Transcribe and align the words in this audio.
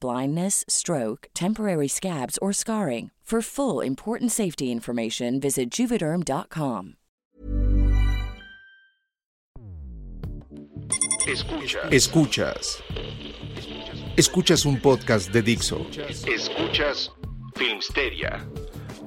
blindness, 0.00 0.64
stroke, 0.68 1.28
temporary 1.34 1.88
scabs, 1.88 2.38
or 2.38 2.52
scarring. 2.52 3.10
For 3.30 3.40
full 3.40 3.80
important 3.80 4.32
safety 4.32 4.72
information, 4.72 5.38
visit 5.38 5.70
juvederm.com. 5.70 6.96
Escuchas. 11.28 11.92
Escuchas. 11.92 12.82
Escuchas 14.16 14.66
un 14.66 14.80
podcast 14.80 15.30
de 15.30 15.42
Dixo. 15.42 15.86
Escuchas 16.26 17.12
Filmsteria 17.54 18.44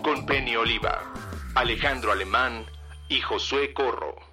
con 0.02 0.26
Penny 0.26 0.56
Oliva, 0.56 1.04
Alejandro 1.56 2.14
Alemán 2.14 2.66
y 3.10 3.20
Josué 3.20 3.74
Corro. 3.74 4.33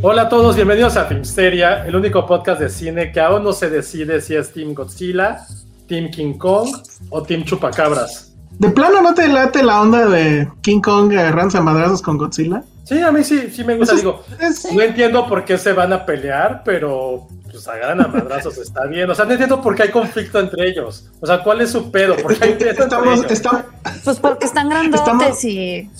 Hola 0.00 0.22
a 0.22 0.28
todos, 0.28 0.54
bienvenidos 0.54 0.96
a 0.96 1.06
Filmsteria, 1.06 1.84
el 1.86 1.96
único 1.96 2.24
podcast 2.26 2.60
de 2.60 2.68
cine 2.68 3.10
que 3.12 3.20
aún 3.20 3.42
no 3.42 3.52
se 3.52 3.68
decide 3.68 4.20
si 4.20 4.34
es 4.36 4.52
Team 4.52 4.74
Godzilla, 4.74 5.40
Team 5.88 6.10
King 6.10 6.34
Kong 6.34 6.68
o 7.10 7.22
Team 7.22 7.44
Chupacabras. 7.44 8.32
¿De 8.58 8.70
plano 8.70 9.00
no 9.02 9.14
te 9.14 9.26
late 9.28 9.62
la 9.62 9.80
onda 9.80 10.06
de 10.06 10.48
King 10.62 10.80
Kong 10.80 11.12
agarrándose 11.12 11.58
a 11.58 11.62
madrazos 11.62 12.00
con 12.02 12.16
Godzilla? 12.16 12.62
Sí, 12.84 13.00
a 13.00 13.12
mí 13.12 13.22
sí, 13.24 13.50
sí 13.52 13.64
me 13.64 13.76
gusta. 13.76 13.94
Es- 13.94 14.00
Digo, 14.00 14.22
es- 14.40 14.72
no 14.72 14.80
entiendo 14.82 15.26
por 15.28 15.44
qué 15.44 15.58
se 15.58 15.72
van 15.72 15.92
a 15.92 16.06
pelear, 16.06 16.62
pero 16.64 17.26
pues 17.50 17.66
agarran 17.68 18.00
a 18.00 18.08
madrazos, 18.08 18.56
está 18.58 18.86
bien. 18.86 19.10
O 19.10 19.14
sea, 19.14 19.24
no 19.24 19.32
entiendo 19.32 19.60
por 19.60 19.74
qué 19.74 19.84
hay 19.84 19.90
conflicto 19.90 20.38
entre 20.38 20.68
ellos. 20.68 21.08
O 21.20 21.26
sea, 21.26 21.42
¿cuál 21.42 21.60
es 21.60 21.70
su 21.72 21.90
pedo? 21.90 22.16
¿Por 22.16 22.36
qué 22.38 22.44
hay 22.46 22.52
entre 22.52 22.70
Estamos, 22.70 23.18
ellos? 23.18 23.30
estam- 23.32 23.64
Pues 24.04 24.18
porque 24.20 24.46
están 24.46 24.68
grandotes 24.68 25.00
Estamos- 25.00 25.44
y. 25.44 25.90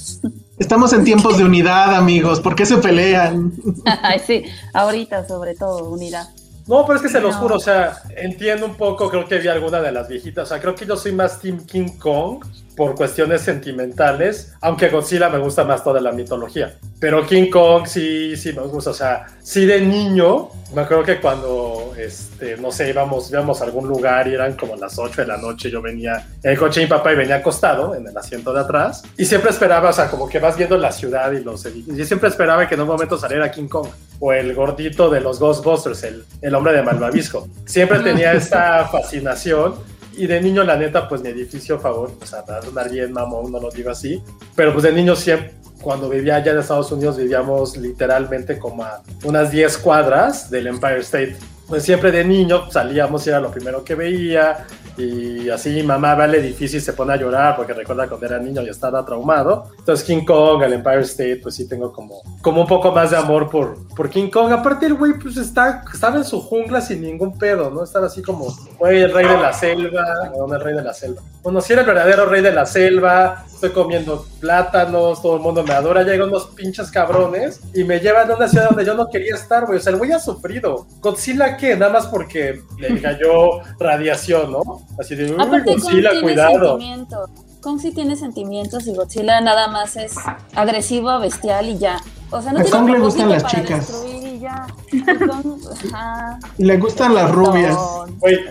estamos 0.58 0.92
en 0.92 1.04
tiempos 1.04 1.38
de 1.38 1.44
unidad, 1.44 1.94
amigos. 1.94 2.40
¿Por 2.40 2.54
qué 2.54 2.66
se 2.66 2.76
pelean? 2.78 3.52
Ay, 4.02 4.20
sí, 4.26 4.44
ahorita 4.74 5.26
sobre 5.26 5.54
todo, 5.54 5.90
unidad. 5.90 6.28
No, 6.66 6.84
pero 6.84 6.96
es 6.96 7.02
que 7.02 7.08
se 7.08 7.20
los 7.20 7.34
No. 7.36 7.40
juro, 7.40 7.56
o 7.56 7.60
sea, 7.60 7.96
entiendo 8.16 8.66
un 8.66 8.74
poco, 8.76 9.08
creo 9.08 9.26
que 9.26 9.38
vi 9.38 9.48
alguna 9.48 9.80
de 9.80 9.90
las 9.90 10.06
viejitas, 10.06 10.44
o 10.44 10.48
sea, 10.48 10.60
creo 10.60 10.74
que 10.74 10.84
yo 10.84 10.96
soy 10.98 11.12
más 11.12 11.40
Team 11.40 11.64
King 11.64 11.96
Kong 11.98 12.44
por 12.78 12.94
cuestiones 12.94 13.42
sentimentales, 13.42 14.54
aunque 14.60 14.88
Godzilla 14.88 15.28
me 15.28 15.38
gusta 15.38 15.64
más 15.64 15.82
toda 15.82 16.00
la 16.00 16.12
mitología. 16.12 16.76
Pero 17.00 17.26
King 17.26 17.50
Kong 17.50 17.86
sí, 17.86 18.36
sí 18.36 18.52
me 18.52 18.62
gusta, 18.62 18.90
o 18.90 18.94
sea, 18.94 19.26
sí 19.42 19.66
de 19.66 19.80
niño, 19.80 20.48
me 20.72 20.82
acuerdo 20.82 21.02
que 21.02 21.20
cuando, 21.20 21.92
este, 21.98 22.56
no 22.56 22.70
sé, 22.70 22.90
íbamos, 22.90 23.32
íbamos 23.32 23.60
a 23.60 23.64
algún 23.64 23.88
lugar 23.88 24.28
y 24.28 24.34
eran 24.34 24.54
como 24.54 24.76
las 24.76 24.96
8 24.96 25.22
de 25.22 25.26
la 25.26 25.38
noche, 25.38 25.70
yo 25.70 25.82
venía 25.82 26.24
en 26.40 26.52
el 26.52 26.58
coche 26.58 26.78
de 26.80 26.86
mi 26.86 26.90
papá 26.90 27.12
y 27.12 27.16
venía 27.16 27.36
acostado 27.36 27.96
en 27.96 28.06
el 28.06 28.16
asiento 28.16 28.52
de 28.52 28.60
atrás, 28.60 29.02
y 29.16 29.24
siempre 29.24 29.50
esperaba, 29.50 29.90
o 29.90 29.92
sea, 29.92 30.08
como 30.08 30.28
que 30.28 30.38
vas 30.38 30.56
viendo 30.56 30.78
la 30.78 30.92
ciudad 30.92 31.32
y 31.32 31.42
los 31.42 31.66
edificios, 31.66 31.98
y 31.98 32.04
siempre 32.04 32.28
esperaba 32.28 32.68
que 32.68 32.76
en 32.76 32.82
un 32.82 32.86
momento 32.86 33.18
saliera 33.18 33.50
King 33.50 33.66
Kong, 33.66 33.88
o 34.20 34.32
el 34.32 34.54
gordito 34.54 35.10
de 35.10 35.20
los 35.20 35.40
Ghostbusters, 35.40 36.04
el, 36.04 36.24
el 36.42 36.54
hombre 36.54 36.74
de 36.74 36.82
Malvavisco. 36.82 37.48
Siempre 37.66 37.98
tenía 38.00 38.32
esta 38.34 38.86
fascinación. 38.86 39.97
Y 40.18 40.26
de 40.26 40.40
niño, 40.40 40.64
la 40.64 40.76
neta, 40.76 41.08
pues 41.08 41.22
mi 41.22 41.28
edificio 41.28 41.78
favorito, 41.78 42.18
o 42.24 42.26
sea, 42.26 42.44
para 42.44 42.58
andar 42.58 42.90
bien, 42.90 43.12
mamón, 43.12 43.52
no 43.52 43.60
lo 43.60 43.70
digo 43.70 43.90
así, 43.90 44.20
pero 44.56 44.72
pues 44.72 44.82
de 44.82 44.90
niño 44.90 45.14
siempre, 45.14 45.54
cuando 45.80 46.08
vivía 46.08 46.34
allá 46.34 46.50
en 46.50 46.58
Estados 46.58 46.90
Unidos, 46.90 47.16
vivíamos 47.16 47.76
literalmente 47.76 48.58
como 48.58 48.82
a 48.82 49.00
unas 49.22 49.52
10 49.52 49.78
cuadras 49.78 50.50
del 50.50 50.66
Empire 50.66 50.98
State. 50.98 51.36
Pues 51.68 51.84
siempre 51.84 52.10
de 52.10 52.24
niño 52.24 52.70
salíamos 52.70 53.26
y 53.26 53.30
era 53.30 53.40
lo 53.40 53.50
primero 53.50 53.84
que 53.84 53.94
veía, 53.94 54.66
y 54.98 55.48
así 55.48 55.82
mamá 55.82 56.14
va 56.14 56.24
al 56.24 56.34
edificio 56.34 56.78
y 56.78 56.82
se 56.82 56.92
pone 56.92 57.12
a 57.12 57.16
llorar 57.16 57.56
porque 57.56 57.72
recuerda 57.72 58.08
cuando 58.08 58.26
era 58.26 58.38
niño 58.38 58.62
y 58.62 58.68
estaba 58.68 59.04
traumado. 59.04 59.70
Entonces 59.78 60.04
King 60.04 60.24
Kong, 60.24 60.62
el 60.62 60.72
Empire 60.72 61.02
State, 61.02 61.40
pues 61.42 61.54
sí 61.54 61.68
tengo 61.68 61.92
como, 61.92 62.20
como 62.42 62.62
un 62.62 62.66
poco 62.66 62.90
más 62.90 63.12
de 63.12 63.16
amor 63.16 63.48
por, 63.48 63.86
por 63.94 64.10
King 64.10 64.28
Kong. 64.28 64.52
Aparte 64.52 64.86
el 64.86 64.94
güey 64.94 65.12
pues 65.14 65.36
está, 65.36 65.84
estaba 65.92 66.16
en 66.16 66.24
su 66.24 66.40
jungla 66.40 66.80
sin 66.80 67.02
ningún 67.02 67.38
pedo, 67.38 67.70
¿no? 67.70 67.84
Estaba 67.84 68.06
así 68.06 68.22
como, 68.22 68.52
güey, 68.78 69.02
el 69.02 69.12
rey 69.12 69.26
de 69.26 69.38
la 69.38 69.52
selva, 69.52 70.32
no 70.36 70.52
el 70.52 70.60
rey 70.60 70.74
de 70.74 70.82
la 70.82 70.92
selva. 70.92 71.22
Bueno, 71.42 71.60
si 71.60 71.72
era 71.72 71.82
el 71.82 71.86
verdadero 71.86 72.26
rey 72.26 72.42
de 72.42 72.52
la 72.52 72.66
selva, 72.66 73.44
estoy 73.46 73.70
comiendo 73.70 74.26
plátanos, 74.40 75.22
todo 75.22 75.36
el 75.36 75.42
mundo 75.42 75.62
me 75.62 75.72
adora, 75.72 76.02
llegan 76.02 76.28
unos 76.28 76.46
pinches 76.48 76.90
cabrones 76.90 77.60
y 77.72 77.84
me 77.84 78.00
llevan 78.00 78.30
a 78.30 78.34
una 78.34 78.48
ciudad 78.48 78.68
donde 78.68 78.84
yo 78.84 78.94
no 78.94 79.08
quería 79.08 79.34
estar, 79.34 79.64
güey. 79.64 79.78
O 79.78 79.80
sea, 79.80 79.92
el 79.92 79.98
güey 79.98 80.10
ha 80.10 80.18
sufrido. 80.18 80.86
Godzilla, 81.00 81.56
¿qué? 81.58 81.76
Nada 81.76 81.92
más 81.92 82.06
porque 82.06 82.62
le 82.78 83.00
cayó 83.02 83.60
radiación, 83.78 84.52
¿no? 84.52 84.62
Así 84.98 85.14
de, 85.14 85.24
uy, 85.32 85.36
Aparte, 85.38 85.72
Kong 85.72 85.82
Godzilla, 85.82 86.10
tiene 86.10 86.22
cuidado. 86.22 86.68
sentimientos. 86.70 87.30
Kong 87.60 87.80
sí 87.80 87.90
tiene 87.92 88.16
sentimientos 88.16 88.86
y 88.86 88.94
Godzilla 88.94 89.40
nada 89.42 89.68
más 89.68 89.96
es 89.96 90.14
agresivo, 90.54 91.18
bestial 91.18 91.68
y 91.68 91.76
ya. 91.78 91.98
O 92.30 92.40
sea, 92.40 92.52
no 92.52 92.60
A 92.60 92.62
tiene 92.62 92.78
Kong 92.78 92.90
le 92.90 92.98
gustan 93.00 93.28
las 93.28 93.44
chicas. 93.46 93.86
destruir 93.88 94.17
y 94.38 94.40
ya. 94.40 94.66
Ajá. 95.92 96.38
Le 96.58 96.76
gustan 96.78 97.14
las 97.14 97.30
rubias. 97.30 97.76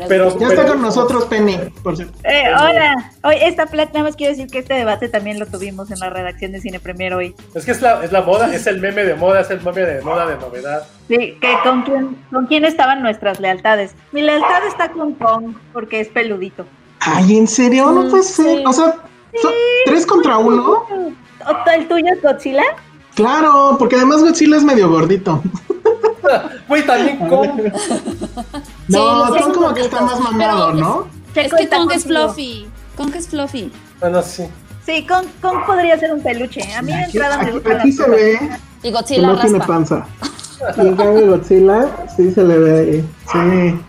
Pero- 0.07 0.37
Ya 0.39 0.47
está 0.47 0.67
con 0.67 0.81
nosotros 0.81 1.25
Penny, 1.25 1.57
por 1.83 1.95
cierto. 1.95 2.17
Eh, 2.23 2.43
hola, 2.53 3.11
hoy 3.23 3.35
esta 3.41 3.65
plática, 3.65 3.99
nada 3.99 4.09
más 4.09 4.15
quiero 4.15 4.31
decir 4.35 4.47
que 4.49 4.59
este 4.59 4.73
debate 4.75 5.09
también 5.09 5.39
lo 5.39 5.45
tuvimos 5.45 5.89
en 5.91 5.99
la 5.99 6.09
redacción 6.09 6.51
de 6.51 6.61
Cine 6.61 6.79
Premier 6.79 7.13
hoy. 7.13 7.35
Es 7.55 7.65
que 7.65 7.71
es 7.71 7.81
la, 7.81 8.03
es 8.03 8.11
la 8.11 8.21
moda, 8.21 8.53
es 8.53 8.67
el 8.67 8.79
meme 8.79 9.03
de 9.03 9.15
moda, 9.15 9.41
es 9.41 9.49
el 9.49 9.61
meme 9.61 9.81
de 9.81 10.01
moda 10.01 10.25
de 10.27 10.37
novedad. 10.37 10.83
Sí, 11.07 11.37
que 11.39 11.53
con 11.63 11.83
quién, 11.83 12.17
con 12.31 12.45
quién 12.47 12.65
estaban 12.65 13.01
nuestras 13.01 13.39
lealtades. 13.39 13.93
Mi 14.11 14.21
lealtad 14.21 14.65
está 14.67 14.89
con 14.91 15.13
Kong, 15.13 15.55
porque 15.73 15.99
es 16.01 16.09
peludito. 16.09 16.65
Ay, 16.99 17.37
¿en 17.37 17.47
serio? 17.47 17.91
No 17.91 18.03
Mm, 18.03 18.09
puede 18.09 18.23
ser. 18.23 18.57
sí. 18.57 18.63
O 18.65 18.73
sea, 18.73 18.95
son 19.41 19.51
tres 19.85 20.05
contra 20.05 20.37
uno. 20.37 20.83
¿O 20.89 21.69
¿El 21.71 21.87
tuyo 21.87 22.05
es 22.13 22.21
Godzilla? 22.21 22.63
Claro, 23.17 23.77
porque 23.79 23.95
además 23.95 24.21
Godzilla 24.21 24.57
es 24.57 24.63
medio 24.63 24.91
gordito. 24.91 25.41
Güey, 26.67 26.85
también 26.85 27.17
Kong. 27.29 27.49
No, 28.87 29.27
Kong 29.29 29.53
como 29.55 29.73
que 29.73 29.81
está 29.81 30.01
más 30.01 30.19
mamado, 30.19 30.71
pero 30.71 30.79
¿no? 30.79 31.07
Es 31.33 31.51
que 31.51 31.67
Kong 31.67 31.91
es 31.93 32.03
fluffy. 32.03 32.67
Kong 32.95 33.15
es 33.15 33.27
fluffy. 33.27 33.71
Bueno, 33.99 34.21
sí. 34.21 34.43
Sí, 34.85 35.03
Kong, 35.07 35.25
Kong 35.41 35.65
podría 35.65 35.97
ser 35.97 36.13
un 36.13 36.21
peluche. 36.21 36.61
A 36.75 36.83
mí 36.83 36.91
de 36.91 36.99
Aquí, 36.99 37.17
entrada 37.17 37.43
me 37.43 37.51
gustan 37.53 37.81
aquí 37.81 37.91
se 37.91 38.09
ve 38.09 38.39
Y 38.83 38.91
Godzilla 38.91 39.27
no 39.27 39.39
tiene 39.39 39.59
panza. 39.59 40.05
Y 40.77 40.81
en 40.81 40.95
cambio 40.95 41.27
Godzilla 41.27 42.07
sí 42.15 42.31
se 42.31 42.43
le 42.43 42.57
ve 42.57 42.79
ahí. 42.79 43.09
Sí. 43.31 43.79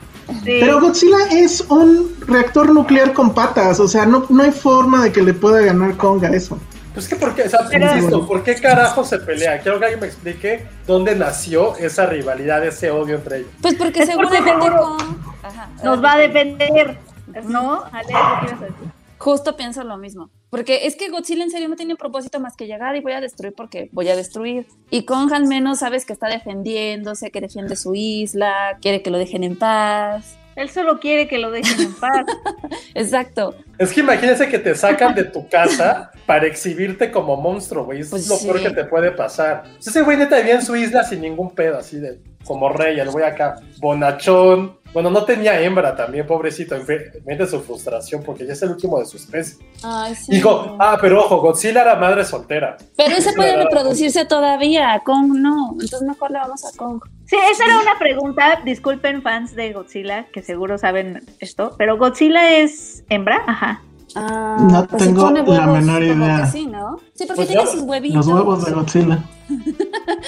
Sí. 0.45 0.59
Pero 0.61 0.81
Godzilla 0.81 1.17
es 1.33 1.63
un 1.69 2.15
reactor 2.27 2.71
nuclear 2.71 3.15
con 3.15 3.33
patas, 3.33 3.81
o 3.81 3.89
sea, 3.89 4.05
no, 4.05 4.27
no 4.29 4.43
hay 4.43 4.53
forma 4.53 5.05
de 5.05 5.13
que 5.13 5.23
le 5.23 5.33
pueda 5.33 5.61
ganar 5.63 5.97
Kong 5.97 6.23
a 6.25 6.29
eso. 6.29 6.59
Pues 6.99 7.07
que, 7.07 7.15
¿por 7.15 7.33
qué? 7.33 7.43
O 7.45 7.49
sea, 7.49 7.61
Pero- 7.71 7.95
insisto, 7.95 8.27
¿por 8.27 8.43
qué 8.43 8.57
carajo 8.57 9.05
se 9.05 9.21
pelea? 9.21 9.61
Quiero 9.61 9.79
que 9.79 9.85
alguien 9.85 10.01
me 10.01 10.09
explique 10.09 10.67
dónde 10.85 11.15
nació 11.15 11.77
esa 11.77 12.07
rivalidad, 12.07 12.67
ese 12.67 12.91
odio 12.91 13.15
entre 13.15 13.37
ellos. 13.37 13.51
Pues 13.63 13.77
porque 13.77 14.01
Es 14.03 14.11
porque 14.11 14.33
seguramente 14.33 14.51
seguro 14.51 14.97
con... 14.97 15.35
Ajá, 15.45 15.69
Nos 15.85 16.03
va 16.03 16.15
a 16.15 16.19
defender. 16.19 16.99
¿No? 17.45 17.85
Ale, 17.93 18.09
¿qué 18.41 18.47
decir? 18.51 18.75
Justo 19.19 19.57
pienso 19.57 19.85
lo 19.85 19.97
mismo. 19.97 20.31
Porque 20.51 20.87
es 20.89 20.97
que 20.97 21.09
Godzilla 21.09 21.45
en 21.45 21.51
serio 21.51 21.69
no 21.69 21.77
tiene 21.77 21.95
propósito 21.95 22.41
más 22.41 22.57
que 22.57 22.67
llegar 22.67 22.97
y 22.97 23.01
voy 23.01 23.13
a 23.13 23.21
destruir 23.21 23.53
porque 23.57 23.91
voy 23.93 24.09
a 24.09 24.17
destruir. 24.17 24.67
Y 24.91 25.05
Kong 25.05 25.33
al 25.33 25.47
menos 25.47 25.81
sabes 25.81 26.05
que 26.07 26.13
está 26.15 26.27
defendiéndose, 26.27 27.31
que 27.31 27.41
defiende 27.41 27.77
su 27.77 27.95
isla, 27.95 28.79
quiere 28.81 29.03
que 29.03 29.11
lo 29.11 29.19
dejen 29.19 29.45
en 29.45 29.57
paz. 29.57 30.38
Él 30.59 30.71
solo 30.71 30.99
quiere 30.99 31.29
que 31.29 31.39
lo 31.39 31.51
dejen 31.53 31.81
en 31.81 31.95
paz. 31.95 32.27
Exacto. 32.95 33.55
Es 33.79 33.93
que 33.93 34.01
imagínense 34.01 34.49
que 34.49 34.59
te 34.59 34.75
sacan 34.75 35.15
de 35.15 35.25
tu 35.25 35.49
casa 35.49 36.11
para 36.27 36.47
exhibirte 36.47 37.13
como 37.13 37.37
monstruo, 37.37 37.85
güey. 37.85 38.01
Es 38.01 38.11
Pues 38.11 38.29
lo 38.29 38.37
sí. 38.37 38.47
peor 38.47 38.61
que 38.63 38.71
te 38.71 38.85
puede 38.85 39.13
pasar. 39.13 39.65
Ese 39.79 40.03
güey 40.03 40.17
neta 40.17 40.37
vivía 40.37 40.55
en 40.57 40.63
su 40.63 40.75
isla 40.75 41.05
sin 41.05 41.21
ningún 41.21 41.55
pedo, 41.55 41.79
así 41.79 41.99
de 42.01 42.19
como 42.45 42.71
rey, 42.71 42.99
el 42.99 43.11
güey 43.11 43.25
acá, 43.25 43.57
bonachón. 43.79 44.78
Bueno, 44.93 45.11
no 45.11 45.25
tenía 45.25 45.61
hembra 45.61 45.95
también, 45.95 46.27
pobrecito. 46.27 46.77
Mete 47.25 47.47
su 47.47 47.61
frustración 47.61 48.23
porque 48.23 48.47
ya 48.47 48.55
es 48.55 48.63
el 48.63 48.71
último 48.71 48.99
de 48.99 49.07
su 49.07 49.17
especie. 49.17 49.65
Ay, 49.83 50.15
sí. 50.15 50.33
Dijo, 50.33 50.77
ah, 50.79 50.99
pero 51.01 51.21
ojo, 51.21 51.41
Godzilla 51.41 51.83
era 51.83 51.97
madre 51.97 52.25
soltera. 52.25 52.77
Pero 52.97 53.17
ese 53.17 53.33
puede 53.35 53.57
reproducirse 53.57 54.25
todavía, 54.25 55.01
Kong 55.05 55.35
no. 55.35 55.73
Entonces 55.73 56.03
mejor 56.03 56.31
le 56.31 56.39
vamos 56.39 56.65
a 56.65 56.77
Kong. 56.77 57.03
Sí, 57.27 57.37
esa 57.53 57.67
era 57.67 57.81
una 57.81 57.99
pregunta. 57.99 58.63
Disculpen, 58.65 59.23
fans 59.23 59.55
de 59.55 59.73
Godzilla, 59.73 60.27
que 60.33 60.43
seguro 60.43 60.79
saben 60.79 61.27
esto. 61.41 61.75
Pero 61.77 61.99
Godzilla 61.99 62.59
es 62.59 63.05
hembra. 63.11 63.43
Ajá. 63.47 63.83
Ah, 64.15 64.57
No 64.61 64.87
pues 64.87 65.03
si 65.03 65.09
tengo 65.09 65.23
pone 65.23 65.43
la 65.47 65.67
menor 65.67 66.03
idea. 66.03 66.41
que 66.43 66.47
sí, 66.51 66.67
¿no? 66.67 66.97
Sí, 67.15 67.25
porque 67.27 67.35
Pues 67.37 67.49
tiene 67.49 67.65
yo- 67.65 67.71
sus 67.71 67.83
huevitos. 67.83 68.17
Los 68.17 68.35
huevos 68.35 68.65
de 68.65 68.73
Godzilla. 68.73 69.19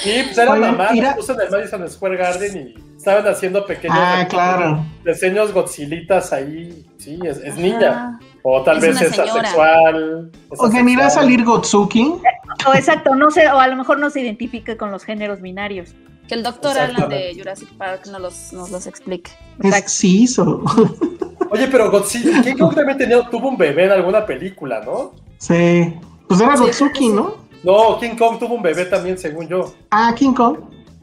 Y 0.04 0.22
pues 0.22 0.38
era 0.38 0.52
Oigan, 0.52 0.76
mamá, 0.76 0.90
mira- 0.92 1.14
puso 1.16 1.32
en 1.34 1.40
el 1.40 1.50
Madison 1.50 1.88
Square 1.90 2.16
Garden 2.16 2.56
y 2.76 2.96
estaban 2.96 3.26
haciendo 3.26 3.66
pequeños 3.66 3.96
Ah, 3.98 4.26
claro. 4.28 4.84
diseños 5.04 5.52
Godzillitas 5.52 6.32
ahí. 6.32 6.86
Sí, 6.98 7.18
es, 7.24 7.56
niña. 7.56 8.18
O 8.42 8.62
tal 8.62 8.76
Es 8.78 8.82
vez 8.82 9.00
es 9.02 9.18
asexual. 9.18 10.30
es 10.50 10.60
Oigan, 10.60 10.88
¿irá 10.88 11.06
a 11.06 11.10
salir 11.10 11.44
Gotsuki? 11.44 12.14
O 12.66 12.74
exacto, 12.74 13.14
no 13.14 13.30
sé, 13.30 13.48
o 13.48 13.58
a 13.58 13.66
lo 13.68 13.76
mejor 13.76 13.98
no 13.98 14.10
se 14.10 14.20
identifique 14.20 14.76
con 14.76 14.90
los 14.90 15.04
géneros 15.04 15.40
binarios. 15.40 15.94
Que 16.28 16.34
el 16.34 16.42
doctor 16.42 16.78
Alan 16.78 17.08
de. 17.08 17.34
Jurassic 17.36 17.68
Park 17.76 18.06
nos 18.06 18.20
los, 18.20 18.52
nos 18.52 18.70
los 18.70 18.86
explique. 18.86 19.30
Es 19.62 19.92
Ciso. 19.92 20.62
Oye, 21.50 21.66
pero 21.70 21.90
Godzilla, 21.90 22.42
King 22.42 22.56
Kong 22.56 22.74
también 22.74 22.96
tenía, 22.98 23.28
tuvo 23.28 23.48
un 23.48 23.56
bebé 23.58 23.84
en 23.84 23.90
alguna 23.92 24.24
película, 24.24 24.82
¿no? 24.84 25.12
Sí. 25.38 25.94
Pues 26.28 26.40
era 26.40 26.56
Sí, 26.56 26.62
Gotsuki, 26.64 26.98
sí. 27.06 27.08
¿no? 27.12 27.34
No, 27.64 27.98
King 27.98 28.16
Kong 28.18 28.38
tuvo 28.38 28.54
un 28.54 28.62
bebé 28.62 28.84
también, 28.86 29.18
según 29.18 29.48
yo. 29.48 29.72
Ah, 29.90 30.14
King 30.16 30.32
Kong. 30.32 30.56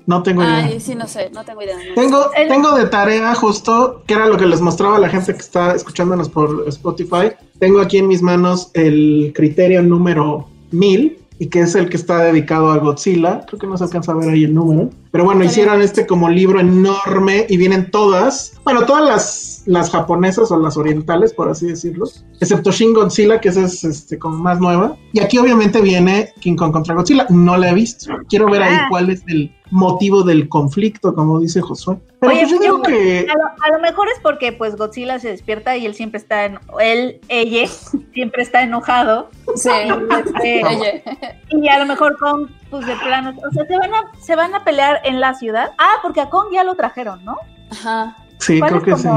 No 0.06 0.24
tengo 0.24 0.42
idea. 0.42 0.56
Ay, 0.56 0.80
sí, 0.80 0.96
no 0.96 1.06
sé, 1.06 1.30
no 1.34 1.44
tengo 1.44 1.62
idea. 1.62 1.76
no 1.78 1.94
Tengo, 2.02 2.34
El- 2.34 2.48
tengo 2.48 2.72
de 2.78 2.86
tarea 2.86 3.36
justo, 3.36 4.04
que 4.08 4.14
era 4.14 4.26
lo 4.28 4.38
que 4.38 4.46
les 4.46 4.62
mostraba 4.62 4.96
a 4.96 5.00
la 5.00 5.10
gente 5.10 5.34
que 5.34 5.40
está 5.42 5.76
escuchándonos 5.76 6.30
por 6.30 6.64
Spotify. 6.70 7.32
Tengo 7.60 7.82
aquí 7.82 7.98
en 7.98 8.08
mis 8.08 8.22
manos 8.22 8.72
el 8.74 9.34
criterio 9.36 9.82
número 9.84 10.48
1000 10.72 11.20
y 11.40 11.48
que 11.50 11.60
es 11.60 11.76
el 11.76 11.90
que 11.90 11.98
está 11.98 12.20
dedicado 12.24 12.72
a 12.72 12.78
Godzilla. 12.78 13.42
Creo 13.48 13.60
que 13.60 13.68
no 13.68 13.78
se 13.78 13.84
alcanza 13.84 14.14
a 14.14 14.16
ver 14.16 14.30
ahí 14.30 14.46
el 14.46 14.54
número. 14.56 14.90
Pero 15.18 15.26
bueno, 15.26 15.44
hicieron 15.44 15.82
este 15.82 16.06
como 16.06 16.30
libro 16.30 16.60
enorme 16.60 17.48
y 17.50 17.58
vienen 17.58 17.90
todas, 17.90 18.54
bueno, 18.64 18.86
todas 18.86 19.04
las, 19.04 19.64
las 19.66 19.90
japonesas 19.90 20.52
o 20.52 20.60
las 20.60 20.78
orientales, 20.78 21.34
por 21.34 21.50
así 21.50 21.66
decirlo, 21.66 22.06
excepto 22.40 22.72
Shin 22.72 22.94
Godzilla, 22.94 23.42
que 23.42 23.50
esa 23.50 23.64
es 23.64 23.84
este, 23.84 24.20
como 24.20 24.38
más 24.38 24.60
nueva. 24.60 24.96
Y 25.14 25.20
aquí 25.20 25.40
obviamente 25.40 25.82
viene 25.82 26.30
King 26.40 26.56
Kong 26.56 26.72
contra 26.72 26.94
Godzilla. 26.94 27.26
No 27.30 27.58
la 27.58 27.72
he 27.72 27.74
visto. 27.74 28.14
Quiero 28.30 28.46
ver 28.46 28.62
ahí 28.62 28.76
Ah. 28.80 28.86
cuál 28.92 29.10
es 29.10 29.24
el 29.28 29.52
motivo 29.72 30.22
del 30.22 30.48
conflicto, 30.50 31.16
como 31.16 31.40
dice 31.40 31.62
Josué. 31.62 31.98
Pero 32.20 32.32
Oye, 32.32 32.42
pues 32.42 32.52
yo 32.52 32.60
digo 32.60 32.82
que 32.84 33.28
A 33.30 33.38
lo, 33.38 33.46
a 33.76 33.78
lo 33.78 33.82
mejor 33.82 34.08
es 34.10 34.20
porque 34.22 34.52
pues 34.52 34.76
Godzilla 34.76 35.18
se 35.20 35.30
despierta 35.30 35.76
y 35.78 35.86
él 35.88 35.96
siempre 35.96 36.20
está 36.20 36.46
en, 36.46 36.60
él, 36.80 37.20
ella, 37.28 37.68
siempre 38.14 38.44
está 38.44 38.62
enojado. 38.62 39.30
Sí, 39.56 39.70
Este, 40.26 40.64
oye. 40.64 41.04
y 41.50 41.68
a 41.68 41.80
lo 41.80 41.86
mejor 41.88 42.18
Kong, 42.20 42.48
pues 42.70 42.86
de 42.86 42.96
plano, 42.98 43.34
o 43.38 43.52
sea, 43.52 43.66
se 43.66 43.78
van 43.78 43.94
a, 43.94 44.04
se 44.22 44.36
van 44.36 44.56
a 44.56 44.64
pelear 44.64 45.02
en 45.04 45.20
la 45.20 45.34
ciudad. 45.34 45.72
Ah, 45.78 45.96
porque 46.02 46.22
a 46.22 46.30
Kong 46.30 46.48
ya 46.54 46.64
lo 46.64 46.76
trajeron, 46.76 47.24
¿no? 47.26 47.38
Ajá. 47.72 48.16
sí, 48.40 48.60
¿Cuál 48.60 48.82
creo 48.82 48.96
es 48.96 49.02
que 49.04 49.10
sí. 49.10 49.16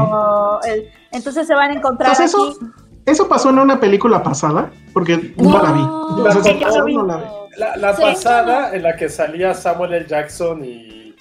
el- 0.69 0.89
entonces 1.11 1.47
se 1.47 1.53
van 1.55 1.71
a 1.71 1.73
encontrar 1.73 2.09
Pues 2.15 2.19
eso, 2.21 2.49
aquí. 2.49 2.59
eso 3.05 3.27
pasó 3.27 3.49
en 3.49 3.59
una 3.59 3.79
película 3.79 4.23
pasada, 4.23 4.69
porque 4.93 5.33
no, 5.37 5.49
No. 5.51 5.63
la 5.63 5.71
vi. 5.71 5.81
La 6.23 6.33
pasada 6.33 6.53
no, 6.79 6.87
no 6.87 7.05
la 7.07 7.17
vi. 7.17 7.23
La, 7.57 7.75
la 7.75 7.95
Sí, 7.95 8.01
pasada 8.01 8.73
en 8.75 8.83
la 8.83 8.95
que 8.95 9.09
salía 9.09 9.53
Samuel 9.53 9.93
L. 9.93 10.05
Jackson 10.07 10.63
y. 10.63 11.15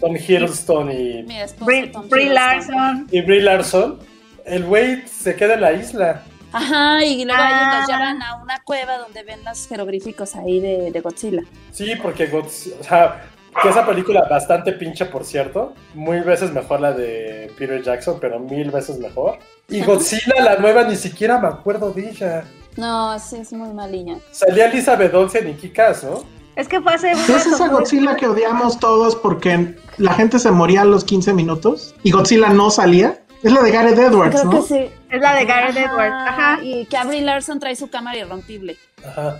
Tom 0.00 0.16
Hiddleston 0.16 0.90
y, 0.90 1.26
esposo, 1.38 1.66
Brie. 2.08 2.30
Larson. 2.32 3.06
y 3.10 3.20
Brie 3.20 3.42
Larson, 3.42 3.98
el 4.46 4.64
güey 4.64 5.06
se 5.06 5.36
queda 5.36 5.54
en 5.54 5.60
la 5.60 5.72
isla. 5.72 6.22
Ajá, 6.52 7.04
y 7.04 7.24
luego 7.24 7.40
Ah. 7.42 7.48
ellos 7.78 7.80
los 7.80 7.88
llevan 7.88 8.22
a 8.22 8.36
una 8.42 8.60
cueva 8.64 8.98
donde 8.98 9.22
ven 9.22 9.44
los 9.44 9.66
jeroglíficos 9.68 10.34
ahí 10.36 10.60
de, 10.60 10.90
de 10.90 11.00
Godzilla. 11.00 11.42
Sí, 11.72 11.92
porque 12.02 12.30
Godz- 12.30 12.72
o 12.80 12.84
sea, 12.84 13.22
que 13.62 13.68
esa 13.68 13.84
película 13.86 14.26
bastante 14.28 14.72
pinche, 14.72 15.04
por 15.06 15.24
cierto. 15.24 15.74
Muy 15.94 16.20
veces 16.20 16.52
mejor 16.52 16.80
la 16.80 16.92
de 16.92 17.52
Peter 17.58 17.82
Jackson, 17.82 18.18
pero 18.20 18.38
mil 18.40 18.70
veces 18.70 18.98
mejor. 18.98 19.38
Y 19.68 19.82
Godzilla, 19.82 20.40
la 20.42 20.56
nueva, 20.56 20.84
ni 20.84 20.96
siquiera 20.96 21.38
me 21.38 21.48
acuerdo 21.48 21.90
de 21.92 22.10
ella. 22.10 22.44
No, 22.76 23.18
sí, 23.18 23.36
es 23.36 23.52
muy 23.52 23.72
malilla. 23.72 24.16
Salía 24.30 24.66
Elizabeth 24.66 25.12
Olsen 25.14 25.48
y 25.48 25.54
Kikas, 25.54 26.04
¿no? 26.04 26.24
Es 26.56 26.68
que 26.68 26.80
fue 26.80 26.94
hace 26.94 27.12
un 27.14 27.20
¿Es 27.20 27.46
esa 27.46 27.68
Godzilla 27.68 28.16
que 28.16 28.26
odiamos 28.26 28.78
todos 28.78 29.16
porque 29.16 29.76
la 29.98 30.14
gente 30.14 30.38
se 30.38 30.50
moría 30.50 30.82
a 30.82 30.84
los 30.84 31.04
15 31.04 31.32
minutos 31.32 31.94
y 32.02 32.10
Godzilla 32.10 32.48
no 32.50 32.70
salía? 32.70 33.20
Es 33.42 33.52
la 33.52 33.62
de 33.62 33.70
Gareth 33.70 33.98
Edwards, 33.98 34.40
Creo 34.40 34.44
¿no? 34.52 34.60
que 34.60 34.68
sí. 34.68 34.90
Es 35.10 35.20
la 35.20 35.34
de 35.34 35.44
Gareth 35.46 35.76
Ajá, 35.76 35.86
Edwards. 35.86 36.14
Ajá. 36.28 36.58
Y 36.62 36.86
que 36.86 36.96
a 36.96 37.04
Brie 37.04 37.22
Larson 37.22 37.58
trae 37.58 37.74
su 37.76 37.88
cámara 37.88 38.18
irrompible. 38.18 38.76
Ajá. 39.06 39.38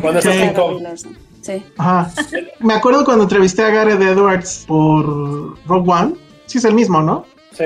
Cuando 0.00 0.18
está 0.18 0.32
Sí. 0.32 0.38
King 0.38 0.44
Brie 0.44 0.54
Kong. 0.54 0.82
Larson. 0.82 1.18
Sí. 1.42 1.62
Ajá. 1.78 2.10
Me 2.60 2.74
acuerdo 2.74 3.04
cuando 3.04 3.24
entrevisté 3.24 3.62
a 3.62 3.70
Gareth 3.70 4.00
Edwards 4.02 4.64
por 4.66 5.56
Rogue 5.66 5.90
One. 5.90 6.14
Sí, 6.46 6.58
es 6.58 6.64
el 6.64 6.74
mismo, 6.74 7.00
¿no? 7.00 7.24
Sí. 7.52 7.64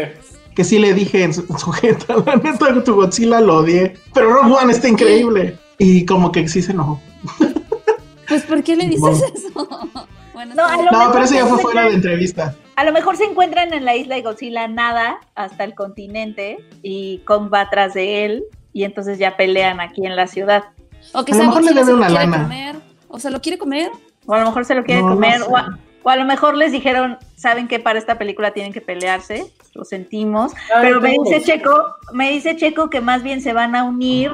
Que 0.55 0.65
sí 0.65 0.79
le 0.79 0.93
dije 0.95 1.25
en 1.25 1.35
su, 1.35 1.47
en 1.49 1.59
su 1.59 1.73
jeta, 1.73 2.15
la 2.27 2.37
neta, 2.37 2.85
tu 2.85 2.95
Godzilla 2.95 3.41
lo 3.41 3.57
odié. 3.59 3.95
Pero 4.15 4.33
Rogue 4.35 4.53
One 4.55 4.73
está 4.73 4.87
increíble. 4.89 5.59
Y 5.79 6.05
como 6.07 6.31
que 6.31 6.47
sí 6.49 6.63
se 6.63 6.73
enojó. 6.73 7.01
Pues, 8.29 8.43
¿por 8.45 8.63
qué 8.63 8.77
le 8.77 8.85
dices 8.87 9.01
Bueno. 9.01 9.27
eso? 9.35 9.79
bueno, 10.35 10.55
No, 10.55 10.83
No, 10.93 11.13
pero 11.13 11.25
eso 11.25 11.35
ya 11.35 11.47
fue 11.47 11.59
fuera 11.59 11.83
de 11.89 11.95
entrevista. 11.95 12.55
A 12.77 12.85
lo 12.85 12.93
mejor 12.93 13.17
se 13.17 13.25
encuentran 13.25 13.73
en 13.75 13.85
la 13.85 13.95
isla 13.97 14.17
y 14.19 14.23
Godzilla 14.23 14.67
nada 14.69 15.19
hasta 15.35 15.65
el 15.65 15.75
continente 15.75 16.59
y 16.83 17.19
Kong 17.27 17.51
va 17.53 17.61
atrás 17.63 17.95
de 17.95 18.25
él 18.25 18.45
y 18.73 18.85
entonces 18.85 19.19
ya 19.19 19.37
pelean 19.37 19.81
aquí 19.81 20.07
en 20.07 20.17
la 20.17 20.27
ciudad. 20.27 20.65
o 21.13 21.25
que 21.25 21.33
a 21.33 21.37
lo 21.37 21.45
mejor 21.45 21.63
le 21.65 21.73
Godzilla 21.73 21.81
debe 21.81 21.85
se 21.87 21.93
lo 21.93 21.97
una 21.99 22.07
quiere 22.07 22.25
lana. 22.27 22.43
comer. 22.45 22.77
O 23.09 23.19
sea, 23.19 23.31
¿lo 23.31 23.41
quiere 23.41 23.59
comer? 23.59 23.91
O 24.27 24.33
a 24.35 24.41
lo 24.41 24.47
mejor 24.47 24.65
se 24.65 24.75
lo 24.75 24.85
quiere 24.85 25.03
No, 25.03 25.09
no 25.11 25.15
comer. 25.17 25.39
sé. 25.41 25.43
o, 25.49 25.57
a, 25.57 25.79
o 26.03 26.09
a 26.11 26.17
lo 26.17 26.25
mejor 26.25 26.57
les 26.57 26.73
dijeron, 26.73 27.19
saben 27.37 27.69
que 27.69 27.79
para 27.79 27.99
esta 27.99 28.17
película 28.17 28.53
tienen 28.53 28.73
que 28.73 28.81
pelearse, 28.81 29.45
lo 29.75 29.85
sentimos. 29.85 30.53
Pero 30.81 31.01
me 31.01 31.11
dice. 31.23 31.43
Checo, 31.43 31.85
me 32.15 32.31
dice 32.31 32.57
Checo 32.57 32.89
que 32.89 33.01
más 33.03 33.23
bien 33.23 33.41
se 33.43 33.53
van 33.53 33.77
a 33.77 33.85
unir, 33.85 34.33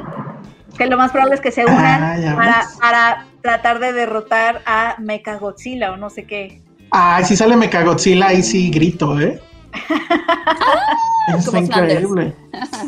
que 0.76 0.86
lo 0.86 0.96
más 0.96 1.10
probable 1.10 1.34
es 1.34 1.40
que 1.40 1.50
se 1.50 1.64
unan 1.64 2.02
Ah, 2.02 2.34
para, 2.36 2.62
para 2.80 3.26
tratar 3.42 3.80
de 3.80 3.92
derrotar 3.92 4.62
a 4.64 4.94
Mechagodzilla 4.98 5.90
o 5.92 5.96
no 5.96 6.08
sé 6.10 6.24
qué. 6.24 6.62
Ah, 6.90 7.22
si 7.24 7.36
sale 7.36 7.56
Mechagodzilla, 7.56 8.28
ahí 8.28 8.42
sí 8.42 8.70
grito, 8.70 9.18
¿eh? 9.20 9.40
Como 11.30 11.42
Flanders. 11.42 11.68
increíble. 12.00 12.34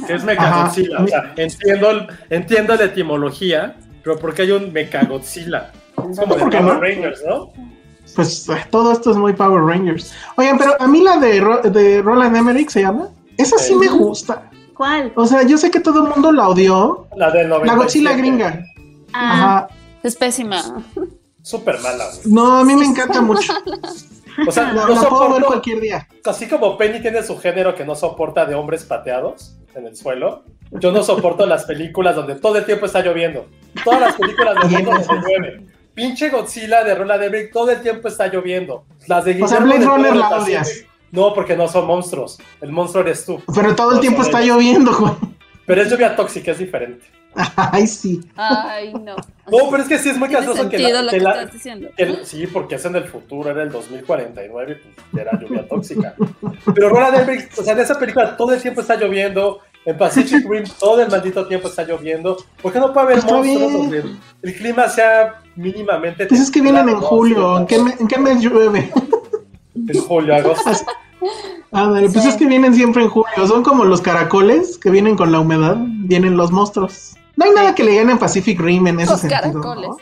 Es 0.08 0.24
Mechagodzilla. 0.24 0.98
O 1.02 1.06
sea, 1.06 1.34
entiendo, 2.30 2.74
la 2.76 2.84
etimología, 2.84 3.76
pero 4.02 4.18
¿por 4.18 4.32
qué 4.34 4.42
hay 4.42 4.50
un 4.52 4.72
Mechagodzilla? 4.72 5.70
Es 6.10 6.18
como 6.18 6.34
de 6.34 6.40
¿Por 6.40 6.50
qué 6.50 6.58
Power 6.58 6.74
no? 6.74 6.80
Rangers, 6.80 7.22
¿no? 7.28 7.52
Pues 8.16 8.48
eh, 8.48 8.54
todo 8.70 8.92
esto 8.92 9.10
es 9.10 9.16
muy 9.18 9.34
Power 9.34 9.62
Rangers. 9.62 10.12
Oigan, 10.36 10.56
pero 10.58 10.74
a 10.80 10.86
mí 10.88 11.02
la 11.02 11.18
de, 11.18 11.40
Ro- 11.40 11.60
de 11.62 12.00
Roland 12.02 12.34
Emmerich 12.34 12.70
se 12.70 12.80
llama. 12.82 13.08
Esa 13.36 13.58
sí 13.58 13.68
Sí. 13.68 13.74
me 13.76 13.88
gusta. 13.88 14.50
¿Cuál? 14.74 15.12
O 15.14 15.26
sea, 15.26 15.42
yo 15.42 15.58
sé 15.58 15.70
que 15.70 15.78
todo 15.80 16.04
el 16.04 16.10
mundo 16.10 16.32
la 16.32 16.48
odió. 16.48 17.06
La 17.16 17.30
del 17.30 17.48
97. 17.50 17.66
La 17.66 17.74
Godzilla 17.74 18.12
gringa. 18.16 18.64
Ah, 19.12 19.32
Ajá. 19.32 19.68
Es 20.02 20.16
pésima. 20.16 20.82
Súper 21.42 21.80
mala, 21.80 22.06
güey. 22.06 22.20
No, 22.26 22.58
a 22.58 22.64
mí 22.64 22.74
me 22.74 22.84
encanta 22.84 23.20
mucho. 23.22 23.52
O 24.46 24.52
sea, 24.52 24.72
La, 24.72 24.86
no 24.86 24.94
la 24.94 25.00
puedo 25.08 25.20
ver 25.22 25.28
soporto, 25.28 25.46
cualquier 25.46 25.80
día. 25.80 26.08
así 26.24 26.46
como 26.48 26.78
Penny 26.78 27.00
tiene 27.00 27.22
su 27.22 27.38
género 27.38 27.74
que 27.74 27.84
no 27.84 27.94
soporta 27.94 28.46
de 28.46 28.54
hombres 28.54 28.84
pateados 28.84 29.56
en 29.74 29.86
el 29.86 29.96
suelo, 29.96 30.44
yo 30.72 30.92
no 30.92 31.02
soporto 31.02 31.46
las 31.46 31.64
películas 31.64 32.14
donde 32.16 32.36
todo 32.36 32.56
el 32.56 32.64
tiempo 32.64 32.86
está 32.86 33.00
lloviendo. 33.02 33.46
Todas 33.84 34.00
las 34.00 34.14
películas 34.14 34.54
donde 34.62 34.82
llueve. 34.82 35.66
Pinche 35.94 36.30
Godzilla 36.30 36.84
de 36.84 36.94
Rola 36.94 37.18
de 37.18 37.28
Brick, 37.28 37.52
todo 37.52 37.70
el 37.70 37.82
tiempo 37.82 38.08
está 38.08 38.28
lloviendo. 38.28 38.84
Las 39.08 39.24
de 39.24 39.42
O 39.42 39.48
sea, 39.48 39.58
Guillermo 39.60 39.66
Blade 39.66 39.84
Runner 39.84 40.16
la 40.16 40.28
odias. 40.38 40.84
No, 41.10 41.34
porque 41.34 41.56
no 41.56 41.66
son 41.66 41.86
monstruos. 41.86 42.38
El 42.60 42.70
monstruo 42.70 43.02
eres 43.02 43.24
tú. 43.26 43.42
Pero 43.52 43.74
todo 43.74 43.90
el 43.90 43.94
No 43.96 44.00
tiempo 44.00 44.22
está 44.22 44.40
ellos. 44.40 44.56
lloviendo, 44.56 44.92
Juan. 44.92 45.16
Pero 45.66 45.82
es 45.82 45.90
lluvia 45.90 46.14
tóxica, 46.14 46.52
es 46.52 46.58
diferente. 46.58 47.04
Ay, 47.56 47.86
sí. 47.86 48.20
Ay, 48.36 48.92
no. 48.92 49.14
No, 49.16 49.70
pero 49.70 49.82
es 49.82 49.88
que 49.88 49.98
sí 49.98 50.08
es 50.10 50.18
muy 50.18 50.28
gracioso 50.28 50.68
que, 50.68 50.78
la- 50.78 51.02
lo 51.02 51.10
que 51.10 51.18
que 51.18 51.22
la- 51.24 51.30
estás 51.42 51.52
diciendo. 51.52 51.88
que- 51.96 52.18
sí, 52.24 52.46
porque 52.46 52.74
es 52.76 52.84
en 52.84 52.96
el 52.96 53.04
futuro, 53.04 53.50
era 53.50 53.62
el 53.62 53.70
2049, 53.70 54.80
pues 55.12 55.22
era 55.26 55.38
lluvia 55.40 55.66
tóxica. 55.68 56.14
Pero 56.74 56.88
Roland 56.88 57.16
Emmerich, 57.20 57.50
o 57.58 57.62
sea, 57.62 57.72
en 57.74 57.80
esa 57.80 57.98
película 57.98 58.36
todo 58.36 58.52
el 58.52 58.60
tiempo 58.62 58.80
está 58.80 58.96
lloviendo, 58.96 59.60
en 59.84 59.96
Pacific 59.96 60.44
Rim 60.50 60.64
todo 60.78 61.00
el 61.00 61.10
maldito 61.10 61.46
tiempo 61.46 61.68
está 61.68 61.84
lloviendo. 61.84 62.36
¿Por 62.62 62.72
qué 62.72 62.78
no 62.80 62.92
puede 62.92 63.06
haber 63.06 63.18
Está 63.18 63.34
monstruos 63.34 63.70
bien. 63.70 63.72
donde 64.02 64.04
el 64.42 64.54
clima 64.54 64.88
sea 64.88 65.40
mínimamente 65.56 66.26
Pues 66.26 66.40
es 66.40 66.50
que 66.50 66.60
vienen 66.60 66.88
en 66.88 67.00
julio. 67.00 67.58
¿En 67.58 67.66
qué, 67.66 67.78
me- 67.82 67.94
en 67.98 68.06
qué 68.08 68.18
mes 68.18 68.40
llueve? 68.42 68.90
En 69.88 70.00
julio, 70.00 70.34
agosto. 70.34 70.70
A 71.72 71.88
ver, 71.88 72.10
pues 72.12 72.24
Sí. 72.24 72.28
es 72.30 72.36
que 72.36 72.46
vienen 72.46 72.74
siempre 72.74 73.02
en 73.02 73.08
julio. 73.08 73.46
Son 73.46 73.62
como 73.62 73.84
los 73.84 74.00
caracoles 74.00 74.78
que 74.78 74.90
vienen 74.90 75.16
con 75.16 75.32
la 75.32 75.40
humedad. 75.40 75.76
Vienen 75.78 76.36
los 76.36 76.50
monstruos. 76.52 77.14
No 77.36 77.44
hay 77.46 77.52
nada 77.52 77.74
que 77.74 77.84
le 77.84 77.96
gane 77.96 78.12
en 78.12 78.18
Pacific 78.18 78.60
Rim 78.60 78.86
en 78.88 79.00
ese 79.00 79.10
Los 79.12 79.20
sentido. 79.20 79.40
caracoles. 79.40 79.88
¿no? 79.90 79.96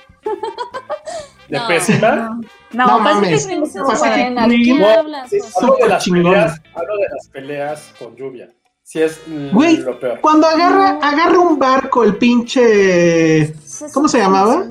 De 1.48 1.58
No. 1.58 1.66
pésima. 1.68 2.38
No, 2.72 2.86
No 2.86 2.98
Pacific 3.04 3.14
mames. 3.22 3.46
Rim 3.48 3.62
es 3.62 3.72
Pacific 3.72 3.98
buena, 3.98 4.48
¿De 4.48 4.54
qué 4.56 4.62
Rim. 4.64 4.84
hablas? 4.84 5.24
Hablo 5.32 5.38
de 5.44 5.50
Súper 5.72 5.88
las 5.88 6.04
chingón. 6.04 6.22
peleas, 6.24 6.60
hablo 6.74 6.96
de 6.96 7.06
las 7.14 7.28
peleas 7.28 7.92
con 7.98 8.16
lluvia. 8.16 8.48
Sí 8.82 9.02
es 9.02 9.20
mm, 9.26 9.50
Güey, 9.54 9.76
lo 9.78 9.98
peor. 10.00 10.20
Cuando 10.20 10.46
agarra, 10.46 10.98
agarra 11.02 11.38
un 11.38 11.58
barco, 11.58 12.04
el 12.04 12.16
pinche. 12.16 13.54
¿Cómo 13.92 14.08
se 14.08 14.18
llamaba? 14.18 14.66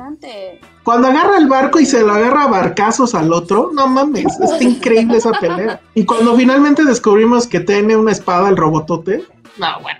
Cuando 0.84 1.08
agarra 1.10 1.38
el 1.38 1.48
barco 1.48 1.80
y 1.80 1.86
se 1.86 2.02
lo 2.02 2.14
agarra 2.14 2.44
a 2.44 2.48
barcazos 2.48 3.14
al 3.14 3.32
otro, 3.34 3.72
no 3.74 3.88
mames, 3.88 4.26
está 4.40 4.64
increíble 4.64 5.18
esa 5.18 5.32
pelea. 5.34 5.82
Y 5.94 6.06
cuando 6.06 6.36
finalmente 6.36 6.84
descubrimos 6.86 7.46
que 7.46 7.60
tiene 7.60 7.96
una 7.98 8.12
espada 8.12 8.50
el 8.50 8.58
robotote, 8.58 9.24
no, 9.58 9.82
bueno, 9.82 10.00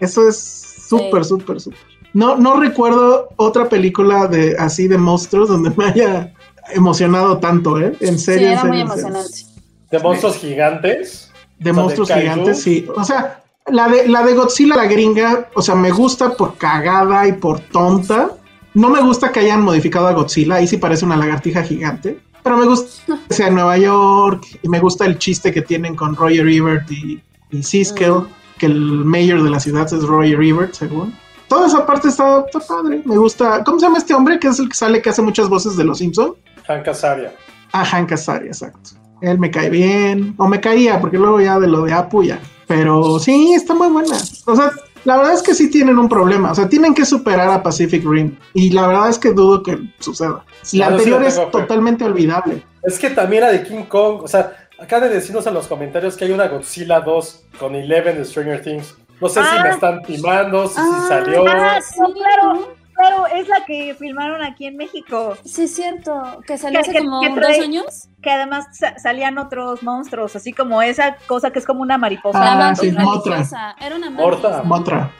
eso 0.00 0.28
es 0.28 0.84
súper, 0.88 1.24
súper, 1.24 1.60
súper. 1.60 1.80
No, 2.14 2.36
no 2.36 2.58
recuerdo 2.58 3.28
otra 3.36 3.68
película 3.68 4.26
de 4.26 4.56
así 4.58 4.88
de 4.88 4.98
monstruos 4.98 5.48
donde 5.48 5.70
me 5.76 5.84
haya 5.86 6.32
emocionado 6.74 7.38
tanto, 7.38 7.78
¿eh? 7.80 7.94
En 8.00 8.18
Sí, 8.18 8.24
serio, 8.26 8.46
en 8.48 8.52
era 8.52 8.64
muy 8.64 8.78
serio, 8.78 8.82
en 8.82 8.88
serio. 8.90 9.06
emocionante. 9.08 9.44
De 9.90 9.98
monstruos 10.00 10.36
gigantes. 10.38 11.30
De 11.58 11.70
O 11.70 11.74
sea, 11.74 11.82
monstruos 11.82 12.08
de 12.08 12.14
gigantes, 12.20 12.62
sí. 12.62 12.86
O 12.96 13.04
sea, 13.04 13.42
la 13.66 13.88
de, 13.88 14.08
la 14.08 14.22
de 14.24 14.34
Godzilla, 14.34 14.76
la 14.76 14.86
gringa, 14.86 15.48
o 15.54 15.62
sea, 15.62 15.74
me 15.74 15.90
gusta 15.90 16.30
por 16.36 16.56
cagada 16.56 17.26
y 17.28 17.32
por 17.32 17.60
tonta. 17.60 18.30
No 18.74 18.90
me 18.90 19.00
gusta 19.00 19.32
que 19.32 19.40
hayan 19.40 19.62
modificado 19.62 20.06
a 20.06 20.12
Godzilla, 20.12 20.56
ahí 20.56 20.66
sí 20.66 20.76
parece 20.76 21.04
una 21.04 21.16
lagartija 21.16 21.62
gigante. 21.62 22.18
Pero 22.42 22.56
me 22.56 22.66
gusta 22.66 23.18
que 23.28 23.34
sea 23.34 23.48
en 23.48 23.54
Nueva 23.54 23.76
York 23.76 24.44
y 24.62 24.68
me 24.68 24.78
gusta 24.80 25.04
el 25.04 25.18
chiste 25.18 25.52
que 25.52 25.62
tienen 25.62 25.96
con 25.96 26.14
Roger 26.16 26.46
Ebert 26.48 26.90
y, 26.90 27.20
y 27.50 27.62
Siskel, 27.62 28.12
Mm. 28.12 28.26
que 28.58 28.66
el 28.66 28.80
mayor 29.04 29.42
de 29.42 29.50
la 29.50 29.60
ciudad 29.60 29.84
es 29.92 30.02
Roger 30.04 30.40
Ebert, 30.42 30.74
según. 30.74 31.14
Toda 31.48 31.66
esa 31.66 31.86
parte 31.86 32.08
está, 32.08 32.44
está 32.44 32.60
padre. 32.60 33.02
Me 33.04 33.16
gusta. 33.16 33.64
¿Cómo 33.64 33.78
se 33.78 33.86
llama 33.86 33.98
este 33.98 34.14
hombre? 34.14 34.38
Que 34.38 34.48
es 34.48 34.58
el 34.58 34.68
que 34.68 34.74
sale 34.74 35.00
que 35.00 35.10
hace 35.10 35.22
muchas 35.22 35.48
voces 35.48 35.76
de 35.76 35.84
Los 35.84 35.98
Simpson. 35.98 36.34
Hank 36.66 36.86
Azaria. 36.88 37.32
Ah, 37.72 37.84
Hank 37.84 38.12
Azaria, 38.12 38.48
exacto. 38.48 38.90
Él 39.20 39.38
me 39.38 39.50
cae 39.50 39.68
bien, 39.68 40.34
o 40.36 40.46
me 40.46 40.60
caía, 40.60 41.00
porque 41.00 41.18
luego 41.18 41.40
ya 41.40 41.58
de 41.58 41.66
lo 41.66 41.82
de 41.82 41.92
Apu 41.92 42.22
ya. 42.22 42.38
Pero 42.66 43.18
sí, 43.18 43.54
está 43.54 43.74
muy 43.74 43.88
buena. 43.88 44.16
O 44.46 44.54
sea, 44.54 44.70
la 45.04 45.16
verdad 45.16 45.32
es 45.32 45.42
que 45.42 45.54
sí 45.54 45.70
tienen 45.70 45.98
un 45.98 46.08
problema. 46.08 46.52
O 46.52 46.54
sea, 46.54 46.68
tienen 46.68 46.94
que 46.94 47.04
superar 47.04 47.48
a 47.48 47.62
Pacific 47.62 48.04
Rim. 48.04 48.36
Y 48.52 48.70
la 48.70 48.86
verdad 48.86 49.08
es 49.08 49.18
que 49.18 49.32
dudo 49.32 49.62
que 49.62 49.78
suceda. 49.98 50.44
La 50.44 50.44
sí 50.62 50.82
anterior 50.82 51.22
es 51.24 51.36
fe. 51.36 51.46
totalmente 51.50 52.04
olvidable. 52.04 52.62
Es 52.82 52.98
que 52.98 53.10
también 53.10 53.42
la 53.42 53.52
de 53.52 53.62
King 53.64 53.84
Kong, 53.88 54.22
o 54.22 54.28
sea, 54.28 54.52
acá 54.78 55.00
de 55.00 55.08
decirnos 55.08 55.46
en 55.46 55.54
los 55.54 55.66
comentarios 55.66 56.16
que 56.16 56.26
hay 56.26 56.32
una 56.32 56.46
Godzilla 56.48 57.00
2 57.00 57.44
con 57.58 57.74
Eleven 57.74 58.18
de 58.18 58.24
Stranger 58.24 58.62
Things. 58.62 58.94
No 59.20 59.28
sé 59.28 59.42
si 59.42 59.48
Ah. 59.58 59.62
me 59.62 59.70
están 59.70 60.02
timando, 60.02 60.66
si, 60.68 60.74
si 60.74 60.80
Ah, 60.82 61.04
salió. 61.08 61.44
Ah, 61.48 61.78
sí, 61.82 62.00
no, 62.00 62.12
claro, 62.12 62.74
claro, 62.94 63.26
es 63.34 63.48
la 63.48 63.64
que 63.64 63.94
filmaron 63.98 64.42
aquí 64.42 64.66
en 64.66 64.76
México. 64.76 65.34
Sí, 65.44 65.62
es 65.64 65.74
cierto. 65.74 66.40
Que 66.46 66.56
salió 66.58 66.80
Que- 66.80 66.90
hace 66.90 66.92
que- 66.98 67.04
como 67.04 67.20
que 67.20 67.28
dos 67.30 67.58
años. 67.60 68.08
Que 68.22 68.30
además 68.30 68.66
sa- 68.72 68.98
salían 68.98 69.38
otros 69.38 69.82
monstruos, 69.82 70.36
así 70.36 70.52
como 70.52 70.82
esa 70.82 71.16
cosa 71.26 71.50
que 71.50 71.58
es 71.58 71.66
como 71.66 71.82
una 71.82 71.98
mariposa. 71.98 72.38
Ah, 72.52 72.54
la 72.56 72.74
sí, 72.74 72.92
Motra. 72.92 73.32
religiosa. 73.36 73.76
Era 73.80 73.96
una 73.96 74.10
¿no? 74.10 74.16
Motra. 74.22 74.50
Esa. 74.50 74.62
Motra. 74.64 75.10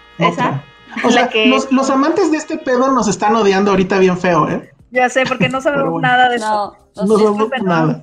O 1.04 1.08
La 1.08 1.12
sea, 1.12 1.28
que- 1.28 1.46
los, 1.46 1.70
los 1.70 1.90
amantes 1.90 2.30
de 2.30 2.38
este 2.38 2.56
pedo 2.58 2.90
nos 2.90 3.08
están 3.08 3.36
odiando 3.36 3.70
ahorita 3.72 3.98
bien 3.98 4.16
feo, 4.18 4.48
¿eh? 4.48 4.70
Ya 4.90 5.08
sé, 5.10 5.24
porque 5.26 5.48
no 5.48 5.60
sabemos 5.60 5.90
bueno. 5.90 6.08
nada 6.08 6.28
de 6.30 6.36
eso. 6.36 6.76
No, 6.96 7.04
No 7.18 7.30
no. 7.36 7.48
nada. 7.62 8.02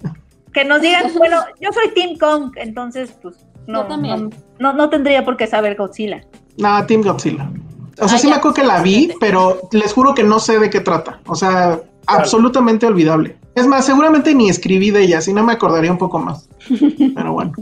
Que 0.54 0.64
nos 0.66 0.82
digan, 0.82 1.04
bueno, 1.18 1.38
yo 1.60 1.70
soy 1.74 1.90
Team 1.96 2.18
Kong, 2.20 2.52
entonces, 2.58 3.12
pues, 3.22 3.44
no, 3.68 3.84
Yo 3.84 3.88
también. 3.88 4.30
no, 4.60 4.72
no, 4.72 4.74
no 4.74 4.90
tendría 4.90 5.24
por 5.26 5.38
qué 5.38 5.48
saber 5.48 5.76
Godzilla. 5.76 6.22
No, 6.58 6.86
Team 6.86 7.02
Godzilla. 7.02 7.50
O 8.00 8.08
sea, 8.08 8.18
Ah, 8.18 8.20
sí 8.20 8.28
ya. 8.28 8.34
me 8.34 8.36
acuerdo 8.38 8.56
que 8.56 8.64
la 8.64 8.82
vi, 8.82 9.12
pero 9.20 9.62
les 9.72 9.94
juro 9.94 10.14
que 10.14 10.24
no 10.24 10.40
sé 10.40 10.60
de 10.60 10.70
qué 10.70 10.82
trata. 10.82 11.20
O 11.28 11.36
sea, 11.36 11.80
absolutamente 12.08 12.86
olvidable. 12.86 13.38
Es 13.56 13.66
más, 13.68 13.86
seguramente 13.86 14.36
ni 14.36 14.50
escribí 14.50 14.92
de 14.92 15.04
ella, 15.04 15.22
si 15.22 15.34
no 15.34 15.44
me 15.44 15.54
acordaría 15.54 15.92
un 15.92 15.98
poco 15.98 16.20
más. 16.20 16.50
Pero 17.16 17.32
bueno. 17.34 17.54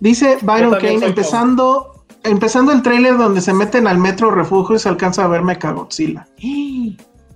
Dice 0.00 0.38
Byron 0.42 0.72
Kane, 0.74 1.06
empezando, 1.06 2.04
empezando 2.24 2.72
el 2.72 2.82
tráiler 2.82 3.16
donde 3.16 3.40
se 3.40 3.52
meten 3.54 3.86
al 3.86 3.98
metro 3.98 4.30
refugio 4.32 4.74
y 4.76 4.78
se 4.80 4.88
alcanza 4.88 5.24
a 5.24 5.28
ver 5.28 5.42
Mechagodzilla. 5.42 6.26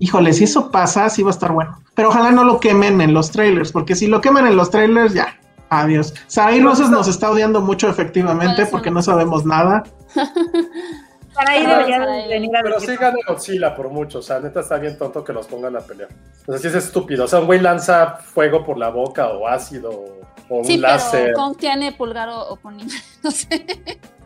Híjole, 0.00 0.32
si 0.32 0.44
eso 0.44 0.70
pasa, 0.73 1.08
sí 1.08 1.23
va 1.23 1.30
a 1.30 1.34
estar 1.34 1.52
bueno. 1.52 1.78
Pero 1.94 2.08
ojalá 2.08 2.32
no 2.32 2.42
lo 2.42 2.58
quemen 2.58 3.00
en 3.00 3.14
los 3.14 3.30
trailers, 3.30 3.70
porque 3.70 3.94
si 3.94 4.08
lo 4.08 4.20
queman 4.20 4.46
en 4.49 4.56
los 4.56 4.70
trailers, 4.70 5.14
ya. 5.14 5.28
Adiós. 5.71 6.14
Saray 6.26 6.61
Rosas 6.62 6.90
nos 6.90 7.09
está 7.09 7.30
odiando 7.30 7.61
mucho 7.61 7.88
efectivamente 7.88 8.54
¿Cuáles 8.54 8.68
son 8.71 8.78
porque 8.78 8.90
no 8.90 9.02
sabemos 9.02 9.44
nada. 9.44 9.83
Para 11.35 11.50
ahí 11.52 11.64
Ah, 11.66 11.78
debería 11.78 12.02
ahí. 12.02 12.28
venir 12.28 12.56
a 12.56 12.62
Pero 12.62 12.78
sí 12.80 12.94
gana 12.97 13.16
Godzilla 13.26 13.75
por 13.75 13.90
mucho, 13.90 14.21
o 14.21 14.23
sea, 14.23 14.38
neta 14.38 14.61
está 14.61 14.76
bien 14.78 14.97
tonto 14.97 15.25
que 15.25 15.33
los 15.33 15.47
pongan 15.49 15.76
a 15.76 15.80
pelear. 15.80 16.09
O 16.47 16.52
sea, 16.52 16.59
sí 16.61 16.68
es 16.68 16.75
estúpido. 16.85 17.25
O 17.25 17.28
sea, 17.28 17.40
un 17.40 17.47
güey 17.47 17.61
lanza 17.61 18.16
fuego 18.16 18.62
por 18.64 18.78
la 18.78 18.90
boca 18.90 19.28
o 19.28 19.49
ácido 19.49 19.90
o 20.49 20.59
un 20.59 20.64
Sí, 20.64 20.76
láser. 20.76 21.25
pero 21.25 21.37
Kong 21.37 21.56
tiene 21.56 21.90
pulgar 21.92 22.28
o, 22.28 22.40
o 22.50 22.56
pulgar. 22.56 22.87
No 23.25 23.30
sé. 23.33 23.66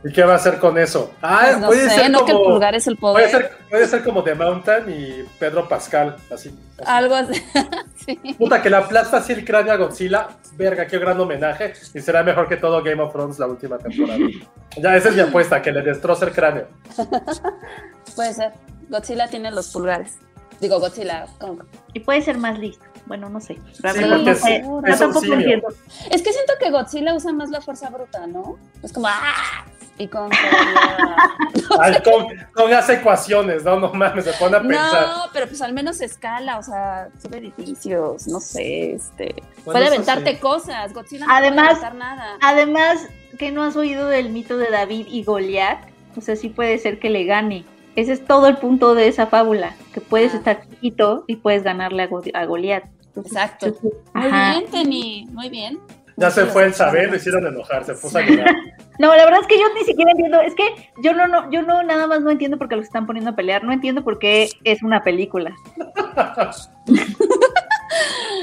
¿Y 0.04 0.12
qué 0.12 0.22
va 0.22 0.34
a 0.34 0.36
hacer 0.36 0.58
con 0.58 0.78
eso? 0.78 1.12
Ah, 1.20 1.40
Pues 1.46 1.58
no 1.58 1.66
puede 1.66 1.90
sé, 1.90 1.96
ser 1.96 2.10
no 2.10 2.24
que 2.24 2.30
el 2.32 2.38
pulgar 2.38 2.74
es 2.76 2.86
el 2.86 2.96
Puede 2.96 3.14
poder. 3.28 3.30
ser, 3.30 3.58
puede 3.68 3.86
ser 3.88 4.04
como 4.04 4.22
The 4.22 4.34
Mountain 4.36 4.84
y 4.88 5.24
Pedro 5.40 5.68
Pascal, 5.68 6.16
así. 6.32 6.50
así. 6.50 6.58
Algo 6.86 7.14
así. 7.16 7.42
sí. 8.06 8.34
Puta, 8.38 8.62
que 8.62 8.70
le 8.70 8.76
aplasta 8.76 9.16
así 9.16 9.32
el 9.32 9.44
cráneo 9.44 9.72
a 9.72 9.76
Godzilla. 9.76 10.28
Verga, 10.54 10.86
qué 10.86 10.98
gran 10.98 11.18
homenaje. 11.20 11.72
Y 11.94 12.00
será 12.00 12.22
mejor 12.22 12.48
que 12.48 12.56
todo 12.56 12.82
Game 12.82 13.02
of 13.02 13.12
Thrones 13.12 13.38
la 13.40 13.46
última 13.48 13.76
temporada. 13.78 14.20
ya, 14.76 14.96
esa 14.96 15.08
es 15.08 15.14
mi 15.16 15.20
apuesta, 15.20 15.60
que 15.60 15.72
le 15.72 15.82
destroce 15.82 16.26
el 16.26 16.32
cráneo. 16.32 16.68
Puede 18.14 18.34
ser. 18.34 18.52
Godzilla 18.88 19.28
tiene 19.28 19.50
los 19.50 19.68
pulgares. 19.72 20.16
Digo, 20.60 20.78
Godzilla, 20.80 21.26
Kong. 21.38 21.62
Y 21.92 22.00
puede 22.00 22.22
ser 22.22 22.38
más 22.38 22.58
listo. 22.58 22.84
Bueno, 23.08 23.28
no 23.28 23.40
sé. 23.40 23.54
Sí, 23.72 23.82
no 23.82 24.30
es- 24.30 24.40
sé. 24.40 24.62
tampoco 24.98 25.24
entiendo. 25.32 25.68
Es 26.10 26.22
que 26.22 26.32
siento 26.32 26.52
que 26.60 26.70
Godzilla 26.70 27.14
usa 27.14 27.32
más 27.32 27.50
la 27.50 27.60
fuerza 27.60 27.88
bruta, 27.90 28.26
¿no? 28.26 28.56
Es 28.82 28.92
como 28.92 29.08
¡ah! 29.08 29.64
Y 30.00 30.06
todavía- 30.06 30.38
Ay, 31.80 31.94
con, 32.04 32.26
con 32.54 32.72
hace 32.72 32.94
ecuaciones, 32.94 33.64
¿no? 33.64 33.80
No 33.80 33.92
mames, 33.92 34.24
se 34.26 34.32
pone 34.34 34.56
a 34.56 34.60
pensar. 34.62 35.06
No, 35.08 35.24
pero 35.32 35.46
pues 35.48 35.60
al 35.60 35.72
menos 35.72 36.00
escala, 36.00 36.58
o 36.58 36.62
sea, 36.62 37.08
sube 37.20 37.38
edificios, 37.38 38.28
no 38.28 38.38
sé, 38.38 38.92
este. 38.92 39.34
Bueno, 39.64 39.72
puede 39.72 39.86
aventarte 39.88 40.34
sí. 40.34 40.36
cosas. 40.38 40.92
Godzilla 40.94 41.26
no 41.26 41.34
Además- 41.34 41.78
puede 41.78 41.86
aventar 41.86 41.94
nada. 41.96 42.36
Además, 42.42 43.06
que 43.38 43.50
no 43.50 43.64
has 43.64 43.74
oído 43.74 44.06
del 44.06 44.28
mito 44.30 44.56
de 44.56 44.70
David 44.70 45.06
y 45.08 45.24
Goliat, 45.24 45.78
o 46.16 46.20
sea, 46.20 46.36
sí 46.36 46.48
puede 46.48 46.78
ser 46.78 47.00
que 47.00 47.10
le 47.10 47.24
gane. 47.24 47.64
Ese 47.96 48.12
es 48.12 48.24
todo 48.24 48.46
el 48.46 48.58
punto 48.58 48.94
de 48.94 49.08
esa 49.08 49.26
fábula, 49.26 49.74
que 49.92 50.00
puedes 50.00 50.32
Ah. 50.32 50.36
estar 50.36 50.60
chiquito 50.68 51.24
y 51.26 51.36
puedes 51.36 51.64
ganarle 51.64 52.04
a, 52.04 52.06
Go- 52.06 52.22
a 52.34 52.44
Goliat. 52.44 52.84
Entonces, 53.18 53.32
Exacto. 53.32 53.74
Muy 54.14 54.26
ajá. 54.26 54.50
bien, 54.58 54.70
Tenny, 54.70 55.26
muy 55.32 55.48
bien. 55.48 55.78
Ya 56.16 56.30
se 56.32 56.46
fue 56.46 56.64
el 56.64 56.74
saber, 56.74 57.10
lo 57.10 57.16
hicieron 57.16 57.46
enojar, 57.46 57.84
se 57.84 57.94
puso 57.94 58.18
a 58.18 58.22
llorar. 58.22 58.54
No, 58.98 59.14
la 59.14 59.24
verdad 59.26 59.42
es 59.42 59.46
que 59.46 59.56
yo 59.56 59.64
ni 59.78 59.84
siquiera 59.84 60.10
entiendo, 60.10 60.40
es 60.40 60.56
que 60.56 60.64
yo 61.04 61.12
no, 61.12 61.28
no, 61.28 61.48
yo 61.52 61.62
no 61.62 61.84
nada 61.84 62.08
más 62.08 62.20
no 62.20 62.30
entiendo 62.32 62.58
por 62.58 62.68
qué 62.68 62.74
los 62.74 62.86
están 62.86 63.06
poniendo 63.06 63.30
a 63.30 63.36
pelear, 63.36 63.62
no 63.62 63.72
entiendo 63.72 64.02
por 64.02 64.18
qué 64.18 64.48
es 64.64 64.82
una 64.82 65.04
película. 65.04 65.54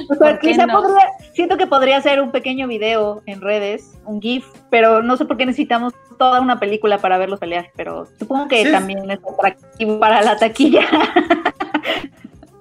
O 0.10 0.16
sea, 0.16 0.32
¿Por 0.32 0.40
qué 0.40 0.50
quizá 0.50 0.66
no? 0.66 0.82
podría, 0.82 1.08
siento 1.34 1.58
que 1.58 1.68
podría 1.68 2.02
ser 2.02 2.22
un 2.22 2.32
pequeño 2.32 2.68
video 2.68 3.22
en 3.26 3.42
redes, 3.42 3.98
un 4.06 4.22
GIF, 4.22 4.46
pero 4.70 5.02
no 5.02 5.18
sé 5.18 5.26
por 5.26 5.38
qué 5.38 5.46
necesitamos 5.46 5.94
toda 6.18 6.42
una 6.42 6.60
película 6.60 6.98
para 7.00 7.18
verlos 7.18 7.40
pelear, 7.40 7.72
pero 7.76 8.06
supongo 8.20 8.48
que 8.48 8.64
Sí. 8.66 8.72
también 8.72 9.10
es 9.12 9.20
atractivo 9.28 10.00
para 10.00 10.22
la 10.22 10.38
taquilla. 10.38 10.82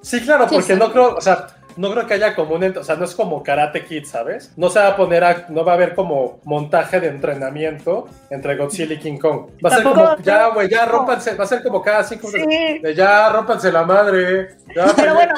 Sí, 0.03 0.21
claro, 0.21 0.47
Sí, 0.49 0.57
porque 0.57 0.75
sí. 0.75 0.79
no 0.79 0.93
creo, 0.93 1.15
o 1.17 1.21
sea, 1.21 1.47
no 1.77 1.91
creo 1.93 2.07
que 2.07 2.15
haya 2.15 2.35
como 2.35 2.55
un, 2.55 2.65
o 2.77 2.85
sea, 2.85 2.97
no 2.97 3.05
es 3.05 3.15
como 3.15 3.43
Karate 3.43 3.85
Kid, 3.85 4.05
¿sabes? 4.05 4.53
No 4.57 4.69
se 4.71 4.79
va 4.79 4.89
a 4.89 4.97
poner 4.97 5.25
a, 5.25 5.47
no 5.49 5.65
va 5.65 5.73
a 5.73 5.75
haber 5.75 5.95
como 5.95 6.41
montaje 6.45 7.01
de 7.01 7.09
entrenamiento 7.09 8.09
entre 8.31 8.57
Godzilla 8.57 8.95
y 8.95 8.99
King 8.99 9.19
Kong. 9.19 9.51
Va 9.65 9.71
a 9.71 9.75
ser 9.77 9.85
como, 9.85 10.17
ya, 10.19 10.49
güey, 10.49 10.69
ya 10.69 10.87
rómpanse, 10.87 11.35
va 11.35 11.45
a 11.45 11.49
ser 11.49 11.63
como 11.63 11.83
cada 11.83 12.05
cinco 12.05 12.29
Sí. 12.29 12.39
de 12.81 12.95
ya 12.95 13.29
rómpanse 13.31 13.73
la 13.73 13.85
madre. 13.85 14.57
ya, 14.75 14.87
Pero 14.97 15.15
bueno, 15.15 15.35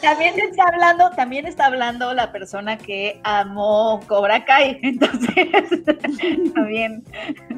también 0.00 0.38
está 0.38 0.64
hablando, 0.68 1.10
también 1.10 1.46
está 1.46 1.66
hablando 1.66 2.12
la 2.14 2.32
persona 2.32 2.76
que 2.76 3.20
amó 3.24 4.00
Cobra 4.06 4.44
Kai, 4.44 4.78
entonces 4.82 5.30
también 6.54 7.04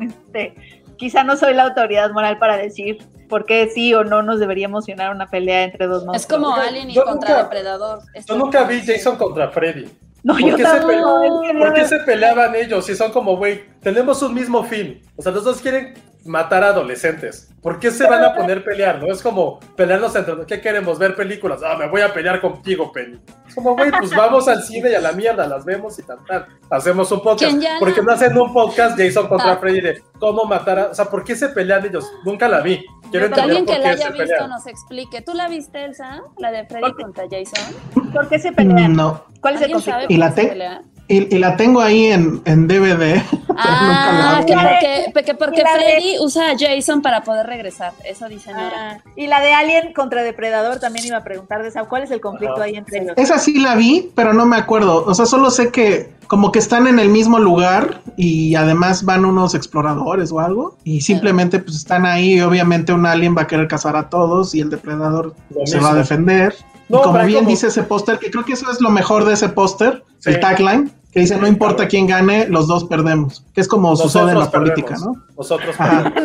este, 0.01 0.55
quizá 0.97 1.25
no 1.25 1.37
soy 1.37 1.55
la 1.55 1.65
autoridad 1.65 2.11
moral 2.13 2.39
para 2.39 2.57
decir 2.57 2.99
por 3.29 3.45
qué 3.45 3.69
sí 3.73 3.95
o 3.95 4.05
no 4.05 4.23
nos 4.23 4.41
debería 4.41 4.65
emocionar 4.67 5.15
una 5.15 5.27
pelea 5.29 5.65
entre 5.65 5.87
dos 5.87 6.03
Es 6.03 6.07
monstruos. 6.07 6.43
como 6.43 6.57
Yo- 6.57 6.63
Alien 6.63 6.91
y 6.91 6.95
yo 6.95 7.05
contra 7.05 7.29
nunca- 7.31 7.43
Depredador. 7.45 7.99
Yo 8.01 8.07
Esto- 8.15 8.37
nunca 8.37 8.65
vi 8.65 8.81
Jason 8.85 9.17
contra 9.17 9.51
Freddy. 9.51 9.89
No, 10.25 10.35
¿Por 10.35 10.43
yo 10.51 10.57
qué, 10.57 10.65
se 10.67 10.81
peleaban, 10.81 11.25
es 11.25 11.31
por 11.31 11.69
no 11.69 11.75
qué 11.75 11.85
se 11.87 11.99
peleaban 12.01 12.55
ellos? 12.57 12.87
Si 12.87 12.97
son 12.97 13.13
como, 13.13 13.37
güey, 13.37 13.63
tenemos 13.81 14.21
un 14.23 14.35
mismo 14.35 14.65
fin. 14.65 15.01
O 15.17 15.23
sea, 15.23 15.31
los 15.31 15.45
dos 15.45 15.61
quieren 15.61 15.95
matar 16.25 16.65
a 16.65 16.69
adolescentes. 16.69 17.49
¿Por 17.63 17.79
qué 17.79 17.91
se 17.93 18.05
van 18.07 18.25
a 18.25 18.35
poner 18.35 18.59
a 18.59 18.65
pelear? 18.65 19.01
No 19.03 19.13
es 19.13 19.23
como 19.23 19.61
pelearnos 19.77 20.15
entre. 20.17 20.35
¿Qué 20.47 20.61
queremos? 20.61 20.99
Ver 20.99 21.15
películas. 21.15 21.61
Ah, 21.65 21.77
me 21.79 21.89
voy 21.89 22.01
a 22.03 22.13
pelear 22.13 22.41
contigo, 22.41 22.93
Penny. 22.93 23.19
Es 23.47 23.55
como, 23.55 23.75
güey, 23.77 23.91
pues 23.93 24.11
vamos 24.15 24.47
al 24.49 24.63
cine 24.63 24.91
y 24.91 24.95
a 24.95 25.01
la 25.01 25.13
mierda, 25.13 25.47
las 25.47 25.65
vemos 25.65 25.99
y 25.99 26.03
tal, 26.03 26.19
tal. 26.27 26.47
Hacemos 26.69 27.11
un 27.13 27.23
podcast. 27.23 27.51
¿Quién 27.53 27.61
ya? 27.61 27.77
¿Por 27.79 27.95
qué 27.95 28.03
no 28.03 28.13
hacen 28.13 28.37
un 28.37 28.53
podcast 28.53 28.99
Jason 28.99 29.29
contra. 29.29 29.57
Freddy 29.57 29.81
de 29.81 30.03
cómo 30.19 30.45
matar 30.45 30.79
a. 30.79 30.85
O 30.87 30.95
sea, 30.95 31.07
¿por 31.07 31.25
qué 31.25 31.37
se 31.37 31.49
pelean 31.49 31.87
ellos? 31.87 32.11
Nunca 32.25 32.49
la 32.49 32.61
vi. 32.61 32.85
Quiero 33.11 33.31
Que 33.31 33.41
alguien 33.41 33.67
que 33.67 33.79
la 33.79 33.91
haya 33.91 34.09
visto 34.11 34.19
pelean. 34.27 34.51
nos 34.51 34.67
explique. 34.67 35.23
¿Tú 35.23 35.35
la 35.35 35.49
viste, 35.49 35.85
Elsa? 35.85 36.21
La 36.39 36.51
de 36.51 36.65
Freddy 36.67 36.93
contra 36.93 37.25
Jason. 37.31 37.75
¿Por 38.13 38.29
qué 38.29 38.39
se 38.39 38.53
pelean? 38.53 38.95
No. 38.95 39.25
¿Cuál 39.41 39.55
es 39.55 39.61
el 39.63 39.65
¿Alguien 39.65 39.75
conflicto? 39.77 40.01
sabe 40.01 40.07
Y 40.09 40.17
la 40.17 40.29
qué 40.29 40.35
se 40.35 40.43
te- 40.43 40.49
pelea? 40.49 40.83
Y, 41.09 41.35
y 41.35 41.39
la 41.39 41.57
tengo 41.57 41.81
ahí 41.81 42.07
en, 42.07 42.43
en 42.45 42.69
DVD. 42.69 43.23
Ah, 43.61 44.43
que 44.47 44.55
porque, 44.55 45.11
porque, 45.13 45.35
porque 45.35 45.63
de- 45.63 45.69
Freddy 45.69 46.19
usa 46.21 46.51
a 46.51 46.55
Jason 46.59 47.03
para 47.03 47.23
poder 47.23 47.47
regresar. 47.47 47.93
Eso 48.05 48.29
dice 48.29 48.53
Nora. 48.53 49.03
Ah, 49.05 49.11
y 49.17 49.27
la 49.27 49.41
de 49.41 49.53
Alien 49.55 49.93
contra 49.93 50.23
Depredador 50.23 50.79
también 50.79 51.07
iba 51.07 51.19
a 51.19 51.25
preguntar 51.25 51.63
de 51.63 51.69
esa. 51.69 51.85
¿Cuál 51.85 52.03
es 52.05 52.11
el 52.11 52.21
conflicto 52.21 52.61
ahí 52.63 52.77
entre 52.77 53.01
ellos? 53.03 53.15
Esa 53.17 53.39
sí 53.39 53.59
la 53.59 53.75
vi, 53.75 54.11
pero 54.15 54.33
no 54.33 54.47
me 54.47 54.57
acuerdo. 54.57 55.05
O 55.05 55.15
sea, 55.15 55.27
solo 55.27 55.51
sé 55.51 55.71
que 55.71 56.13
como 56.29 56.53
que 56.53 56.59
están 56.59 56.87
en 56.87 56.99
el 56.99 57.09
mismo 57.09 57.39
lugar 57.39 58.01
y 58.17 58.55
además 58.55 59.05
van 59.05 59.25
unos 59.25 59.55
exploradores 59.55 60.31
o 60.31 60.41
algo. 60.41 60.77
Y 60.85 61.01
simplemente 61.01 61.59
pues 61.59 61.77
están 61.77 62.05
ahí 62.07 62.35
y 62.35 62.41
obviamente 62.43 62.93
un 62.93 63.07
alien 63.07 63.37
va 63.37 63.43
a 63.43 63.47
querer 63.47 63.67
cazar 63.69 63.97
a 63.97 64.09
todos 64.11 64.55
y 64.55 64.61
el 64.61 64.71
depredador 64.71 65.35
se 65.65 65.81
va 65.81 65.91
a 65.91 65.95
defender. 65.95 66.55
No, 66.91 67.01
y 67.01 67.03
como 67.03 67.19
bien 67.25 67.39
como- 67.41 67.51
dice 67.51 67.67
ese 67.67 67.83
póster, 67.83 68.19
que 68.19 68.31
creo 68.31 68.45
que 68.45 68.55
eso 68.55 68.71
es 68.71 68.81
lo 68.81 68.89
mejor 68.91 69.25
de 69.27 69.35
ese 69.35 69.49
póster, 69.51 70.05
Sí. 70.21 70.31
el 70.31 70.41
tagline, 70.41 70.91
que 71.13 71.21
dice 71.21 71.37
no 71.37 71.47
importa 71.47 71.89
quién 71.89 72.07
gane, 72.07 72.49
los 72.49 72.69
dos 72.69 72.85
perdemos. 72.85 73.45
Que 73.55 73.63
es 73.63 73.69
como 73.69 73.97
sucede 73.97 74.33
en 74.33 74.39
la 74.39 74.51
política, 74.51 74.95
perdemos. 74.95 75.17
¿no? 75.17 75.27
Nosotros 75.37 75.77
perdemos. 75.77 76.19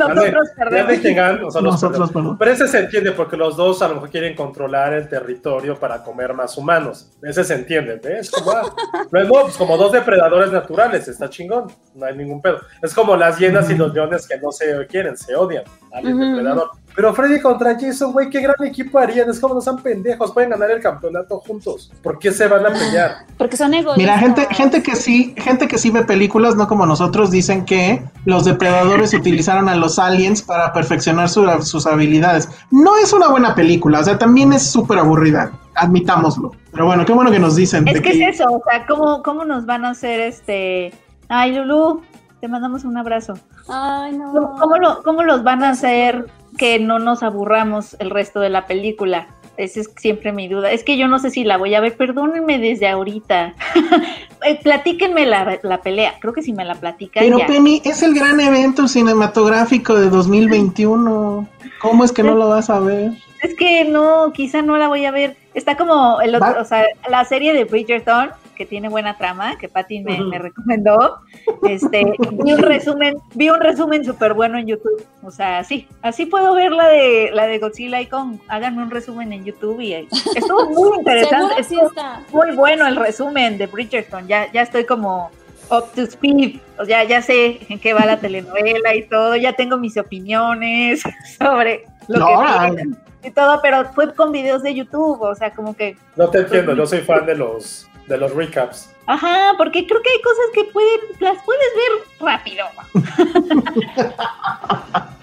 Nosotros 1.41 1.63
nosotros, 1.63 1.99
Nosotros. 1.99 2.35
Pero 2.37 2.51
ese 2.51 2.67
se 2.67 2.79
entiende 2.79 3.11
porque 3.11 3.37
los 3.37 3.55
dos 3.55 3.81
a 3.81 3.87
lo 3.87 3.95
mejor 3.95 4.09
quieren 4.09 4.35
controlar 4.35 4.93
el 4.93 5.07
territorio 5.07 5.77
para 5.77 6.03
comer 6.03 6.33
más 6.33 6.57
humanos. 6.57 7.11
Ese 7.21 7.43
se 7.43 7.55
entiende, 7.55 7.99
¿ves? 8.03 8.29
Como, 8.29 8.51
ah, 8.51 8.63
luego, 9.11 9.43
pues 9.43 9.57
como 9.57 9.77
dos 9.77 9.91
depredadores 9.91 10.51
naturales, 10.51 11.07
está 11.07 11.29
chingón, 11.29 11.71
no 11.95 12.05
hay 12.05 12.17
ningún 12.17 12.41
pedo. 12.41 12.59
Es 12.81 12.93
como 12.93 13.15
las 13.15 13.39
hienas 13.39 13.69
y 13.69 13.75
los 13.75 13.93
leones 13.93 14.27
que 14.27 14.37
no 14.37 14.51
se 14.51 14.85
quieren, 14.87 15.17
se 15.17 15.35
odian 15.35 15.63
al 15.93 16.03
depredador. 16.03 16.71
Pero 16.95 17.13
Freddy 17.13 17.41
contra 17.41 17.73
Jason, 17.79 18.11
güey, 18.13 18.29
qué 18.29 18.39
gran 18.41 18.55
equipo 18.65 18.99
harían. 18.99 19.29
Es 19.29 19.39
como 19.39 19.55
no 19.55 19.61
sean 19.61 19.77
pendejos, 19.81 20.31
pueden 20.31 20.51
ganar 20.51 20.69
el 20.71 20.79
campeonato 20.81 21.39
juntos. 21.39 21.91
¿Por 22.03 22.19
qué 22.19 22.31
se 22.31 22.47
van 22.47 22.65
a 22.65 22.69
pelear? 22.69 23.11
Porque 23.37 23.57
son 23.57 23.73
egoístas. 23.73 23.97
Mira, 23.97 24.17
gente, 24.19 24.47
gente 24.51 24.83
que 24.83 24.95
sí, 24.95 25.33
gente 25.37 25.67
que 25.67 25.77
sí 25.79 25.89
ve 25.89 26.03
películas, 26.03 26.55
no 26.55 26.67
como 26.67 26.85
nosotros, 26.85 27.31
dicen 27.31 27.65
que 27.65 28.03
los 28.25 28.45
depredadores 28.45 29.13
utilizaron 29.15 29.69
a 29.69 29.75
los 29.75 29.97
aliens 29.97 30.41
para 30.41 30.71
perfeccionar 30.71 31.29
su- 31.29 31.47
sus 31.63 31.87
habilidades. 31.87 32.47
No 32.69 32.97
es 32.97 33.11
una 33.11 33.27
buena 33.29 33.55
película, 33.55 33.99
o 33.99 34.03
sea, 34.03 34.17
también 34.19 34.53
es 34.53 34.69
súper 34.71 34.99
aburrida, 34.99 35.51
admitámoslo. 35.75 36.51
Pero 36.71 36.85
bueno, 36.85 37.05
qué 37.05 37.13
bueno 37.13 37.31
que 37.31 37.39
nos 37.39 37.55
dicen. 37.55 37.87
Es 37.87 37.95
de 37.95 38.01
que 38.01 38.09
es 38.11 38.35
eso, 38.35 38.45
o 38.49 38.61
sea, 38.69 38.85
¿cómo, 38.85 39.21
cómo 39.23 39.45
nos 39.45 39.65
van 39.65 39.85
a 39.85 39.89
hacer 39.91 40.19
este... 40.19 40.93
Ay, 41.29 41.53
Lulu, 41.55 42.01
te 42.41 42.47
mandamos 42.47 42.83
un 42.83 42.97
abrazo. 42.97 43.33
Ay, 43.67 44.15
no. 44.17 44.31
¿Cómo, 44.31 44.55
cómo 44.59 44.77
lo- 44.77 45.03
cómo 45.03 45.23
los 45.23 45.43
van 45.43 45.63
a 45.63 45.69
hacer 45.71 46.25
que 46.57 46.79
no 46.79 46.99
nos 46.99 47.23
aburramos 47.23 47.95
el 47.99 48.09
resto 48.09 48.39
de 48.39 48.49
la 48.49 48.65
película? 48.65 49.27
Esa 49.55 49.81
es 49.81 49.91
siempre 49.97 50.31
mi 50.31 50.47
duda. 50.47 50.71
Es 50.71 50.83
que 50.83 50.97
yo 50.97 51.07
no 51.07 51.19
sé 51.19 51.29
si 51.29 51.43
la 51.43 51.57
voy 51.57 51.75
a 51.75 51.79
ver, 51.79 51.95
perdónenme 51.95 52.57
desde 52.59 52.87
ahorita. 52.87 53.53
Eh, 54.45 54.59
Platíquenme 54.61 55.25
la, 55.25 55.57
la 55.63 55.79
pelea, 55.79 56.15
creo 56.19 56.33
que 56.33 56.41
si 56.41 56.51
me 56.51 56.65
la 56.65 56.75
platican 56.75 57.23
Pero 57.23 57.39
ya. 57.39 57.45
Penny, 57.47 57.81
es 57.85 58.03
el 58.03 58.13
gran 58.13 58.41
evento 58.41 58.89
cinematográfico 58.89 59.95
de 59.95 60.09
2021. 60.09 61.47
¿Cómo 61.79 62.03
es 62.03 62.11
que 62.11 62.23
no 62.23 62.35
lo 62.35 62.49
vas 62.49 62.69
a 62.69 62.81
ver? 62.81 63.11
Es 63.41 63.55
que 63.55 63.85
no, 63.85 64.33
quizá 64.33 64.61
no 64.61 64.75
la 64.77 64.89
voy 64.89 65.05
a 65.05 65.11
ver. 65.11 65.37
Está 65.53 65.77
como 65.77 66.19
el 66.19 66.35
otro, 66.35 66.55
Va- 66.55 66.59
o 66.61 66.65
sea, 66.65 66.83
la 67.09 67.23
serie 67.23 67.53
de 67.53 67.63
Bridgerton, 67.63 68.31
que 68.55 68.65
tiene 68.65 68.89
buena 68.89 69.17
trama, 69.17 69.57
que 69.57 69.67
Patty 69.69 70.01
me, 70.01 70.19
me 70.23 70.39
recomendó. 70.39 71.19
Este, 71.67 72.13
vi 72.43 72.53
un 72.53 72.61
resumen, 72.61 73.15
vi 73.33 73.49
un 73.49 73.59
resumen 73.59 74.03
súper 74.05 74.33
bueno 74.33 74.57
en 74.57 74.67
YouTube. 74.67 75.05
O 75.23 75.31
sea, 75.31 75.63
sí, 75.63 75.87
así 76.01 76.25
puedo 76.25 76.53
ver 76.55 76.71
la 76.71 76.87
de 76.87 77.31
la 77.33 77.47
de 77.47 77.59
Godzilla 77.59 78.01
y 78.01 78.07
Kong. 78.07 78.37
Háganme 78.47 78.83
un 78.83 78.91
resumen 78.91 79.33
en 79.33 79.45
YouTube 79.45 79.79
y 79.81 79.93
ahí. 79.93 80.07
estuvo 80.35 80.65
muy 80.69 80.97
interesante. 80.99 81.55
sí 81.63 81.75
estuvo 81.75 81.87
está. 81.89 82.23
muy 82.31 82.55
bueno 82.55 82.87
el 82.87 82.95
resumen 82.95 83.57
de 83.57 83.67
Bridgerton. 83.67 84.27
Ya, 84.27 84.51
ya 84.51 84.61
estoy 84.61 84.85
como 84.85 85.31
up 85.69 85.91
to 85.95 86.01
speed. 86.03 86.59
O 86.77 86.85
sea, 86.85 87.03
ya 87.03 87.21
sé 87.21 87.59
en 87.69 87.79
qué 87.79 87.93
va 87.93 88.05
la 88.05 88.19
telenovela 88.19 88.95
y 88.95 89.03
todo. 89.07 89.35
Ya 89.35 89.53
tengo 89.53 89.77
mis 89.77 89.97
opiniones 89.97 91.03
sobre 91.39 91.85
lo 92.07 92.19
No, 92.19 92.75
que 92.75 92.83
y 93.23 93.31
todo, 93.31 93.59
pero 93.61 93.85
fue 93.93 94.13
con 94.13 94.31
videos 94.31 94.63
de 94.63 94.75
YouTube. 94.75 95.21
O 95.21 95.35
sea, 95.35 95.51
como 95.51 95.75
que, 95.75 95.95
No 96.15 96.29
te 96.29 96.39
entiendo, 96.39 96.75
yo 96.75 96.85
soy 96.85 96.99
fan 96.99 97.25
de 97.25 97.35
los, 97.35 97.87
de 98.07 98.17
los 98.17 98.33
recaps. 98.33 98.89
ajá, 99.07 99.53
porque 99.57 99.85
creo 99.87 100.01
que 100.01 100.09
hay 100.09 100.21
cosas 100.21 100.45
que 100.53 100.63
pueden, 100.65 100.99
las 101.19 101.37
puedes 101.43 101.67
ver 101.75 101.91
rápido. 102.19 102.65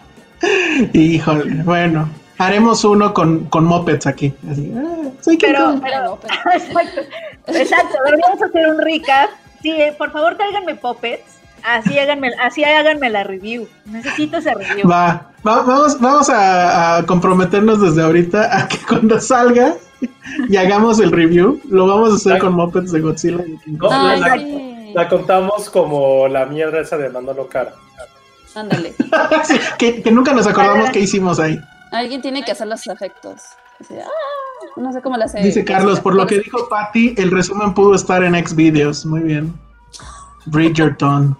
Híjole, 0.92 1.62
bueno. 1.64 2.08
Haremos 2.38 2.84
uno 2.84 3.12
con, 3.12 3.44
con 3.46 3.64
mopeds 3.66 4.06
aquí. 4.06 4.32
Así, 4.50 4.72
ah, 4.74 5.10
soy 5.20 5.36
Pero, 5.36 5.58
Kong. 5.62 5.82
pero, 5.82 6.18
exacto, 6.54 7.00
exacto. 7.48 7.98
Deberíamos 8.06 8.42
hacer 8.42 8.66
un 8.68 8.78
recap. 8.80 9.28
Sí, 9.60 9.70
eh, 9.72 9.94
por 9.98 10.10
favor, 10.10 10.36
tráiganme 10.38 10.74
puppets. 10.76 11.38
Así 11.64 11.98
háganme, 11.98 12.30
así 12.42 12.64
háganme 12.64 13.10
la 13.10 13.24
review. 13.24 13.66
Necesito 13.86 14.38
esa 14.38 14.54
review. 14.54 14.88
Va, 14.88 15.30
va- 15.46 15.62
vamos, 15.62 16.00
vamos 16.00 16.28
a, 16.30 16.96
a 16.98 17.06
comprometernos 17.06 17.80
desde 17.80 18.02
ahorita 18.02 18.56
a 18.58 18.68
que 18.68 18.78
cuando 18.88 19.20
salga 19.20 19.74
y 20.48 20.56
hagamos 20.56 20.98
el 21.00 21.10
review, 21.12 21.60
lo 21.68 21.86
vamos 21.86 22.12
a 22.12 22.14
hacer 22.16 22.38
con 22.38 22.54
mopeds 22.54 22.92
de 22.92 23.00
Godzilla. 23.00 23.44
No, 23.66 23.88
Ay, 23.90 24.20
la, 24.20 24.34
sí. 24.38 24.92
la 24.94 25.08
contamos 25.08 25.68
como 25.70 26.26
la 26.28 26.46
mierda 26.46 26.80
esa 26.80 26.96
de 26.96 27.10
Manolo 27.10 27.46
Cara. 27.48 27.74
Ándale. 28.54 28.94
Sí, 29.44 29.58
que, 29.78 30.02
que 30.02 30.10
nunca 30.10 30.32
nos 30.32 30.46
acordamos 30.46 30.90
qué 30.90 31.00
hicimos 31.00 31.38
ahí. 31.38 31.58
Alguien 31.92 32.20
tiene 32.22 32.42
que 32.44 32.52
hacer 32.52 32.66
los 32.66 32.86
efectos. 32.86 33.42
Así 33.80 33.94
ah, 33.98 34.08
no 34.76 34.92
sé 34.92 35.00
cómo 35.02 35.16
lo 35.16 35.24
hace. 35.24 35.40
Dice 35.40 35.64
Carlos, 35.64 36.00
por 36.00 36.14
lo 36.14 36.26
que 36.26 36.38
dijo 36.38 36.68
Patty, 36.68 37.14
el 37.16 37.30
resumen 37.30 37.74
pudo 37.74 37.94
estar 37.94 38.22
en 38.24 38.34
Xvideos. 38.34 39.04
Muy 39.06 39.20
bien. 39.20 39.52
Bridgerton. 40.46 41.36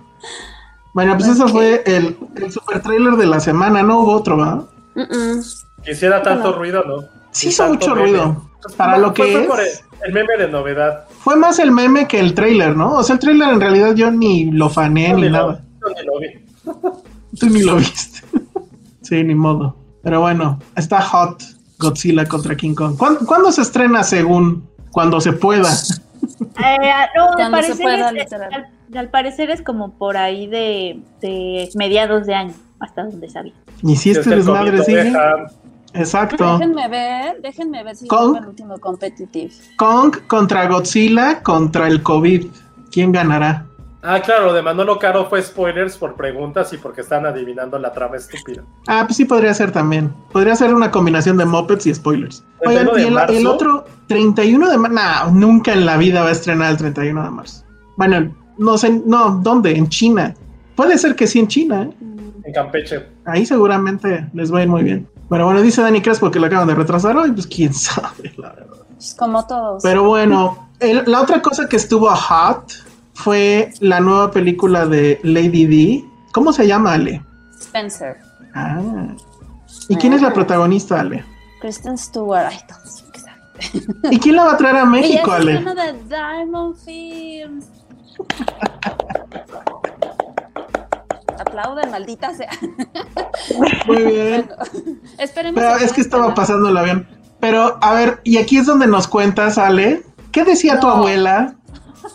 Bueno, 0.92 1.16
pues 1.16 1.28
ese 1.28 1.42
Ok. 1.44 1.50
fue 1.50 1.82
el, 1.86 2.16
el 2.36 2.50
super 2.52 2.82
trailer 2.82 3.14
de 3.14 3.26
la 3.26 3.40
semana. 3.40 3.82
No 3.82 4.00
hubo 4.00 4.12
otro, 4.12 4.36
¿va? 4.38 4.64
Mm, 4.94 5.00
mm. 5.02 5.42
Quisiera 5.84 6.22
tanto 6.22 6.50
No. 6.50 6.56
ruido, 6.58 6.82
¿no? 6.84 7.04
Sí 7.30 7.48
hizo 7.48 7.66
mucho 7.68 7.94
meme. 7.94 8.00
ruido. 8.08 8.50
Para 8.76 8.94
Fue- 8.94 9.00
lo 9.02 9.14
que 9.14 9.22
fue 9.22 9.40
es. 9.42 9.46
por 9.46 9.60
el, 9.60 9.68
el 10.06 10.12
meme 10.12 10.36
de 10.36 10.48
novedad. 10.48 11.04
Fue 11.20 11.36
más 11.36 11.58
el 11.60 11.70
meme 11.70 12.06
que 12.08 12.18
el 12.20 12.34
trailer, 12.34 12.76
¿no? 12.76 12.94
O 12.94 13.02
sea, 13.02 13.14
el 13.14 13.20
trailer 13.20 13.48
en 13.50 13.60
realidad 13.60 13.94
yo 13.94 14.10
ni 14.10 14.50
lo 14.50 14.68
faneé 14.68 15.10
Yo 15.10 15.16
ni 15.16 15.22
ni 15.22 15.28
lo- 15.28 15.38
nada. 15.46 15.64
yo 15.80 15.94
ni 15.94 16.06
lo 16.06 16.18
vi. 16.18 16.98
Tú 17.38 17.46
ni 17.46 17.62
lo 17.62 17.76
viste. 17.76 18.20
sí, 19.02 19.22
ni 19.22 19.34
modo. 19.34 19.76
Pero 20.02 20.20
bueno, 20.20 20.58
está 20.76 21.00
hot 21.02 21.42
Godzilla 21.78 22.26
contra 22.26 22.56
King 22.56 22.74
Kong. 22.74 22.96
¿Cuándo, 22.98 23.20
cuándo 23.24 23.52
se 23.52 23.62
estrena 23.62 24.02
según 24.02 24.68
cuando 24.90 25.20
se 25.20 25.32
pueda? 25.32 25.70
Eh, 25.72 26.76
no, 27.16 27.24
al 27.28 27.36
Cuando 27.36 27.58
al, 28.96 29.10
parecer 29.10 29.50
es 29.50 29.62
como 29.62 29.92
por 29.92 30.16
ahí 30.16 30.46
de, 30.46 31.00
de 31.20 31.68
mediados 31.74 32.26
de 32.26 32.34
año, 32.34 32.54
hasta 32.78 33.04
donde 33.04 33.28
sabía. 33.28 33.54
Y 33.82 33.96
si 33.96 34.10
Es 34.10 34.18
este 34.18 34.30
el 34.30 34.36
desmadre 34.36 34.84
sigue. 34.84 35.12
Exacto. 35.92 36.58
Déjenme 36.58 36.88
ver, 36.88 37.40
déjenme 37.42 37.82
ver 37.82 37.96
si 37.96 38.06
Kong. 38.06 38.36
el 38.36 38.46
último 38.46 38.78
competitive. 38.78 39.52
Kong 39.76 40.16
contra 40.28 40.68
Godzilla 40.68 41.42
contra 41.42 41.88
el 41.88 42.02
COVID. 42.02 42.46
¿Quién 42.92 43.12
ganará? 43.12 43.66
Ah, 44.02 44.20
claro, 44.20 44.46
lo 44.46 44.52
de 44.54 44.62
Manolo 44.62 44.98
Caro 44.98 45.26
fue 45.28 45.42
spoilers 45.42 45.98
por 45.98 46.14
preguntas 46.14 46.72
y 46.72 46.78
porque 46.78 47.02
estaban 47.02 47.26
adivinando 47.26 47.78
la 47.78 47.92
trama 47.92 48.16
estúpida. 48.16 48.62
Ah, 48.86 49.02
pues 49.06 49.16
sí 49.18 49.26
podría 49.26 49.52
ser 49.52 49.72
también. 49.72 50.10
Podría 50.32 50.56
ser 50.56 50.72
una 50.72 50.90
combinación 50.90 51.36
de 51.36 51.44
Muppets 51.44 51.86
y 51.86 51.94
spoilers. 51.94 52.42
Oigan, 52.64 52.86
31 52.86 52.94
de 52.94 53.02
y 53.02 53.06
el, 53.06 53.14
marzo. 53.14 53.36
el 53.36 53.46
otro 53.46 53.84
31 54.06 54.70
de 54.70 54.78
marzo. 54.78 54.94
Nah, 54.94 55.30
nunca 55.30 55.74
en 55.74 55.84
la 55.84 55.98
vida 55.98 56.22
va 56.22 56.28
a 56.28 56.32
estrenar 56.32 56.70
el 56.70 56.76
31 56.78 57.22
de 57.22 57.30
marzo. 57.30 57.64
Bueno, 57.96 58.34
no 58.60 58.78
sé, 58.78 59.02
no, 59.04 59.40
¿dónde? 59.42 59.76
En 59.76 59.88
China. 59.88 60.34
Puede 60.76 60.96
ser 60.98 61.16
que 61.16 61.26
sí 61.26 61.38
en 61.40 61.48
China, 61.48 61.82
¿eh? 61.82 61.90
En 62.44 62.52
Campeche. 62.54 63.06
Ahí 63.26 63.44
seguramente 63.44 64.28
les 64.32 64.52
va 64.52 64.60
a 64.60 64.62
ir 64.62 64.68
muy 64.68 64.82
bien. 64.84 65.08
Pero 65.28 65.44
bueno, 65.46 65.60
dice 65.62 65.82
Dani 65.82 66.00
Crespo 66.00 66.30
que 66.30 66.38
lo 66.40 66.46
acaban 66.46 66.66
de 66.68 66.74
retrasar 66.74 67.16
hoy, 67.16 67.32
pues 67.32 67.46
quién 67.46 67.72
sabe, 67.88 68.32
la 68.36 68.50
verdad. 68.52 68.76
Pues 68.94 69.14
como 69.18 69.46
todos. 69.46 69.82
Pero 69.82 70.04
bueno, 70.04 70.68
el- 70.78 71.02
la 71.06 71.20
otra 71.20 71.40
cosa 71.42 71.68
que 71.68 71.76
estuvo 71.76 72.08
hot 72.08 72.72
fue 73.14 73.70
la 73.80 74.00
nueva 74.00 74.30
película 74.30 74.86
de 74.86 75.20
Lady 75.22 75.66
D. 75.66 76.04
¿Cómo 76.32 76.52
se 76.52 76.66
llama, 76.66 76.94
Ale? 76.94 77.22
Spencer. 77.60 78.16
Ah, 78.54 78.80
¿Y 79.88 79.96
quién 79.96 80.12
es 80.14 80.22
la 80.22 80.32
protagonista, 80.32 81.00
Ale? 81.00 81.24
Kristen 81.60 81.96
Stewart. 81.98 82.46
Ay. 82.50 82.58
¿Y 84.10 84.18
quién 84.18 84.36
la 84.36 84.44
va 84.44 84.52
a 84.52 84.56
traer 84.56 84.76
a 84.76 84.80
Ella 84.80 84.90
México, 84.90 85.34
es 85.34 85.40
Ale? 85.40 85.58
una 85.58 85.74
de 85.74 85.92
Diamond 86.08 86.76
Films. 86.84 87.66
Aplauden, 91.38 91.90
maldita 91.90 92.34
sea. 92.34 92.50
Muy 93.86 94.02
bien. 94.02 94.48
Esperemos. 95.18 95.60
Pero 95.62 95.76
es 95.76 95.92
que 95.92 96.00
estaba 96.00 96.34
pasando 96.34 96.68
el 96.68 96.76
avión. 96.76 97.08
Pero, 97.40 97.78
a 97.80 97.94
ver, 97.94 98.20
y 98.24 98.36
aquí 98.36 98.58
es 98.58 98.66
donde 98.66 98.86
nos 98.86 99.08
cuentas, 99.08 99.56
Ale, 99.56 100.02
¿qué 100.32 100.44
decía 100.44 100.78
tu 100.78 100.86
abuela 100.88 101.54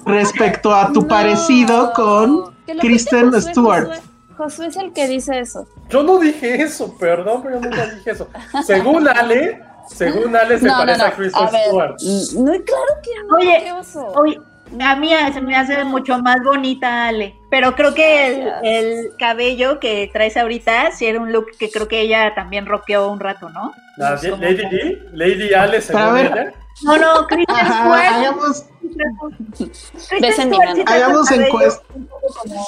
respecto 0.06 0.74
a 0.76 0.94
tu 0.94 1.02
No. 1.02 1.08
parecido 1.08 1.92
con 1.94 2.56
Kristen 2.80 3.32
Josué, 3.32 3.42
Stewart? 3.52 3.88
Josué, 3.88 4.02
Josué 4.38 4.68
es 4.68 4.78
el 4.78 4.94
que 4.94 5.08
dice 5.08 5.40
eso. 5.40 5.68
Yo 5.90 6.04
no 6.04 6.20
dije 6.20 6.62
eso, 6.62 6.96
perdón, 6.98 7.42
pero 7.44 7.56
yo 7.56 7.62
nunca 7.62 7.86
dije 7.88 8.12
eso. 8.12 8.28
Según 8.64 9.08
Ale, 9.08 9.64
según 9.88 10.36
Ale 10.36 10.60
se 10.60 10.66
no, 10.68 10.78
parece 10.78 11.00
no. 11.00 11.06
a 11.06 11.12
Kristen 11.12 11.44
A 11.44 11.50
ver, 11.50 11.62
Stewart. 11.66 11.96
no, 12.36 12.52
claro 12.52 13.02
que 13.02 13.12
no. 13.28 13.36
Oye, 13.38 13.62
qué 13.64 13.72
oso. 13.72 14.06
Oye, 14.16 14.40
a 14.82 14.96
mí 14.96 15.12
se 15.34 15.42
me 15.42 15.56
hace 15.56 15.84
mucho 15.86 16.20
más 16.20 16.38
bonita 16.44 17.08
Ale, 17.08 17.36
pero 17.50 17.76
creo 17.76 17.94
que 17.94 18.50
el, 18.64 19.12
cabello 19.18 19.80
que 19.80 20.10
traes 20.12 20.36
ahorita 20.38 20.92
sí 20.92 21.06
era 21.06 21.20
un 21.20 21.32
look 21.32 21.48
que 21.58 21.70
creo 21.70 21.88
que 21.88 22.02
ella 22.02 22.34
también 22.36 22.66
rockeó 22.66 23.08
un 23.10 23.20
rato, 23.20 23.50
¿no? 23.50 23.74
La- 23.98 24.18
Como- 24.18 24.38
Lady 24.38 24.64
D, 24.70 25.10
Lady 25.14 25.54
Ale, 25.54 25.82
según 25.82 26.14
ver, 26.14 26.26
ella. 26.26 26.54
No, 26.84 26.98
no, 26.98 27.28
Kristen 27.28 27.56
Ajá, 27.56 27.80
Stewart. 27.84 28.06
hagamos, 28.06 28.66
mi 28.82 30.32
Stewart 30.32 30.76
sí 30.76 30.84
Hagamos 30.86 31.32
encuesta. 31.32 31.84
un 31.94 32.06
poco 32.08 32.28
Como, 32.34 32.66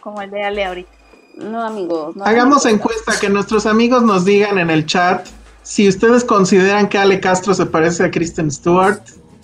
como 0.00 0.22
el 0.22 0.30
de 0.30 0.42
Ale 0.44 0.64
ahorita. 0.64 0.90
No, 1.36 1.62
amigos. 1.66 2.16
No, 2.16 2.24
hagamos 2.24 2.64
encuesta, 2.66 3.12
que 3.20 3.28
nuestros 3.28 3.66
amigos 3.66 4.02
nos 4.02 4.24
digan 4.24 4.58
en 4.58 4.70
el 4.70 4.86
chat 4.86 5.26
si 5.62 5.88
ustedes 5.88 6.24
consideran 6.24 6.88
que 6.88 6.96
Ale 6.98 7.20
Castro 7.20 7.52
se 7.54 7.66
parece 7.66 8.04
a 8.04 8.10
Kristen 8.10 8.50
Stewart 8.50 9.00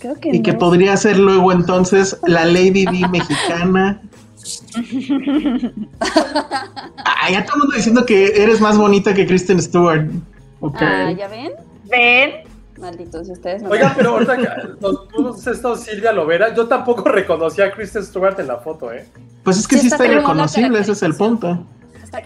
Creo 0.07 0.21
que 0.21 0.37
y 0.37 0.43
que 0.43 0.53
podría 0.53 0.97
ser 0.97 1.19
luego 1.19 1.51
entonces 1.51 2.17
la 2.27 2.45
Lady 2.45 2.85
D 2.85 3.09
mexicana. 3.11 4.01
Ah, 5.99 7.31
ya 7.31 7.45
todo 7.45 7.55
el 7.57 7.61
mundo 7.63 7.77
diciendo 7.77 8.07
que 8.07 8.41
eres 8.41 8.61
más 8.61 8.79
bonita 8.79 9.13
que 9.13 9.27
Kristen 9.27 9.61
Stewart. 9.61 10.09
Ah, 10.75 11.11
¿ya 11.11 11.27
ven? 11.27 11.53
Ven, 11.91 12.45
Malditos, 12.79 13.29
ustedes 13.29 13.63
no. 13.63 13.71
Oigan, 13.71 13.93
pero 13.97 14.11
ahorita 14.11 14.37
que 14.37 14.49
nos 14.81 15.09
puso 15.09 15.51
esto 15.51 15.75
Silvia 15.77 16.13
Lovera, 16.13 16.55
yo 16.55 16.69
tampoco 16.69 17.09
reconocí 17.09 17.61
a 17.63 17.73
Kristen 17.73 18.05
Stewart 18.05 18.39
en 18.39 18.47
la 18.47 18.59
foto, 18.59 18.93
¿eh? 18.93 19.07
Pues 19.43 19.59
es 19.59 19.67
que 19.67 19.77
Sí, 19.77 19.83
sí 19.83 19.87
está 19.89 20.05
está 20.05 20.15
irreconocible, 20.15 20.79
ese 20.79 20.93
es 20.93 21.03
el 21.03 21.15
punto. 21.15 21.67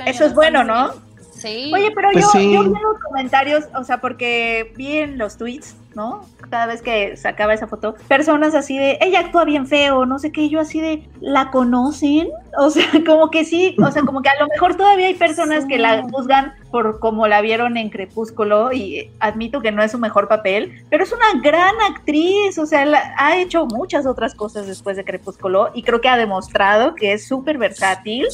Eso 0.04 0.26
es 0.26 0.34
bueno, 0.34 0.62
¿no? 0.62 0.90
Sí. 1.32 1.70
Oye, 1.72 1.90
pero 1.94 2.08
Pues 2.12 2.24
yo, 2.26 2.30
sí. 2.32 2.52
yo 2.52 2.64
vi 2.64 2.68
los 2.68 2.98
comentarios, 3.02 3.64
o 3.74 3.84
sea, 3.84 4.00
porque 4.02 4.74
vi 4.76 4.98
en 4.98 5.16
los 5.16 5.38
tweets, 5.38 5.74
¿no? 6.00 6.22
Cada 6.48 6.64
vez 6.64 6.80
que 6.80 7.14
sacaba 7.18 7.52
esa 7.52 7.66
foto, 7.66 7.94
personas 8.08 8.54
así 8.54 8.78
de, 8.78 8.96
ella 9.02 9.20
actúa 9.20 9.44
bien 9.44 9.66
feo, 9.66 10.06
no 10.06 10.18
sé 10.18 10.32
qué, 10.32 10.48
yo 10.48 10.58
así 10.58 10.80
de, 10.80 11.06
¿la 11.20 11.50
conocen? 11.50 12.28
O 12.58 12.68
sea, 12.68 12.84
como 13.06 13.30
que 13.30 13.44
sí, 13.44 13.76
o 13.80 13.90
sea, 13.92 14.02
como 14.02 14.22
que 14.22 14.28
a 14.28 14.40
lo 14.40 14.48
mejor 14.48 14.74
todavía 14.76 15.06
hay 15.06 15.14
personas 15.14 15.66
que 15.66 15.78
la 15.78 16.02
juzgan 16.02 16.52
por 16.72 16.98
como 16.98 17.28
la 17.28 17.40
vieron 17.42 17.76
en 17.76 17.90
Crepúsculo, 17.90 18.72
y 18.72 19.10
admito 19.20 19.60
que 19.60 19.70
no 19.70 19.82
es 19.84 19.92
su 19.92 19.98
mejor 19.98 20.26
papel, 20.26 20.84
pero 20.90 21.04
es 21.04 21.12
una 21.12 21.40
gran 21.42 21.74
actriz, 21.88 22.58
o 22.58 22.66
sea, 22.66 22.84
la- 22.86 23.14
ha 23.18 23.36
hecho 23.36 23.66
muchas 23.66 24.04
otras 24.04 24.34
cosas 24.34 24.66
después 24.66 24.96
de 24.96 25.04
Crepúsculo, 25.04 25.70
y 25.74 25.82
creo 25.84 26.00
que 26.00 26.08
ha 26.08 26.16
demostrado 26.16 26.94
que 26.96 27.12
es 27.12 27.28
súper 27.28 27.56
versátil 27.56 28.26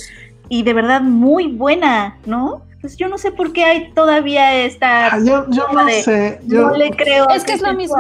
y 0.48 0.62
de 0.62 0.72
verdad 0.72 1.00
muy 1.00 1.48
buena, 1.52 2.16
¿no? 2.26 2.62
Pues 2.80 2.96
yo 2.96 3.08
no 3.08 3.18
sé 3.18 3.32
por 3.32 3.52
qué 3.52 3.64
hay 3.64 3.92
todavía 3.92 4.54
esta... 4.64 5.14
Ah, 5.14 5.18
yo 5.24 5.44
no 5.72 5.84
de- 5.84 6.02
sé. 6.02 6.40
Yo, 6.46 6.68
no 6.68 6.76
le 6.76 6.90
creo. 6.90 7.28
Es 7.30 7.42
que 7.44 7.54
es 7.54 7.62
lo 7.62 7.74
mismo. 7.74 7.96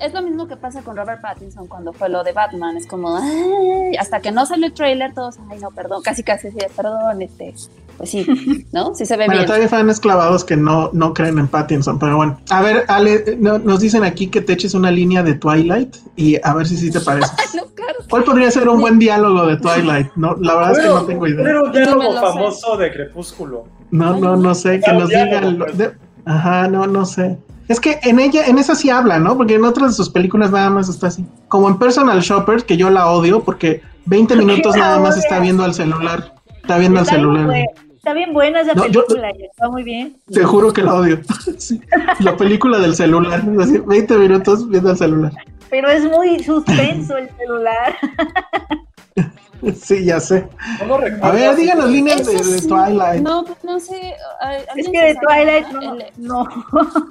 Es 0.00 0.12
lo 0.14 0.22
mismo 0.22 0.46
que 0.46 0.56
pasa 0.56 0.82
con 0.82 0.96
Robert 0.96 1.20
Pattinson 1.20 1.66
cuando 1.66 1.92
fue 1.92 2.08
lo 2.08 2.22
de 2.24 2.32
Batman. 2.32 2.76
Es 2.76 2.86
como, 2.86 3.16
"Ay", 3.16 3.96
hasta 3.98 4.20
que 4.20 4.30
no 4.32 4.44
salió 4.46 4.66
el 4.66 4.72
trailer, 4.74 5.14
todos, 5.14 5.36
ay, 5.50 5.58
no, 5.60 5.70
perdón, 5.70 6.02
casi 6.02 6.22
casi 6.22 6.50
sí, 6.50 6.58
perdón, 6.76 7.22
este, 7.22 7.54
pues 7.96 8.10
sí, 8.10 8.26
¿no? 8.72 8.94
Sí 8.94 9.06
se 9.06 9.16
ve 9.16 9.24
Bueno, 9.26 9.40
bien. 9.40 9.46
todavía 9.46 9.64
hay 9.66 9.70
fans 9.70 10.00
clavados 10.00 10.44
que 10.44 10.56
no, 10.56 10.90
no 10.92 11.14
creen 11.14 11.38
en 11.38 11.48
Pattinson, 11.48 11.98
pero 11.98 12.16
bueno. 12.16 12.38
A 12.50 12.60
ver, 12.62 12.84
Ale, 12.88 13.14
eh, 13.26 13.36
no- 13.40 13.58
nos 13.58 13.80
dicen 13.80 14.04
aquí 14.04 14.28
que 14.28 14.40
te 14.42 14.52
eches 14.52 14.74
una 14.74 14.90
línea 14.90 15.22
de 15.22 15.34
Twilight 15.34 15.96
y 16.16 16.36
a 16.42 16.52
ver 16.54 16.66
si 16.66 16.76
sí 16.76 16.90
te 16.90 17.00
parece. 17.00 17.30
No, 17.56 17.64
claro. 17.74 17.98
¿Cuál 18.10 18.24
podría 18.24 18.50
ser 18.50 18.68
un 18.68 18.80
buen 18.80 18.98
diálogo 18.98 19.46
de 19.46 19.56
Twilight? 19.56 20.08
No, 20.16 20.34
la 20.40 20.54
verdad 20.56 20.72
es 20.72 20.78
que 20.80 20.84
no 20.86 21.04
tengo 21.06 21.26
idea. 21.26 21.48
Era 21.48 21.62
un 21.62 21.68
no 21.68 21.72
diálogo 21.72 22.12
sé. 22.12 22.20
famoso 22.20 22.76
de 22.76 22.92
Crepúsculo. 22.92 23.64
No, 23.90 24.18
no, 24.18 24.36
no 24.36 24.54
sé, 24.54 24.80
que 24.80 24.92
nos 24.92 25.08
digan. 25.08 25.56
pues. 25.58 25.90
Ajá, 26.26 26.68
no, 26.68 26.86
no 26.86 27.06
sé. 27.06 27.38
Es 27.68 27.80
que 27.80 27.98
en 28.02 28.20
ella, 28.20 28.46
en 28.46 28.58
esa 28.58 28.74
sí 28.74 28.90
habla, 28.90 29.18
¿no? 29.18 29.36
Porque 29.36 29.54
en 29.56 29.64
otras 29.64 29.90
de 29.90 29.94
sus 29.96 30.10
películas 30.10 30.50
nada 30.52 30.70
más 30.70 30.88
está 30.88 31.08
así. 31.08 31.26
Como 31.48 31.68
en 31.68 31.78
Personal 31.78 32.20
Shopper, 32.20 32.64
que 32.64 32.76
yo 32.76 32.90
la 32.90 33.10
odio 33.10 33.42
porque 33.42 33.82
20 34.06 34.36
minutos 34.42 34.76
nada 34.76 34.98
más 35.00 35.16
está 35.16 35.40
viendo 35.40 35.64
al 35.64 35.74
celular. 35.74 36.34
Está 36.62 36.78
viendo 36.78 37.00
al 37.00 37.06
bien, 37.06 37.16
celular. 37.16 37.64
está 37.94 38.12
bien 38.12 38.32
buena 38.32 38.60
esa 38.60 38.74
No, 38.74 38.86
yo- 38.86 39.04
película, 39.06 39.30
y 39.38 39.44
está 39.44 39.68
muy 39.68 39.82
bien. 39.82 40.16
Te 40.32 40.44
juro 40.44 40.72
que 40.72 40.82
la 40.82 40.94
odio. 40.94 41.18
Sí, 41.58 41.80
La 42.20 42.36
película 42.36 42.78
del 42.78 42.94
celular. 42.94 43.42
Así, 43.60 43.78
20 43.78 44.16
minutos 44.18 44.68
viendo 44.68 44.90
al 44.90 44.96
celular. 44.96 45.32
Pero 45.70 45.88
es 45.88 46.04
muy 46.04 46.42
suspenso 46.44 47.16
el 47.16 47.28
celular. 47.36 47.96
Sí, 49.82 50.04
ya 50.04 50.20
sé. 50.20 50.46
No. 50.86 50.96
A 51.22 51.30
ver, 51.30 51.56
díganos 51.56 51.90
líneas 51.90 52.26
de. 52.26 52.60
Twilight. 52.68 53.22
No, 53.22 53.44
pues 53.44 53.62
no 53.64 53.80
sé. 53.80 54.14
¿al- 54.40 54.66
Es 54.76 54.88
que 54.88 55.00
de 55.00 55.14
Twilight 55.16 55.68
no? 55.68 55.80
no. 55.80 55.94
El, 55.94 56.04
no. 56.18 56.48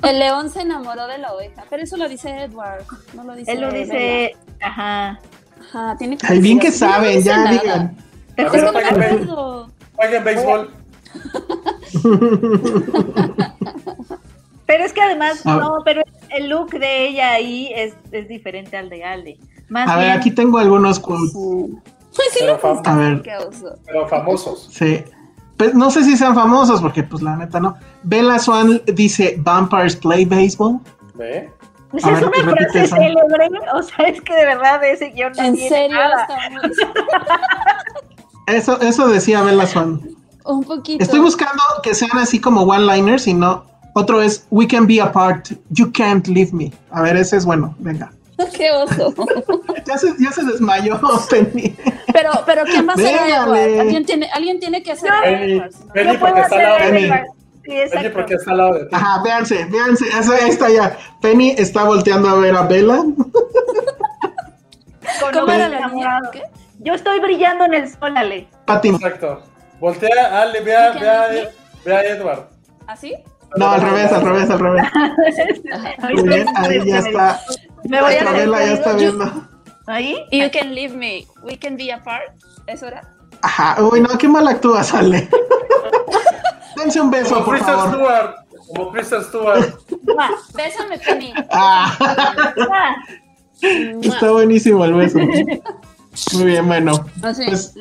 el 0.09 0.19
león 0.19 0.49
se 0.49 0.61
enamoró 0.63 1.07
de 1.07 1.17
la 1.17 1.33
oveja, 1.33 1.63
pero 1.69 1.83
eso 1.83 1.97
lo 1.97 2.07
dice 2.07 2.29
Edward, 2.43 2.85
no 3.13 3.23
lo 3.23 3.35
dice 3.35 3.51
Él 3.51 3.61
lo 3.61 3.71
dice, 3.71 4.35
ajá. 4.61 5.19
Bella. 5.19 5.35
Ajá, 5.67 5.95
tiene 5.97 6.17
que 6.17 6.27
Ay, 6.27 6.39
bien 6.39 6.59
que 6.59 6.71
saben, 6.71 7.21
ya 7.23 7.37
nada. 7.37 7.51
digan. 7.51 7.95
Te 8.35 8.43
ver. 8.43 9.27
Jueguen 9.95 10.23
béisbol. 10.23 10.71
Pero 14.65 14.83
es 14.83 14.93
que 14.93 15.01
además, 15.01 15.45
A 15.45 15.55
no, 15.57 15.77
pero 15.85 16.01
el 16.29 16.49
look 16.49 16.71
de 16.71 17.07
ella 17.07 17.31
ahí 17.33 17.71
es, 17.75 17.93
es 18.11 18.27
diferente 18.27 18.77
al 18.77 18.89
de 18.89 19.03
Ale. 19.03 19.37
Más 19.69 19.89
A 19.89 19.97
ver, 19.97 20.11
aquí 20.11 20.31
tengo 20.31 20.57
algunos 20.57 20.99
quotes. 20.99 21.33
Sí. 22.15 22.21
Pues 22.21 22.27
sí 22.33 22.39
Pero 22.41 22.59
fam- 22.59 22.81
A 22.87 22.95
ver. 22.95 23.21
Pero 23.85 24.07
famosos. 24.07 24.69
Sí. 24.71 25.03
Pues 25.57 25.73
no 25.73 25.89
sé 25.89 26.03
si 26.03 26.17
sean 26.17 26.35
famosos, 26.35 26.81
porque 26.81 27.03
pues 27.03 27.21
la 27.23 27.35
neta 27.37 27.59
no. 27.59 27.75
Bella 28.03 28.39
Swan 28.39 28.81
dice 28.87 29.35
Vampires 29.39 29.95
Play 29.95 30.25
Baseball. 30.25 30.79
¿Ve? 31.15 31.49
pues 31.91 32.03
a 32.03 32.11
es 32.11 32.19
ver, 32.19 32.43
una 32.45 32.51
frase 32.55 32.87
célebre, 32.87 33.49
o 33.73 33.81
sea, 33.81 34.05
es 34.07 34.19
que 34.21 34.33
de 34.35 34.45
verdad 34.45 34.83
ese 34.83 35.11
guion 35.11 35.31
no 35.37 35.43
En 35.43 35.53
tiene 35.55 35.69
serio, 35.69 35.95
nada. 35.97 36.27
Eso, 38.47 38.79
eso 38.81 39.07
decía 39.07 39.41
Bella 39.43 39.65
Swan. 39.65 40.01
un 40.43 40.63
poquito. 40.63 41.03
Estoy 41.03 41.19
buscando 41.19 41.61
que 41.83 41.93
sean 41.95 42.17
así 42.17 42.39
como 42.39 42.61
one-liners 42.63 43.27
y 43.27 43.33
no. 43.33 43.63
Otro 43.95 44.21
es 44.21 44.45
We 44.51 44.67
can 44.67 44.85
be 44.87 44.99
apart, 45.01 45.51
you 45.69 45.89
can't 45.93 46.27
leave 46.27 46.51
me. 46.51 46.71
A 46.91 47.01
ver, 47.01 47.15
ese 47.15 47.37
es 47.37 47.45
bueno, 47.45 47.73
venga. 47.79 48.11
Qué 48.55 48.69
oso. 48.71 49.13
Ya 49.87 49.97
se, 49.99 50.07
ya 50.19 50.31
se 50.31 50.43
desmayó, 50.43 50.99
Penny. 51.29 51.75
Pero, 52.15 52.31
pero 52.45 52.63
¿quién 52.63 52.87
va 52.87 52.93
a 52.93 52.95
ser. 52.95 53.13
Edward? 53.13 53.79
¿Alguien 53.81 54.05
tiene, 54.05 54.29
alguien 54.33 54.59
tiene 54.59 54.81
que 54.81 54.93
hacer 54.93 55.11
Edward, 55.25 55.71
Penny 55.93 56.13
Yo 56.13 56.19
puedo 56.19 56.33
porque 56.33 56.41
está 56.41 56.55
al 56.55 56.63
lado 56.63 56.75
de 56.75 56.91
Penny. 56.91 57.09
Sí, 57.65 58.09
porque 58.13 58.33
está 58.35 58.51
al 58.51 58.57
lado 58.57 58.73
de 58.75 58.85
ti. 58.85 58.89
Ajá, 58.93 59.23
véanse, 59.23 59.65
véanse. 59.65 60.05
Eso, 60.07 60.33
ahí 60.33 60.49
está 60.49 60.69
ya. 60.69 60.97
Penny 61.21 61.55
está 61.57 61.83
volteando 61.83 62.29
a 62.29 62.35
ver 62.35 62.55
a 62.55 62.61
Bella. 62.61 63.03
¿Cómo 65.33 65.51
era 65.51 65.67
la 65.67 65.87
niña? 65.89 66.21
Yo 66.79 66.93
estoy 66.93 67.19
brillando 67.19 67.65
en 67.65 67.73
el 67.73 67.89
sol, 67.89 68.15
Ale. 68.15 68.47
Patty. 68.65 68.89
Exacto. 68.89 69.43
Voltea, 69.79 70.41
Ale, 70.41 70.61
vea, 70.61 70.93
¿Qué 70.93 70.99
vea, 70.99 71.23
haces? 71.23 71.49
vea 71.83 71.97
a 71.97 72.03
Edward. 72.03 72.49
¿Así? 72.87 73.13
No, 73.57 73.71
al 73.71 73.81
revés, 73.81 74.11
al 74.11 74.21
revés, 74.21 74.49
al 74.49 74.59
revés. 74.59 74.83
Muy 76.13 76.23
bien, 76.23 76.47
ahí 76.55 76.85
ya 76.85 76.99
está. 76.99 77.41
Me 77.83 78.01
voy 78.01 78.15
a 78.15 78.31
Bella 78.31 78.65
ya 78.65 78.73
está 78.73 78.93
viendo. 78.93 79.54
¿Ahí? 79.87 80.25
You 80.31 80.49
can 80.51 80.73
leave 80.73 80.95
me. 80.95 81.25
We 81.43 81.57
can 81.57 81.77
be 81.77 81.91
apart. 81.91 82.31
¿Eso 82.67 82.87
era? 82.87 83.01
Ajá, 83.41 83.81
uy, 83.83 84.01
no, 84.01 84.09
qué 84.17 84.27
mal 84.27 84.47
actúas, 84.47 84.93
Ale. 84.93 85.27
Dense 86.77 86.99
un 86.99 87.11
beso, 87.11 87.35
Como 87.35 87.45
por 87.45 87.53
Kristen 87.55 87.75
favor. 87.75 87.93
Stewart. 87.93 88.35
Como 88.67 88.91
Kristen 88.91 89.23
Stewart. 89.23 89.75
Mua, 90.03 90.29
Bésame, 90.55 90.97
Penny. 90.99 91.33
Ah, 91.51 91.95
mua. 92.57 94.01
está 94.01 94.31
buenísimo 94.31 94.83
el 94.85 94.93
beso. 94.93 95.19
Muy 96.33 96.45
bien, 96.45 96.67
bueno. 96.67 97.05
Así. 97.23 97.45
Pues- 97.45 97.73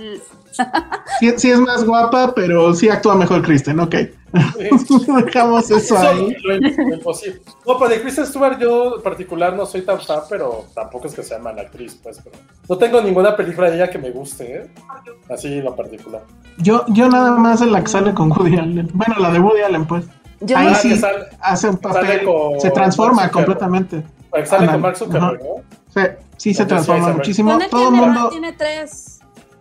Sí, 1.20 1.32
sí 1.36 1.50
es 1.50 1.58
más 1.60 1.84
guapa, 1.84 2.32
pero 2.34 2.72
sí 2.74 2.88
actúa 2.88 3.14
mejor 3.14 3.42
Kristen, 3.42 3.80
ok. 3.80 3.94
Dejamos 5.24 5.64
eso 5.70 5.76
Eso 5.76 5.98
ahí. 5.98 6.36
lo, 6.42 6.56
lo 6.56 6.94
imposible. 6.94 7.40
No, 7.66 7.78
pues 7.78 7.90
de 7.90 8.00
Kristen 8.02 8.26
Stewart 8.26 8.58
yo 8.58 8.96
en 8.96 9.02
particular 9.02 9.54
no 9.54 9.64
soy 9.66 9.82
tan 9.82 10.00
fan, 10.00 10.20
pero 10.28 10.64
tampoco 10.74 11.06
es 11.06 11.14
que 11.14 11.22
sea 11.22 11.38
mala 11.38 11.62
actriz, 11.62 11.98
pues. 12.02 12.20
Pero 12.22 12.36
no 12.68 12.76
tengo 12.78 13.00
ninguna 13.00 13.36
película 13.36 13.70
de 13.70 13.76
ella 13.76 13.90
que 13.90 13.98
me 13.98 14.10
guste, 14.10 14.56
¿eh? 14.56 14.70
Así 15.30 15.58
en 15.58 15.64
lo 15.64 15.74
particular. 15.76 16.22
Yo, 16.58 16.84
yo 16.88 17.08
nada 17.08 17.32
más 17.32 17.60
en 17.62 17.72
la 17.72 17.80
que 17.82 17.88
sale 17.88 18.12
con 18.14 18.30
Woody 18.32 18.56
Allen. 18.58 18.90
Bueno, 18.92 19.14
la 19.20 19.30
de 19.30 19.38
Woody 19.40 19.60
Allen, 19.62 19.86
pues. 19.86 20.04
Yo 20.40 20.58
Ahí 20.58 20.68
Ah, 20.70 20.74
sí 20.74 20.96
sale- 20.96 21.26
hace 21.40 21.68
un 21.68 21.76
papel, 21.78 22.24
con 22.24 22.60
se 22.60 22.70
transforma 22.70 23.30
completamente. 23.30 24.02
Sale 24.32 24.44
Ándale, 24.50 24.72
con 24.72 24.80
Mark 24.80 24.96
Zuckerberg. 24.96 25.40
¿no? 25.42 25.54
Sí, 25.94 26.00
sí 26.38 26.54
se 26.54 26.66
transforma 26.66 27.12
muchísimo. 27.12 27.56
Todo 27.70 27.88
el 27.88 27.94
mundo, 27.94 28.28
tiene 28.30 28.52
tres. 28.52 29.13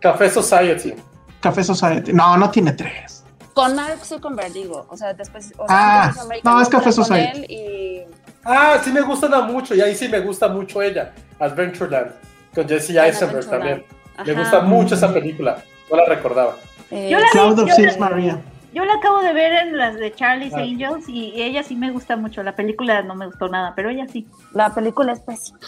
Café 0.03 0.29
Society. 0.29 0.93
Café 1.39 1.63
Society. 1.63 2.13
No, 2.13 2.37
no 2.37 2.49
tiene 2.51 2.73
tres. 2.73 3.23
Con 3.53 3.75
Mark 3.75 4.03
Zuckerberg, 4.03 4.51
digo. 4.53 4.85
O 4.89 4.97
sea, 4.97 5.13
después. 5.13 5.53
O 5.57 5.65
sea, 5.67 6.03
Ah, 6.05 6.13
no, 6.43 6.61
es 6.61 6.69
Café 6.69 6.91
Society. 6.91 7.45
y. 7.53 8.01
Ah, 8.45 8.77
sí 8.83 8.91
me 8.91 9.01
gustan 9.01 9.31
mucho, 9.51 9.73
y 9.73 9.79
ahí 9.81 9.95
sí 9.95 10.09
me 10.09 10.19
gusta 10.19 10.47
mucho 10.49 10.81
ella. 10.81 11.13
Adventureland. 11.39 12.11
Con 12.53 12.67
Jesse 12.67 12.91
Eisenberg 12.91 13.49
también. 13.49 13.85
Me 14.25 14.33
gusta 14.33 14.61
mucho 14.61 14.95
esa 14.95 15.11
película. 15.13 15.63
No 15.89 15.97
la 15.97 16.05
recordaba. 16.05 16.55
Eh, 16.91 17.09
Yo 17.09 17.17
la 17.17 17.25
vi, 17.25 17.31
Cloud 17.31 17.59
of 17.59 17.69
la- 17.79 17.97
Maria. 17.97 18.41
Yo 18.73 18.83
la 18.85 18.95
acabo 18.95 19.21
de 19.21 19.33
ver 19.33 19.53
en 19.53 19.77
las 19.77 19.95
de 19.95 20.13
Charlie's 20.13 20.53
Ah. 20.53 20.59
Angels 20.61 21.07
y 21.07 21.41
ella 21.41 21.63
sí 21.63 21.75
me 21.75 21.91
gusta 21.91 22.15
mucho. 22.17 22.41
La 22.43 22.55
película 22.55 23.01
no 23.03 23.15
me 23.15 23.27
gustó 23.27 23.47
nada, 23.47 23.73
pero 23.75 23.89
ella 23.89 24.05
sí. 24.11 24.27
La 24.51 24.73
película 24.73 25.13
es 25.13 25.19
pésima. 25.21 25.59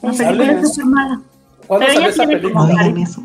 La 0.00 0.12
¿Sale? 0.12 0.24
película 0.28 0.44
horrible. 0.52 0.62
es 0.62 0.74
súper 0.74 0.86
mala. 0.86 1.20
¿Cuándo 1.66 1.86
Pero 1.86 1.92
salió 1.92 1.98
ella 2.00 2.08
esa 2.08 2.16
tiene 2.24 2.36
película? 2.40 2.60
No 2.60 2.66
digan 2.70 2.84
Cariño. 2.86 3.04
eso. 3.08 3.22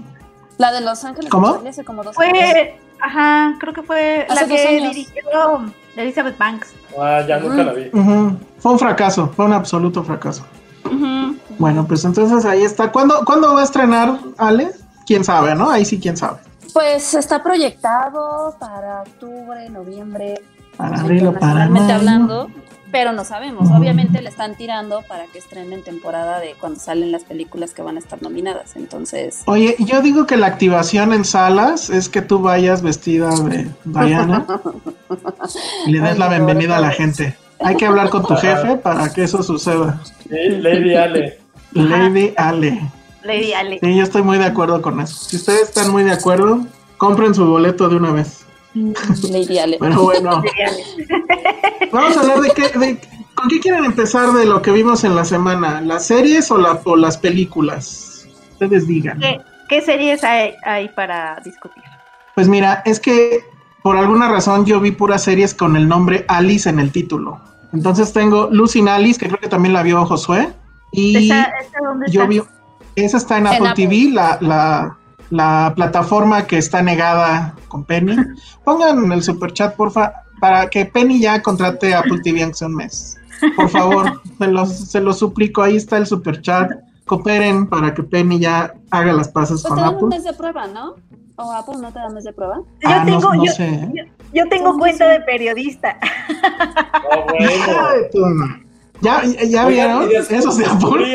La 0.57 0.71
de 0.71 0.81
Los 0.81 1.03
Ángeles 1.03 1.29
¿Cómo? 1.29 1.55
salió 1.55 1.69
hace 1.69 1.83
como 1.83 2.03
dos 2.03 2.17
años. 2.17 2.37
Fue, 2.51 2.79
ajá, 3.01 3.55
creo 3.59 3.73
que 3.73 3.83
fue 3.83 4.25
Hace 4.29 4.41
la 4.41 4.47
que 4.47 4.67
años. 4.67 4.93
dirigió 4.93 5.21
Elizabeth 5.95 6.37
Banks. 6.37 6.73
Ah, 6.99 7.21
ya 7.27 7.39
nunca 7.39 7.63
la 7.63 7.73
vi. 7.73 7.89
Fue 8.57 8.71
un 8.71 8.79
fracaso, 8.79 9.31
fue 9.35 9.45
un 9.45 9.53
absoluto 9.53 10.03
fracaso. 10.03 10.43
Bueno, 11.59 11.85
pues 11.87 12.05
entonces 12.05 12.45
ahí 12.45 12.63
está. 12.63 12.91
¿Cuándo, 12.91 13.23
¿cuándo 13.25 13.53
va 13.53 13.61
a 13.61 13.63
estrenar 13.63 14.19
Ale? 14.37 14.71
Quién 15.05 15.23
sabe, 15.23 15.55
¿no? 15.55 15.69
Ahí 15.69 15.85
sí, 15.85 15.99
quién 15.99 16.15
sabe. 16.17 16.37
Pues 16.73 17.13
está 17.13 17.41
proyectado 17.41 18.55
para 18.59 19.01
octubre, 19.01 19.69
noviembre, 19.69 20.41
Para 20.75 20.99
abril 20.99 21.27
o 21.27 21.33
para 21.33 21.63
hablando, 21.63 22.49
pero 22.91 23.11
no 23.11 23.23
sabemos. 23.23 23.69
Obviamente 23.71 24.21
le 24.21 24.29
están 24.29 24.55
tirando 24.55 25.01
para 25.01 25.25
que 25.25 25.39
estrenen 25.39 25.83
temporada 25.83 26.39
de 26.39 26.55
cuando 26.59 26.79
salen 26.79 27.11
las 27.11 27.23
películas 27.23 27.73
que 27.73 27.81
van 27.81 27.97
a 27.97 27.99
estar 27.99 28.21
nominadas. 28.21 28.75
Entonces, 28.75 29.41
Oye, 29.45 29.75
yo 29.79 30.01
digo 30.01 30.25
que 30.25 30.37
la 30.37 30.47
activación 30.47 31.13
en 31.13 31.25
salas 31.25 31.89
es 31.89 32.09
que 32.09 32.21
tú 32.21 32.39
vayas 32.39 32.81
vestida 32.81 33.29
de 33.29 33.67
Diana 33.85 34.45
y 35.85 35.91
le 35.91 35.99
des 36.01 36.11
Ay, 36.11 36.17
la 36.17 36.29
bienvenida 36.29 36.77
a 36.77 36.81
la 36.81 36.91
gente. 36.91 37.35
Hay 37.59 37.75
que 37.75 37.85
hablar 37.85 38.09
con 38.09 38.23
tu 38.23 38.35
jefe 38.35 38.77
para 38.77 39.11
que 39.11 39.23
eso 39.23 39.41
suceda. 39.41 40.01
Sí, 40.29 40.49
Lady 40.49 40.95
Ale. 40.95 41.39
Lady 41.73 42.33
Ale. 42.37 42.81
Lady 43.23 43.53
Ale. 43.53 43.79
Sí, 43.81 43.95
yo 43.95 44.03
estoy 44.03 44.21
muy 44.21 44.37
de 44.37 44.45
acuerdo 44.45 44.81
con 44.81 44.99
eso. 44.99 45.15
Si 45.15 45.35
ustedes 45.35 45.63
están 45.63 45.91
muy 45.91 46.03
de 46.03 46.11
acuerdo, 46.11 46.65
compren 46.97 47.33
su 47.33 47.45
boleto 47.45 47.89
de 47.89 47.95
una 47.95 48.11
vez. 48.11 48.46
Lady 49.31 49.59
Ale. 49.59 49.77
Pero 49.79 50.03
bueno, 50.03 50.41
vamos 51.91 52.17
a 52.17 52.19
hablar 52.21 52.41
de 52.41 52.49
qué, 52.51 52.69
de, 52.77 52.99
con 53.35 53.47
qué 53.49 53.59
quieren 53.59 53.85
empezar 53.85 54.31
de 54.33 54.45
lo 54.45 54.61
que 54.61 54.71
vimos 54.71 55.03
en 55.03 55.15
la 55.15 55.25
semana, 55.25 55.81
las 55.81 56.05
series 56.07 56.49
o, 56.51 56.57
la- 56.57 56.79
o 56.83 56.95
las 56.95 57.17
películas. 57.17 58.25
Ustedes 58.53 58.87
digan. 58.87 59.19
¿Qué, 59.19 59.39
qué 59.69 59.81
series 59.81 60.23
hay, 60.23 60.53
hay 60.63 60.89
para 60.89 61.39
discutir? 61.43 61.83
Pues 62.35 62.47
mira, 62.47 62.81
es 62.85 62.99
que 62.99 63.41
por 63.83 63.97
alguna 63.97 64.29
razón 64.29 64.65
yo 64.65 64.79
vi 64.79 64.91
puras 64.91 65.23
series 65.23 65.53
con 65.53 65.75
el 65.75 65.87
nombre 65.87 66.25
Alice 66.27 66.69
en 66.69 66.79
el 66.79 66.91
título. 66.91 67.39
Entonces 67.73 68.13
tengo 68.13 68.47
Lucy 68.51 68.79
in 68.79 68.89
Alice, 68.89 69.19
que 69.19 69.27
creo 69.27 69.39
que 69.39 69.47
también 69.49 69.73
la 69.73 69.83
vio 69.83 70.05
Josué. 70.05 70.49
Y 70.91 71.25
¿Esa, 71.29 71.43
esa 71.43 71.79
dónde 71.83 72.05
yo 72.11 72.21
está? 72.23 72.29
vi, 72.29 72.41
esa 72.95 73.17
está 73.17 73.37
en 73.37 73.47
En 73.47 73.53
Apple, 73.53 73.69
Apple. 73.69 73.87
TV, 73.87 74.11
la, 74.13 74.37
la, 74.41 74.97
la 75.29 75.73
plataforma 75.75 76.45
que 76.47 76.57
está 76.57 76.81
negada 76.81 77.53
con 77.67 77.83
Penny. 77.83 78.15
Pongan 78.63 79.11
el 79.11 79.21
super 79.23 79.51
chat, 79.53 79.75
porfa, 79.75 80.13
para 80.39 80.69
que 80.69 80.85
Penny 80.85 81.19
ya 81.19 81.41
contrate 81.41 81.93
Apple 81.93 82.19
TV 82.23 82.43
aunque 82.43 82.57
sea 82.57 82.67
un 82.67 82.75
mes. 82.75 83.17
Por 83.55 83.69
favor, 83.69 84.21
se 84.37 84.47
los, 84.47 84.69
se 84.91 84.99
los 85.01 85.19
suplico, 85.19 85.61
ahí 85.63 85.75
está 85.75 85.97
el 85.97 86.05
super 86.07 86.41
chat. 86.41 86.71
Cooperen 87.05 87.67
para 87.67 87.93
que 87.93 88.03
Penny 88.03 88.39
ya 88.39 88.73
haga 88.91 89.13
las 89.13 89.29
pases 89.29 89.61
Pues 89.61 89.65
con 89.67 89.75
te 89.77 89.81
dan 89.81 89.89
un 89.91 89.95
Apple. 89.95 90.07
mes 90.09 90.23
de 90.25 90.33
prueba, 90.33 90.67
¿no? 90.67 90.95
¿O 91.37 91.51
Apple 91.53 91.75
no 91.81 91.91
te 91.93 91.99
da 91.99 92.09
mes 92.09 92.23
de 92.23 92.33
prueba? 92.33 92.57
Yo 92.81 92.89
Ah, 92.89 93.03
no- 93.05 93.19
tengo, 93.19 93.33
no 93.35 93.45
yo, 93.45 93.51
sé, 93.53 93.65
¿eh? 93.69 93.91
yo, 93.93 94.03
yo 94.33 94.49
tengo 94.49 94.77
cuenta 94.77 95.05
sí. 95.05 95.11
de 95.11 95.19
periodista. 95.21 95.97
No, 98.13 98.19
bueno. 98.21 98.47
¿Ya, 99.01 99.21
ya 99.23 99.65
Oigan, 99.67 99.67
vieron? 100.09 100.09
Eso 100.29 100.51
se 100.51 100.65
Apple. 100.65 100.73
descubrí, 100.79 101.13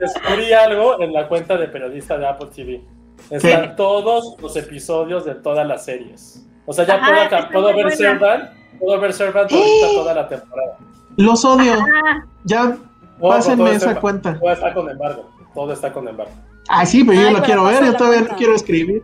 descubrí 0.00 0.52
algo 0.54 1.00
en 1.02 1.12
la 1.12 1.28
cuenta 1.28 1.56
de 1.58 1.68
periodista 1.68 2.16
de 2.16 2.26
Apple 2.26 2.48
TV. 2.54 2.82
Están 3.30 3.76
todos 3.76 4.36
los 4.40 4.56
episodios 4.56 5.24
de 5.24 5.34
todas 5.34 5.66
las 5.66 5.84
series. 5.84 6.44
O 6.66 6.72
sea, 6.72 6.84
ya 6.86 6.94
Ajá, 6.94 7.48
puedo, 7.52 7.74
ver. 7.74 7.92
Servant, 7.92 8.50
puedo 8.78 9.00
ver 9.00 9.12
Servant 9.12 9.50
ahorita 9.52 9.86
toda 9.94 10.14
la 10.14 10.28
temporada. 10.28 10.76
Los 11.16 11.44
odio. 11.44 11.74
Ah, 11.74 12.24
Ya, 12.44 12.76
No, 13.18 13.28
pásenme 13.28 13.72
esa 13.72 13.98
cuenta. 14.00 14.38
Todo 14.38 14.52
está 14.52 14.72
con 14.74 14.88
embargo. 14.90 15.30
Todo 15.54 15.72
está 15.72 15.92
con 15.92 16.08
embargo. 16.08 16.32
Ah, 16.68 16.84
sí, 16.86 17.02
pero 17.04 17.20
yo 17.20 17.28
Ay, 17.28 17.32
lo 17.32 17.34
pero 17.40 17.44
quiero 17.46 17.64
ver. 17.64 17.84
Yo 17.84 17.92
la 17.92 17.98
todavía 17.98 18.20
no 18.22 18.36
quiero 18.36 18.54
escribir. 18.54 19.02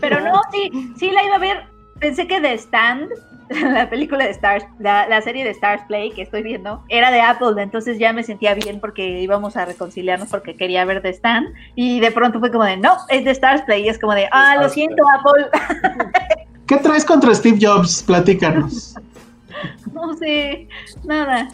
pero 0.00 0.20
no, 0.20 0.40
sí, 0.52 0.92
sí 0.96 1.10
la 1.10 1.24
iba 1.24 1.36
a 1.36 1.38
ver. 1.38 1.71
Pensé 2.02 2.26
que 2.26 2.40
The 2.40 2.58
Stand, 2.58 3.10
la 3.48 3.88
película 3.88 4.24
de 4.24 4.32
Stars, 4.32 4.66
la, 4.80 5.06
la 5.06 5.22
serie 5.22 5.44
de 5.44 5.50
Stars 5.50 5.84
Play 5.86 6.10
que 6.10 6.22
estoy 6.22 6.42
viendo, 6.42 6.82
era 6.88 7.12
de 7.12 7.20
Apple, 7.20 7.62
entonces 7.62 7.98
ya 7.98 8.12
me 8.12 8.24
sentía 8.24 8.54
bien 8.54 8.80
porque 8.80 9.20
íbamos 9.20 9.56
a 9.56 9.64
reconciliarnos 9.64 10.28
porque 10.28 10.56
quería 10.56 10.84
ver 10.84 11.00
The 11.00 11.10
Stand 11.10 11.54
y 11.76 12.00
de 12.00 12.10
pronto 12.10 12.40
fue 12.40 12.50
como 12.50 12.64
de, 12.64 12.76
no, 12.76 12.96
es 13.08 13.24
de 13.24 13.30
Stars 13.30 13.62
Play 13.62 13.84
y 13.84 13.88
es 13.88 14.00
como 14.00 14.14
de, 14.14 14.28
ah, 14.32 14.56
lo 14.60 14.68
siento 14.68 15.02
Apple, 15.16 15.46
¿Qué 16.66 16.76
traes 16.78 17.04
contra 17.04 17.34
Steve 17.34 17.58
Jobs? 17.60 18.02
Platícanos. 18.02 18.94
no 19.92 20.14
sé, 20.16 20.66
nada. 21.04 21.48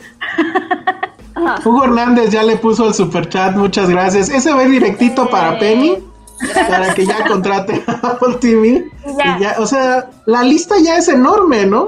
Hugo 1.65 1.85
Hernández 1.85 2.31
ya 2.31 2.43
le 2.43 2.57
puso 2.57 2.89
el 2.89 2.95
super 2.95 3.29
chat. 3.29 3.55
Muchas 3.57 3.91
gracias. 3.91 4.29
Ese 4.29 4.53
va 4.53 4.65
directito 4.65 5.29
para 5.29 5.59
Eh, 5.61 6.03
Para 6.69 6.95
que 6.95 7.07
ya 7.07 7.27
contrate 7.27 7.83
Apple 8.03 8.37
TV. 8.41 8.85
Ya. 9.19 9.37
Y 9.39 9.43
ya, 9.43 9.57
o 9.59 9.67
sea, 9.67 10.09
la 10.27 10.43
lista 10.43 10.77
ya 10.83 10.97
es 10.97 11.09
enorme, 11.09 11.67
¿no? 11.67 11.87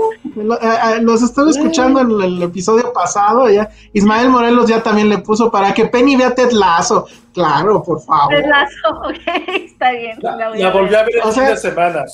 A- 0.60 0.88
a- 0.88 0.96
Los 1.00 1.22
estoy 1.22 1.50
escuchando 1.50 2.00
en 2.00 2.10
el 2.20 2.42
episodio 2.42 2.92
pasado. 2.92 3.48
Ya. 3.50 3.70
Ismael 3.92 4.28
Morelos 4.30 4.68
ya 4.68 4.82
también 4.82 5.08
le 5.08 5.18
puso 5.18 5.50
para 5.50 5.72
que 5.74 5.86
Penny 5.86 6.16
vea 6.16 6.34
Ted 6.34 6.50
Lasso. 6.52 7.06
Claro, 7.34 7.82
por 7.82 8.00
favor. 8.02 8.34
Ted 8.34 8.46
Lasso, 8.46 8.88
ok, 9.08 9.48
está 9.54 9.92
bien. 9.92 10.18
La, 10.20 10.36
la 10.36 10.68
a 10.68 10.72
volví 10.72 10.94
a 10.94 11.02
ver 11.04 11.14
el 11.16 11.20
O 11.20 11.24
fin 11.24 11.32
sea- 11.34 11.50
de 11.50 11.56
semana. 11.56 12.04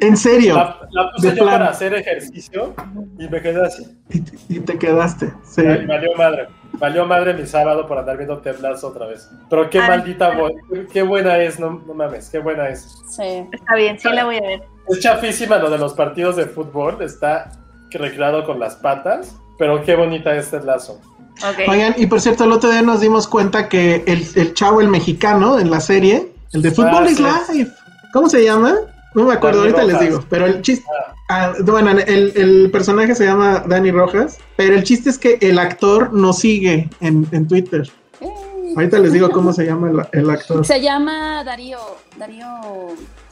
En 0.00 0.16
serio. 0.16 0.54
La, 0.54 0.78
la 0.90 1.12
puse 1.12 1.30
de 1.32 1.36
yo 1.36 1.44
para 1.44 1.68
hacer 1.68 1.92
ejercicio 1.94 2.74
y 3.18 3.28
me 3.28 3.42
quedé 3.42 3.66
así. 3.66 3.86
Y, 4.08 4.20
te- 4.20 4.38
y 4.48 4.60
te 4.60 4.78
quedaste. 4.78 5.32
Sí. 5.44 5.60
Ay, 5.66 5.84
Valió 5.84 6.14
madre. 6.16 6.48
Valió 6.78 7.04
madre 7.06 7.32
mi 7.34 7.46
sábado 7.46 7.86
por 7.86 7.98
andar 7.98 8.16
viendo 8.16 8.38
Ted 8.38 8.58
Lasso 8.60 8.88
otra 8.88 9.06
vez. 9.06 9.30
Pero 9.48 9.68
qué 9.70 9.80
maldita 9.80 10.32
bu- 10.34 10.86
qué 10.92 11.02
buena 11.02 11.38
es, 11.38 11.58
no, 11.58 11.82
no 11.86 11.94
mames, 11.94 12.28
qué 12.30 12.38
buena 12.38 12.68
es. 12.68 12.98
Sí. 13.08 13.46
Está 13.52 13.74
bien, 13.76 13.98
sí 13.98 14.08
la 14.10 14.24
voy 14.24 14.36
a 14.36 14.40
ver. 14.42 14.62
Es 14.88 15.00
chafísima 15.00 15.56
lo 15.58 15.70
de 15.70 15.78
los 15.78 15.94
partidos 15.94 16.36
de 16.36 16.46
fútbol, 16.46 17.02
está 17.02 17.50
recreado 17.90 18.44
con 18.44 18.60
las 18.60 18.76
patas, 18.76 19.34
pero 19.58 19.82
qué 19.82 19.94
bonita 19.96 20.34
es 20.36 20.50
Ted 20.50 20.64
Lasso. 20.64 21.00
Ok. 21.38 21.68
Oigan, 21.68 21.94
y 21.96 22.06
por 22.06 22.20
cierto, 22.20 22.44
el 22.44 22.52
otro 22.52 22.70
día 22.70 22.82
nos 22.82 23.00
dimos 23.00 23.26
cuenta 23.26 23.68
que 23.68 24.04
el, 24.06 24.26
el 24.36 24.54
chavo, 24.54 24.80
el 24.80 24.88
mexicano, 24.88 25.58
en 25.58 25.70
la 25.70 25.80
serie, 25.80 26.32
el 26.52 26.62
de 26.62 26.70
Fútbol 26.70 27.04
Ah, 27.06 27.10
is 27.10 27.16
sí. 27.16 27.22
Life, 27.58 27.72
¿cómo 28.12 28.28
se 28.28 28.44
llama? 28.44 28.74
No 29.16 29.24
me 29.24 29.32
acuerdo, 29.34 29.60
Dani 29.62 29.72
ahorita 29.72 29.92
les 29.92 30.00
digo, 30.08 30.24
pero 30.30 30.46
el 30.46 30.62
chiste, 30.62 30.84
ah, 31.28 31.52
bueno, 31.64 31.90
el, 31.90 32.32
el 32.36 32.70
personaje 32.70 33.14
se 33.14 33.24
llama 33.24 33.64
Dani 33.66 33.90
Rojas, 33.90 34.38
pero 34.56 34.74
el 34.76 34.84
chiste 34.84 35.10
es 35.10 35.18
que 35.18 35.38
el 35.40 35.58
actor 35.58 36.12
nos 36.12 36.38
sigue 36.38 36.88
en, 37.00 37.26
en 37.32 37.48
Twitter. 37.48 37.90
Eh, 38.20 38.28
Ahorita 38.76 38.98
les 38.98 39.12
digo 39.12 39.30
cómo 39.30 39.52
se 39.54 39.64
llama 39.64 39.90
el, 40.12 40.20
el 40.20 40.30
actor. 40.30 40.64
Se 40.66 40.80
llama 40.82 41.42
Darío. 41.44 41.78
Darío. 42.18 42.46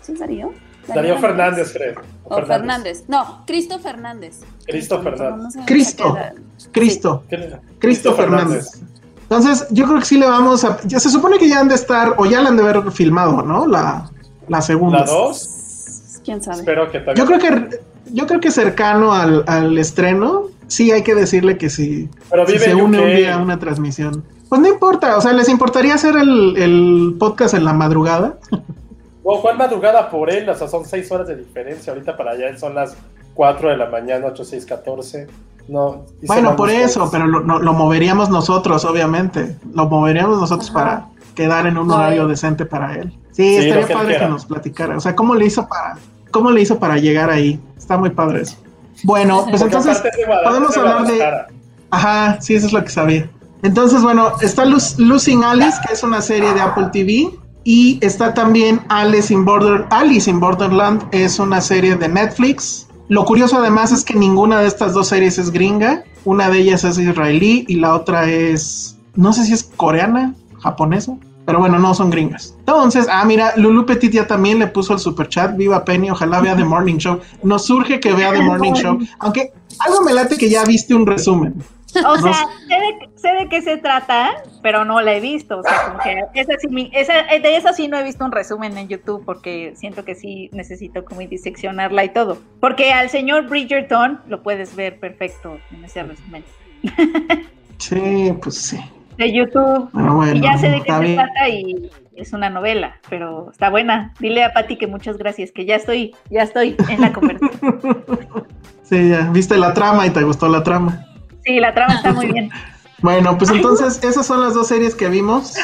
¿Sí 0.01 0.12
es 0.12 0.18
Darío? 0.18 0.53
Darío 0.88 1.18
Fernández, 1.18 1.73
creo. 1.73 2.01
O 2.25 2.42
Fernández. 2.42 3.05
No, 3.09 3.42
Cristo 3.47 3.79
Fernández. 3.79 4.40
Cristo 4.66 5.03
Fernández. 5.03 5.55
Cristo. 5.66 6.16
Cristo, 6.73 7.25
¿Qué- 7.29 7.59
Cristo 7.79 8.14
Fernández. 8.14 8.83
Entonces, 9.23 9.66
yo 9.70 9.87
creo 9.87 9.99
que 10.01 10.05
sí 10.07 10.18
le 10.18 10.27
vamos 10.27 10.64
a... 10.64 10.79
Ya 10.85 10.99
se 11.01 11.09
supone 11.11 11.38
que 11.38 11.49
ya 11.49 11.61
han 11.61 11.68
de 11.68 11.75
estar, 11.75 12.14
o 12.18 12.27
ya 12.27 12.40
la 12.42 12.49
han 12.51 12.57
de 12.57 12.62
haber 12.62 12.90
filmado, 12.92 13.42
¿no? 13.42 13.66
La, 13.66 14.11
la 14.49 14.61
segunda. 14.62 15.01
La 15.01 15.07
2, 15.07 15.53
¿Quién 16.24 16.42
sabe? 16.42 16.58
espero 16.58 16.90
que 16.90 16.98
también. 17.00 17.16
Yo 17.16 17.26
creo 17.26 17.38
que 17.38 17.80
yo 18.12 18.26
creo 18.26 18.40
que 18.40 18.50
cercano 18.50 19.12
al, 19.12 19.44
al 19.46 19.76
estreno, 19.78 20.44
sí 20.66 20.90
hay 20.92 21.02
que 21.02 21.14
decirle 21.14 21.56
que 21.58 21.70
sí. 21.70 22.08
Pero 22.30 22.46
si 22.46 22.52
vive 22.52 22.64
se 22.64 22.74
une 22.74 22.98
un 22.98 23.04
UK. 23.10 23.14
día 23.16 23.34
a 23.34 23.38
una 23.38 23.58
transmisión. 23.58 24.24
Pues 24.48 24.60
no 24.60 24.68
importa, 24.68 25.16
o 25.16 25.20
sea, 25.20 25.32
¿les 25.32 25.48
importaría 25.48 25.94
hacer 25.94 26.16
el, 26.16 26.56
el 26.56 27.16
podcast 27.18 27.54
en 27.54 27.64
la 27.64 27.72
madrugada? 27.72 28.38
O 29.26 29.40
¿cuál 29.40 29.56
madrugada 29.56 30.10
por 30.10 30.28
él? 30.30 30.46
O 30.50 30.54
sea, 30.54 30.68
son 30.68 30.84
6 30.84 31.10
horas 31.12 31.26
de 31.28 31.37
diferencia. 31.37 31.94
Ahorita 31.94 32.14
para 32.14 32.32
allá 32.32 32.58
son 32.58 32.74
las 32.74 32.94
4 33.32 33.70
de 33.70 33.76
la 33.78 33.87
mañana, 33.87 34.26
8, 34.28 34.44
6, 34.44 34.66
14. 34.66 35.26
No. 35.66 36.04
Bueno, 36.26 36.54
por 36.56 36.68
ustedes. 36.68 36.90
eso, 36.90 37.08
pero 37.10 37.26
lo, 37.26 37.40
no- 37.40 37.58
lo 37.58 37.72
moveríamos 37.72 38.28
nosotros, 38.28 38.84
obviamente. 38.84 39.56
Lo 39.72 39.87
moveríamos 39.88 40.38
nosotros 40.38 40.68
Ajá. 40.68 40.78
para 40.78 41.06
quedar 41.34 41.66
en 41.66 41.78
un 41.78 41.90
horario 41.90 42.24
eh. 42.24 42.28
decente 42.28 42.66
para 42.66 42.96
él. 42.96 43.14
Sí, 43.32 43.44
Sí, 43.44 43.56
estaría 43.68 43.87
que 43.87 43.94
padre 43.94 44.08
que 44.08 44.12
quiera. 44.18 44.28
nos 44.28 44.44
platicara. 44.44 44.96
O 44.98 45.00
sea, 45.00 45.16
¿cómo 45.16 45.34
le 45.34 45.46
hizo 45.46 45.66
para, 45.66 45.96
cómo 46.35 46.51
le 46.51 46.61
hizo 46.62 46.81
para 46.81 46.99
llegar 46.99 47.31
ahí? 47.31 47.61
Está 47.79 47.97
muy 47.97 48.11
padre 48.11 48.42
eso. 48.42 48.57
Bueno, 49.05 49.47
pues 49.49 49.62
Porque 49.62 49.77
entonces 49.77 50.03
podemos 50.42 50.77
hablar 50.77 51.07
de... 51.07 51.25
Ajá, 51.90 52.38
sí, 52.40 52.55
eso 52.57 52.66
es 52.66 52.73
lo 52.73 52.83
que 52.83 52.90
sabía. 52.90 53.31
Entonces, 53.62 54.03
bueno, 54.03 54.33
está 54.42 54.64
Luz- 54.64 54.99
Losing 54.99 55.44
Alice, 55.44 55.79
que 55.87 55.94
es 55.94 56.03
una 56.03 56.20
serie 56.20 56.53
de 56.53 56.61
Apple 56.61 56.88
TV, 56.92 57.31
y 57.62 57.99
está 58.03 58.35
también 58.35 58.81
Alice 58.88 59.33
in, 59.33 59.44
Border, 59.44 59.87
Alice 59.90 60.29
in 60.29 60.40
Borderland, 60.40 61.05
es 61.12 61.38
una 61.38 61.61
serie 61.61 61.94
de 61.94 62.09
Netflix. 62.09 62.88
Lo 63.09 63.25
curioso 63.25 63.59
además 63.59 63.92
es 63.92 64.03
que 64.05 64.14
ninguna 64.14 64.61
de 64.61 64.66
estas 64.66 64.92
dos 64.92 65.07
series 65.09 65.38
es 65.38 65.53
gringa, 65.53 66.03
una 66.25 66.51
de 66.51 66.59
ellas 66.59 66.83
es 66.83 66.99
israelí 66.99 67.64
y 67.68 67.77
la 67.77 67.94
otra 67.94 68.29
es, 68.29 68.99
no 69.14 69.33
sé 69.33 69.44
si 69.44 69.53
es 69.53 69.62
coreana, 69.77 70.35
japonesa, 70.61 71.14
pero 71.46 71.59
bueno, 71.59 71.78
no 71.78 71.94
son 71.94 72.11
gringas. 72.11 72.54
Entonces, 72.61 73.07
ah, 73.11 73.24
mira, 73.24 73.52
Lulu 73.57 73.85
Petit 73.87 74.12
ya 74.12 74.26
también 74.26 74.59
le 74.59 74.66
puso 74.66 74.94
el 74.94 74.98
super 74.98 75.28
chat, 75.28 75.57
viva 75.57 75.85
Penny, 75.85 76.11
ojalá 76.11 76.40
vea 76.40 76.57
The 76.57 76.64
Morning 76.64 76.96
Show. 76.96 77.20
Nos 77.42 77.66
surge 77.66 78.00
que 78.00 78.12
vea 78.12 78.33
The 78.33 78.42
Morning 78.42 78.72
Show, 78.72 78.98
aunque 79.18 79.52
algo 79.80 80.02
me 80.02 80.12
late 80.12 80.37
que 80.37 80.48
ya 80.48 80.64
viste 80.64 80.94
un 80.94 81.07
resumen. 81.07 81.54
O 81.96 82.18
sea, 82.18 82.33
sé 82.33 82.74
de, 82.74 83.11
sé 83.14 83.28
de 83.40 83.48
qué 83.48 83.62
se 83.62 83.76
trata, 83.76 84.42
pero 84.62 84.85
no 84.85 85.00
la 85.00 85.14
he 85.14 85.20
visto. 85.20 85.59
O 85.59 85.62
sea, 85.62 85.87
como 85.87 85.98
que 86.00 86.18
esa 86.35 86.54
sí, 86.59 86.90
esa- 86.92 87.22
de 87.40 87.57
esa 87.57 87.72
sí 87.72 87.87
no 87.87 87.96
he 87.96 88.02
visto 88.02 88.24
un 88.24 88.33
resumen 88.33 88.76
en 88.76 88.88
YouTube 88.88 89.22
porque 89.24 89.74
siento 89.76 90.04
que 90.04 90.16
sí 90.16 90.50
necesito 90.52 91.04
como 91.04 91.20
diseccionarla 91.20 92.04
y 92.04 92.09
todo. 92.09 92.38
Porque 92.59 92.92
al 92.92 93.11
señor 93.11 93.48
Bridgerton 93.48 94.20
lo 94.26 94.42
puedes 94.42 94.74
ver 94.74 94.98
perfecto 94.98 95.59
en 95.70 95.85
ese 95.85 96.02
resumen 96.02 96.42
Sí, 97.78 98.33
pues 98.42 98.57
sí. 98.57 98.80
De 99.16 99.33
YouTube. 99.33 99.88
Pero 99.92 100.14
bueno, 100.14 100.35
y 100.35 100.40
ya 100.40 100.59
sé 100.59 100.70
de 100.70 100.83
qué 100.83 100.92
se 100.92 101.00
bien. 101.00 101.16
trata 101.16 101.48
y 101.48 101.90
es 102.16 102.33
una 102.33 102.50
novela, 102.50 102.96
pero 103.09 103.50
está 103.50 103.70
buena. 103.70 104.12
Dile 104.20 104.44
a 104.44 104.53
Pati 104.53 104.77
que 104.77 104.87
muchas 104.87 105.16
gracias, 105.18 105.53
que 105.53 105.64
ya 105.64 105.77
estoy, 105.77 106.14
ya 106.31 106.42
estoy 106.42 106.77
en 106.88 107.00
la 107.00 107.12
conversación. 107.12 107.81
Sí, 108.85 109.09
ya 109.09 109.31
viste 109.31 109.57
la 109.57 109.72
trama 109.72 110.07
y 110.07 110.11
te 110.11 110.22
gustó 110.22 110.46
la 110.46 110.62
trama. 110.62 111.07
Sí, 111.42 111.59
la 111.59 111.72
trama 111.72 111.94
está 111.94 112.12
muy 112.12 112.27
bien. 112.27 112.50
Bueno, 113.00 113.37
pues 113.37 113.50
entonces 113.50 114.03
esas 114.03 114.24
son 114.24 114.40
las 114.40 114.55
dos 114.55 114.68
series 114.68 114.94
que 114.94 115.09
vimos. 115.09 115.55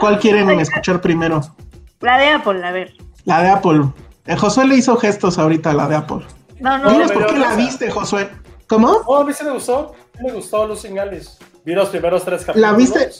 ¿Cuál 0.00 0.18
quieren 0.18 0.48
escuchar 0.58 1.00
primero? 1.00 1.40
La 2.00 2.18
de 2.18 2.30
Apple, 2.30 2.64
a 2.66 2.72
ver. 2.72 2.94
La 3.24 3.42
de 3.42 3.48
Apple. 3.50 3.82
Eh, 4.26 4.34
Josué 4.34 4.66
le 4.66 4.76
hizo 4.76 4.96
gestos 4.96 5.38
ahorita 5.38 5.70
a 5.70 5.74
la 5.74 5.86
de 5.86 5.94
Apple. 5.94 6.26
No, 6.58 6.78
no, 6.78 6.90
Dinos 6.90 7.12
por 7.12 7.26
qué 7.26 7.38
la 7.38 7.54
viste, 7.54 7.90
Josué. 7.90 8.28
¿Cómo? 8.68 8.88
Oh, 9.06 9.18
a 9.18 9.24
mí 9.24 9.32
sí 9.32 9.44
me 9.44 9.52
gustó. 9.52 9.94
Me 10.20 10.32
gustó 10.32 10.66
Losing 10.66 10.98
Alice. 10.98 11.38
Vi 11.64 11.74
los 11.74 11.88
primeros 11.88 12.24
tres 12.24 12.44
capítulos. 12.44 12.70
¿La 12.70 12.76
viste? 12.76 13.10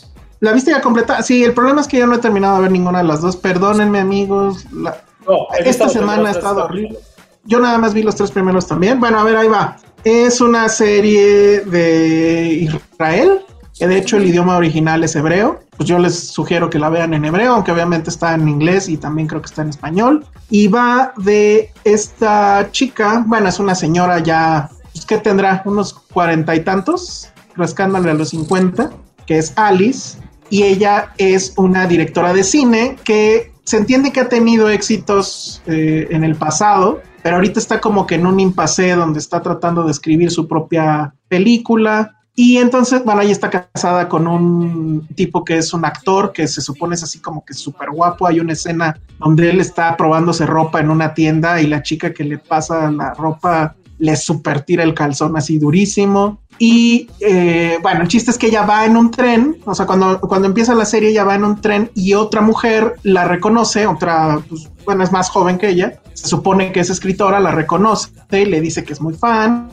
¿La 0.40 0.52
viste 0.52 0.70
ya 0.70 0.80
completa? 0.80 1.22
Sí, 1.22 1.42
el 1.44 1.54
problema 1.54 1.80
es 1.80 1.88
que 1.88 1.98
yo 1.98 2.06
no 2.06 2.14
he 2.14 2.18
terminado 2.18 2.56
de 2.56 2.62
ver 2.62 2.72
ninguna 2.72 2.98
de 2.98 3.04
las 3.04 3.20
dos. 3.22 3.36
Perdónenme, 3.36 4.00
amigos. 4.00 4.64
La- 4.72 4.98
No, 5.26 5.46
Esta 5.58 5.88
semana 5.88 6.28
ha 6.28 6.32
estado 6.32 6.66
capítulos. 6.66 7.02
Yo 7.44 7.60
nada 7.60 7.78
más 7.78 7.94
vi 7.94 8.02
los 8.02 8.14
tres 8.16 8.30
primeros 8.30 8.66
también. 8.66 9.00
Bueno, 9.00 9.18
a 9.20 9.24
ver, 9.24 9.36
ahí 9.36 9.48
va. 9.48 9.76
Es 10.02 10.40
una 10.42 10.68
serie 10.68 11.60
de 11.60 12.46
Israel, 12.92 13.40
que 13.78 13.86
de 13.86 13.96
hecho 13.98 14.18
el 14.18 14.26
idioma 14.26 14.56
original 14.58 15.02
es 15.04 15.16
hebreo. 15.16 15.60
Pues 15.76 15.88
yo 15.88 15.98
les 15.98 16.28
sugiero 16.28 16.68
que 16.70 16.78
la 16.78 16.88
vean 16.90 17.14
en 17.14 17.24
hebreo, 17.24 17.54
aunque 17.54 17.72
obviamente 17.72 18.10
está 18.10 18.34
en 18.34 18.48
inglés 18.48 18.88
y 18.88 18.96
también 18.98 19.26
creo 19.28 19.40
que 19.40 19.46
está 19.46 19.62
en 19.62 19.70
español. 19.70 20.26
Y 20.50 20.68
va 20.68 21.12
de 21.16 21.72
esta 21.84 22.68
chica, 22.70 23.24
bueno, 23.26 23.48
es 23.48 23.58
una 23.58 23.74
señora 23.74 24.18
ya, 24.20 24.68
pues, 24.92 25.04
¿qué 25.06 25.18
tendrá? 25.18 25.62
Unos 25.64 25.92
cuarenta 25.94 26.54
y 26.54 26.60
tantos, 26.60 27.28
rascándole 27.56 28.10
a 28.10 28.14
los 28.14 28.30
cincuenta, 28.30 28.90
que 29.26 29.38
es 29.38 29.52
Alice. 29.56 30.18
Y 30.50 30.62
ella 30.62 31.12
es 31.18 31.54
una 31.56 31.86
directora 31.86 32.32
de 32.32 32.44
cine 32.44 32.96
que 33.04 33.52
se 33.64 33.78
entiende 33.78 34.12
que 34.12 34.20
ha 34.20 34.28
tenido 34.28 34.68
éxitos 34.68 35.62
eh, 35.66 36.06
en 36.10 36.22
el 36.22 36.36
pasado, 36.36 37.00
pero 37.22 37.36
ahorita 37.36 37.58
está 37.58 37.80
como 37.80 38.06
que 38.06 38.16
en 38.16 38.26
un 38.26 38.38
impasse 38.38 38.94
donde 38.94 39.18
está 39.18 39.40
tratando 39.42 39.84
de 39.84 39.90
escribir 39.90 40.30
su 40.30 40.46
propia 40.46 41.14
película. 41.28 42.20
Y 42.36 42.58
entonces, 42.58 43.02
bueno, 43.04 43.22
ella 43.22 43.32
está 43.32 43.48
casada 43.48 44.08
con 44.08 44.26
un 44.26 45.06
tipo 45.14 45.44
que 45.44 45.56
es 45.56 45.72
un 45.72 45.84
actor 45.84 46.32
que 46.32 46.46
se 46.46 46.60
supone 46.60 46.96
es 46.96 47.02
así 47.02 47.20
como 47.20 47.44
que 47.44 47.54
súper 47.54 47.90
guapo. 47.90 48.26
Hay 48.26 48.40
una 48.40 48.52
escena 48.52 49.00
donde 49.18 49.50
él 49.50 49.60
está 49.60 49.96
probándose 49.96 50.44
ropa 50.44 50.80
en 50.80 50.90
una 50.90 51.14
tienda 51.14 51.62
y 51.62 51.66
la 51.66 51.82
chica 51.82 52.12
que 52.12 52.24
le 52.24 52.38
pasa 52.38 52.90
la 52.90 53.14
ropa 53.14 53.76
le 53.98 54.16
super 54.16 54.62
tira 54.62 54.82
el 54.82 54.94
calzón 54.94 55.36
así 55.36 55.58
durísimo. 55.58 56.40
Y 56.58 57.08
eh, 57.20 57.78
bueno, 57.82 58.02
el 58.02 58.08
chiste 58.08 58.30
es 58.30 58.38
que 58.38 58.46
ella 58.46 58.62
va 58.62 58.84
en 58.84 58.96
un 58.96 59.10
tren, 59.10 59.56
o 59.64 59.74
sea, 59.74 59.86
cuando, 59.86 60.20
cuando 60.20 60.46
empieza 60.46 60.74
la 60.74 60.84
serie, 60.84 61.10
ella 61.10 61.24
va 61.24 61.34
en 61.34 61.44
un 61.44 61.60
tren 61.60 61.90
y 61.94 62.14
otra 62.14 62.40
mujer 62.40 62.94
la 63.02 63.24
reconoce, 63.24 63.86
otra, 63.86 64.40
pues, 64.48 64.70
bueno, 64.84 65.02
es 65.02 65.10
más 65.10 65.30
joven 65.30 65.58
que 65.58 65.68
ella, 65.68 66.00
se 66.12 66.28
supone 66.28 66.70
que 66.72 66.80
es 66.80 66.90
escritora, 66.90 67.40
la 67.40 67.50
reconoce 67.50 68.10
y 68.30 68.44
le 68.44 68.60
dice 68.60 68.84
que 68.84 68.92
es 68.92 69.00
muy 69.00 69.14
fan, 69.14 69.68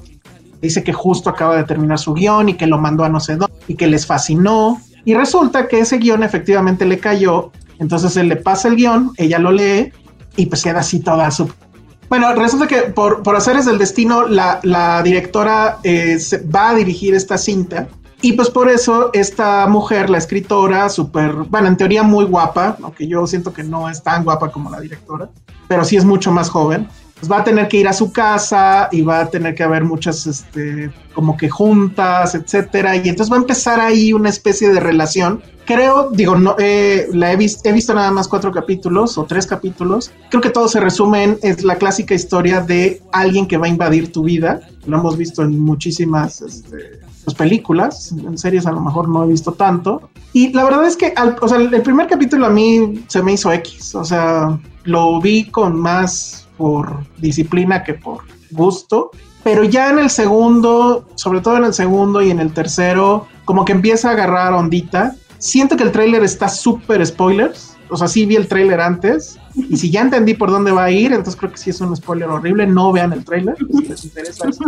dice 0.62 0.84
que 0.84 0.94
justo 0.94 1.30
acaba 1.30 1.56
de 1.56 1.64
terminar 1.66 2.00
su 2.00 2.14
guion 2.14 2.50
y 2.50 2.54
que 2.56 2.68
lo 2.68 2.78
mandó 2.78 3.04
a 3.04 3.10
no 3.10 3.20
sé 3.20 3.36
dónde 3.36 3.56
y 3.68 3.76
que 3.76 3.88
les 3.88 4.06
fascinó. 4.06 4.82
Y 5.06 5.14
resulta 5.14 5.68
que 5.68 5.80
ese 5.80 5.98
guion 5.98 6.24
efectivamente 6.24 6.86
le 6.86 7.00
cayó, 7.00 7.52
entonces 7.80 8.18
él 8.18 8.28
le 8.28 8.36
pasa 8.38 8.68
el 8.68 8.76
guion, 8.76 9.12
ella 9.18 9.40
lo 9.40 9.52
lee 9.52 9.92
y 10.36 10.46
pues 10.48 10.64
queda 10.64 10.80
así 10.80 11.00
toda 11.00 11.30
su 11.32 11.52
bueno, 12.12 12.36
resulta 12.36 12.68
que 12.68 12.82
por, 12.82 13.24
por 13.24 13.38
haceres 13.38 13.66
del 13.66 13.78
destino, 13.78 14.28
la, 14.28 14.60
la 14.64 15.02
directora 15.02 15.78
eh, 15.82 16.20
va 16.54 16.72
a 16.72 16.76
dirigir 16.76 17.16
esta 17.16 17.38
cinta. 17.38 17.88
Y 18.22 18.34
pues 18.34 18.50
por 18.50 18.70
eso 18.70 19.12
esta 19.14 19.66
mujer, 19.68 20.10
la 20.10 20.18
escritora, 20.18 20.90
súper, 20.90 21.32
bueno, 21.32 21.70
en 21.70 21.78
teoría 21.78 22.04
muy 22.04 22.26
guapa, 22.26 22.76
aunque 22.84 23.08
yo 23.08 23.26
siento 23.28 23.54
que 23.54 23.64
no 23.64 23.90
es 23.90 24.04
tan 24.04 24.26
guapa 24.26 24.52
como 24.52 24.70
la 24.70 24.82
directora, 24.82 25.30
pero 25.70 25.86
sí 25.86 25.96
es 25.96 26.04
mucho 26.04 26.34
más 26.34 26.50
joven, 26.50 26.90
pues 27.22 27.32
va 27.32 27.38
a 27.38 27.44
tener 27.44 27.68
que 27.68 27.78
ir 27.78 27.88
a 27.88 27.94
su 27.94 28.12
casa 28.12 28.90
y 28.92 29.04
va 29.04 29.20
a 29.22 29.30
tener 29.30 29.54
que 29.54 29.62
haber 29.64 29.84
muchas, 29.86 30.26
este, 30.26 30.92
como 31.14 31.38
que 31.38 31.50
juntas, 31.50 32.34
etcétera. 32.36 32.96
Y 32.96 33.08
entonces 33.10 33.32
va 33.32 33.38
a 33.38 33.42
empezar 33.42 33.80
ahí 33.80 34.12
una 34.12 34.30
especie 34.30 34.70
de 34.74 34.80
relación. 34.80 35.42
Creo, 35.66 36.10
digo, 36.10 36.36
no, 36.36 36.56
eh, 36.58 37.08
la 37.14 37.32
he, 37.32 37.36
vis- 37.38 37.62
he 37.64 37.72
visto 37.72 37.94
nada 37.94 38.10
más 38.12 38.28
cuatro 38.28 38.52
capítulos 38.52 39.20
o 39.20 39.26
tres 39.26 39.46
capítulos. 39.46 40.12
Creo 40.32 40.42
que 40.42 40.50
todo 40.50 40.68
se 40.68 40.80
resume 40.80 41.24
en 41.24 41.38
es 41.44 41.64
la 41.64 41.76
clásica 41.76 42.16
historia 42.16 42.60
de 42.62 43.04
alguien 43.12 43.46
que 43.46 43.58
va 43.58 43.68
a 43.68 43.70
invadir 43.70 44.12
tu 44.12 44.24
vida. 44.24 44.60
Lo 44.88 44.98
hemos 44.98 45.16
visto 45.16 45.44
en 45.44 45.60
muchísimas 45.60 46.42
este, 46.42 47.02
pues, 47.24 47.38
películas, 47.38 48.12
en 48.14 48.36
series 48.36 48.66
a 48.66 48.72
lo 48.72 48.82
mejor 48.82 49.08
no 49.08 49.24
he 49.24 49.28
visto 49.28 49.52
tanto. 49.54 50.10
Y 50.34 50.52
la 50.54 50.64
verdad 50.64 50.86
es 50.88 50.98
que, 50.98 51.14
al- 51.16 51.36
o 51.40 51.48
sea, 51.48 51.60
el 51.60 51.82
primer 51.84 52.08
capítulo 52.08 52.48
a 52.48 52.50
mí 52.50 53.04
se 53.08 53.22
me 53.22 53.34
hizo 53.34 53.52
X. 53.54 53.94
O 53.94 54.04
sea, 54.04 54.58
lo 54.86 55.22
vi 55.22 55.46
con 55.52 55.80
más 55.80 56.41
por 56.62 57.04
disciplina 57.18 57.84
que 57.84 57.96
por 57.96 58.20
gusto. 58.52 59.10
Pero 59.44 59.64
ya 59.64 59.90
en 59.90 59.98
el 59.98 60.12
segundo, 60.12 61.08
sobre 61.16 61.42
todo 61.42 61.58
en 61.58 61.64
el 61.64 61.74
segundo 61.74 62.22
y 62.22 62.30
en 62.30 62.40
el 62.40 62.54
tercero, 62.54 63.28
como 63.46 63.66
que 63.66 63.72
empieza 63.72 64.10
a 64.10 64.12
agarrar 64.12 64.54
ondita. 64.54 65.16
Siento 65.40 65.76
que 65.76 65.82
el 65.82 65.92
tráiler 65.92 66.24
está 66.24 66.48
súper 66.48 67.04
spoilers. 67.04 67.76
O 67.90 67.98
sea, 67.98 68.08
sí 68.08 68.28
vi 68.28 68.36
el 68.36 68.48
tráiler 68.48 68.80
antes. 68.80 69.40
Y 69.56 69.78
si 69.78 69.90
ya 69.90 70.02
entendí 70.02 70.36
por 70.36 70.52
dónde 70.52 70.72
va 70.72 70.84
a 70.84 70.92
ir, 70.92 71.12
entonces 71.12 71.36
creo 71.36 71.52
que 71.52 71.58
sí 71.58 71.72
es 71.72 71.82
un 71.82 71.96
spoiler 71.96 72.30
horrible. 72.30 72.68
No 72.68 72.92
vean 72.92 73.12
el 73.14 73.26
tráiler 73.26 73.56
si 73.58 73.88
les 73.88 74.04
interesa 74.06 74.48
esto. 74.48 74.66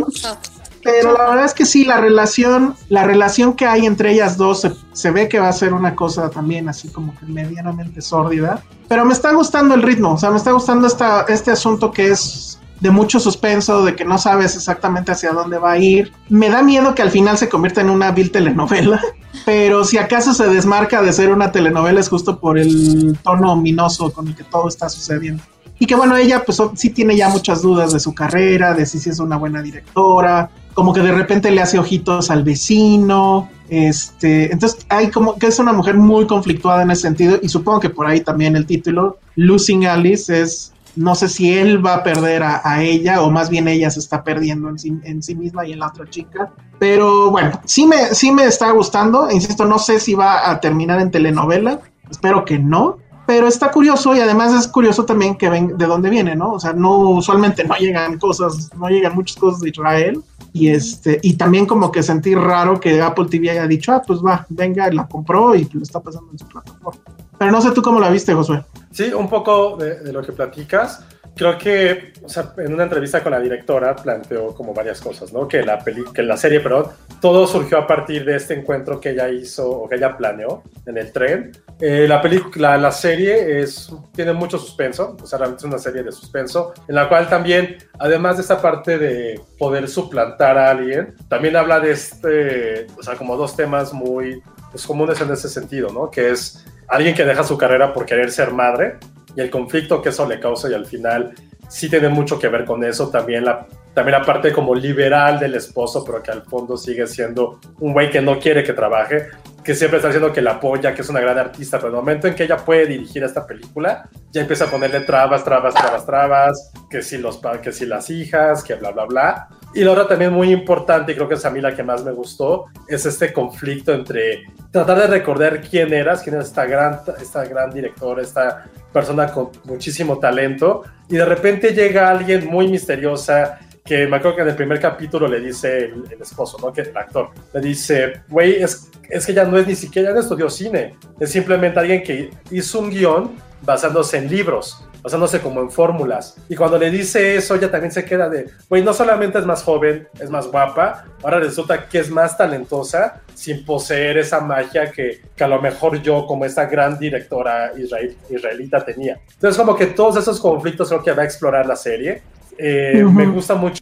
Pero 0.83 1.13
la 1.13 1.29
verdad 1.29 1.45
es 1.45 1.53
que 1.53 1.65
sí, 1.65 1.85
la 1.85 2.01
relación, 2.01 2.75
la 2.89 3.03
relación 3.03 3.53
que 3.53 3.65
hay 3.65 3.85
entre 3.85 4.11
ellas 4.11 4.37
dos 4.37 4.61
se, 4.61 4.73
se 4.91 5.11
ve 5.11 5.29
que 5.29 5.39
va 5.39 5.49
a 5.49 5.53
ser 5.53 5.73
una 5.73 5.95
cosa 5.95 6.29
también 6.29 6.67
así 6.67 6.89
como 6.89 7.15
que 7.17 7.25
medianamente 7.25 8.01
sórdida. 8.01 8.61
Pero 8.89 9.05
me 9.05 9.13
está 9.13 9.33
gustando 9.33 9.75
el 9.75 9.81
ritmo, 9.81 10.13
o 10.13 10.17
sea, 10.17 10.29
me 10.31 10.37
está 10.37 10.51
gustando 10.51 10.87
esta, 10.87 11.25
este 11.29 11.51
asunto 11.51 11.91
que 11.91 12.11
es 12.11 12.59
de 12.83 12.91
mucho 12.91 13.17
suspenso, 13.17 13.85
de 13.85 13.95
que 13.95 14.03
no 14.03 14.17
sabes 14.17 14.57
exactamente 14.57 15.13
hacia 15.13 15.31
dónde 15.31 15.57
va 15.57 15.71
a 15.71 15.77
ir. 15.77 16.11
Me 16.27 16.49
da 16.49 16.61
miedo 16.61 16.93
que 16.93 17.01
al 17.01 17.11
final 17.11 17.37
se 17.37 17.47
convierta 17.47 17.79
en 17.79 17.89
una 17.89 18.11
vil 18.11 18.29
telenovela, 18.29 19.01
pero 19.45 19.85
si 19.85 19.97
acaso 19.97 20.33
se 20.33 20.49
desmarca 20.49 21.01
de 21.01 21.13
ser 21.13 21.31
una 21.31 21.53
telenovela 21.53 22.01
es 22.01 22.09
justo 22.09 22.39
por 22.41 22.59
el 22.59 23.17
tono 23.23 23.53
ominoso 23.53 24.11
con 24.11 24.27
el 24.27 24.35
que 24.35 24.43
todo 24.43 24.67
está 24.67 24.89
sucediendo. 24.89 25.41
Y 25.79 25.85
que 25.85 25.95
bueno, 25.95 26.17
ella 26.17 26.43
pues 26.45 26.61
sí 26.75 26.89
tiene 26.89 27.15
ya 27.15 27.29
muchas 27.29 27.61
dudas 27.61 27.93
de 27.93 28.01
su 28.01 28.13
carrera, 28.13 28.73
de 28.73 28.85
si 28.85 28.97
es 29.09 29.19
una 29.19 29.37
buena 29.37 29.61
directora, 29.61 30.49
como 30.73 30.93
que 30.93 31.01
de 31.01 31.11
repente 31.11 31.51
le 31.51 31.61
hace 31.61 31.77
ojitos 31.79 32.31
al 32.31 32.43
vecino, 32.43 33.49
este, 33.69 34.51
entonces 34.51 34.85
hay 34.89 35.09
como 35.09 35.37
que 35.37 35.47
es 35.47 35.59
una 35.59 35.73
mujer 35.73 35.95
muy 35.95 36.27
conflictuada 36.27 36.83
en 36.83 36.91
ese 36.91 37.03
sentido 37.03 37.39
y 37.41 37.49
supongo 37.49 37.79
que 37.79 37.89
por 37.89 38.07
ahí 38.07 38.21
también 38.21 38.55
el 38.55 38.65
título, 38.65 39.17
Losing 39.35 39.85
Alice, 39.85 40.41
es, 40.41 40.73
no 40.95 41.15
sé 41.15 41.29
si 41.29 41.53
él 41.53 41.85
va 41.85 41.95
a 41.95 42.03
perder 42.03 42.43
a, 42.43 42.61
a 42.63 42.83
ella 42.83 43.21
o 43.21 43.31
más 43.31 43.49
bien 43.49 43.67
ella 43.67 43.89
se 43.89 43.99
está 43.99 44.23
perdiendo 44.23 44.69
en 44.69 44.79
sí, 44.79 44.93
en 45.03 45.23
sí 45.23 45.35
misma 45.35 45.65
y 45.65 45.73
en 45.73 45.79
la 45.79 45.87
otra 45.87 46.09
chica, 46.09 46.51
pero 46.79 47.31
bueno, 47.31 47.59
sí 47.65 47.87
me, 47.87 48.13
sí 48.13 48.31
me 48.31 48.45
está 48.45 48.71
gustando, 48.71 49.29
insisto, 49.31 49.65
no 49.65 49.79
sé 49.79 49.99
si 49.99 50.13
va 50.13 50.49
a 50.49 50.59
terminar 50.59 50.99
en 50.99 51.11
telenovela, 51.11 51.79
espero 52.09 52.45
que 52.45 52.59
no, 52.59 52.97
pero 53.25 53.47
está 53.47 53.71
curioso 53.71 54.15
y 54.15 54.19
además 54.19 54.53
es 54.53 54.67
curioso 54.67 55.05
también 55.05 55.35
que 55.35 55.49
ven 55.49 55.77
de 55.77 55.85
dónde 55.85 56.09
viene, 56.09 56.35
¿no? 56.35 56.53
O 56.53 56.59
sea, 56.59 56.73
no 56.73 56.97
usualmente 57.11 57.63
no 57.63 57.75
llegan 57.75 58.19
cosas, 58.19 58.69
no 58.77 58.89
llegan 58.89 59.15
muchas 59.15 59.37
cosas 59.37 59.61
de 59.61 59.69
Israel 59.69 60.21
y 60.51 60.69
este 60.69 61.19
y 61.23 61.35
también 61.35 61.65
como 61.65 61.91
que 61.91 62.03
sentí 62.03 62.35
raro 62.35 62.79
que 62.79 63.01
Apple 63.01 63.25
TV 63.29 63.51
haya 63.51 63.67
dicho, 63.67 63.91
ah, 63.91 64.01
pues 64.05 64.19
va, 64.19 64.45
venga, 64.49 64.91
la 64.91 65.07
compró 65.07 65.55
y 65.55 65.67
lo 65.71 65.81
está 65.81 65.99
pasando 65.99 66.31
en 66.31 66.39
su 66.39 66.47
plataforma. 66.47 67.01
Pero 67.37 67.51
no 67.51 67.61
sé 67.61 67.71
tú 67.71 67.81
cómo 67.81 67.99
la 67.99 68.09
viste, 68.09 68.33
Josué. 68.33 68.63
Sí, 68.91 69.11
un 69.13 69.29
poco 69.29 69.77
de, 69.77 69.99
de 70.01 70.13
lo 70.13 70.21
que 70.21 70.31
platicas. 70.31 71.03
Creo 71.35 71.57
que 71.57 72.13
o 72.23 72.29
sea, 72.29 72.53
en 72.57 72.73
una 72.73 72.83
entrevista 72.83 73.21
con 73.21 73.33
la 73.33 73.39
directora 73.39 73.95
planteó 73.95 74.55
como 74.55 74.73
varias 74.73 75.01
cosas, 75.01 75.33
¿no? 75.33 75.47
Que 75.47 75.61
la, 75.61 75.79
peli 75.79 76.03
que 76.13 76.23
la 76.23 76.37
serie, 76.37 76.61
perdón, 76.61 76.87
todo 77.19 77.45
surgió 77.47 77.77
a 77.79 77.87
partir 77.87 78.23
de 78.23 78.37
este 78.37 78.53
encuentro 78.53 78.99
que 78.99 79.09
ella 79.09 79.29
hizo 79.29 79.69
o 79.69 79.89
que 79.89 79.95
ella 79.95 80.15
planeó 80.15 80.63
en 80.85 80.97
el 80.97 81.11
tren. 81.11 81.51
Eh, 81.81 82.05
la, 82.07 82.21
película, 82.21 82.77
la 82.77 82.91
serie 82.91 83.61
es, 83.61 83.91
tiene 84.13 84.31
mucho 84.31 84.57
suspenso, 84.57 85.17
o 85.21 85.25
sea, 85.25 85.39
realmente 85.39 85.65
es 85.65 85.69
una 85.69 85.79
serie 85.79 86.03
de 86.03 86.11
suspenso, 86.13 86.73
en 86.87 86.95
la 86.95 87.09
cual 87.09 87.27
también, 87.27 87.77
además 87.99 88.37
de 88.37 88.43
esta 88.43 88.61
parte 88.61 88.97
de 88.97 89.41
poder 89.57 89.89
suplantar 89.89 90.57
a 90.57 90.69
alguien, 90.69 91.15
también 91.27 91.57
habla 91.57 91.81
de 91.81 91.91
este, 91.91 92.87
o 92.97 93.03
sea, 93.03 93.15
como 93.15 93.35
dos 93.35 93.55
temas 93.55 93.91
muy 93.91 94.41
pues, 94.71 94.87
comunes 94.87 95.19
en 95.19 95.29
ese 95.31 95.49
sentido, 95.49 95.91
¿no? 95.91 96.09
Que 96.09 96.31
es 96.31 96.65
alguien 96.87 97.15
que 97.15 97.25
deja 97.25 97.43
su 97.43 97.57
carrera 97.57 97.91
por 97.91 98.05
querer 98.05 98.31
ser 98.31 98.51
madre 98.51 98.97
y 99.35 99.41
el 99.41 99.49
conflicto 99.49 100.01
que 100.01 100.09
eso 100.09 100.27
le 100.27 100.39
causa 100.39 100.69
y 100.69 100.73
al 100.73 100.85
final 100.85 101.33
sí 101.67 101.89
tiene 101.89 102.09
mucho 102.09 102.37
que 102.37 102.47
ver 102.47 102.65
con 102.65 102.83
eso, 102.83 103.09
también 103.09 103.45
la, 103.45 103.65
también 103.93 104.19
la 104.19 104.25
parte 104.25 104.51
como 104.51 104.75
liberal 104.75 105.39
del 105.39 105.55
esposo, 105.55 106.03
pero 106.03 106.21
que 106.21 106.31
al 106.31 106.43
fondo 106.43 106.77
sigue 106.77 107.07
siendo 107.07 107.59
un 107.79 107.93
güey 107.93 108.09
que 108.09 108.21
no 108.21 108.39
quiere 108.39 108.63
que 108.63 108.73
trabaje, 108.73 109.27
que 109.63 109.73
siempre 109.73 109.97
está 109.97 110.09
diciendo 110.09 110.33
que 110.33 110.41
la 110.41 110.51
apoya, 110.51 110.93
que 110.93 111.01
es 111.01 111.09
una 111.09 111.21
gran 111.21 111.37
artista, 111.37 111.77
pero 111.77 111.89
en 111.89 111.95
el 111.95 111.99
momento 112.01 112.27
en 112.27 112.35
que 112.35 112.43
ella 112.43 112.57
puede 112.57 112.85
dirigir 112.85 113.23
esta 113.23 113.47
película, 113.47 114.09
ya 114.31 114.41
empieza 114.41 114.65
a 114.65 114.67
ponerle 114.67 115.01
trabas, 115.01 115.43
trabas, 115.43 115.73
trabas, 115.73 116.05
trabas, 116.05 116.71
que 116.89 117.01
si, 117.01 117.17
los, 117.17 117.39
que 117.61 117.71
si 117.71 117.85
las 117.85 118.09
hijas, 118.09 118.63
que 118.63 118.75
bla, 118.75 118.91
bla, 118.91 119.05
bla. 119.05 119.47
Y 119.75 119.83
la 119.83 119.91
otra 119.91 120.07
también 120.07 120.31
muy 120.31 120.51
importante, 120.51 121.11
y 121.11 121.15
creo 121.15 121.27
que 121.27 121.33
es 121.35 121.45
a 121.45 121.49
mí 121.49 121.59
la 121.59 121.75
que 121.75 121.81
más 121.81 122.03
me 122.03 122.11
gustó, 122.11 122.65
es 122.87 123.05
este 123.05 123.33
conflicto 123.33 123.91
entre 123.91 124.43
tratar 124.71 124.99
de 124.99 125.07
recordar 125.07 125.61
quién 125.61 125.93
eras, 125.93 126.21
quién 126.21 126.35
es 126.37 126.45
esta 126.45 126.65
gran, 126.65 126.99
esta 127.19 127.43
gran 127.45 127.71
directora, 127.71 128.21
esta 128.21 128.65
persona 128.91 129.27
con 129.27 129.49
muchísimo 129.63 130.19
talento, 130.19 130.83
y 131.09 131.15
de 131.15 131.25
repente 131.25 131.73
llega 131.73 132.09
alguien 132.09 132.47
muy 132.47 132.67
misteriosa 132.67 133.59
que 133.83 134.07
me 134.07 134.17
acuerdo 134.17 134.37
que 134.37 134.41
en 134.43 134.49
el 134.49 134.55
primer 134.55 134.79
capítulo 134.79 135.27
le 135.27 135.39
dice 135.41 135.85
el, 135.85 136.03
el 136.09 136.21
esposo, 136.21 136.57
¿no? 136.61 136.71
Que 136.71 136.81
el 136.81 136.95
actor 136.95 137.31
le 137.53 137.59
dice, 137.59 138.21
güey, 138.29 138.61
es, 138.61 138.89
es 139.09 139.25
que 139.25 139.33
ya 139.33 139.43
no 139.43 139.57
es 139.57 139.67
ni 139.67 139.75
siquiera, 139.75 140.09
ya 140.09 140.15
no 140.15 140.21
estudió 140.21 140.49
cine, 140.49 140.95
es 141.19 141.31
simplemente 141.31 141.79
alguien 141.79 142.03
que 142.03 142.29
hizo 142.51 142.79
un 142.79 142.91
guion 142.91 143.31
basándose 143.61 144.17
en 144.17 144.29
libros, 144.29 144.87
basándose 145.03 145.41
como 145.41 145.61
en 145.61 145.69
fórmulas. 145.69 146.37
Y 146.47 146.55
cuando 146.55 146.77
le 146.77 146.89
dice 146.89 147.35
eso, 147.35 147.55
ella 147.55 147.69
también 147.69 147.91
se 147.91 148.05
queda 148.05 148.29
de, 148.29 148.49
güey, 148.69 148.81
no 148.81 148.93
solamente 148.93 149.37
es 149.37 149.45
más 149.45 149.61
joven, 149.61 150.07
es 150.19 150.29
más 150.29 150.47
guapa, 150.47 151.05
ahora 151.21 151.39
resulta 151.39 151.87
que 151.87 151.99
es 151.99 152.09
más 152.09 152.37
talentosa 152.37 153.21
sin 153.33 153.65
poseer 153.65 154.17
esa 154.17 154.39
magia 154.39 154.91
que, 154.91 155.21
que 155.35 155.43
a 155.43 155.47
lo 155.47 155.61
mejor 155.61 156.01
yo 156.01 156.25
como 156.25 156.45
esta 156.45 156.65
gran 156.65 156.97
directora 156.97 157.73
israel, 157.77 158.15
israelita 158.29 158.85
tenía. 158.85 159.19
Entonces 159.33 159.57
como 159.61 159.75
que 159.75 159.87
todos 159.87 160.17
esos 160.17 160.39
conflictos 160.39 160.87
creo 160.87 161.03
que 161.03 161.11
va 161.11 161.23
a 161.23 161.25
explorar 161.25 161.65
la 161.65 161.75
serie. 161.75 162.21
Eh, 162.57 163.03
uh 163.03 163.09
-huh. 163.09 163.11
Me 163.11 163.25
gusta 163.25 163.55
mucho 163.55 163.81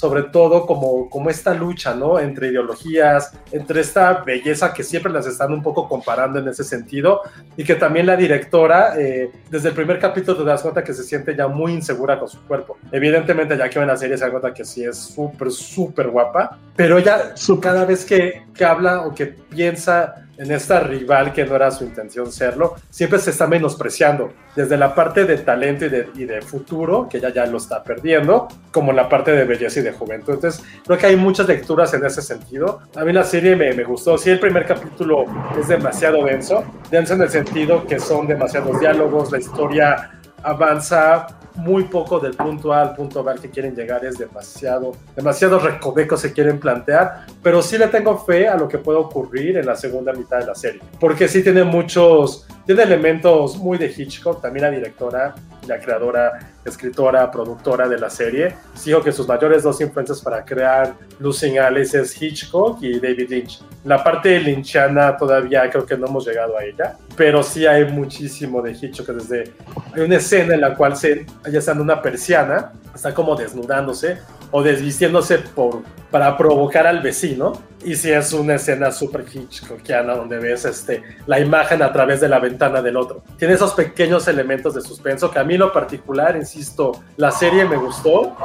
sobre 0.00 0.22
todo 0.22 0.64
como, 0.64 1.10
como 1.10 1.28
esta 1.28 1.52
lucha, 1.52 1.94
¿no? 1.94 2.18
Entre 2.18 2.48
ideologías, 2.48 3.34
entre 3.52 3.82
esta 3.82 4.24
belleza 4.24 4.72
que 4.72 4.82
siempre 4.82 5.12
las 5.12 5.26
están 5.26 5.52
un 5.52 5.62
poco 5.62 5.86
comparando 5.86 6.38
en 6.38 6.48
ese 6.48 6.64
sentido, 6.64 7.20
y 7.54 7.64
que 7.64 7.74
también 7.74 8.06
la 8.06 8.16
directora, 8.16 8.98
eh, 8.98 9.30
desde 9.50 9.68
el 9.68 9.74
primer 9.74 9.98
capítulo 9.98 10.38
te 10.38 10.44
das 10.44 10.62
cuenta 10.62 10.82
que 10.82 10.94
se 10.94 11.02
siente 11.02 11.36
ya 11.36 11.48
muy 11.48 11.72
insegura 11.74 12.18
con 12.18 12.30
su 12.30 12.40
cuerpo. 12.46 12.78
Evidentemente, 12.90 13.58
ya 13.58 13.68
que 13.68 13.78
ve 13.78 13.84
la 13.84 13.94
serie 13.98 14.16
se 14.16 14.24
da 14.24 14.30
cuenta 14.30 14.54
que 14.54 14.64
sí 14.64 14.82
es 14.82 14.96
súper, 14.96 15.50
súper 15.50 16.08
guapa, 16.08 16.58
pero 16.74 16.96
ella 16.96 17.34
cada 17.60 17.84
vez 17.84 18.06
que, 18.06 18.44
que 18.54 18.64
habla 18.64 19.02
o 19.02 19.14
que 19.14 19.26
piensa 19.26 20.14
en 20.40 20.50
esta 20.52 20.80
rival 20.80 21.34
que 21.34 21.44
no 21.44 21.54
era 21.54 21.70
su 21.70 21.84
intención 21.84 22.32
serlo, 22.32 22.76
siempre 22.88 23.18
se 23.18 23.28
está 23.28 23.46
menospreciando, 23.46 24.32
desde 24.56 24.78
la 24.78 24.94
parte 24.94 25.26
de 25.26 25.36
talento 25.36 25.84
y 25.84 26.24
de, 26.24 26.40
futuro, 26.40 27.06
que 27.10 27.18
ella 27.18 27.28
ya 27.28 27.44
lo 27.44 27.58
está 27.58 27.84
perdiendo, 27.84 28.48
como 28.72 28.90
la 28.92 29.06
parte 29.06 29.32
de 29.32 29.44
belleza 29.44 29.80
y 29.80 29.82
de 29.82 29.92
juventud. 29.92 30.32
Entonces, 30.32 30.64
creo 30.86 30.96
que 30.96 31.06
hay 31.06 31.16
muchas 31.16 31.46
lecturas 31.46 31.92
en 31.92 32.06
ese 32.06 32.22
sentido. 32.22 32.80
A 32.96 33.04
mí 33.04 33.12
la 33.12 33.24
serie 33.24 33.54
me, 33.54 33.74
me 33.74 33.84
gustó. 33.84 34.16
Sí, 34.16 34.30
el 34.30 34.40
primer 34.40 34.64
capítulo 34.64 35.26
es 35.60 35.68
demasiado 35.68 36.24
denso, 36.24 36.64
denso 36.90 37.14
en 37.14 37.20
el 37.20 37.28
sentido 37.28 37.86
que 37.86 38.00
son 38.00 38.26
demasiados 38.26 38.80
diálogos, 38.80 39.30
la 39.30 39.38
historia 39.38 40.19
avanza 40.42 41.26
muy 41.56 41.84
poco 41.84 42.18
del 42.18 42.34
punto 42.34 42.72
A 42.72 42.82
al 42.82 42.94
punto 42.94 43.22
B 43.22 43.32
al 43.32 43.40
que 43.40 43.50
quieren 43.50 43.74
llegar 43.74 44.04
es 44.04 44.18
demasiado, 44.18 44.92
demasiado 45.14 45.58
recovecos 45.58 46.20
se 46.20 46.32
quieren 46.32 46.58
plantear, 46.58 47.26
pero 47.42 47.60
sí 47.62 47.76
le 47.76 47.88
tengo 47.88 48.16
fe 48.18 48.48
a 48.48 48.56
lo 48.56 48.68
que 48.68 48.78
puede 48.78 48.98
ocurrir 48.98 49.56
en 49.56 49.66
la 49.66 49.76
segunda 49.76 50.12
mitad 50.12 50.38
de 50.38 50.46
la 50.46 50.54
serie, 50.54 50.80
porque 50.98 51.28
sí 51.28 51.42
tiene 51.42 51.64
muchos, 51.64 52.46
tiene 52.66 52.82
elementos 52.82 53.56
muy 53.58 53.78
de 53.78 53.92
Hitchcock, 53.94 54.40
también 54.40 54.66
la 54.66 54.70
directora, 54.70 55.34
la 55.66 55.78
creadora, 55.78 56.38
escritora, 56.64 57.30
productora 57.30 57.88
de 57.88 57.98
la 57.98 58.10
serie, 58.10 58.54
dijo 58.84 59.02
que 59.02 59.12
sus 59.12 59.26
mayores 59.26 59.62
dos 59.62 59.80
influencias 59.80 60.20
para 60.20 60.44
crear 60.44 60.94
Losing 61.18 61.58
Alice 61.58 61.98
es 61.98 62.20
Hitchcock 62.20 62.82
y 62.82 63.00
David 63.00 63.30
Lynch. 63.30 63.62
La 63.84 64.02
parte 64.02 64.38
lynchiana 64.38 65.16
todavía 65.16 65.68
creo 65.70 65.86
que 65.86 65.96
no 65.96 66.06
hemos 66.06 66.26
llegado 66.26 66.56
a 66.58 66.64
ella, 66.64 66.96
pero 67.16 67.42
sí 67.42 67.66
hay 67.66 67.90
muchísimo 67.90 68.60
de 68.60 68.72
Hitchcock 68.72 69.08
desde 69.16 69.52
hay 69.94 70.02
una 70.02 70.16
escena 70.16 70.54
en 70.54 70.60
la 70.60 70.74
cual 70.74 70.96
se 70.96 71.26
ella 71.46 71.58
está 71.58 71.72
en 71.72 71.80
una 71.80 72.00
persiana, 72.00 72.72
está 72.94 73.14
como 73.14 73.34
desnudándose 73.34 74.18
o 74.50 74.62
desvistiéndose 74.62 75.38
por, 75.38 75.82
para 76.10 76.36
provocar 76.36 76.86
al 76.86 77.00
vecino. 77.00 77.52
Y 77.82 77.94
si 77.94 78.10
es 78.10 78.32
una 78.34 78.56
escena 78.56 78.92
súper 78.92 79.24
hitchcockiana 79.32 80.14
donde 80.14 80.38
ves 80.38 80.66
este, 80.66 81.02
la 81.26 81.40
imagen 81.40 81.82
a 81.82 81.90
través 81.92 82.20
de 82.20 82.28
la 82.28 82.38
ventana 82.38 82.82
del 82.82 82.96
otro. 82.96 83.22
Tiene 83.38 83.54
esos 83.54 83.72
pequeños 83.72 84.28
elementos 84.28 84.74
de 84.74 84.82
suspenso 84.82 85.30
que 85.30 85.38
a 85.38 85.44
mí 85.44 85.56
lo 85.56 85.72
particular, 85.72 86.36
insisto, 86.36 86.92
la 87.16 87.30
serie 87.30 87.64
me 87.64 87.76
gustó. 87.76 88.36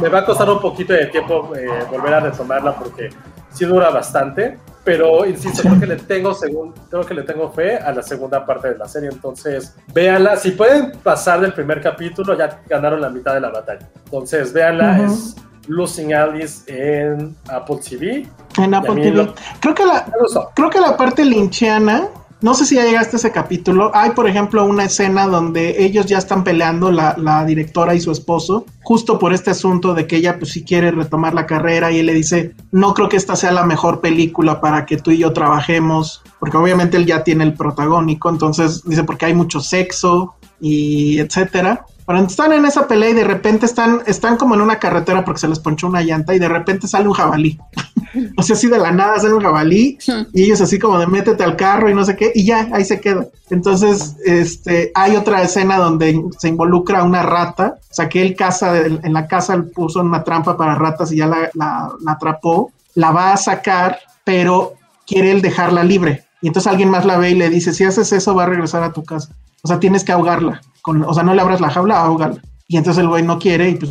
Me 0.00 0.08
va 0.08 0.18
a 0.18 0.24
costar 0.24 0.50
un 0.50 0.60
poquito 0.60 0.92
de 0.92 1.06
tiempo 1.06 1.52
eh, 1.54 1.68
volver 1.90 2.14
a 2.14 2.20
retomarla 2.20 2.74
porque 2.76 3.10
sí 3.52 3.64
dura 3.64 3.90
bastante, 3.90 4.58
pero 4.84 5.26
insisto, 5.26 5.62
creo 5.62 5.78
que 5.80 5.86
le 5.86 5.96
tengo 5.96 6.34
según, 6.34 6.72
creo 6.88 7.04
que 7.04 7.14
le 7.14 7.22
tengo 7.22 7.50
fe 7.50 7.76
a 7.76 7.92
la 7.92 8.02
segunda 8.02 8.44
parte 8.46 8.70
de 8.70 8.78
la 8.78 8.88
serie, 8.88 9.10
entonces 9.10 9.74
véanla, 9.92 10.36
si 10.36 10.52
pueden 10.52 10.92
pasar 11.02 11.40
del 11.40 11.52
primer 11.52 11.80
capítulo, 11.80 12.36
ya 12.36 12.60
ganaron 12.68 13.00
la 13.00 13.10
mitad 13.10 13.34
de 13.34 13.40
la 13.40 13.50
batalla. 13.50 13.88
Entonces, 14.04 14.52
véanla, 14.52 14.98
uh 14.98 15.02
-huh. 15.02 15.12
es 15.12 15.36
Losing 15.68 16.14
Alice 16.14 16.62
en 16.66 17.36
Apple 17.48 17.78
TV. 17.88 18.26
En 18.58 18.74
Apple 18.74 18.94
TV. 18.94 19.10
Lo, 19.12 19.34
creo 19.60 19.74
que 19.74 19.84
la 19.84 20.06
creo 20.54 20.70
que 20.70 20.80
la 20.80 20.96
parte 20.96 21.24
linchiana 21.24 22.08
no 22.42 22.54
sé 22.54 22.64
si 22.64 22.76
ya 22.76 22.84
llegaste 22.84 23.16
a 23.16 23.18
ese 23.18 23.32
capítulo. 23.32 23.90
Hay, 23.94 24.10
por 24.10 24.28
ejemplo, 24.28 24.64
una 24.64 24.84
escena 24.84 25.26
donde 25.26 25.84
ellos 25.84 26.06
ya 26.06 26.18
están 26.18 26.44
peleando, 26.44 26.90
la, 26.90 27.44
directora 27.46 27.94
y 27.94 28.00
su 28.00 28.10
esposo, 28.10 28.66
justo 28.82 29.18
por 29.18 29.32
este 29.32 29.50
asunto 29.50 29.94
de 29.94 30.06
que 30.06 30.16
ella, 30.16 30.38
pues, 30.38 30.52
si 30.52 30.64
quiere 30.64 30.90
retomar 30.90 31.34
la 31.34 31.46
carrera 31.46 31.90
y 31.90 31.98
él 31.98 32.06
le 32.06 32.14
dice, 32.14 32.54
no 32.70 32.94
creo 32.94 33.08
que 33.08 33.16
esta 33.16 33.36
sea 33.36 33.52
la 33.52 33.64
mejor 33.64 34.00
película 34.00 34.60
para 34.60 34.86
que 34.86 34.96
tú 34.96 35.10
y 35.10 35.18
yo 35.18 35.32
trabajemos, 35.32 36.22
porque 36.38 36.56
obviamente 36.56 36.96
él 36.96 37.06
ya 37.06 37.24
tiene 37.24 37.44
el 37.44 37.54
protagónico, 37.54 38.30
entonces 38.30 38.82
dice, 38.84 39.04
porque 39.04 39.26
hay 39.26 39.34
mucho 39.34 39.60
sexo 39.60 40.34
y 40.60 41.18
etcétera. 41.18 41.84
Pero 42.10 42.26
están 42.26 42.52
en 42.52 42.64
esa 42.64 42.88
pelea 42.88 43.10
y 43.10 43.14
de 43.14 43.22
repente 43.22 43.66
están, 43.66 44.00
están 44.04 44.36
como 44.36 44.56
en 44.56 44.60
una 44.62 44.80
carretera 44.80 45.24
porque 45.24 45.38
se 45.38 45.46
les 45.46 45.60
ponchó 45.60 45.86
una 45.86 46.02
llanta 46.02 46.34
y 46.34 46.40
de 46.40 46.48
repente 46.48 46.88
sale 46.88 47.06
un 47.06 47.14
jabalí. 47.14 47.56
o 48.36 48.42
sea, 48.42 48.56
así 48.56 48.66
de 48.66 48.78
la 48.78 48.90
nada 48.90 49.20
sale 49.20 49.34
un 49.34 49.40
jabalí 49.40 49.96
y 50.32 50.42
ellos 50.42 50.60
así 50.60 50.76
como 50.80 50.98
de 50.98 51.06
métete 51.06 51.44
al 51.44 51.54
carro 51.54 51.88
y 51.88 51.94
no 51.94 52.04
sé 52.04 52.16
qué, 52.16 52.32
y 52.34 52.44
ya, 52.44 52.68
ahí 52.72 52.84
se 52.84 53.00
queda. 53.00 53.26
Entonces, 53.48 54.16
este, 54.24 54.90
hay 54.96 55.14
otra 55.14 55.40
escena 55.42 55.78
donde 55.78 56.20
se 56.36 56.48
involucra 56.48 57.04
una 57.04 57.22
rata, 57.22 57.76
o 57.78 57.94
sea, 57.94 58.08
que 58.08 58.22
él 58.22 58.34
casa, 58.34 58.76
en 58.76 59.12
la 59.12 59.28
casa 59.28 59.64
puso 59.72 60.00
una 60.00 60.24
trampa 60.24 60.56
para 60.56 60.74
ratas 60.74 61.12
y 61.12 61.18
ya 61.18 61.28
la, 61.28 61.48
la, 61.54 61.92
la 62.00 62.12
atrapó, 62.12 62.72
la 62.96 63.12
va 63.12 63.34
a 63.34 63.36
sacar, 63.36 64.00
pero 64.24 64.72
quiere 65.06 65.30
él 65.30 65.42
dejarla 65.42 65.84
libre. 65.84 66.24
Y 66.42 66.48
entonces 66.48 66.72
alguien 66.72 66.90
más 66.90 67.04
la 67.04 67.18
ve 67.18 67.30
y 67.30 67.34
le 67.36 67.50
dice, 67.50 67.72
si 67.72 67.84
haces 67.84 68.12
eso 68.12 68.34
va 68.34 68.42
a 68.42 68.46
regresar 68.46 68.82
a 68.82 68.92
tu 68.92 69.04
casa. 69.04 69.32
O 69.62 69.68
sea, 69.68 69.78
tienes 69.78 70.02
que 70.02 70.10
ahogarla. 70.10 70.60
Con, 70.82 71.02
o 71.04 71.14
sea, 71.14 71.22
no 71.22 71.34
le 71.34 71.40
abras 71.40 71.60
la 71.60 71.70
jaula, 71.70 72.00
ahógala. 72.00 72.40
Y 72.68 72.76
entonces 72.76 73.02
el 73.02 73.08
güey 73.08 73.22
no 73.22 73.38
quiere 73.38 73.70
y 73.70 73.74
pues 73.74 73.90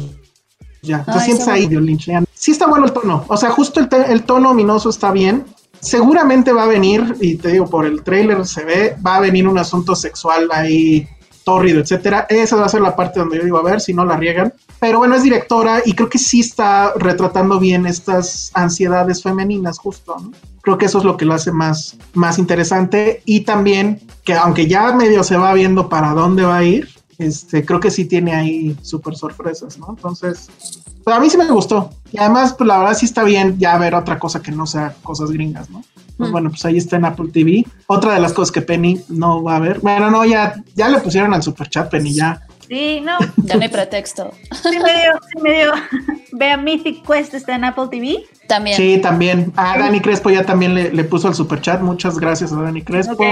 ya. 0.81 1.03
Te 1.03 1.19
sientes 1.19 1.47
ahí, 1.47 1.67
Lynchian. 1.67 2.25
Sí 2.33 2.51
está 2.51 2.67
bueno 2.67 2.85
el 2.85 2.93
tono. 2.93 3.25
O 3.27 3.37
sea, 3.37 3.51
justo 3.51 3.79
el, 3.79 3.89
el, 4.07 4.23
tono 4.23 4.51
ominoso 4.51 4.89
está 4.89 5.11
bien. 5.11 5.45
Seguramente 5.81 6.51
va 6.51 6.63
a 6.63 6.67
venir, 6.67 7.15
y 7.21 7.35
te 7.35 7.49
digo, 7.49 7.65
por 7.65 7.85
el 7.85 8.03
trailer 8.03 8.45
se 8.45 8.65
ve, 8.65 8.95
va 9.05 9.17
a 9.17 9.19
venir 9.21 9.47
un 9.47 9.57
asunto 9.57 9.95
sexual 9.95 10.49
ahí 10.51 11.07
tórrido, 11.49 11.81
etcétera. 11.81 12.27
Esa 12.29 12.55
va 12.57 12.65
a 12.65 12.69
ser 12.69 12.81
la 12.81 12.95
parte 12.95 13.19
donde 13.19 13.37
yo 13.37 13.43
digo, 13.43 13.57
a 13.57 13.63
ver 13.63 13.81
si 13.81 13.93
no 13.93 14.05
la 14.05 14.15
riegan. 14.15 14.53
Pero 14.79 14.99
bueno, 14.99 15.15
es 15.15 15.23
directora 15.23 15.81
y 15.83 15.93
creo 15.93 16.09
que 16.09 16.19
sí 16.19 16.41
está 16.41 16.93
retratando 16.95 17.59
bien 17.59 17.85
estas 17.85 18.51
ansiedades 18.53 19.23
femeninas, 19.23 19.79
justo, 19.79 20.15
¿no? 20.21 20.31
Creo 20.61 20.77
que 20.77 20.85
eso 20.85 20.99
es 20.99 21.05
lo 21.05 21.17
que 21.17 21.25
lo 21.25 21.33
hace 21.33 21.51
más, 21.51 21.97
más 22.13 22.37
interesante 22.37 23.23
y 23.25 23.41
también 23.41 24.01
que 24.23 24.33
aunque 24.33 24.67
ya 24.67 24.91
medio 24.91 25.23
se 25.23 25.37
va 25.37 25.53
viendo 25.53 25.89
para 25.89 26.13
dónde 26.13 26.43
va 26.43 26.57
a 26.57 26.63
ir, 26.63 26.89
este, 27.17 27.65
creo 27.65 27.79
que 27.79 27.89
sí 27.89 28.05
tiene 28.05 28.35
ahí 28.35 28.77
súper 28.81 29.15
sorpresas, 29.15 29.79
¿no? 29.79 29.87
Entonces, 29.89 30.49
pues 31.03 31.15
a 31.15 31.19
mí 31.19 31.29
sí 31.29 31.37
me 31.37 31.49
gustó. 31.49 31.89
Y 32.11 32.19
además, 32.19 32.53
pues 32.53 32.67
la 32.67 32.77
verdad 32.77 32.93
sí 32.93 33.05
está 33.05 33.23
bien 33.23 33.57
ya 33.57 33.77
ver 33.77 33.95
otra 33.95 34.19
cosa 34.19 34.41
que 34.41 34.51
no 34.51 34.67
sea 34.67 34.95
cosas 35.01 35.31
gringas, 35.31 35.69
¿no? 35.69 35.81
Pues, 36.19 36.29
mm. 36.29 36.33
Bueno, 36.33 36.49
pues 36.49 36.65
ahí 36.65 36.77
está 36.77 36.97
en 36.97 37.05
Apple 37.05 37.29
TV. 37.31 37.65
Otra 37.87 38.13
de 38.13 38.19
las 38.19 38.33
cosas 38.33 38.51
que 38.51 38.61
Penny 38.61 39.01
no 39.07 39.41
va 39.41 39.55
a 39.55 39.59
ver. 39.59 39.79
Bueno, 39.79 40.11
no, 40.11 40.25
ya, 40.25 40.53
ya 40.75 40.89
le 40.89 40.99
pusieron 40.99 41.33
al 41.33 41.41
super 41.41 41.69
chat, 41.69 41.89
Penny, 41.89 42.13
ya. 42.13 42.41
Sí, 42.67 42.99
no. 43.01 43.17
Ya 43.37 43.55
no 43.55 43.61
hay 43.63 43.69
pretexto. 43.69 44.31
Sí 44.51 44.77
me 44.77 44.91
dio, 44.91 45.11
sí 45.31 45.41
me 45.41 45.53
dio. 45.53 45.71
Vea, 46.33 46.57
Mythic 46.57 47.07
Quest 47.07 47.33
está 47.33 47.55
en 47.55 47.63
Apple 47.63 47.87
TV. 47.89 48.25
También. 48.47 48.75
Sí, 48.75 48.99
también. 49.01 49.51
A 49.55 49.79
Dani 49.79 50.01
Crespo 50.01 50.29
ya 50.29 50.43
también 50.43 50.75
le, 50.75 50.91
le 50.91 51.03
puso 51.05 51.29
el 51.29 51.33
super 51.33 51.61
chat. 51.61 51.81
Muchas 51.81 52.19
gracias 52.19 52.51
a 52.51 52.61
Dani 52.61 52.81
Crespo. 52.81 53.13
Ok, 53.13 53.23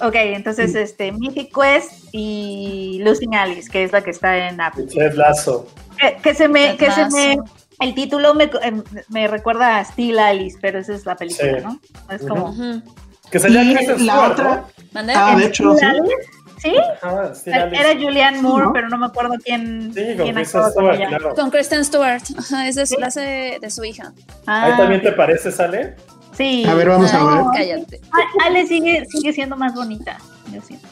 ok, 0.00 0.14
entonces 0.14 0.74
este, 0.74 1.10
Mythic 1.12 1.52
Quest 1.52 2.08
y 2.12 3.00
Losing 3.02 3.34
Alice, 3.34 3.68
que 3.70 3.84
es 3.84 3.92
la 3.92 4.04
que 4.04 4.10
está 4.10 4.48
en 4.48 4.60
Apple. 4.60 4.84
Ted 4.86 5.14
Lazo. 5.14 5.66
Que, 5.98 6.16
que 6.22 6.34
se 6.34 6.46
me, 6.46 6.76
que 6.76 6.90
se 6.92 7.08
me, 7.10 7.38
el 7.80 7.94
título 7.94 8.34
me, 8.34 8.50
em, 8.62 8.82
me 9.08 9.26
recuerda 9.28 9.78
a 9.78 9.84
Steel 9.84 10.18
Alice, 10.18 10.58
pero 10.60 10.78
esa 10.78 10.94
es 10.94 11.04
la 11.06 11.16
película, 11.16 11.58
Sí. 11.58 11.64
¿no? 11.64 11.80
Es 12.14 12.22
como. 12.22 12.54
Que 13.30 13.38
sería 13.38 13.62
Y 13.62 13.74
la 13.74 13.80
Stewart, 13.82 14.32
otra. 14.32 14.64
¿Mandé? 14.92 15.12
Ah, 15.16 15.34
de 15.36 15.46
hecho, 15.46 15.72
sí. 15.72 15.78
¿Steel 15.78 15.90
Alice? 16.00 16.14
¿Sí? 16.58 16.72
¿no? 17.02 17.08
Ajá, 17.10 17.34
Steve 17.34 17.56
Alice. 17.56 17.80
Era 17.82 18.00
Julianne 18.00 18.42
Moore, 18.42 18.64
¿no? 18.66 18.72
pero 18.72 18.88
no 18.88 18.96
me 18.98 19.06
acuerdo 19.06 19.34
quién, 19.44 19.92
Sí, 19.94 20.00
con 20.16 20.24
quién 20.24 20.34
Kristen 20.34 20.60
con 20.62 20.70
Stewart, 20.70 20.94
ella. 20.96 21.08
claro. 21.08 21.34
Con 21.34 21.50
Kristen 21.50 21.84
Stewart. 21.84 22.22
Ajá, 22.38 22.68
es 22.68 22.98
la 22.98 23.06
hace 23.08 23.58
de 23.60 23.70
su 23.70 23.84
hija. 23.84 24.12
Ah, 24.46 24.64
Ahí 24.66 24.76
también 24.76 25.02
te 25.02 25.12
parece, 25.12 25.50
¿sale? 25.52 25.96
Sí. 26.36 26.64
A 26.66 26.74
ver, 26.74 26.88
vamos 26.88 27.12
a 27.12 27.24
ver. 27.24 27.44
Cállate. 27.54 28.00
A- 28.12 28.46
Ale 28.46 28.66
sigue, 28.66 29.04
sigue 29.10 29.32
siendo 29.32 29.56
más 29.56 29.74
bonita. 29.74 30.16
Yo 30.52 30.60
siento. 30.62 30.88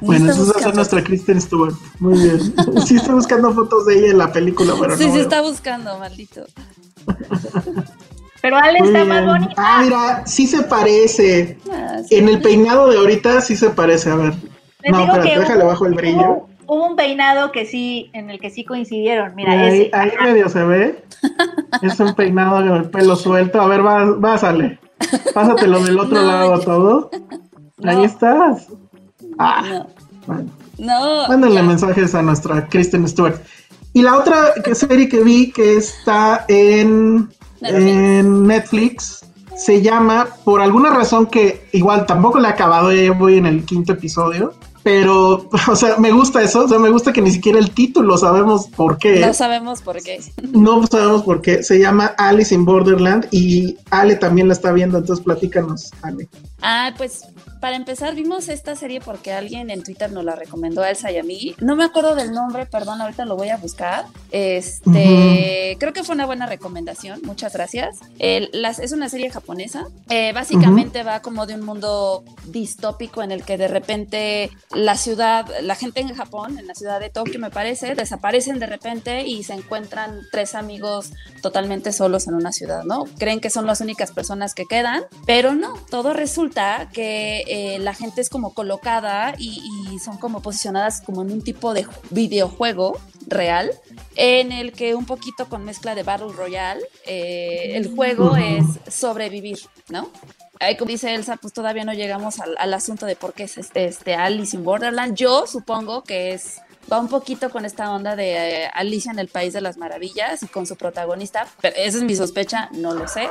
Bueno, 0.00 0.30
Está 0.30 0.58
esa 0.58 0.68
es 0.70 0.74
nuestra 0.74 1.02
Kristen 1.04 1.40
Stewart. 1.40 1.74
Muy 1.98 2.18
bien. 2.18 2.54
Sí, 2.86 2.96
estoy 2.96 3.14
buscando 3.14 3.52
fotos 3.52 3.86
de 3.86 3.98
ella 3.98 4.10
en 4.12 4.18
la 4.18 4.32
película, 4.32 4.74
pero 4.80 4.96
Sí, 4.96 5.04
no 5.04 5.10
sí, 5.10 5.16
veo. 5.18 5.22
está 5.28 5.42
buscando, 5.42 5.98
maldito. 5.98 6.44
Pero 8.42 8.56
Ale 8.56 8.78
Muy 8.78 8.88
está 8.88 9.04
más 9.04 9.26
bonita. 9.26 9.52
Ah, 9.58 9.82
mira, 9.84 10.26
sí 10.26 10.46
se 10.46 10.62
parece. 10.62 11.58
Ah, 11.70 11.98
sí. 12.08 12.16
En 12.16 12.26
el 12.26 12.40
peinado 12.40 12.88
de 12.88 12.96
ahorita 12.96 13.42
sí 13.42 13.54
se 13.54 13.68
parece. 13.68 14.08
A 14.10 14.16
ver. 14.16 14.32
Les 14.82 14.92
No, 14.92 15.00
espérate, 15.04 15.38
déjale 15.40 15.64
bajo 15.64 15.84
el 15.84 15.92
brillo. 15.94 16.18
Hubo, 16.20 16.48
hubo 16.66 16.86
un 16.86 16.96
peinado 16.96 17.52
que 17.52 17.66
sí, 17.66 18.08
en 18.14 18.30
el 18.30 18.40
que 18.40 18.48
sí 18.48 18.64
coincidieron. 18.64 19.34
Mira, 19.34 19.52
ahí, 19.52 19.82
ese. 19.82 19.90
ahí 19.92 20.12
medio 20.22 20.48
se 20.48 20.64
ve. 20.64 21.04
Es 21.82 22.00
un 22.00 22.14
peinado 22.14 22.62
de 22.62 22.88
pelo 22.88 23.14
suelto. 23.14 23.60
A 23.60 23.66
ver, 23.66 23.84
va, 23.84 24.18
pásale. 24.18 24.78
Pásatelo 25.34 25.80
del 25.84 25.98
otro 25.98 26.22
No, 26.22 26.26
lado 26.26 26.58
ya. 26.58 26.64
todo. 26.64 27.10
No. 27.76 27.90
Ahí 27.90 28.04
estás. 28.04 28.68
Ah, 29.40 29.62
No, 29.66 29.86
bueno. 30.26 30.50
no. 30.78 31.28
Mándenle 31.28 31.62
mensajes 31.62 32.14
a 32.14 32.22
nuestra 32.22 32.66
Kristen 32.68 33.08
Stewart. 33.08 33.40
Y 33.92 34.02
la 34.02 34.16
otra 34.18 34.52
serie 34.74 35.08
que 35.08 35.22
vi 35.24 35.50
que 35.50 35.76
está 35.76 36.44
en 36.48 37.28
Netflix. 37.60 37.86
en 37.86 38.46
Netflix 38.46 39.20
se 39.56 39.82
llama, 39.82 40.28
por 40.44 40.60
alguna 40.60 40.90
razón 40.90 41.26
que 41.26 41.68
igual 41.72 42.06
tampoco 42.06 42.38
la 42.38 42.50
he 42.50 42.52
acabado, 42.52 42.92
ya 42.92 43.12
voy 43.12 43.38
en 43.38 43.46
el 43.46 43.64
quinto 43.64 43.92
episodio, 43.92 44.54
pero, 44.82 45.48
o 45.68 45.76
sea, 45.76 45.96
me 45.98 46.10
gusta 46.12 46.42
eso, 46.42 46.64
o 46.64 46.68
sea, 46.68 46.78
me 46.78 46.90
gusta 46.90 47.12
que 47.12 47.20
ni 47.22 47.30
siquiera 47.30 47.58
el 47.58 47.70
título 47.70 48.16
sabemos 48.18 48.68
por 48.68 48.98
qué. 48.98 49.20
No 49.20 49.34
sabemos 49.34 49.82
por 49.82 50.02
qué. 50.02 50.20
No 50.52 50.86
sabemos 50.86 51.22
por 51.22 51.40
qué. 51.42 51.62
Se 51.62 51.78
llama 51.78 52.06
Alice 52.18 52.54
in 52.54 52.64
Borderland 52.64 53.28
y 53.30 53.76
Ale 53.90 54.16
también 54.16 54.48
la 54.48 54.54
está 54.54 54.72
viendo, 54.72 54.98
entonces 54.98 55.24
platícanos, 55.24 55.90
Ale. 56.02 56.28
Ah, 56.62 56.92
pues 56.96 57.24
para 57.60 57.76
empezar, 57.76 58.14
vimos 58.14 58.48
esta 58.48 58.74
serie 58.74 59.00
porque 59.00 59.32
alguien 59.32 59.68
en 59.70 59.82
Twitter 59.82 60.10
nos 60.12 60.24
la 60.24 60.34
recomendó 60.34 60.82
a 60.82 60.90
Elsa 60.90 61.10
y 61.12 61.18
a 61.18 61.22
mí. 61.22 61.54
No 61.60 61.76
me 61.76 61.84
acuerdo 61.84 62.14
del 62.14 62.32
nombre, 62.32 62.64
perdón, 62.66 63.00
ahorita 63.02 63.24
lo 63.26 63.36
voy 63.36 63.50
a 63.50 63.56
buscar. 63.58 64.06
Este, 64.30 65.76
creo 65.78 65.92
que 65.92 66.02
fue 66.04 66.14
una 66.14 66.26
buena 66.26 66.46
recomendación, 66.46 67.20
muchas 67.24 67.52
gracias. 67.52 67.98
Las- 68.52 68.78
es 68.78 68.92
una 68.92 69.08
serie 69.08 69.30
japonesa. 69.30 69.86
Eh, 70.08 70.32
básicamente 70.32 71.02
va 71.02 71.20
como 71.20 71.46
de 71.46 71.54
un 71.54 71.62
mundo 71.64 72.24
distópico 72.46 73.22
en 73.22 73.30
el 73.32 73.42
que 73.44 73.58
de 73.58 73.68
repente 73.68 74.50
la 74.72 74.96
ciudad, 74.96 75.46
la 75.62 75.74
gente 75.74 76.00
en 76.00 76.14
Japón, 76.14 76.58
en 76.58 76.66
la 76.66 76.74
ciudad 76.74 77.00
de 77.00 77.10
Tokio 77.10 77.40
me 77.40 77.50
parece, 77.50 77.94
desaparecen 77.96 78.60
de 78.60 78.66
repente 78.66 79.26
y 79.26 79.42
se 79.42 79.54
encuentran 79.54 80.20
tres 80.30 80.54
amigos 80.54 81.10
totalmente 81.42 81.92
solos 81.92 82.28
en 82.28 82.34
una 82.34 82.52
ciudad, 82.52 82.84
¿no? 82.84 83.04
Creen 83.18 83.40
que 83.40 83.50
son 83.50 83.66
las 83.66 83.80
únicas 83.80 84.12
personas 84.12 84.54
que 84.54 84.66
quedan, 84.66 85.02
pero 85.26 85.54
no, 85.54 85.74
todo 85.90 86.12
resulta 86.12 86.88
que 86.92 87.42
eh, 87.48 87.78
la 87.80 87.94
gente 87.94 88.20
es 88.20 88.28
como 88.30 88.54
colocada 88.54 89.34
y, 89.38 89.60
y 89.90 89.98
son 89.98 90.18
como 90.18 90.40
posicionadas 90.40 91.00
como 91.00 91.22
en 91.22 91.32
un 91.32 91.42
tipo 91.42 91.74
de 91.74 91.86
ju- 91.86 91.92
videojuego 92.10 92.96
real 93.26 93.70
en 94.16 94.52
el 94.52 94.72
que 94.72 94.94
un 94.94 95.04
poquito 95.04 95.48
con 95.48 95.64
mezcla 95.64 95.94
de 95.94 96.04
Battle 96.04 96.32
Royale, 96.32 96.80
eh, 97.06 97.72
el 97.76 97.94
juego 97.94 98.36
es 98.36 98.64
sobrevivir, 98.88 99.58
¿no? 99.88 100.10
Ahí, 100.60 100.76
como 100.76 100.90
dice 100.90 101.14
Elsa, 101.14 101.36
pues 101.36 101.52
todavía 101.52 101.84
no 101.84 101.94
llegamos 101.94 102.38
al, 102.38 102.54
al 102.58 102.74
asunto 102.74 103.06
de 103.06 103.16
por 103.16 103.32
qué 103.32 103.44
es 103.44 103.58
este, 103.58 103.86
este 103.86 104.14
Alice 104.14 104.54
in 104.56 104.62
Borderland. 104.62 105.16
Yo 105.16 105.46
supongo 105.46 106.04
que 106.04 106.32
es 106.32 106.60
va 106.90 106.98
un 106.98 107.08
poquito 107.08 107.50
con 107.50 107.64
esta 107.64 107.90
onda 107.90 108.16
de 108.16 108.64
eh, 108.64 108.70
Alicia 108.74 109.12
en 109.12 109.18
el 109.18 109.28
País 109.28 109.52
de 109.52 109.60
las 109.60 109.76
Maravillas 109.76 110.42
y 110.42 110.46
con 110.48 110.66
su 110.66 110.76
protagonista. 110.76 111.46
Pero 111.60 111.76
esa 111.76 111.98
es 111.98 112.04
mi 112.04 112.16
sospecha, 112.16 112.68
no 112.72 112.94
lo 112.94 113.06
sé. 113.06 113.28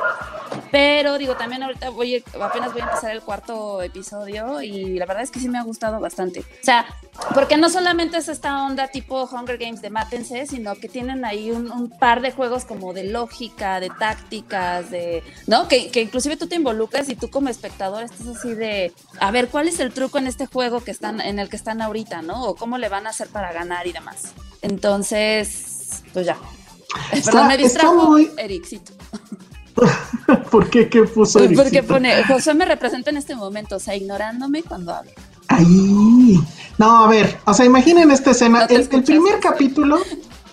Pero 0.70 1.18
digo, 1.18 1.36
también 1.36 1.62
ahorita 1.62 1.90
voy, 1.90 2.24
apenas 2.40 2.72
voy 2.72 2.80
a 2.80 2.84
empezar 2.84 3.10
el 3.10 3.22
cuarto 3.22 3.82
episodio 3.82 4.62
y 4.62 4.98
la 4.98 5.06
verdad 5.06 5.22
es 5.24 5.30
que 5.30 5.40
sí 5.40 5.48
me 5.48 5.58
ha 5.58 5.62
gustado 5.62 6.00
bastante. 6.00 6.40
O 6.40 6.64
sea, 6.64 6.86
porque 7.34 7.56
no 7.56 7.68
solamente 7.68 8.18
es 8.18 8.28
esta 8.28 8.64
onda 8.64 8.88
tipo 8.88 9.24
Hunger 9.24 9.58
Games 9.58 9.82
de 9.82 9.90
mátense, 9.90 10.46
sino 10.46 10.74
que 10.76 10.88
tienen 10.88 11.24
ahí 11.24 11.50
un, 11.50 11.70
un 11.70 11.90
par 11.90 12.20
de 12.20 12.32
juegos 12.32 12.64
como 12.64 12.92
de 12.92 13.04
lógica, 13.04 13.80
de 13.80 13.90
tácticas, 13.90 14.90
de, 14.90 15.22
¿no? 15.46 15.68
Que, 15.68 15.90
que 15.90 16.02
inclusive 16.02 16.36
tú 16.36 16.46
te 16.46 16.56
involucras 16.56 17.08
y 17.08 17.16
tú 17.16 17.30
como 17.30 17.48
espectador 17.48 18.04
estás 18.04 18.26
así 18.26 18.54
de, 18.54 18.92
a 19.18 19.30
ver, 19.30 19.48
¿cuál 19.48 19.68
es 19.68 19.80
el 19.80 19.92
truco 19.92 20.18
en 20.18 20.26
este 20.26 20.46
juego 20.46 20.82
que 20.82 20.90
están, 20.90 21.20
en 21.20 21.38
el 21.38 21.48
que 21.48 21.56
están 21.56 21.82
ahorita, 21.82 22.22
¿no? 22.22 22.44
O 22.44 22.54
cómo 22.54 22.78
le 22.78 22.88
van 22.88 23.06
a 23.06 23.10
hacer 23.10 23.28
para 23.28 23.49
ganar 23.52 23.86
y 23.86 23.92
demás. 23.92 24.32
Entonces, 24.62 26.02
pues 26.12 26.26
ya. 26.26 26.36
Está- 27.12 27.30
Perdón, 27.32 27.48
me 27.48 27.56
distrajo 27.56 28.10
muy- 28.10 28.30
Ericito. 28.36 28.92
¿Por 30.50 30.68
qué? 30.68 30.88
¿Qué 30.88 31.02
puso 31.04 31.38
Porque 31.38 31.54
Ericito? 31.54 31.86
pone, 31.86 32.24
José 32.24 32.54
me 32.54 32.64
representa 32.64 33.10
en 33.10 33.16
este 33.16 33.34
momento, 33.34 33.76
o 33.76 33.80
sea, 33.80 33.94
ignorándome 33.96 34.62
cuando 34.62 34.94
hablo. 34.94 35.12
Ahí. 35.48 36.38
No, 36.78 37.04
a 37.04 37.08
ver, 37.08 37.38
o 37.44 37.54
sea, 37.54 37.64
imaginen 37.66 38.10
esta 38.10 38.30
escena. 38.30 38.66
No 38.68 38.76
el, 38.76 38.88
primer 39.02 39.40
capítulo, 39.40 39.98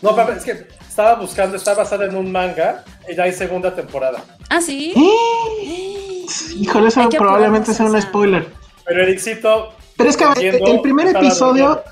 No, 0.02 0.16
pero 0.16 0.34
es 0.34 0.43
que 0.43 0.68
estaba 0.88 1.16
buscando, 1.16 1.56
está 1.58 1.74
basada 1.74 2.06
en 2.06 2.16
un 2.16 2.32
manga 2.32 2.84
y 3.08 3.16
ya 3.16 3.24
hay 3.24 3.34
segunda 3.34 3.76
temporada. 3.76 4.24
Ah, 4.50 4.62
sí. 4.62 4.93
¡eh! 4.95 6.26
híjole, 6.56 6.88
eso 6.88 7.08
probablemente 7.10 7.74
sea 7.74 7.86
un 7.86 8.02
spoiler. 8.02 8.52
Pero 8.86 9.04
Ericito, 9.04 9.74
Pero 9.95 10.10
es 10.10 10.18
que 10.18 10.24
a 10.24 10.30
ver, 10.30 10.45
Entiendo, 10.45 10.72
el 10.72 10.82
primer 10.82 11.08
episodio. 11.16 11.84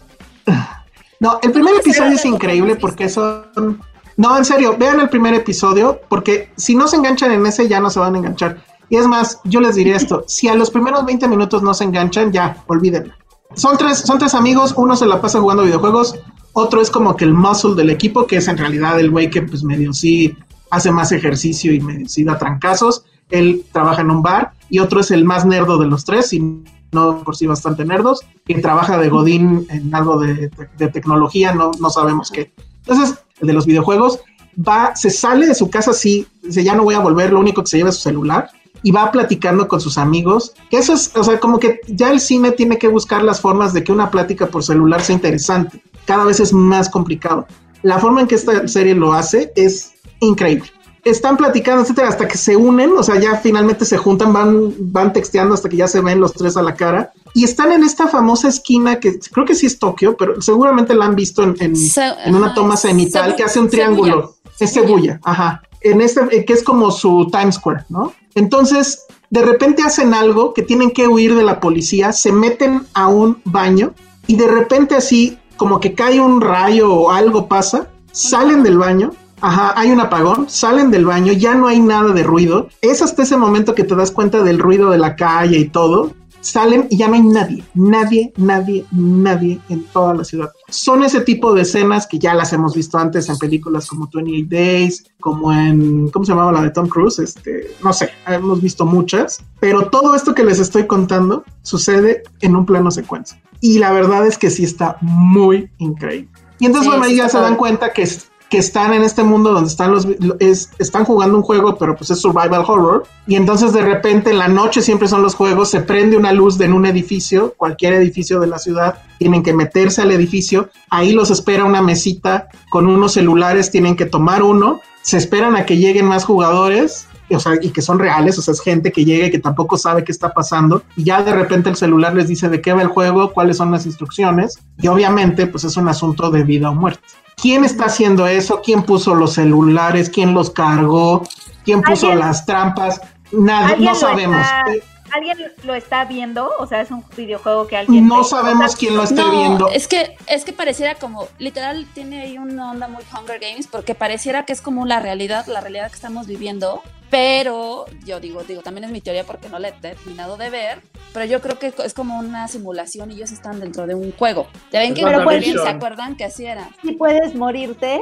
No, 1.26 1.39
el 1.41 1.51
primer 1.51 1.73
episodio 1.78 2.11
es 2.11 2.23
increíble 2.23 2.76
porque 2.76 3.09
son. 3.09 3.82
No, 4.15 4.38
en 4.38 4.45
serio, 4.45 4.76
vean 4.78 4.99
el 4.99 5.09
primer 5.09 5.34
episodio 5.34 5.99
porque 6.07 6.51
si 6.55 6.76
no 6.76 6.88
se 6.88 6.97
enganchan 6.97 7.32
en 7.32 7.43
ese 7.47 7.67
ya 7.67 7.80
no 7.80 7.89
se 7.89 7.99
van 7.99 8.13
a 8.13 8.19
enganchar. 8.19 8.63
Y 8.89 8.97
es 8.97 9.07
más, 9.07 9.39
yo 9.43 9.59
les 9.59 9.73
diré 9.73 9.95
esto: 9.95 10.23
si 10.28 10.49
a 10.49 10.53
los 10.53 10.69
primeros 10.69 11.03
20 11.03 11.28
minutos 11.28 11.63
no 11.63 11.73
se 11.73 11.84
enganchan, 11.84 12.32
ya, 12.32 12.63
olvídenlo. 12.67 13.11
Son 13.55 13.76
tres, 13.76 14.01
son 14.01 14.19
tres 14.19 14.36
amigos, 14.36 14.76
uno 14.78 14.95
se 14.95 15.07
la 15.07 15.19
pasa 15.19 15.39
jugando 15.39 15.63
videojuegos, 15.63 16.15
otro 16.53 16.80
es 16.80 16.91
como 16.91 17.15
que 17.15 17.26
el 17.26 17.34
muscle 17.34 17.73
del 17.73 17.89
equipo, 17.89 18.28
que 18.28 18.36
es 18.36 18.47
en 18.47 18.59
realidad 18.59 18.99
el 18.99 19.09
güey 19.09 19.32
que 19.32 19.41
pues 19.41 19.63
medio 19.63 19.93
sí 19.93 20.38
hace 20.69 20.91
más 20.91 21.11
ejercicio 21.11 21.73
y 21.73 21.80
medio 21.80 22.07
sí 22.07 22.23
da 22.23 22.38
trancazos. 22.38 23.03
Él 23.32 23.65
trabaja 23.71 24.01
en 24.01 24.11
un 24.11 24.21
bar 24.21 24.51
y 24.69 24.78
otro 24.78 24.99
es 24.99 25.09
el 25.09 25.26
más 25.26 25.43
nerdo 25.43 25.80
de 25.80 25.88
los 25.88 26.05
tres, 26.05 26.34
y 26.34 26.63
no 26.95 27.23
por 27.23 27.35
sí 27.35 27.45
bastante 27.45 27.85
nerdos, 27.85 28.21
que 28.45 28.55
trabaja 28.55 28.97
de 28.97 29.09
Godín 29.09 29.67
en 29.69 29.93
algo 29.93 30.17
de, 30.17 30.49
de 30.77 30.87
tecnología, 30.87 31.53
no, 31.53 31.71
no 31.79 31.89
sabemos 31.91 32.31
qué. 32.31 32.51
Entonces, 32.87 33.19
el 33.39 33.47
de 33.47 33.53
los 33.53 33.67
videojuegos 33.67 34.19
va, 34.57 34.95
se 34.95 35.09
sale 35.09 35.45
de 35.45 35.55
su 35.55 35.69
casa 35.69 35.91
así, 35.91 36.27
dice 36.41 36.63
ya 36.63 36.75
no 36.75 36.83
voy 36.83 36.95
a 36.95 36.99
volver, 36.99 37.31
lo 37.31 37.39
único 37.39 37.61
que 37.61 37.67
se 37.67 37.77
lleva 37.77 37.89
es 37.89 37.95
su 37.95 38.01
celular 38.01 38.49
y 38.83 38.91
va 38.91 39.11
platicando 39.11 39.67
con 39.67 39.81
sus 39.81 39.97
amigos, 39.97 40.53
que 40.69 40.77
eso 40.77 40.93
es, 40.93 41.11
o 41.15 41.23
sea, 41.23 41.39
como 41.39 41.59
que 41.59 41.79
ya 41.87 42.11
el 42.11 42.19
cine 42.19 42.51
tiene 42.51 42.77
que 42.77 42.87
buscar 42.87 43.23
las 43.23 43.41
formas 43.41 43.73
de 43.73 43.83
que 43.83 43.91
una 43.91 44.11
plática 44.11 44.47
por 44.47 44.63
celular 44.63 45.01
sea 45.01 45.15
interesante, 45.15 45.81
cada 46.05 46.23
vez 46.23 46.39
es 46.39 46.53
más 46.53 46.89
complicado. 46.89 47.47
La 47.81 47.99
forma 47.99 48.21
en 48.21 48.27
que 48.27 48.35
esta 48.35 48.67
serie 48.67 48.93
lo 48.93 49.13
hace 49.13 49.51
es 49.55 49.93
increíble. 50.19 50.69
Están 51.06 51.38
platicando, 51.38 51.84
etcétera, 51.84 52.10
hasta 52.10 52.28
que 52.28 52.38
se 52.38 52.58
unen, 52.58 52.91
o 52.97 53.03
sea, 53.03 53.20
ya 53.20 53.38
finalmente 53.38 53.86
se 53.86 53.95
juntan, 53.95 54.34
van, 54.34 54.74
van 54.91 55.14
texteando 55.14 55.53
hasta 55.53 55.70
que 55.70 55.78
ya 55.78 55.88
se 55.88 56.01
ven 56.01 56.20
los 56.20 56.34
tres 56.34 56.58
a 56.58 56.62
la 56.62 56.74
cara. 56.74 57.14
Y 57.34 57.43
están 57.43 57.72
en 57.72 57.84
esta 57.84 58.08
famosa 58.08 58.47
esquina 58.47 58.99
que 58.99 59.20
creo 59.32 59.45
que 59.45 59.56
sí 59.56 59.68
es 59.68 59.78
Tokio, 59.78 60.18
pero 60.18 60.41
seguramente 60.41 60.95
la 60.95 61.06
han 61.06 61.16
visto 61.16 61.43
en, 61.43 61.56
en, 61.60 62.36
una 62.36 62.53
toma 62.53 62.76
cenital 62.76 63.36
que 63.36 63.43
hace 63.43 63.60
un 63.60 63.70
Cebulla. 63.70 63.93
triángulo. 63.93 64.36
Es 64.60 64.74
Cebulla, 64.74 65.20
ajá. 65.24 65.62
En 65.82 66.01
este, 66.01 66.22
eh, 66.32 66.43
que 66.43 66.53
es 66.53 66.64
como 66.64 66.89
su 66.89 67.30
Times 67.32 67.56
Square, 67.56 67.86
¿no? 67.89 68.12
Entonces, 68.34 69.06
de 69.30 69.41
repente 69.41 69.84
hacen 69.84 70.14
algo 70.14 70.53
que 70.53 70.62
tienen 70.62 70.91
que 70.91 71.08
huir 71.08 71.36
de 71.36 71.43
la 71.43 71.60
policía, 71.60 72.14
se 72.14 72.32
meten 72.32 72.88
a 72.93 73.08
un 73.08 73.41
baño 73.45 73.93
y 74.28 74.36
de 74.38 74.47
repente 74.47 74.95
así, 74.95 75.38
como 75.58 75.80
que 75.80 75.93
cae 75.93 76.20
un 76.20 76.41
rayo 76.41 76.91
o 76.91 77.12
algo 77.12 77.47
pasa, 77.47 77.89
salen 78.12 78.64
del 78.64 78.78
baño, 78.78 79.12
ajá, 79.45 79.73
hay 79.79 79.91
un 79.91 79.99
apagón, 79.99 80.49
salen 80.49 80.91
del 80.91 81.05
baño, 81.05 81.31
ya 81.33 81.55
no 81.55 81.67
hay 81.67 81.79
nada 81.79 82.11
de 82.13 82.23
ruido. 82.23 82.69
Es 82.81 83.01
hasta 83.01 83.23
ese 83.23 83.37
momento 83.37 83.75
que 83.75 83.83
te 83.83 83.95
das 83.95 84.11
cuenta 84.11 84.43
del 84.43 84.59
ruido 84.59 84.89
de 84.89 84.97
la 84.97 85.15
calle 85.15 85.57
y 85.59 85.65
todo. 85.69 86.13
salen 86.41 86.85
y 86.91 86.97
ya 86.97 87.07
no 87.07 87.15
hay 87.15 87.23
nadie, 87.23 87.63
nadie, 87.73 88.31
nadie, 88.37 88.85
nadie 88.91 89.59
en 89.69 89.83
toda 89.85 90.13
la 90.13 90.23
ciudad. 90.23 90.51
Son 90.69 91.03
ese 91.03 91.21
tipo 91.21 91.55
de 91.55 91.63
escenas 91.63 92.05
que 92.05 92.19
ya 92.19 92.35
las 92.35 92.53
hemos 92.53 92.75
visto 92.75 92.99
antes 92.99 93.27
en 93.29 93.37
películas 93.39 93.87
como 93.87 94.07
28 94.13 94.47
Days, 94.47 95.05
como 95.19 95.51
en, 95.51 96.07
¿cómo 96.09 96.23
se 96.23 96.33
llamaba 96.33 96.51
la 96.51 96.61
de 96.61 96.69
Tom 96.69 96.87
Cruise? 96.87 97.17
Este, 97.17 97.71
no 97.83 97.91
sé, 97.93 98.11
hemos 98.27 98.61
visto 98.61 98.85
muchas, 98.85 99.43
pero 99.59 99.89
todo 99.89 100.13
esto 100.13 100.35
que 100.35 100.43
les 100.43 100.59
estoy 100.59 100.85
contando 100.85 101.43
sucede 101.63 102.21
en 102.41 102.55
un 102.55 102.63
plano 102.67 102.91
secuencia. 102.91 103.41
Y 103.59 103.79
la 103.79 103.91
verdad 103.91 104.27
es 104.27 104.37
que 104.37 104.51
sí 104.51 104.65
está 104.65 104.97
muy 105.01 105.71
increíble. 105.79 106.29
Y 106.59 106.67
entonces, 106.67 106.83
Sí, 106.85 106.89
bueno, 106.91 107.05
ahí 107.05 107.15
ya 107.17 107.27
se 107.27 107.39
dan 107.39 107.55
cuenta 107.55 107.91
que, 107.91 108.03
es- 108.03 108.27
que 108.49 108.57
están 108.59 108.93
en 108.93 109.01
este 109.03 109.23
mundo 109.23 109.51
donde 109.53 109.69
están 109.69 109.91
los 109.91 110.07
es- 110.39 110.69
están 110.77 111.03
jugando 111.03 111.35
un 111.37 111.43
juego, 111.43 111.77
pero 111.77 111.95
pues 111.95 112.11
es 112.11 112.19
survival 112.21 112.63
horror. 112.67 113.03
Y 113.27 113.35
entonces 113.35 113.73
de 113.73 113.81
repente 113.81 114.29
en 114.31 114.37
la 114.37 114.47
noche 114.47 114.81
siempre 114.81 115.07
son 115.07 115.23
los 115.23 115.33
juegos, 115.35 115.69
se 115.71 115.81
prende 115.81 116.15
una 116.15 116.31
luz 116.31 116.59
en 116.61 116.73
un 116.73 116.85
edificio, 116.85 117.53
cualquier 117.57 117.93
edificio 117.93 118.39
de 118.39 118.47
la 118.47 118.59
ciudad, 118.59 118.99
tienen 119.17 119.41
que 119.41 119.53
meterse 119.53 120.01
al 120.01 120.11
edificio, 120.11 120.69
ahí 120.89 121.11
los 121.13 121.31
espera 121.31 121.65
una 121.65 121.81
mesita 121.81 122.47
con 122.69 122.87
unos 122.87 123.13
celulares, 123.13 123.71
tienen 123.71 123.95
que 123.95 124.05
tomar 124.05 124.43
uno, 124.43 124.79
se 125.01 125.17
esperan 125.17 125.55
a 125.55 125.65
que 125.65 125.77
lleguen 125.77 126.05
más 126.05 126.23
jugadores. 126.25 127.07
O 127.31 127.39
sea, 127.39 127.53
y 127.59 127.69
que 127.69 127.81
son 127.81 127.97
reales, 127.97 128.37
o 128.37 128.43
sea, 128.43 128.51
es 128.51 128.61
gente 128.61 128.91
que 128.91 129.03
llega 129.03 129.25
y 129.25 129.31
que 129.31 129.39
tampoco 129.39 129.77
sabe 129.79 130.03
qué 130.03 130.11
está 130.11 130.31
pasando, 130.31 130.83
y 130.95 131.05
ya 131.05 131.23
de 131.23 131.33
repente 131.33 131.71
el 131.71 131.75
celular 131.75 132.13
les 132.13 132.27
dice 132.27 132.49
de 132.49 132.61
qué 132.61 132.71
va 132.71 132.83
el 132.83 132.87
juego, 132.89 133.33
cuáles 133.33 133.57
son 133.57 133.71
las 133.71 133.87
instrucciones, 133.87 134.59
y 134.77 134.87
obviamente, 134.89 135.47
pues 135.47 135.63
es 135.63 135.75
un 135.75 135.87
asunto 135.89 136.29
de 136.29 136.43
vida 136.43 136.69
o 136.69 136.75
muerte. 136.75 137.01
¿Quién 137.41 137.63
está 137.65 137.86
haciendo 137.86 138.27
eso? 138.27 138.61
¿Quién 138.63 138.83
puso 138.83 139.13
los 139.15 139.33
celulares? 139.33 140.09
¿Quién 140.09 140.33
los 140.33 140.49
cargó? 140.49 141.23
¿Quién 141.63 141.81
puso 141.81 142.07
¿Alguien- 142.07 142.27
las 142.27 142.45
trampas? 142.45 143.01
Nada, 143.31 143.67
¿Alguien 143.69 143.89
no 143.89 143.95
sabemos. 143.95 144.41
está- 144.41 144.71
Eh, 144.71 144.83
¿Alguien 145.16 145.38
lo 145.63 145.76
está 145.76 146.05
viendo? 146.05 146.51
O 146.59 146.68
sea, 146.68 146.82
es 146.82 146.91
un 146.91 147.03
videojuego 147.16 147.68
que 147.68 147.78
alguien... 147.78 148.07
No 148.07 148.20
ve. 148.20 148.24
sabemos 148.26 148.66
O 148.66 148.68
sea, 148.70 148.78
quién 148.78 148.95
lo 148.97 149.03
esté 149.03 149.16
No, 149.16 149.32
viendo. 149.32 149.70
es 149.70 149.88
que, 149.88 150.16
es 150.28 150.43
que 150.45 150.53
pareciera 150.53 150.95
como, 150.95 151.28
literal, 151.39 151.88
tiene 151.93 152.22
ahí 152.22 152.38
una 152.38 152.72
onda 152.72 152.88
muy 152.88 153.03
Hunger 153.13 153.39
Games, 153.39 153.68
porque 153.68 153.95
pareciera 153.95 154.45
que 154.45 154.53
es 154.53 154.61
como 154.61 154.86
la 154.86 154.99
realidad, 154.99 155.45
la 155.47 155.61
realidad 155.61 155.89
que 155.89 155.95
estamos 155.95 156.28
viviendo, 156.28 156.82
pero 157.09 157.86
yo 158.03 158.20
digo, 158.20 158.43
digo, 158.43 158.61
también 158.61 158.84
es 158.86 158.91
mi 158.91 158.99
teoría 159.01 159.24
porque 159.26 159.47
no 159.49 159.57
la 159.59 159.70
he 159.70 159.72
terminado 159.74 160.38
de 160.38 160.49
ver, 160.49 160.82
pero 161.13 161.26
yo 161.26 161.39
creo 161.41 161.57
que 161.59 161.74
es 161.84 161.93
como 161.93 162.18
una 162.20 162.47
simulación 162.47 163.11
y 163.11 163.16
ellos 163.16 163.32
están 163.32 163.59
dentro 163.59 163.88
de 163.88 163.95
un 163.95 164.11
juego. 164.11 164.47
Ya 164.72 164.80
ven 164.80 164.93
Es 164.93 164.99
que 164.99 165.39
bien 165.39 165.57
se 165.59 165.70
acuerdan 165.70 166.16
que 166.18 166.26
así 166.26 166.45
era. 166.45 166.70
Si 166.84 166.91
puedes 166.93 167.36
morirte, 167.36 168.01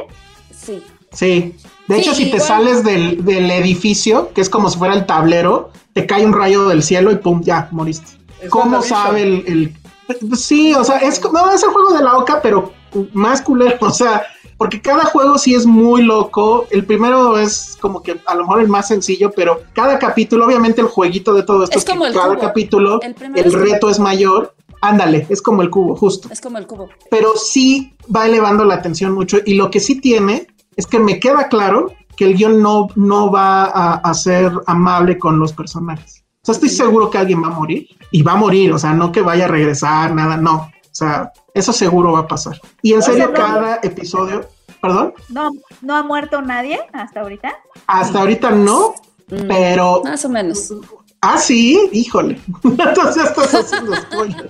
Sí. 0.56 0.84
Sí. 1.14 1.56
De 1.88 1.96
Sí, 1.96 2.02
hecho, 2.02 2.14
si 2.16 2.32
te 2.32 2.40
sales 2.40 2.84
del, 2.84 3.24
del 3.26 3.52
edificio, 3.52 4.32
que 4.34 4.42
es 4.42 4.50
como 4.50 4.70
si 4.70 4.78
fuera 4.78 4.94
el 4.94 5.06
tablero, 5.06 5.70
te 5.94 6.06
cae 6.06 6.26
un 6.26 6.34
rayo 6.34 6.68
del 6.68 6.82
cielo 6.82 7.12
y 7.12 7.16
pum, 7.18 7.42
ya, 7.44 7.68
moriste. 7.72 8.12
¿Cómo 8.50 8.82
sabe 8.82 9.24
el, 9.24 9.44
el- 9.48 10.38
Sí, 10.38 10.74
o 10.74 10.84
sea, 10.84 10.98
es, 10.98 11.22
no, 11.32 11.52
es 11.52 11.64
el 11.64 11.70
juego 11.70 11.94
de 11.98 12.04
la 12.04 12.18
oca, 12.18 12.42
pero 12.42 12.72
más 13.14 13.42
culero, 13.42 13.78
o 13.82 13.90
sea, 13.90 14.24
porque 14.58 14.82
cada 14.82 15.06
juego 15.06 15.38
sí 15.38 15.56
es 15.56 15.66
muy 15.66 16.04
loco. 16.04 16.66
El 16.72 16.86
primero 16.86 17.38
es 17.38 17.78
como 17.82 18.02
que 18.04 18.20
a 18.26 18.36
lo 18.36 18.42
mejor 18.44 18.62
el 18.62 18.68
más 18.68 18.88
sencillo, 18.88 19.32
pero 19.36 19.62
cada 19.74 20.00
capítulo, 20.00 20.46
obviamente 20.46 20.82
el 20.82 20.88
jueguito 20.88 21.34
de 21.34 21.44
todo 21.44 21.64
esto 21.64 21.76
Es 21.78 21.84
es, 21.84 21.86
que 21.86 21.92
como 21.92 22.06
el 22.06 22.14
cada 22.14 22.30
cubo. 22.36 22.40
capítulo 22.40 23.00
El 23.02 23.16
es 23.36 23.54
reto 23.54 23.88
el 23.88 23.92
es 23.94 24.00
mayor. 24.00 24.54
Ándale, 24.82 25.26
es 25.30 25.42
como 25.42 25.62
el 25.62 25.70
cubo, 25.70 25.96
justo 25.96 26.28
Es 26.30 26.42
como 26.42 26.58
el 26.58 26.68
cubo. 26.68 26.90
pero 27.10 27.38
sí 27.38 27.94
va 28.14 28.26
elevando 28.28 28.66
la 28.66 28.74
atención 28.76 29.14
mucho. 29.14 29.38
Y 29.46 29.54
lo 29.54 29.72
que 29.72 29.80
sí 29.80 30.02
tiene 30.02 30.48
es 30.76 30.88
que 30.88 31.00
me 31.00 31.20
queda 31.20 31.48
claro 31.48 31.92
que 32.16 32.26
el 32.26 32.36
guion 32.36 32.62
no, 32.62 32.90
no 32.96 33.32
va 33.32 33.66
a, 33.66 33.94
a 33.96 34.14
ser 34.14 34.52
amable 34.68 35.18
con 35.18 35.40
los 35.40 35.54
personajes. 35.54 36.24
O 36.42 36.46
sea, 36.46 36.54
estoy 36.54 36.70
seguro 36.70 37.10
que 37.10 37.18
alguien 37.18 37.42
va 37.42 37.48
a 37.48 37.52
morir 37.52 37.88
y 38.12 38.22
va 38.22 38.34
a 38.34 38.36
morir, 38.36 38.72
o 38.74 38.78
sea, 38.78 38.94
no 38.94 39.12
que 39.12 39.22
vaya 39.22 39.46
a 39.46 39.48
regresar, 39.48 40.14
nada, 40.14 40.38
no. 40.38 40.56
O 40.56 40.96
sea, 40.96 41.32
eso 41.54 41.74
seguro 41.74 42.12
va 42.12 42.20
a 42.20 42.28
pasar. 42.28 42.60
Y 42.82 42.94
en 42.94 43.02
sea, 43.02 43.14
serio, 43.14 43.30
no- 43.30 43.34
cada 43.34 43.80
episodio, 43.82 44.48
perdón, 44.82 45.14
¿no, 45.30 45.52
¿no 45.82 45.96
ha 45.96 46.04
muerto 46.04 46.42
nadie 46.42 46.80
hasta 46.94 47.22
ahorita? 47.22 47.54
hasta 47.88 48.20
ahorita 48.20 48.52
no, 48.52 48.94
Mm, 49.30 49.48
pero... 49.48 50.02
Más 50.04 50.26
o 50.26 50.30
menos. 50.30 50.74
Ah, 51.22 51.38
sí, 51.38 51.90
híjole. 51.94 52.40
Entonces 52.64 53.24
estás 53.24 53.54
haciendo 53.56 53.96
spoiler. 53.96 54.50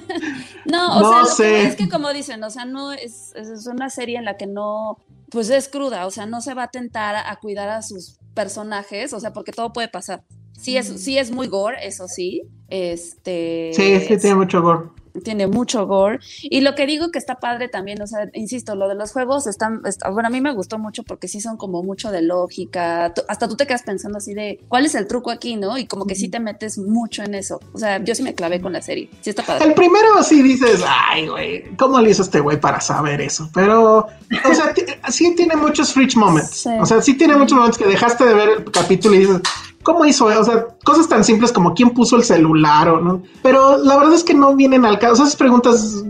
No, 0.64 0.98
o 0.98 1.00
No 1.00 1.10
sea, 1.10 1.22
que 1.22 1.30
sé. 1.52 1.66
es 1.66 1.76
que 1.76 1.88
como 1.88 2.12
dicen, 2.12 2.42
o 2.44 2.50
sea, 2.50 2.64
no 2.64 2.92
es 2.92 3.32
es 3.34 3.66
una 3.66 3.90
serie 3.90 4.16
en 4.18 4.24
la 4.24 4.36
que 4.36 4.46
no, 4.46 4.98
pues 5.32 5.50
es 5.50 5.68
cruda, 5.68 6.06
o 6.06 6.10
sea, 6.10 6.26
no 6.26 6.40
se 6.40 6.54
va 6.54 6.64
a 6.64 6.70
tentar 6.70 7.14
a, 7.14 7.30
a 7.30 7.36
cuidar 7.36 7.68
a 7.68 7.82
sus 7.82 8.18
personajes, 8.34 9.12
o 9.12 9.20
sea, 9.20 9.32
porque 9.32 9.52
todo 9.52 9.72
puede 9.72 9.88
pasar. 9.88 10.22
Sí 10.58 10.76
es, 10.76 10.86
sí 10.86 11.18
es 11.18 11.30
muy 11.30 11.48
gore, 11.48 11.84
eso 11.86 12.06
sí. 12.06 12.42
Este 12.68 13.72
Sí, 13.74 13.98
sí, 14.00 14.16
tiene 14.18 14.36
mucho 14.36 14.62
gore. 14.62 14.90
Tiene 15.24 15.46
mucho 15.46 15.86
gore. 15.86 16.18
Y 16.42 16.60
lo 16.62 16.74
que 16.74 16.86
digo 16.86 17.10
que 17.10 17.18
está 17.18 17.36
padre 17.40 17.68
también, 17.68 18.00
o 18.02 18.06
sea, 18.06 18.28
insisto, 18.34 18.74
lo 18.74 18.88
de 18.88 18.94
los 18.94 19.12
juegos 19.12 19.46
están, 19.46 19.80
está- 19.84 20.10
bueno, 20.10 20.28
a 20.28 20.30
mí 20.30 20.40
me 20.40 20.52
gustó 20.52 20.78
mucho 20.78 21.02
porque 21.02 21.28
sí 21.28 21.40
son 21.40 21.56
como 21.56 21.82
mucho 21.82 22.10
de 22.10 22.22
lógica. 22.22 23.12
Hasta 23.28 23.48
tú 23.48 23.56
te 23.56 23.66
quedas 23.66 23.82
pensando 23.82 24.18
así 24.18 24.34
de, 24.34 24.60
¿cuál 24.68 24.86
es 24.86 24.94
el 24.94 25.06
truco 25.06 25.30
aquí, 25.30 25.56
no? 25.56 25.78
Y 25.78 25.86
como 25.86 26.06
que 26.06 26.14
sí 26.14 26.28
te 26.28 26.40
metes 26.40 26.78
mucho 26.78 27.22
en 27.22 27.34
eso. 27.34 27.60
O 27.72 27.78
sea, 27.78 28.02
yo 28.02 28.14
sí 28.14 28.22
me 28.22 28.34
clavé 28.34 28.60
con 28.60 28.72
la 28.72 28.82
serie. 28.82 29.08
Sí 29.20 29.30
está 29.30 29.42
padre. 29.42 29.64
El 29.66 29.74
primero 29.74 30.22
sí 30.22 30.42
dices, 30.42 30.82
ay, 30.86 31.28
güey, 31.28 31.76
¿cómo 31.76 32.00
le 32.00 32.10
hizo 32.10 32.22
este 32.22 32.40
güey 32.40 32.60
para 32.60 32.80
saber 32.80 33.20
eso? 33.20 33.50
Pero, 33.54 33.98
o 34.06 34.54
sea, 34.54 34.74
sí 35.10 35.34
tiene 35.34 35.56
muchos 35.56 35.92
fridge 35.92 36.16
moments. 36.16 36.50
Sí. 36.62 36.70
O 36.80 36.86
sea, 36.86 37.00
sí 37.02 37.14
tiene 37.14 37.36
muchos 37.36 37.56
momentos 37.56 37.78
que 37.78 37.86
dejaste 37.86 38.24
de 38.24 38.34
ver 38.34 38.48
el 38.58 38.70
capítulo 38.70 39.14
y 39.14 39.18
dices, 39.18 39.40
¿cómo 39.82 40.04
hizo? 40.04 40.26
O 40.26 40.44
sea, 40.44 40.66
cosas 40.84 41.08
tan 41.08 41.24
simples 41.24 41.52
como 41.52 41.74
quién 41.74 41.90
puso 41.90 42.16
el 42.16 42.24
celular 42.24 42.88
o 42.88 43.00
no. 43.00 43.22
Pero 43.42 43.76
la 43.78 43.96
verdad 43.96 44.14
es 44.14 44.24
que 44.24 44.34
no 44.34 44.54
vienen 44.54 44.84
al 44.84 44.98
caso. 44.98 45.22
Esas 45.22 45.36
preguntas 45.36 46.02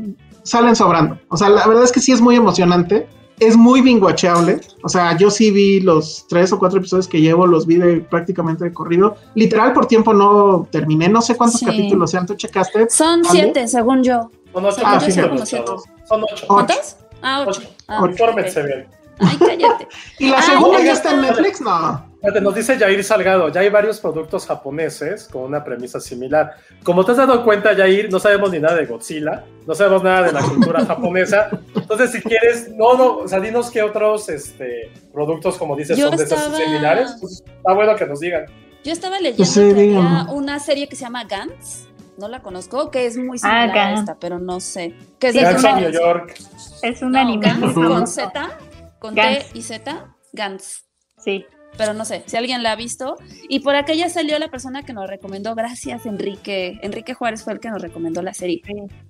salen 0.43 0.75
sobrando. 0.77 1.19
O 1.29 1.37
sea, 1.37 1.49
la 1.49 1.67
verdad 1.67 1.85
es 1.85 1.93
que 1.93 2.01
sí 2.01 2.13
es 2.13 2.21
muy 2.21 2.37
emocionante. 2.37 3.09
Es 3.41 3.57
muy 3.57 3.81
binguacheable. 3.81 4.61
O 4.85 4.89
sea, 4.89 5.17
yo 5.17 5.29
sí 5.31 5.51
vi 5.51 5.81
los 5.81 6.27
tres 6.29 6.53
o 6.53 6.59
cuatro 6.61 6.79
episodios 6.79 7.09
que 7.09 7.21
llevo, 7.21 7.47
los 7.47 7.67
vi 7.67 7.77
de 7.77 7.97
prácticamente 8.01 8.65
de 8.65 8.73
corrido. 8.73 9.17
Literal, 9.35 9.73
por 9.73 9.87
tiempo 9.87 10.13
no 10.15 10.69
terminé. 10.71 11.09
No 11.09 11.21
sé 11.23 11.37
cuántos 11.37 11.59
Sí. 11.61 11.67
capítulos 11.67 12.11
sean. 12.13 12.27
¿Tú 12.27 12.35
checaste? 12.35 12.89
Son 12.91 13.21
¿Ale? 13.21 13.29
siete, 13.31 13.67
según 13.67 14.05
yo. 14.05 14.31
Son 14.53 14.65
ocho 14.65 14.83
Ah, 14.85 15.01
sí. 15.01 15.11
Son 15.13 15.33
ocho. 15.33 15.65
Ocho. 15.65 16.47
¿Cuántos? 16.47 16.97
Ah, 17.21 17.45
ocho. 17.49 17.63
Ocho. 17.63 17.69
Ah, 17.89 18.07
bien. 18.63 18.87
Ay, 19.19 19.37
cállate. 19.39 19.89
¿Y 20.19 20.29
la 20.29 20.39
Ah, 20.39 20.43
segunda 20.43 20.79
ya 20.79 20.85
ya 20.85 20.93
está 20.93 21.15
en. 21.15 21.21
Netflix? 21.23 21.61
No. 21.61 22.12
Fíjate, 22.23 22.41
Nos 22.41 22.55
dice 22.55 22.79
Jair 22.79 23.03
Salgado, 23.03 23.49
ya 23.49 23.63
hay 23.63 23.69
varios 23.69 23.99
productos 23.99 24.47
japoneses 24.47 25.27
con 25.27 25.43
una 25.43 25.65
premisa 25.65 25.99
similar. 25.99 26.53
Como 26.85 27.05
te 27.05 27.11
has 27.11 27.17
dado 27.19 27.43
cuenta, 27.45 27.75
Jair, 27.75 28.11
no 28.13 28.21
sabemos 28.21 28.53
ni 28.53 28.61
nada 28.61 28.77
de 28.77 28.87
Godzilla, 28.87 29.45
no 29.67 29.75
sabemos 29.75 30.05
nada 30.05 30.23
de 30.23 30.33
la 30.33 30.41
cultura 30.41 30.85
japonesa. 30.87 31.51
Entonces, 31.75 32.13
si 32.13 32.23
quieres, 32.23 32.71
no, 32.77 32.95
no, 32.97 33.17
o 33.19 33.29
sea, 33.29 33.41
dinos 33.41 33.73
qué 33.73 33.83
otros 33.83 34.29
este, 34.29 34.93
productos, 35.13 35.59
como 35.59 35.75
dices, 35.75 35.99
Yo 35.99 36.09
son 36.09 36.17
de 36.17 36.23
esos 36.25 36.57
similares. 36.57 37.17
Pues, 37.21 37.43
está 37.45 37.73
bueno 37.75 37.97
que 37.97 38.07
nos 38.07 38.21
digan. 38.21 38.47
Yo 38.85 38.93
estaba 38.93 39.19
leyendo 39.19 39.45
Sí, 39.45 39.61
que 39.61 39.71
había 39.71 39.83
dígame. 39.83 40.33
una 40.33 40.61
serie 40.61 40.89
que 40.89 40.95
se 40.95 41.03
llama 41.05 41.25
Gantz. 41.25 41.89
No 42.19 42.29
la 42.29 42.41
conozco, 42.41 42.91
que 42.93 43.07
es 43.07 43.17
muy 43.17 43.39
Ah, 43.43 43.67
similar 43.67 43.71
a 43.71 43.75
Gantz. 43.75 44.01
esta, 44.01 44.15
pero 44.21 44.39
no 44.39 44.61
sé. 44.61 44.95
Que 45.19 45.29
es 45.29 45.35
de 45.35 45.41
Gangs 45.43 45.61
una- 45.65 45.75
of 45.75 45.81
New 45.81 45.91
York. 45.91 46.35
Es 46.83 47.03
un 47.03 47.13
No, 47.13 47.19
anime. 47.19 47.47
Gantz 47.47 47.75
con 47.75 48.07
Z, 48.07 48.59
con 49.01 49.15
Gantz. 49.17 49.51
T 49.53 49.59
y 49.59 49.63
Z, 49.63 50.15
Gantz. 50.33 50.85
Sí. 51.19 51.45
Pero 51.79 51.95
no 51.95 52.05
sé, 52.05 52.23
si 52.27 52.37
alguien 52.37 52.63
la 52.63 52.73
ha 52.73 52.77
visto. 52.77 53.17
Y 53.49 53.61
por 53.61 53.75
acá 53.75 53.95
ya 53.95 54.09
salió 54.11 54.39
la 54.39 54.49
persona 54.49 54.83
que 54.83 54.93
nos 54.93 55.09
recomendó. 55.09 55.55
Gracias, 55.55 56.05
Enrique. 56.05 56.79
Enrique 56.83 57.15
Juárez 57.15 57.43
fue 57.43 57.55
el 57.55 57.61
que 57.61 57.71
nos 57.71 57.81
recomendó 57.81 58.21
la 58.23 58.35
serie. 58.35 58.61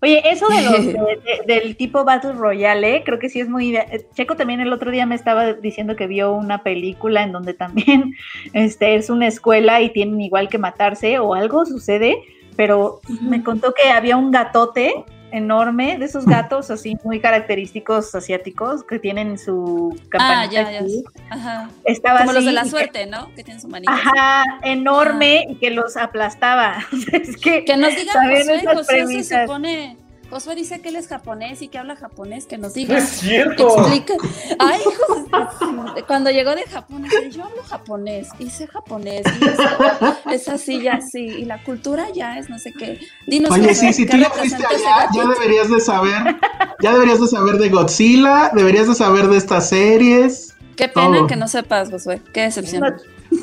Oye, 0.01 0.23
eso 0.31 0.47
de 0.49 0.63
los 0.63 0.87
de- 0.87 0.93
de- 0.93 1.43
del 1.61 1.77
tipo 1.77 2.05
Battle 2.05 2.33
Royale, 2.33 3.03
creo 3.05 3.19
que 3.19 3.29
sí 3.29 3.41
es 3.41 3.49
muy. 3.49 3.75
eh, 3.77 4.07
Checo 4.15 4.37
también 4.37 4.61
el 4.61 4.73
otro 4.73 4.91
día 4.93 5.07
me 5.07 5.15
estaba 5.17 5.53
diciendo 5.55 5.97
que 5.97 6.07
vio 6.07 6.33
una 6.33 6.63
película 6.63 7.23
en 7.25 7.33
donde 7.33 7.55
también 7.55 8.15
este, 8.53 8.95
es 8.95 9.11
una 9.11 9.27
escuela 9.27 9.81
y 9.81 9.91
tienen 9.91 10.21
igual 10.21 10.49
que 10.49 10.59
matarse 10.59 11.19
o 11.19 11.35
algo 11.35 11.67
sucede, 11.67 12.17
pero 12.57 13.01
me 13.23 13.43
contó 13.43 13.75
que 13.75 13.91
había 13.91 14.17
un 14.17 14.31
gatote 14.31 15.05
enorme, 15.33 15.99
de 15.99 16.05
esos 16.05 16.27
gatos 16.27 16.71
así 16.71 16.97
muy 17.05 17.21
característicos 17.21 18.15
asiáticos 18.15 18.85
que 18.85 18.99
tienen 18.99 19.39
su 19.39 19.97
Ah, 19.99 20.07
campanita 20.11 20.53
ya, 20.53 20.71
ya. 20.73 20.81
aquí. 20.81 21.05
Ajá. 21.31 21.71
Estaba 21.85 22.21
Como 22.21 22.33
los 22.35 22.45
de 22.45 22.53
la 22.53 22.63
que- 22.65 22.69
suerte, 22.71 23.07
¿no? 23.07 23.29
Que 23.35 23.43
tienen 23.45 23.61
su 23.61 23.69
manita. 23.69 23.93
así. 23.93 24.03
Ajá, 24.15 24.45
enorme 24.63 25.47
y 25.49 25.55
que 25.57 25.71
los 25.71 25.97
aplastaba. 25.97 26.77
es 27.13 27.37
que, 27.37 27.65
Que 27.65 27.77
nos 27.77 27.95
diga 27.97 28.13
Saben 28.13 28.67
Josué, 28.67 29.23
se 29.25 29.41
supone, 29.43 29.97
Josué 30.33 30.55
dice 30.55 30.81
que 30.81 30.89
él 30.89 30.97
es 30.97 31.09
japonés 31.09 31.61
y 31.61 31.69
que 31.69 31.77
habla 31.77 31.95
japonés, 31.95 32.47
que 32.47 32.57
nos 32.57 32.71
No 32.71 32.75
diga. 32.75 32.97
es 32.99 33.09
cierto. 33.11 33.69
Explica. 33.79 34.15
Ay, 34.59 34.81
Josué, 34.83 36.05
cuando 36.07 36.31
llegó 36.31 36.55
de 36.55 36.63
Japón, 36.63 37.03
dice, 37.03 37.31
yo 37.31 37.45
hablo 37.45 37.63
japonés, 37.65 38.29
y 38.39 38.49
sé 38.49 38.67
japonés, 38.67 39.23
y 39.41 39.45
es, 39.45 40.41
es 40.43 40.49
así 40.49 40.77
y 40.79 40.89
así, 40.89 41.19
y 41.21 41.45
la 41.45 41.63
cultura 41.63 42.07
ya 42.15 42.39
es 42.39 42.49
no 42.49 42.59
sé 42.59 42.73
qué. 42.73 42.99
Dinos, 43.27 43.51
Oye, 43.51 43.69
Josué, 43.69 43.75
sí, 43.75 43.93
si 43.93 44.07
¿qué 44.07 44.13
tú 44.13 44.19
ya 44.23 44.31
fuiste 44.31 44.65
allá, 44.67 45.09
ya 45.15 45.27
deberías 45.27 45.69
de 45.69 45.81
saber, 45.81 46.37
ya 46.81 46.93
deberías 46.95 47.21
de 47.21 47.27
saber 47.29 47.57
de 47.59 47.69
Godzilla, 47.69 48.51
deberías 48.55 48.89
de 48.89 48.95
saber 48.95 49.29
de 49.29 49.37
estas 49.37 49.69
series. 49.69 50.55
Qué 50.77 50.89
pena 50.89 51.19
todo. 51.19 51.27
que 51.27 51.37
no 51.37 51.47
sepas, 51.49 51.91
Josué, 51.91 52.23
qué 52.33 52.41
decepción. 52.43 52.81
no, 52.83 52.97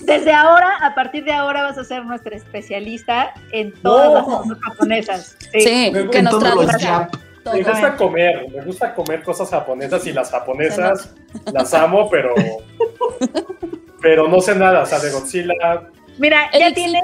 desde 0.05 0.31
ahora, 0.33 0.77
a 0.81 0.93
partir 0.95 1.23
de 1.25 1.33
ahora 1.33 1.63
vas 1.63 1.77
a 1.77 1.83
ser 1.83 2.05
nuestra 2.05 2.35
especialista 2.35 3.33
en 3.51 3.73
todas 3.81 4.07
No. 4.09 4.13
las 4.15 4.23
cosas 4.23 4.57
japonesas. 4.61 5.37
Sí, 5.51 5.91
que 6.11 6.21
nos 6.21 6.39
traduzca. 6.39 7.09
Me 7.53 7.63
gusta 7.63 7.95
comer, 7.97 8.47
me 8.53 8.61
gusta 8.63 8.93
comer 8.93 9.23
cosas 9.23 9.49
japonesas 9.49 10.05
y 10.05 10.13
las 10.13 10.29
japonesas 10.29 11.15
las 11.51 11.73
amo, 11.73 12.09
pero 12.09 12.35
pero 14.01 14.27
no 14.27 14.39
sé 14.39 14.55
nada, 14.55 14.83
o 14.83 14.85
sea, 14.85 14.99
de 14.99 15.11
Godzilla. 15.11 15.89
Mira, 16.17 16.49
ya 16.57 16.73
tienes, 16.73 17.01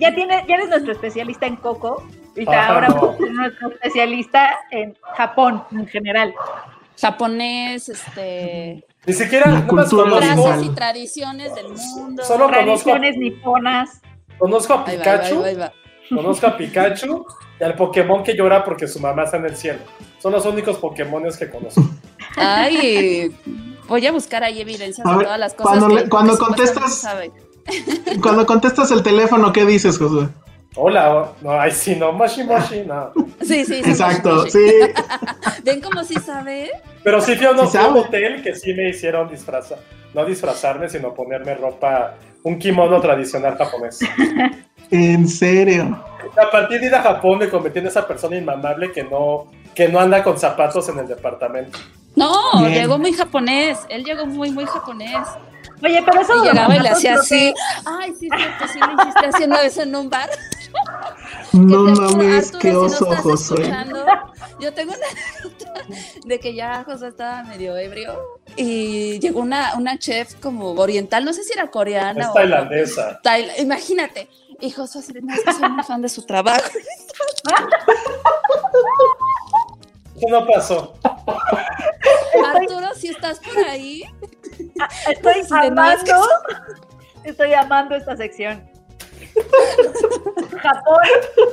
ya 0.00 0.14
tienes, 0.14 0.46
ya 0.46 0.54
eres 0.56 0.68
nuestro 0.68 0.92
especialista 0.92 1.46
en 1.46 1.56
Coco. 1.56 2.06
Y 2.36 2.48
Ajá, 2.48 2.66
ahora 2.74 2.88
no. 2.88 2.94
vas 3.00 3.14
a 3.14 3.18
ser 3.18 3.30
nuestro 3.32 3.68
especialista 3.70 4.58
en 4.72 4.96
Japón 5.16 5.62
en 5.72 5.86
general. 5.86 6.34
Japonés, 7.00 7.88
este. 7.88 8.84
Ni 9.06 9.12
siquiera 9.12 9.50
La 9.50 9.60
más 9.60 9.64
cultura 9.88 10.04
conozco, 10.10 10.62
y 10.62 10.68
tradiciones 10.70 11.54
del 11.54 11.68
mundo. 11.68 12.24
Solo 12.24 12.46
conozco, 12.46 12.90
Tradiciones 12.90 13.16
niponas. 13.18 14.00
conozco 14.38 14.72
a 14.74 14.84
Ahí 14.86 14.96
va, 14.96 15.02
ahí 15.02 15.08
va, 15.08 15.20
Pikachu, 15.20 15.44
ahí 15.44 15.54
va. 15.56 15.72
conozco 16.08 16.46
a 16.46 16.56
Pikachu 16.56 17.26
y 17.60 17.64
al 17.64 17.74
Pokémon 17.76 18.22
que 18.24 18.34
llora 18.34 18.64
porque 18.64 18.86
su 18.88 18.98
mamá 19.00 19.24
está 19.24 19.36
en 19.36 19.44
el 19.46 19.56
cielo. 19.56 19.80
Son 20.20 20.32
los 20.32 20.44
únicos 20.46 20.78
Pokémones 20.78 21.36
que 21.36 21.50
conozco. 21.50 21.82
Ay, 22.36 23.34
voy 23.88 24.06
a 24.06 24.12
buscar 24.12 24.42
ahí 24.42 24.60
evidencias 24.60 25.06
de 25.06 25.24
todas 25.24 25.38
las 25.38 25.54
cosas. 25.54 25.78
cuando 25.78 25.88
que- 25.96 26.02
le- 26.04 26.08
cuando 26.08 26.32
que 26.32 26.38
supuestamente 26.38 26.74
contestas-. 26.80 28.20
Cuando 28.22 28.46
contestas 28.46 28.90
el 28.90 29.02
teléfono, 29.02 29.52
¿qué 29.52 29.64
dices, 29.64 29.98
Josué? 29.98 30.28
Hola, 30.76 31.28
no, 31.40 31.52
ay 31.60 31.70
sí, 31.70 31.94
no, 31.94 32.12
Moshi 32.12 32.42
Moshi, 32.42 32.82
no. 32.84 33.12
Sí, 33.40 33.64
sí, 33.64 33.82
sí. 33.84 33.90
Exacto, 33.90 34.44
sí. 34.48 34.58
sí. 34.58 34.72
¿Ven 35.64 35.80
cómo 35.80 36.02
sí 36.02 36.14
sabe? 36.14 36.70
Pero 37.04 37.20
sí 37.20 37.36
fui 37.36 37.46
a, 37.46 37.52
unos- 37.52 37.70
Sí 37.70 37.78
un 37.78 37.98
hotel 37.98 38.42
que 38.42 38.54
sí 38.56 38.74
me 38.74 38.88
hicieron 38.88 39.28
disfrazar, 39.28 39.78
no 40.12 40.24
disfrazarme, 40.24 40.88
sino 40.88 41.14
ponerme 41.14 41.54
ropa, 41.54 42.14
un 42.42 42.58
kimono 42.58 43.00
tradicional 43.00 43.56
japonés. 43.56 44.00
En 44.90 45.28
serio. 45.28 45.96
A 46.36 46.50
partir 46.50 46.80
de 46.80 46.86
ir 46.86 46.94
a 46.94 47.02
Japón 47.02 47.38
me 47.38 47.48
convertí 47.48 47.78
en 47.78 47.86
esa 47.86 48.06
persona 48.06 48.36
inmamable 48.36 48.90
que 48.90 49.04
no, 49.04 49.46
que 49.74 49.88
no 49.88 50.00
anda 50.00 50.22
con 50.24 50.38
zapatos 50.38 50.88
en 50.88 50.98
el 50.98 51.06
departamento. 51.06 51.78
No, 52.16 52.32
Bien. 52.60 52.74
llegó 52.74 52.98
muy 52.98 53.12
japonés. 53.12 53.78
Él 53.88 54.04
llegó 54.04 54.26
muy, 54.26 54.50
muy 54.50 54.66
japonés. 54.66 55.26
Oye, 55.82 56.02
pero 56.04 56.20
eso 56.20 56.44
Y 56.44 56.48
llegaba 56.48 56.76
y 56.76 56.80
le 56.80 56.88
hacía 56.88 57.14
así. 57.14 57.52
Ay, 57.84 58.14
sí, 58.18 58.28
cierto, 58.34 58.66
sí 58.72 58.78
lo 58.78 59.02
hiciste 59.02 59.26
haciendo 59.26 59.56
eso 59.60 59.82
en 59.82 59.96
un 59.96 60.10
bar. 60.10 60.30
No 61.52 61.84
mames, 61.84 62.50
qué 62.58 62.74
oso, 62.74 63.12
escuchando, 63.12 64.04
Yo 64.58 64.74
tengo 64.74 64.92
una 64.92 65.96
de 66.26 66.40
que 66.40 66.52
ya 66.52 66.82
José 66.84 67.08
estaba 67.08 67.44
medio 67.44 67.76
ebrio 67.76 68.18
y 68.56 69.20
llegó 69.20 69.38
una, 69.40 69.74
una 69.76 69.96
chef 69.96 70.34
como 70.40 70.72
oriental, 70.72 71.24
no 71.24 71.32
sé 71.32 71.44
si 71.44 71.52
era 71.52 71.70
coreana 71.70 72.24
Es 72.24 72.30
o 72.30 72.32
tailandesa. 72.32 73.20
Tail- 73.22 73.52
imagínate. 73.58 74.28
Y 74.60 74.72
José 74.72 74.98
así 74.98 75.12
de, 75.12 75.22
no, 75.22 75.32
es 75.32 75.44
que 75.44 75.52
soy 75.52 75.68
muy 75.68 75.84
fan 75.84 76.02
de 76.02 76.08
su 76.08 76.22
trabajo. 76.22 76.64
Eso 80.16 80.28
no 80.28 80.46
pasó. 80.46 80.94
Arturo, 82.54 82.94
si 82.94 83.08
estás 83.08 83.40
por 83.40 83.58
ahí, 83.64 84.04
Estoy 85.08 85.42
Sí, 85.44 85.54
de 85.62 85.70
nada, 85.70 85.94
es 85.94 86.04
que 86.04 86.12
amando, 86.12 86.28
estoy 87.24 87.54
amando 87.54 87.94
esta 87.96 88.16
sección. 88.16 88.70
Japón 90.62 91.00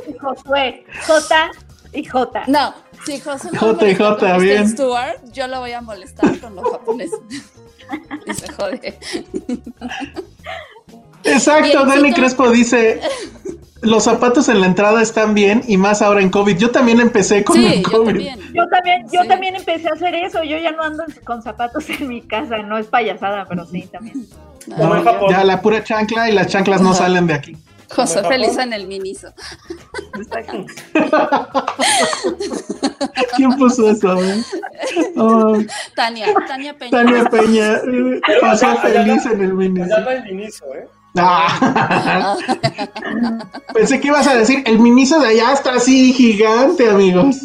y 0.08 0.18
Josué. 0.18 0.86
J 1.08 1.52
y 1.94 2.06
J. 2.06 2.44
no, 2.48 2.74
si 3.06 3.20
José 3.20 3.50
no 3.52 3.60
Jota 3.60 3.90
y 3.90 3.96
Kristen 3.96 4.40
bien. 4.40 4.70
Stewart, 4.70 5.20
yo 5.32 5.48
lo 5.48 5.60
voy 5.60 5.74
a 5.74 5.82
molestar 5.82 6.40
con 6.40 6.56
los 6.56 6.70
japoneses. 6.72 7.20
Y 8.26 8.34
se 8.34 8.50
jode. 8.54 8.98
Exacto, 11.24 11.86
Dani 11.86 12.14
Crespo 12.14 12.50
dice, 12.50 13.02
los 13.82 14.04
zapatos 14.04 14.50
en 14.50 14.62
la 14.62 14.68
entrada 14.68 15.02
están 15.02 15.34
bien 15.34 15.64
y 15.68 15.78
más 15.78 16.02
ahora 16.02 16.22
en 16.22 16.30
COVID. 16.30 16.58
Yo 16.58 16.72
también 16.72 17.00
empecé 17.00 17.44
con 17.44 17.56
Sí, 17.58 17.66
el 17.66 17.84
yo 17.84 17.92
COVID. 17.92 18.06
también. 18.06 18.40
Yo 18.54 18.68
también, 18.68 19.06
yo 19.12 19.22
Sí. 19.24 19.28
también 19.28 19.56
empecé 19.56 19.90
a 19.90 19.94
hacer 19.94 20.16
eso. 20.16 20.44
Yo 20.44 20.58
ya 20.58 20.72
no 20.72 20.84
ando 20.84 21.04
con 21.26 21.42
zapatos 21.42 21.90
en 21.90 22.08
mi 22.08 22.22
casa. 22.22 22.58
No 22.60 22.78
es 22.78 22.88
payasada, 22.88 23.46
pero 23.48 23.66
sí 23.66 23.88
también. 23.92 24.26
No. 24.68 25.30
Ya 25.30 25.44
la 25.44 25.62
pura 25.62 25.84
chancla 25.84 26.30
y 26.30 26.34
las 26.34 26.48
chanclas 26.48 26.82
no 26.82 26.94
salen 26.94 27.28
de 27.28 27.34
aquí. 27.34 27.58
José 27.94 28.24
feliz 28.24 28.58
en 28.58 28.72
el 28.72 28.88
miniso. 28.88 29.28
¿Quién 33.36 33.52
puso 33.58 33.90
eso? 33.90 34.18
Oh, 35.18 35.58
Tania, 35.96 36.28
Tania 36.48 36.78
Peña. 36.78 36.92
Tania 36.92 37.24
Peña 37.26 37.74
eh, 37.78 38.22
pasó 38.40 38.76
feliz 38.78 39.26
en 39.26 39.42
el 39.44 39.54
mini. 39.54 39.82
Ya 39.90 40.00
no 40.00 40.10
hay 40.10 40.22
inicio, 40.30 40.66
¿eh? 40.76 40.88
Ah. 41.18 42.38
Pensé 43.74 44.00
que 44.00 44.08
ibas 44.08 44.28
a 44.28 44.36
decir, 44.36 44.64
el 44.66 44.80
miniso 44.80 45.20
de 45.20 45.28
allá 45.28 45.54
está 45.54 45.74
así 45.76 46.14
gigante, 46.14 46.90
amigos. 46.90 47.38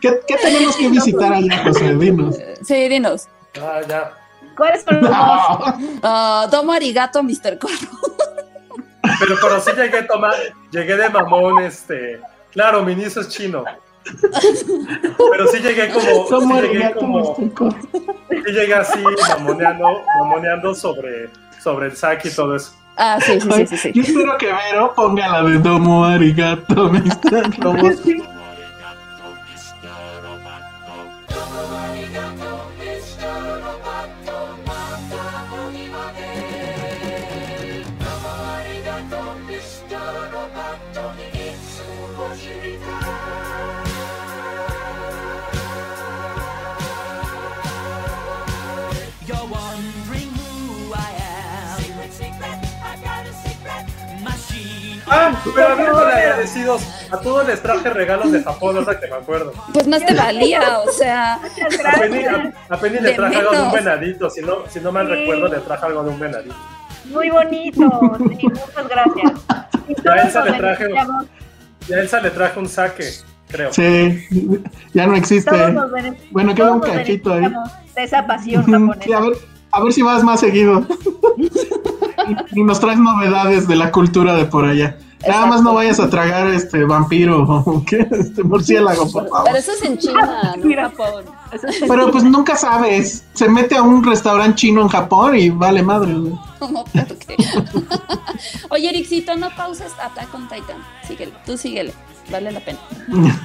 ¿Qué, 0.00 0.20
qué 0.26 0.36
tenemos 0.42 0.76
que 0.76 0.88
visitar 0.88 1.32
allá, 1.32 1.62
José? 1.64 1.94
Dinos. 1.94 2.36
Sí, 2.62 2.88
dinos. 2.88 3.28
Ah, 3.60 3.80
ya. 3.88 4.12
¿Cuáles 4.56 4.82
son 4.82 5.00
los 5.00 5.10
No. 5.10 5.64
Ah, 6.02 6.48
Domo 6.50 6.72
arigato, 6.72 7.22
Mr. 7.22 7.58
Corro. 7.58 7.76
Pero, 9.20 9.36
pero 9.40 9.60
sí 9.60 9.70
llegué 9.76 9.98
a 9.98 10.06
tomar, 10.06 10.34
llegué 10.70 10.96
de 10.96 11.08
mamón, 11.08 11.62
este. 11.62 12.20
Claro, 12.52 12.82
mi 12.82 12.92
inicio 12.92 13.22
es 13.22 13.28
chino. 13.28 13.64
Pero 15.30 15.46
sí 15.48 15.58
llegué 15.58 15.90
como. 15.90 16.26
¿Cómo 16.26 16.60
sí 16.60 16.68
llegué 16.68 16.92
como. 16.92 17.36
Sí 17.36 18.52
llegué 18.52 18.74
así 18.74 18.98
mamoneando, 19.28 20.02
mamoneando 20.18 20.74
sobre, 20.74 21.30
sobre 21.62 21.86
el 21.86 21.96
saque 21.96 22.28
y 22.28 22.32
todo 22.32 22.56
eso. 22.56 22.72
Ah, 22.96 23.18
sí, 23.20 23.40
sí, 23.40 23.50
sí, 23.50 23.66
sí. 23.66 23.76
sí. 23.76 23.92
Yo 23.92 24.02
espero 24.02 24.38
que 24.38 24.46
Vero 24.46 24.92
ponga 24.94 25.28
la 25.28 25.42
de 25.42 25.58
Domo 25.58 26.04
Arigato. 26.04 26.92
Robot. 27.58 28.04
You're 28.04 28.33
Ah, 55.06 55.32
pero 55.54 55.68
hablando 55.68 56.06
de 56.06 56.12
agradecidos, 56.12 56.82
a 57.10 57.18
todos 57.18 57.46
les 57.46 57.62
traje 57.62 57.90
regalos 57.90 58.32
de 58.32 58.42
Japón, 58.42 58.76
ahora 58.78 58.98
que 58.98 59.06
me 59.06 59.16
acuerdo. 59.16 59.52
Pues 59.72 59.86
más 59.86 60.04
te 60.04 60.14
valía, 60.14 60.78
o 60.80 60.90
sea. 60.92 61.34
A 61.34 61.98
Penny, 62.00 62.24
a, 62.24 62.52
a 62.70 62.76
Penny 62.78 62.98
le 63.00 63.12
traje 63.12 63.36
algo 63.36 63.52
de 63.52 63.62
un 63.62 63.72
venadito, 63.72 64.30
si 64.30 64.40
no, 64.40 64.58
si 64.68 64.80
no 64.80 64.92
mal 64.92 65.06
Sí. 65.06 65.12
recuerdo, 65.14 65.48
le 65.48 65.58
traje 65.58 65.86
algo 65.86 66.02
de 66.04 66.10
un 66.10 66.18
venadito. 66.20 66.54
Muy 67.06 67.28
bonito. 67.30 67.80
Sí, 68.18 68.46
muchas 68.48 68.88
gracias. 68.88 69.32
Y 69.88 70.02
Ya 70.02 70.12
a 70.12 70.22
Elsa 70.22 70.44
le 70.44 70.52
traje- 70.52 70.84
beneficiamos. 70.84 71.26
Y 71.88 71.92
a 71.92 71.98
Elsa 72.00 72.20
le 72.20 72.30
traje 72.30 72.58
un 72.60 72.68
saque, 72.68 73.10
creo. 73.48 73.72
Sí, 73.74 74.26
ya 74.94 75.06
no 75.06 75.14
existe. 75.16 75.50
Todos 75.50 75.72
nos 75.74 75.90
bene- 75.92 76.16
Bueno, 76.30 76.54
queda 76.54 76.72
un 76.72 76.80
cachito 76.80 77.34
ahí. 77.34 77.52
De 77.94 78.02
esa 78.04 78.26
pasión 78.26 78.64
Sí, 78.64 78.72
a 78.72 78.78
japonesa. 78.78 79.20
ver, 79.20 79.32
a 79.74 79.82
ver 79.82 79.92
si 79.92 80.02
vas 80.02 80.22
más 80.22 80.40
seguido. 80.40 80.86
y, 82.54 82.60
y 82.60 82.62
nos 82.62 82.80
traes 82.80 82.98
novedades 82.98 83.66
de 83.66 83.76
la 83.76 83.90
cultura 83.90 84.34
de 84.34 84.44
por 84.44 84.64
allá. 84.64 84.96
Nada 85.26 85.46
más 85.46 85.62
no 85.62 85.72
vayas 85.74 86.00
a 86.00 86.10
tragar 86.10 86.48
este 86.48 86.84
vampiro 86.84 87.42
o 87.44 87.82
¿qué? 87.84 88.06
este 88.10 88.42
murciélago, 88.42 89.10
por 89.10 89.28
favor. 89.28 89.44
Pero 89.46 89.56
eso 89.56 89.72
es 89.72 89.82
en 89.82 89.98
China, 89.98 90.54
no 90.56 90.70
en. 90.70 90.76
Japón. 90.76 91.24
Pero 91.88 92.10
pues 92.10 92.24
nunca 92.24 92.56
sabes. 92.56 93.24
Se 93.32 93.48
mete 93.48 93.76
a 93.76 93.82
un 93.82 94.04
restaurante 94.04 94.56
chino 94.56 94.82
en 94.82 94.88
Japón 94.88 95.36
y 95.36 95.50
vale 95.50 95.82
madre. 95.82 96.14
¿Cómo? 96.58 96.84
¿Por 96.84 97.18
qué? 97.18 97.36
Oye, 98.70 98.90
Ericito, 98.90 99.34
no 99.36 99.48
pauses 99.56 99.92
Attack 100.02 100.34
on 100.34 100.48
Titan. 100.48 100.76
Síguele, 101.06 101.32
tú 101.46 101.56
síguele. 101.56 101.94
Vale 102.30 102.52
la 102.52 102.60
pena. 102.60 102.78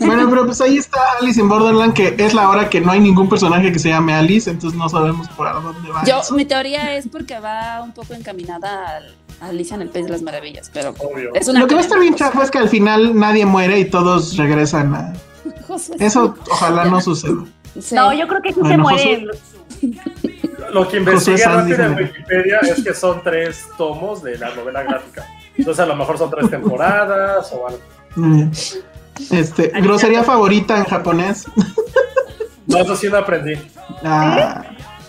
Bueno, 0.00 0.28
pero 0.30 0.46
pues 0.46 0.60
ahí 0.60 0.76
está 0.78 0.98
Alice 1.20 1.38
in 1.40 1.48
Borderland, 1.48 1.92
que 1.94 2.14
es 2.18 2.32
la 2.34 2.48
hora 2.48 2.68
que 2.68 2.80
no 2.80 2.90
hay 2.92 3.00
ningún 3.00 3.28
personaje 3.28 3.72
que 3.72 3.78
se 3.78 3.88
llame 3.90 4.14
Alice, 4.14 4.48
entonces 4.50 4.78
no 4.78 4.88
sabemos 4.88 5.28
por 5.30 5.52
dónde 5.62 5.90
va. 5.90 6.04
Yo, 6.04 6.20
eso. 6.20 6.34
mi 6.34 6.44
teoría 6.44 6.94
es 6.96 7.06
porque 7.08 7.38
va 7.38 7.82
un 7.82 7.92
poco 7.92 8.14
encaminada 8.14 8.96
al- 8.96 9.14
a 9.40 9.48
Alicia 9.48 9.74
en 9.74 9.82
el 9.82 9.88
País 9.90 10.06
de 10.06 10.12
las 10.12 10.22
Maravillas, 10.22 10.70
pero 10.72 10.90
Obvio. 10.98 11.34
es 11.34 11.48
una 11.48 11.60
Lo 11.60 11.66
que 11.66 11.74
va 11.74 11.80
a 11.80 11.84
estar 11.84 11.98
bien 11.98 12.14
chafa 12.14 12.42
es 12.42 12.50
que 12.50 12.58
al 12.58 12.68
final 12.68 13.18
nadie 13.18 13.44
muere 13.46 13.78
y 13.78 13.84
todos 13.86 14.36
regresan 14.36 14.94
a... 14.94 15.12
Eso 15.98 16.34
ojalá 16.50 16.84
no 16.86 17.00
suceda. 17.00 17.44
sí. 17.80 17.94
No, 17.94 18.12
yo 18.12 18.26
creo 18.28 18.42
que 18.42 18.48
sí 18.50 18.54
se 18.56 18.60
Bueno, 18.60 18.82
muere. 18.84 19.26
Lo 20.72 20.88
que 20.88 20.98
investigué 20.98 21.44
rápido 21.44 21.84
en. 21.84 21.94
Wikipedia 21.94 22.58
es 22.60 22.82
que 22.84 22.94
son 22.94 23.22
tres 23.22 23.66
tomos 23.76 24.22
de 24.22 24.38
la 24.38 24.54
novela 24.54 24.82
gráfica. 24.82 25.26
Entonces 25.56 25.80
a 25.82 25.86
lo 25.86 25.96
mejor 25.96 26.16
son 26.18 26.30
tres 26.30 26.48
temporadas 26.50 27.52
o 27.52 27.66
algo. 27.66 27.80
Mm. 28.16 28.50
Este, 29.30 29.68
grosería 29.80 30.22
favorita 30.24 30.78
en 30.78 30.84
japonés. 30.84 31.46
No, 32.66 32.78
eso 32.78 32.96
sí 32.96 33.08
no 33.08 33.18
aprendí. 33.18 33.54
Ah, 34.04 34.62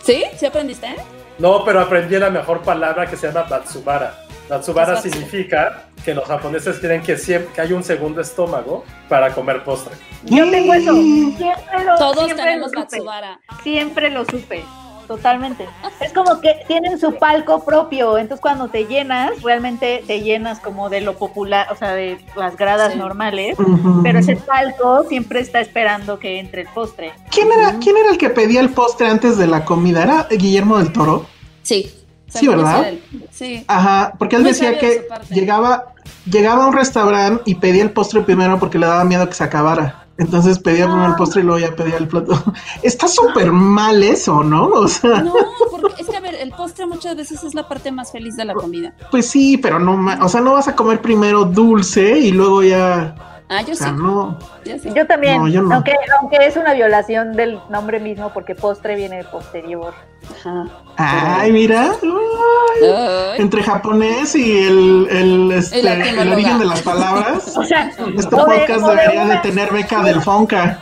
¿Sí? 0.03 0.23
¿Sí 0.37 0.45
aprendiste? 0.45 0.95
No, 1.37 1.63
pero 1.63 1.79
aprendí 1.81 2.17
la 2.17 2.29
mejor 2.29 2.61
palabra 2.61 3.05
que 3.07 3.15
se 3.15 3.27
llama 3.27 3.43
Batsubara. 3.43 4.15
Batsubara 4.49 4.93
¿Qué 4.93 4.99
es 4.99 5.05
Batsu- 5.05 5.13
significa 5.17 5.83
que 6.03 6.13
los 6.13 6.25
japoneses 6.25 6.77
creen 6.79 7.01
que 7.03 7.15
siempre 7.17 7.53
que 7.53 7.61
hay 7.61 7.71
un 7.73 7.83
segundo 7.83 8.19
estómago 8.21 8.83
para 9.07 9.33
comer 9.33 9.63
postre. 9.63 9.93
Yo 10.25 10.49
tengo 10.51 10.73
eso. 10.73 10.93
Siempre 10.93 11.85
lo, 11.85 11.95
Todos 11.97 12.25
siempre 12.25 12.43
tenemos 12.45 12.71
lo 12.73 12.81
supe. 12.81 12.97
Matsubara. 12.97 13.39
Siempre 13.63 14.09
lo 14.09 14.25
supe. 14.25 14.65
Totalmente. 15.11 15.67
Es 15.99 16.13
como 16.13 16.39
que 16.39 16.55
tienen 16.67 16.97
su 16.97 17.15
palco 17.17 17.65
propio. 17.65 18.17
Entonces, 18.17 18.41
cuando 18.41 18.69
te 18.69 18.85
llenas, 18.85 19.41
realmente 19.43 20.01
te 20.07 20.21
llenas 20.21 20.61
como 20.61 20.89
de 20.89 21.01
lo 21.01 21.17
popular, 21.17 21.67
o 21.69 21.75
sea, 21.75 21.93
de 21.93 22.17
las 22.37 22.55
gradas 22.55 22.93
Sí. 22.93 22.97
normales. 22.97 23.57
Pero 24.03 24.19
ese 24.19 24.37
palco 24.37 25.03
siempre 25.09 25.41
está 25.41 25.59
esperando 25.59 26.17
que 26.17 26.39
entre 26.39 26.61
el 26.61 26.69
postre. 26.69 27.11
¿Quién 27.29 27.49
era, 27.51 27.77
¿Quién 27.79 27.97
era 27.97 28.11
el 28.11 28.17
que 28.17 28.29
pedía 28.29 28.61
el 28.61 28.69
postre 28.69 29.07
antes 29.07 29.37
de 29.37 29.47
la 29.47 29.65
comida? 29.65 30.03
¿Era 30.03 30.27
Guillermo 30.31 30.77
del 30.77 30.93
Toro? 30.93 31.25
Sí. 31.61 31.91
Sí, 32.29 32.47
¿verdad? 32.47 32.93
Sí. 33.31 33.65
Ajá, 33.67 34.13
porque 34.17 34.37
él 34.37 34.43
Muy 34.43 34.51
decía 34.53 34.79
que 34.79 35.05
llegaba, 35.29 35.87
llegaba 36.25 36.63
a 36.63 36.67
un 36.67 36.73
restaurante 36.73 37.43
y 37.45 37.55
pedía 37.55 37.83
el 37.83 37.91
postre 37.91 38.21
primero 38.21 38.57
porque 38.59 38.79
le 38.79 38.85
daba 38.85 39.03
miedo 39.03 39.27
que 39.27 39.33
se 39.33 39.43
acabara. 39.43 40.00
Entonces 40.21 40.59
pedía 40.59 40.85
primero 40.85 41.07
el 41.07 41.15
postre 41.15 41.41
y 41.41 41.45
luego 41.45 41.59
ya 41.59 41.75
pedía 41.75 41.97
el 41.97 42.07
plato. 42.07 42.31
Está 42.83 43.07
súper 43.07 43.51
mal 43.51 44.03
eso, 44.03 44.43
¿no? 44.43 44.67
O 44.67 44.87
sea, 44.87 45.21
No, 45.23 45.33
porque 45.71 45.99
es 46.01 46.07
que 46.07 46.15
a 46.15 46.19
ver, 46.19 46.35
el 46.35 46.51
postre 46.51 46.85
muchas 46.85 47.15
veces 47.15 47.43
es 47.43 47.55
la 47.55 47.67
parte 47.67 47.91
más 47.91 48.11
feliz 48.11 48.35
de 48.35 48.45
la 48.45 48.53
comida. 48.53 48.93
pues 49.09 49.27
sí, 49.27 49.57
pero 49.57 49.79
no, 49.79 49.99
o 50.23 50.29
sea, 50.29 50.41
no 50.41 50.53
vas 50.53 50.67
a 50.67 50.75
comer 50.75 51.01
primero 51.01 51.43
dulce 51.45 52.19
y 52.19 52.31
luego 52.31 52.61
ya, 52.61 53.15
Ah, 53.53 53.61
yo 53.63 53.73
o 53.73 53.75
sea, 53.75 53.87
sí. 53.87 53.93
no. 53.97 54.39
yo 54.63 54.79
sí. 54.79 54.89
Yo 54.95 55.05
también, 55.05 55.37
No, 55.37 55.47
yo 55.49 55.61
no. 55.61 55.75
aunque, 55.75 55.93
aunque 56.21 56.37
es 56.45 56.55
una 56.55 56.73
violación 56.73 57.33
del 57.33 57.59
nombre 57.69 57.99
mismo, 57.99 58.31
porque 58.33 58.55
postre 58.55 58.95
viene 58.95 59.17
de 59.17 59.23
posterior. 59.25 59.93
Ajá. 60.39 60.65
Ay, 60.95 61.51
mira, 61.51 61.91
ay, 62.01 62.87
Ay. 62.87 63.41
entre 63.41 63.61
japonés 63.63 64.33
y 64.35 64.65
el, 64.65 65.07
el, 65.09 65.51
este, 65.51 65.79
El 65.81 66.31
origen 66.31 66.59
de 66.59 66.65
las 66.65 66.81
palabras. 66.81 67.53
O 67.57 67.63
sea, 67.65 67.89
Este 67.89 68.29
podcast 68.35 68.69
de 68.85 68.95
debería 68.95 69.19
de 69.21 69.25
una- 69.31 69.41
tener 69.41 69.71
beca 69.73 70.01
del 70.01 70.21
Fonca. 70.21 70.79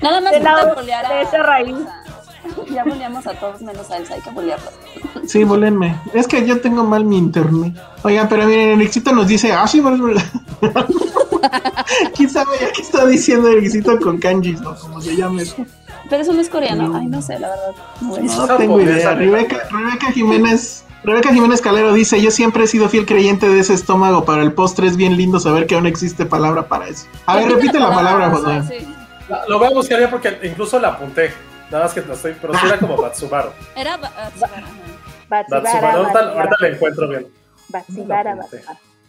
Nada 0.00 0.22
más 0.22 0.32
De 0.32 0.40
la- 0.40 0.64
de 0.64 1.20
esa 1.22 1.42
raíz. 1.42 1.76
Ya 2.70 2.84
boleamos 2.84 3.26
a 3.26 3.32
todos 3.34 3.60
menos 3.62 3.90
a 3.90 3.96
Elsa, 3.98 4.14
hay 4.14 4.20
que 4.20 4.30
bolearlo. 4.30 4.70
Sí, 5.26 5.44
volenme. 5.44 6.00
Es 6.14 6.26
que 6.26 6.46
yo 6.46 6.60
tengo 6.60 6.84
mal 6.84 7.04
mi 7.04 7.18
internet. 7.18 7.74
Oigan, 8.02 8.28
pero 8.28 8.46
miren, 8.46 8.80
Ericito 8.80 9.12
nos 9.12 9.26
dice, 9.28 9.52
ah, 9.52 9.66
sí. 9.66 9.82
¿Quién 12.16 12.30
sabe 12.30 12.50
ya 12.60 12.70
qué 12.72 12.82
está 12.82 13.06
diciendo 13.06 13.48
Ericito 13.48 13.98
con 13.98 14.18
kanjis, 14.18 14.60
no? 14.60 14.74
Como 14.76 15.00
se 15.00 15.16
llame. 15.16 15.44
Pero 16.08 16.22
eso 16.22 16.32
no 16.32 16.40
es 16.40 16.48
coreano. 16.48 16.94
Ay, 16.96 17.06
no 17.06 17.22
sé, 17.22 17.38
la 17.38 17.48
verdad. 17.48 17.72
No 18.00 18.14
sé. 18.14 18.22
No 18.22 18.56
tengo 18.56 18.80
idea. 18.80 19.14
Rebeca, 19.14 19.58
Rebeca 19.70 20.10
Jiménez, 20.12 20.84
Rebeca 21.04 21.32
Jiménez 21.32 21.60
Calero 21.60 21.92
dice, 21.92 22.20
yo 22.20 22.30
siempre 22.30 22.64
he 22.64 22.66
sido 22.66 22.88
fiel 22.88 23.06
creyente 23.06 23.48
de 23.48 23.60
ese 23.60 23.74
estómago 23.74 24.24
para 24.24 24.42
el 24.42 24.52
postre. 24.52 24.86
Es 24.86 24.96
bien 24.96 25.16
lindo 25.16 25.40
saber 25.40 25.66
que 25.66 25.74
aún 25.76 25.86
existe 25.86 26.26
palabra 26.26 26.66
para 26.68 26.88
eso. 26.88 27.06
A 27.26 27.36
ver, 27.36 27.48
repite 27.52 27.78
la 27.78 27.90
palabra. 27.90 28.64
Sí. 28.68 28.86
La- 29.28 29.46
Lo 29.48 29.58
voy 29.58 29.68
a 29.68 29.70
buscar 29.70 30.00
ya 30.00 30.10
porque 30.10 30.38
incluso 30.42 30.78
la 30.80 30.88
apunté. 30.88 31.32
Nada 31.70 31.84
más 31.84 31.94
que 31.94 32.02
no 32.02 32.14
estoy, 32.14 32.36
pero 32.40 32.54
sí 32.54 32.66
era 32.66 32.78
como 32.78 32.96
Batsubaro. 32.96 33.52
Era 33.76 33.96
ba- 33.96 34.12
Matsubara, 34.16 34.56
ajá. 34.58 34.66
Batsibara, 35.28 35.60
Batsubaro, 35.98 36.30
ahorita, 36.40 36.56
la 36.60 36.68
encuentro 36.68 37.08
bien. 37.08 37.26
Apunté. 37.72 38.02
Batsibara. 38.02 38.36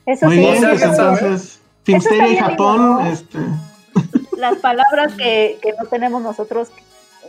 Eso 0.05 0.26
Muy 0.28 0.36
sí, 0.36 0.41
bien, 0.41 0.53
pues 0.59 0.64
¿alguien 0.72 0.95
sabe? 0.95 1.09
entonces, 1.20 1.59
Finsteria 1.84 2.28
y 2.28 2.32
bien 2.32 2.43
Japón, 2.43 3.07
este... 3.07 3.38
las 4.38 4.57
palabras 4.57 5.14
que, 5.14 5.57
que 5.62 5.74
no 5.80 5.86
tenemos 5.89 6.22
nosotros 6.22 6.70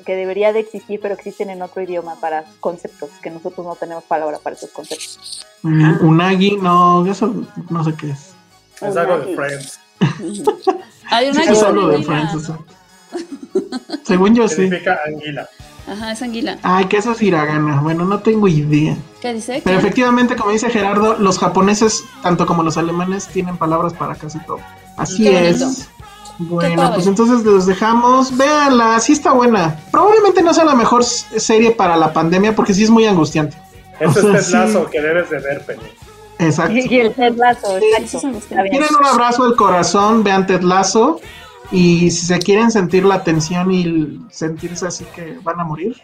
que 0.04 0.16
debería 0.16 0.52
de 0.52 0.60
existir, 0.60 0.98
pero 1.00 1.14
existen 1.14 1.48
en 1.50 1.62
otro 1.62 1.80
idioma 1.82 2.16
para 2.20 2.44
conceptos, 2.60 3.10
que 3.22 3.30
nosotros 3.30 3.64
no 3.66 3.76
tenemos 3.76 4.04
palabra 4.04 4.38
para 4.42 4.56
esos 4.56 4.70
conceptos. 4.70 5.46
Bien. 5.62 5.96
Unagi, 6.02 6.56
no, 6.56 7.06
eso 7.06 7.32
no 7.70 7.84
sé 7.84 7.94
qué 7.94 8.10
es. 8.10 8.32
Es 8.80 8.96
algo 8.96 9.18
de 9.18 9.34
Unagi. 9.34 9.34
Friends. 9.36 9.80
Hay 11.10 11.28
una 11.30 11.42
Sí, 11.44 11.48
es 11.50 11.58
es 11.58 11.62
algo 11.62 11.88
de 11.88 12.02
Friends, 12.02 12.34
¿no? 12.34 12.40
eso. 12.40 12.64
Según 14.04 14.34
yo 14.34 14.48
sí. 14.48 14.56
Significa 14.56 14.98
anguila. 15.06 15.48
Ajá, 15.86 16.12
es 16.12 16.22
anguila. 16.22 16.58
Ay, 16.62 16.84
que 16.86 16.98
eso 16.98 17.12
es 17.12 17.22
hiragana. 17.22 17.80
Bueno, 17.80 18.04
no 18.04 18.20
tengo 18.20 18.46
idea. 18.46 18.96
¿Qué 19.20 19.34
dice? 19.34 19.60
Pero 19.64 19.80
¿Qué? 19.80 19.86
efectivamente, 19.86 20.36
como 20.36 20.52
dice 20.52 20.70
Gerardo, 20.70 21.16
los 21.18 21.38
japoneses, 21.38 22.04
tanto 22.22 22.46
como 22.46 22.62
los 22.62 22.76
alemanes, 22.76 23.26
tienen 23.28 23.56
palabras 23.56 23.92
para 23.92 24.14
casi 24.14 24.38
todo. 24.40 24.60
Así 24.96 25.24
Qué 25.24 25.50
es. 25.50 25.88
Bueno, 26.38 26.90
pues 26.94 27.06
entonces 27.06 27.44
los 27.44 27.66
dejamos. 27.66 28.36
Véanla, 28.36 28.98
sí 29.00 29.12
está 29.12 29.32
buena. 29.32 29.76
Probablemente 29.90 30.42
no 30.42 30.54
sea 30.54 30.64
la 30.64 30.74
mejor 30.74 31.04
serie 31.04 31.72
para 31.72 31.96
la 31.96 32.12
pandemia 32.12 32.54
porque 32.54 32.74
sí 32.74 32.84
es 32.84 32.90
muy 32.90 33.06
angustiante. 33.06 33.56
Ese 34.00 34.20
O 34.20 34.22
sea, 34.22 34.38
es 34.38 34.46
Ted 34.46 34.52
Lasso 34.52 34.84
sí. 34.84 34.90
que 34.90 35.00
debes 35.00 35.30
de 35.30 35.38
ver, 35.38 35.64
Penny. 35.64 35.82
Exacto. 36.38 36.72
Y 36.74 36.98
el 36.98 37.12
Ted 37.12 37.34
Eso. 37.34 38.28
Está 38.28 38.62
bien. 38.62 38.70
Quieren 38.70 38.96
un 38.98 39.06
abrazo 39.06 39.44
del 39.44 39.56
corazón, 39.56 40.24
vean 40.24 40.46
Ted 40.46 40.62
Lasso. 40.62 41.20
Y 41.72 42.10
si 42.10 42.26
se 42.26 42.38
quieren 42.38 42.70
sentir 42.70 43.04
la 43.04 43.24
tensión 43.24 43.72
y 43.72 44.20
sentirse 44.30 44.86
así 44.86 45.04
que 45.14 45.38
van 45.42 45.58
a 45.58 45.64
morir, 45.64 45.96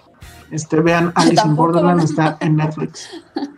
este 0.50 0.80
vean 0.80 1.12
Alice 1.14 1.46
in 1.46 1.54
Borderland, 1.54 2.02
está 2.02 2.36
en 2.40 2.56
Netflix. 2.56 3.08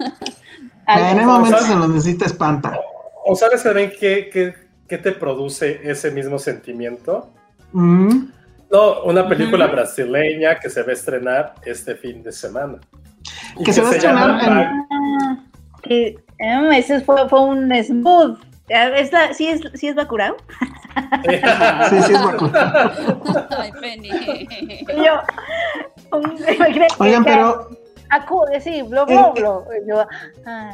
En 0.92 1.18
el 1.20 1.24
momentos 1.24 1.70
en 1.70 1.78
los 1.78 1.88
necesita 1.88 2.26
espanta. 2.26 2.76
¿O 3.24 3.36
sabes 3.36 3.62
también 3.62 3.92
qué, 4.00 4.28
qué, 4.32 4.54
qué 4.88 4.98
te 4.98 5.12
produce 5.12 5.80
ese 5.88 6.11
mismo 6.11 6.36
sentimiento? 6.36 7.30
Mm. 7.72 8.24
No, 8.72 9.02
una 9.04 9.28
película 9.28 9.68
brasileña 9.68 10.58
que 10.58 10.68
se 10.68 10.82
va 10.82 10.90
a 10.90 10.94
estrenar 10.94 11.54
este 11.64 11.94
fin 11.94 12.24
de 12.24 12.32
semana. 12.32 12.78
Que 13.64 13.72
se 13.72 13.82
va 13.82 13.90
a 13.90 13.92
estrenar 13.92 14.30
en- 14.42 14.86
Ah, 14.90 15.44
em, 16.38 16.72
ese 16.72 17.00
fue, 17.02 17.28
fue 17.28 17.40
un 17.40 17.70
smooth. 17.84 18.38
Ah, 18.74 18.88
¿Es 18.96 19.10
la- 19.12 19.34
¿Sí 19.34 19.48
es, 19.48 19.60
sí 19.74 19.88
es 19.88 19.94
Bacurau? 19.94 20.36
Sí, 21.24 22.00
sí, 22.06 22.12
es 22.12 22.24
Bacurau. 22.24 23.46
Ay, 23.58 23.72
Penny. 23.80 24.08
Yo, 24.96 25.20
imagínate 26.54 26.94
Oigan, 26.98 27.24
que- 27.24 27.30
pero 27.30 27.68
Acu, 28.10 28.42
sí, 28.60 28.82
blo, 28.82 29.06
blo, 29.06 29.32
blo. 29.34 29.64
Yo, 29.88 30.04
ah. 30.46 30.70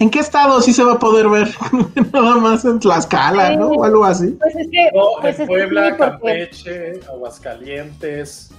¿en 0.00 0.10
qué 0.10 0.18
estado 0.18 0.60
sí 0.60 0.72
se 0.72 0.82
va 0.84 0.94
a 0.94 0.98
poder 0.98 1.28
ver? 1.28 1.48
Nada 2.12 2.36
más 2.36 2.64
en 2.64 2.78
Tlaxcala, 2.80 3.56
¿no? 3.56 3.68
O 3.68 3.84
algo 3.84 4.04
así. 4.04 4.36
Pues 4.40 4.54
es 4.56 4.68
que, 4.70 4.90
No, 4.94 5.02
pues 5.20 5.36
en 5.38 5.42
es 5.42 5.48
que 5.48 5.54
Puebla, 5.54 5.84
sí, 5.86 5.94
porque- 5.98 6.10
Campeche, 6.10 7.00
Aguascalientes, 7.08 8.50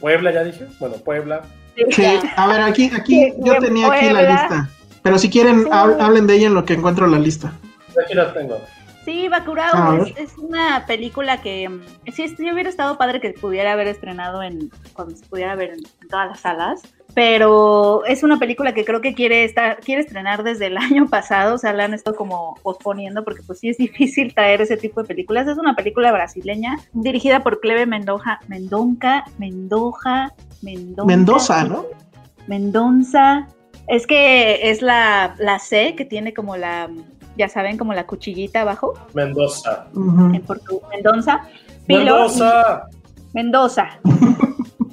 Puebla 0.00 0.32
ya 0.32 0.44
dije, 0.44 0.66
bueno, 0.80 0.96
Puebla. 0.96 1.42
Sí, 1.90 2.04
a 2.36 2.46
ver, 2.46 2.62
aquí, 2.62 2.90
aquí 2.96 3.24
Sí, 3.26 3.34
yo 3.40 3.54
en 3.54 3.62
tenía 3.62 3.92
aquí 3.92 4.06
la 4.06 4.12
Puebla. 4.12 4.30
lista. 4.32 4.70
Pero 5.06 5.18
si 5.20 5.30
quieren, 5.30 5.62
Sí. 5.62 5.70
hab- 5.70 6.00
hablen 6.00 6.26
de 6.26 6.34
ella 6.34 6.48
en 6.48 6.54
lo 6.54 6.64
que 6.64 6.74
encuentro 6.74 7.06
la 7.06 7.18
lista. 7.18 7.52
Aquí 8.04 8.12
la 8.14 8.32
tengo. 8.34 8.58
Sí, 9.04 9.28
ver. 9.92 10.08
es, 10.18 10.32
es 10.32 10.38
una 10.38 10.84
película 10.84 11.40
que 11.40 11.68
mm, 11.68 11.80
sí, 12.12 12.26
sí 12.28 12.50
hubiera 12.50 12.68
estado 12.68 12.98
padre 12.98 13.20
que 13.20 13.30
pudiera 13.30 13.72
haber 13.72 13.86
estrenado 13.86 14.42
en 14.42 14.68
cuando 14.94 15.14
se 15.14 15.24
pudiera 15.26 15.54
ver 15.54 15.70
en, 15.70 15.78
en 16.02 16.08
todas 16.08 16.28
las 16.30 16.40
salas, 16.40 16.82
pero 17.14 18.04
es 18.04 18.24
una 18.24 18.40
película 18.40 18.74
que 18.74 18.84
creo 18.84 19.00
que 19.00 19.14
quiere 19.14 19.44
estar 19.44 19.78
quiere 19.78 20.02
estrenar 20.02 20.42
desde 20.42 20.66
el 20.66 20.76
año 20.90 21.06
pasado, 21.08 21.54
o 21.54 21.58
sea, 21.58 21.72
la 21.72 21.84
han 21.84 21.94
estado 21.94 22.16
como 22.16 22.56
posponiendo 22.64 23.22
porque 23.22 23.42
pues 23.46 23.60
sí 23.60 23.68
es 23.68 23.78
difícil 23.78 24.34
traer 24.34 24.60
ese 24.62 24.76
tipo 24.76 25.00
de 25.02 25.06
películas. 25.06 25.46
Es 25.46 25.56
una 25.56 25.76
película 25.76 26.10
brasileña 26.10 26.76
dirigida 26.92 27.44
por 27.44 27.60
Cleve 27.60 27.86
Mendoza, 27.86 28.40
Mendonca, 28.48 29.24
Mendoza, 29.38 30.32
Mendoza, 30.62 31.06
Mendoza, 31.06 31.64
¿no? 31.64 31.86
Mendonza. 32.48 33.46
Es 33.88 34.06
que 34.06 34.70
es 34.70 34.82
la, 34.82 35.34
la 35.38 35.58
C 35.58 35.94
que 35.96 36.04
tiene 36.04 36.34
como 36.34 36.56
la, 36.56 36.90
ya 37.36 37.48
saben, 37.48 37.78
como 37.78 37.92
la 37.94 38.06
cuchillita 38.06 38.62
abajo 38.62 38.94
Mendoza. 39.14 39.86
En. 40.92 41.42
Pilo 41.86 42.02
Mendoza. 42.16 42.82
y- 42.90 43.32
Mendoza. 43.34 43.88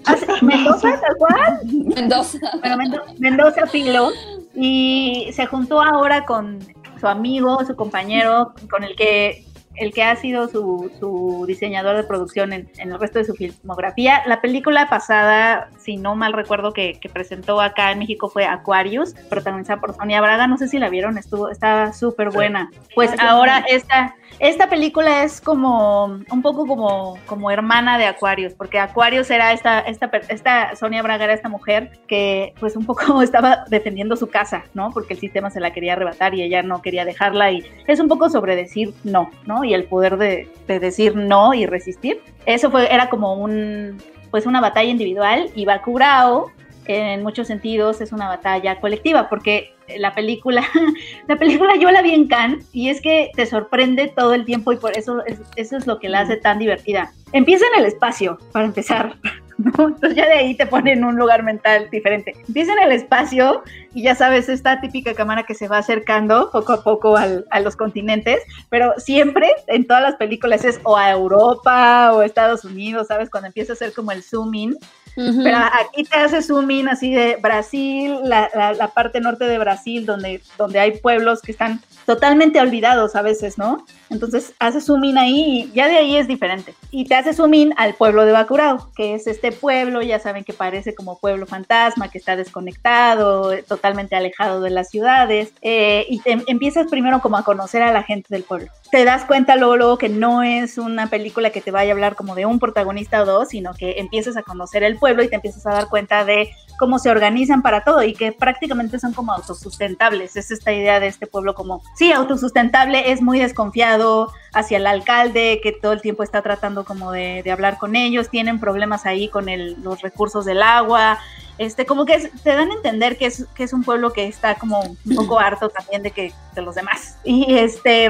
Ah, 0.05 0.17
Mendoza, 0.41 0.99
tal 0.99 1.15
cual. 1.17 1.59
Mendoza. 1.95 2.37
Bueno, 2.59 2.75
Mendo- 2.75 3.03
Mendoza 3.19 3.61
Pilo. 3.71 4.09
Y 4.53 5.29
se 5.31 5.45
juntó 5.45 5.81
ahora 5.81 6.25
con 6.25 6.59
su 6.99 7.07
amigo, 7.07 7.63
su 7.65 7.73
compañero, 7.77 8.53
con 8.69 8.83
el 8.83 8.97
que 8.97 9.45
el 9.75 9.93
que 9.93 10.03
ha 10.03 10.15
sido 10.15 10.47
su, 10.47 10.91
su 10.99 11.45
diseñador 11.47 11.95
de 11.95 12.03
producción 12.03 12.53
en, 12.53 12.69
en 12.77 12.91
el 12.91 12.99
resto 12.99 13.19
de 13.19 13.25
su 13.25 13.33
filmografía. 13.33 14.21
La 14.27 14.41
película 14.41 14.87
pasada, 14.89 15.69
si 15.79 15.97
no 15.97 16.15
mal 16.15 16.33
recuerdo, 16.33 16.73
que, 16.73 16.99
que 16.99 17.09
presentó 17.09 17.61
acá 17.61 17.91
en 17.91 17.99
México 17.99 18.29
fue 18.29 18.45
Aquarius, 18.45 19.13
protagonizada 19.29 19.79
por 19.79 19.95
Sonia 19.95 20.21
Braga. 20.21 20.47
No 20.47 20.57
sé 20.57 20.67
si 20.67 20.79
la 20.79 20.89
vieron, 20.89 21.17
estuvo, 21.17 21.49
estaba 21.49 21.93
súper 21.93 22.29
buena. 22.29 22.69
Pues 22.95 23.13
Ah, 23.19 23.31
ahora 23.31 23.63
esta, 23.67 24.15
esta 24.39 24.69
película 24.69 25.23
es 25.23 25.39
como 25.39 26.05
un 26.05 26.41
poco 26.41 26.65
como, 26.65 27.17
como 27.25 27.51
hermana 27.51 27.97
de 27.97 28.05
Aquarius, 28.05 28.53
porque 28.53 28.79
Aquarius 28.79 29.29
era 29.29 29.53
esta, 29.53 29.79
esta, 29.79 30.09
esta 30.29 30.75
Sonia 30.75 31.01
Braga 31.01 31.25
era 31.25 31.33
esta 31.33 31.49
mujer 31.49 31.99
que 32.07 32.53
pues 32.59 32.75
un 32.75 32.85
poco 32.85 33.21
estaba 33.21 33.65
defendiendo 33.69 34.15
su 34.15 34.27
casa, 34.27 34.63
¿no? 34.73 34.91
Porque 34.91 35.13
el 35.13 35.19
sistema 35.19 35.49
se 35.49 35.59
la 35.59 35.71
quería 35.71 35.93
arrebatar 35.93 36.33
y 36.33 36.43
ella 36.43 36.63
no 36.63 36.81
quería 36.81 37.05
dejarla 37.05 37.51
y 37.51 37.63
es 37.87 37.99
un 37.99 38.07
poco 38.07 38.29
sobre 38.29 38.55
decir 38.55 38.93
no, 39.03 39.29
¿no? 39.45 39.62
Y 39.63 39.73
el 39.73 39.85
poder 39.85 40.17
de, 40.17 40.49
de 40.67 40.79
decir 40.79 41.15
no 41.15 41.53
y 41.53 41.65
resistir. 41.65 42.21
Eso 42.45 42.71
fue, 42.71 42.93
era 42.93 43.09
como 43.09 43.33
un, 43.33 43.97
pues 44.31 44.45
una 44.45 44.61
batalla 44.61 44.89
individual 44.89 45.49
y 45.55 45.65
Bakurao 45.65 46.51
en 46.85 47.23
muchos 47.23 47.47
sentidos 47.47 48.01
es 48.01 48.11
una 48.11 48.27
batalla 48.27 48.79
colectiva 48.79 49.29
porque 49.29 49.73
la 49.97 50.13
película, 50.13 50.63
la 51.27 51.35
película 51.35 51.75
yo 51.75 51.91
la 51.91 52.01
vi 52.01 52.13
en 52.13 52.27
Cannes 52.27 52.65
y 52.71 52.89
es 52.89 53.01
que 53.01 53.31
te 53.35 53.45
sorprende 53.45 54.07
todo 54.07 54.33
el 54.33 54.45
tiempo 54.45 54.71
y 54.71 54.77
por 54.77 54.97
eso 54.97 55.23
es, 55.25 55.39
eso 55.55 55.77
es 55.77 55.87
lo 55.87 55.99
que 55.99 56.09
la 56.09 56.21
hace 56.21 56.37
tan 56.37 56.59
divertida. 56.59 57.11
Empieza 57.31 57.65
en 57.73 57.81
el 57.81 57.87
espacio, 57.87 58.37
para 58.51 58.65
empezar, 58.65 59.15
¿no? 59.57 59.87
Entonces 59.87 60.15
ya 60.15 60.25
de 60.25 60.33
ahí 60.33 60.55
te 60.55 60.65
pone 60.65 60.93
en 60.93 61.03
un 61.03 61.15
lugar 61.15 61.43
mental 61.43 61.89
diferente. 61.91 62.33
Empieza 62.47 62.73
en 62.73 62.79
el 62.79 62.91
espacio 62.91 63.63
y 63.93 64.03
ya 64.03 64.15
sabes, 64.15 64.49
esta 64.49 64.81
típica 64.81 65.13
cámara 65.13 65.43
que 65.43 65.53
se 65.55 65.67
va 65.67 65.77
acercando 65.77 66.49
poco 66.51 66.73
a 66.73 66.83
poco 66.83 67.17
al, 67.17 67.45
a 67.51 67.59
los 67.59 67.75
continentes, 67.75 68.39
pero 68.69 68.93
siempre 68.97 69.47
en 69.67 69.85
todas 69.85 70.01
las 70.03 70.15
películas 70.15 70.65
es 70.65 70.79
o 70.83 70.97
a 70.97 71.11
Europa 71.11 72.11
o 72.13 72.19
a 72.21 72.25
Estados 72.25 72.65
Unidos, 72.65 73.07
¿sabes? 73.07 73.29
Cuando 73.29 73.47
empieza 73.47 73.73
a 73.73 73.75
ser 73.75 73.93
como 73.93 74.11
el 74.11 74.23
zoom 74.23 74.53
in. 74.55 74.77
Ujú. 75.15 75.43
Pero 75.43 75.57
aquí 75.57 76.03
te 76.05 76.15
hace 76.17 76.41
zoom 76.41 76.71
in 76.71 76.89
así 76.89 77.13
de 77.13 77.37
Brasil, 77.39 78.17
la, 78.23 78.49
la- 78.55 78.73
la 78.73 78.87
parte 78.87 79.19
norte 79.19 79.45
de 79.45 79.59
Brasil, 79.59 80.07
donde, 80.07 80.41
donde 80.57 80.79
hay 80.79 80.97
pueblos 80.99 81.41
que 81.43 81.51
están 81.51 81.79
totalmente 82.05 82.59
olvidados 82.59 83.15
a 83.15 83.21
veces, 83.21 83.57
¿no? 83.57 83.85
Entonces 84.09 84.53
hace 84.59 84.81
zoom 84.81 85.03
in 85.05 85.17
ahí 85.17 85.69
y 85.71 85.71
ya 85.73 85.87
de 85.87 85.97
ahí 85.97 86.17
es 86.17 86.27
diferente. 86.27 86.75
Y 86.91 87.05
te 87.05 87.15
hace 87.15 87.33
zoom 87.33 87.53
in 87.53 87.73
al 87.77 87.95
pueblo 87.95 88.25
de 88.25 88.31
Bacurao, 88.31 88.91
que 88.95 89.15
es 89.15 89.27
este 89.27 89.51
pueblo, 89.51 90.01
ya 90.01 90.19
saben 90.19 90.43
que 90.43 90.53
parece 90.53 90.93
como 90.93 91.17
pueblo 91.17 91.45
fantasma, 91.45 92.09
que 92.09 92.17
está 92.17 92.35
desconectado, 92.35 93.53
eh, 93.53 93.63
totalmente 93.63 94.15
alejado 94.15 94.61
de 94.61 94.69
las 94.69 94.89
ciudades. 94.89 95.53
eh, 95.61 96.05
y 96.09 96.19
te 96.19 96.43
empiezas 96.47 96.87
primero 96.89 97.21
como 97.21 97.37
a 97.37 97.43
conocer 97.43 97.81
a 97.81 97.91
la 97.91 98.03
gente 98.03 98.27
del 98.29 98.43
pueblo. 98.43 98.69
Te 98.91 99.05
das 99.05 99.25
cuenta 99.25 99.55
luego, 99.55 99.77
luego 99.77 99.97
que 99.97 100.09
no 100.09 100.43
es 100.43 100.77
una 100.77 101.07
película 101.07 101.49
que 101.49 101.61
te 101.61 101.71
vaya 101.71 101.91
a 101.91 101.95
hablar 101.95 102.15
como 102.15 102.35
de 102.35 102.45
un 102.45 102.59
protagonista 102.59 103.21
o 103.21 103.25
dos, 103.25 103.49
sino 103.49 103.73
que 103.73 103.99
empiezas 103.99 104.37
a 104.37 104.43
conocer 104.43 104.83
el 104.83 104.97
pueblo 104.97 105.23
y 105.23 105.29
te 105.29 105.35
empiezas 105.35 105.65
a 105.65 105.71
dar 105.71 105.89
cuenta 105.89 106.25
de 106.25 106.51
cómo 106.77 106.99
se 106.99 107.09
organizan 107.09 107.61
para 107.61 107.83
todo 107.83 108.03
y 108.03 108.13
que 108.13 108.31
prácticamente 108.31 108.99
son 108.99 109.13
como 109.13 109.31
autosustentables. 109.31 110.35
Es 110.35 110.51
esta 110.51 110.73
idea 110.73 110.99
de 110.99 111.07
este 111.07 111.27
pueblo 111.27 111.53
como, 111.55 111.81
sí, 111.95 112.11
autosustentable, 112.11 113.11
es 113.11 113.21
muy 113.21 113.39
desconfiado 113.39 114.31
hacia 114.53 114.77
el 114.77 114.87
alcalde 114.87 115.59
que 115.63 115.71
todo 115.71 115.93
el 115.93 116.01
tiempo 116.01 116.23
está 116.23 116.41
tratando 116.41 116.85
como 116.85 117.11
de, 117.11 117.41
de 117.43 117.51
hablar 117.51 117.77
con 117.77 117.95
ellos, 117.95 118.29
tienen 118.29 118.59
problemas 118.59 119.05
ahí 119.05 119.29
con 119.29 119.49
el- 119.49 119.81
los 119.81 120.01
recursos 120.01 120.45
del 120.45 120.61
agua. 120.61 121.19
Este, 121.59 121.85
como 121.85 122.05
que 122.05 122.15
es- 122.15 122.31
te 122.43 122.55
dan 122.55 122.71
a 122.71 122.73
entender 122.73 123.17
que 123.17 123.27
es, 123.27 123.45
que 123.55 123.63
es 123.63 123.73
un 123.73 123.83
pueblo 123.83 124.11
que 124.11 124.27
está 124.27 124.55
como 124.55 124.81
un 124.81 125.15
poco 125.15 125.39
harto 125.39 125.69
también 125.69 126.01
de 126.03 126.11
que 126.11 126.33
de 126.55 126.61
los 126.61 126.75
demás. 126.75 127.17
Y 127.23 127.55
este, 127.57 128.09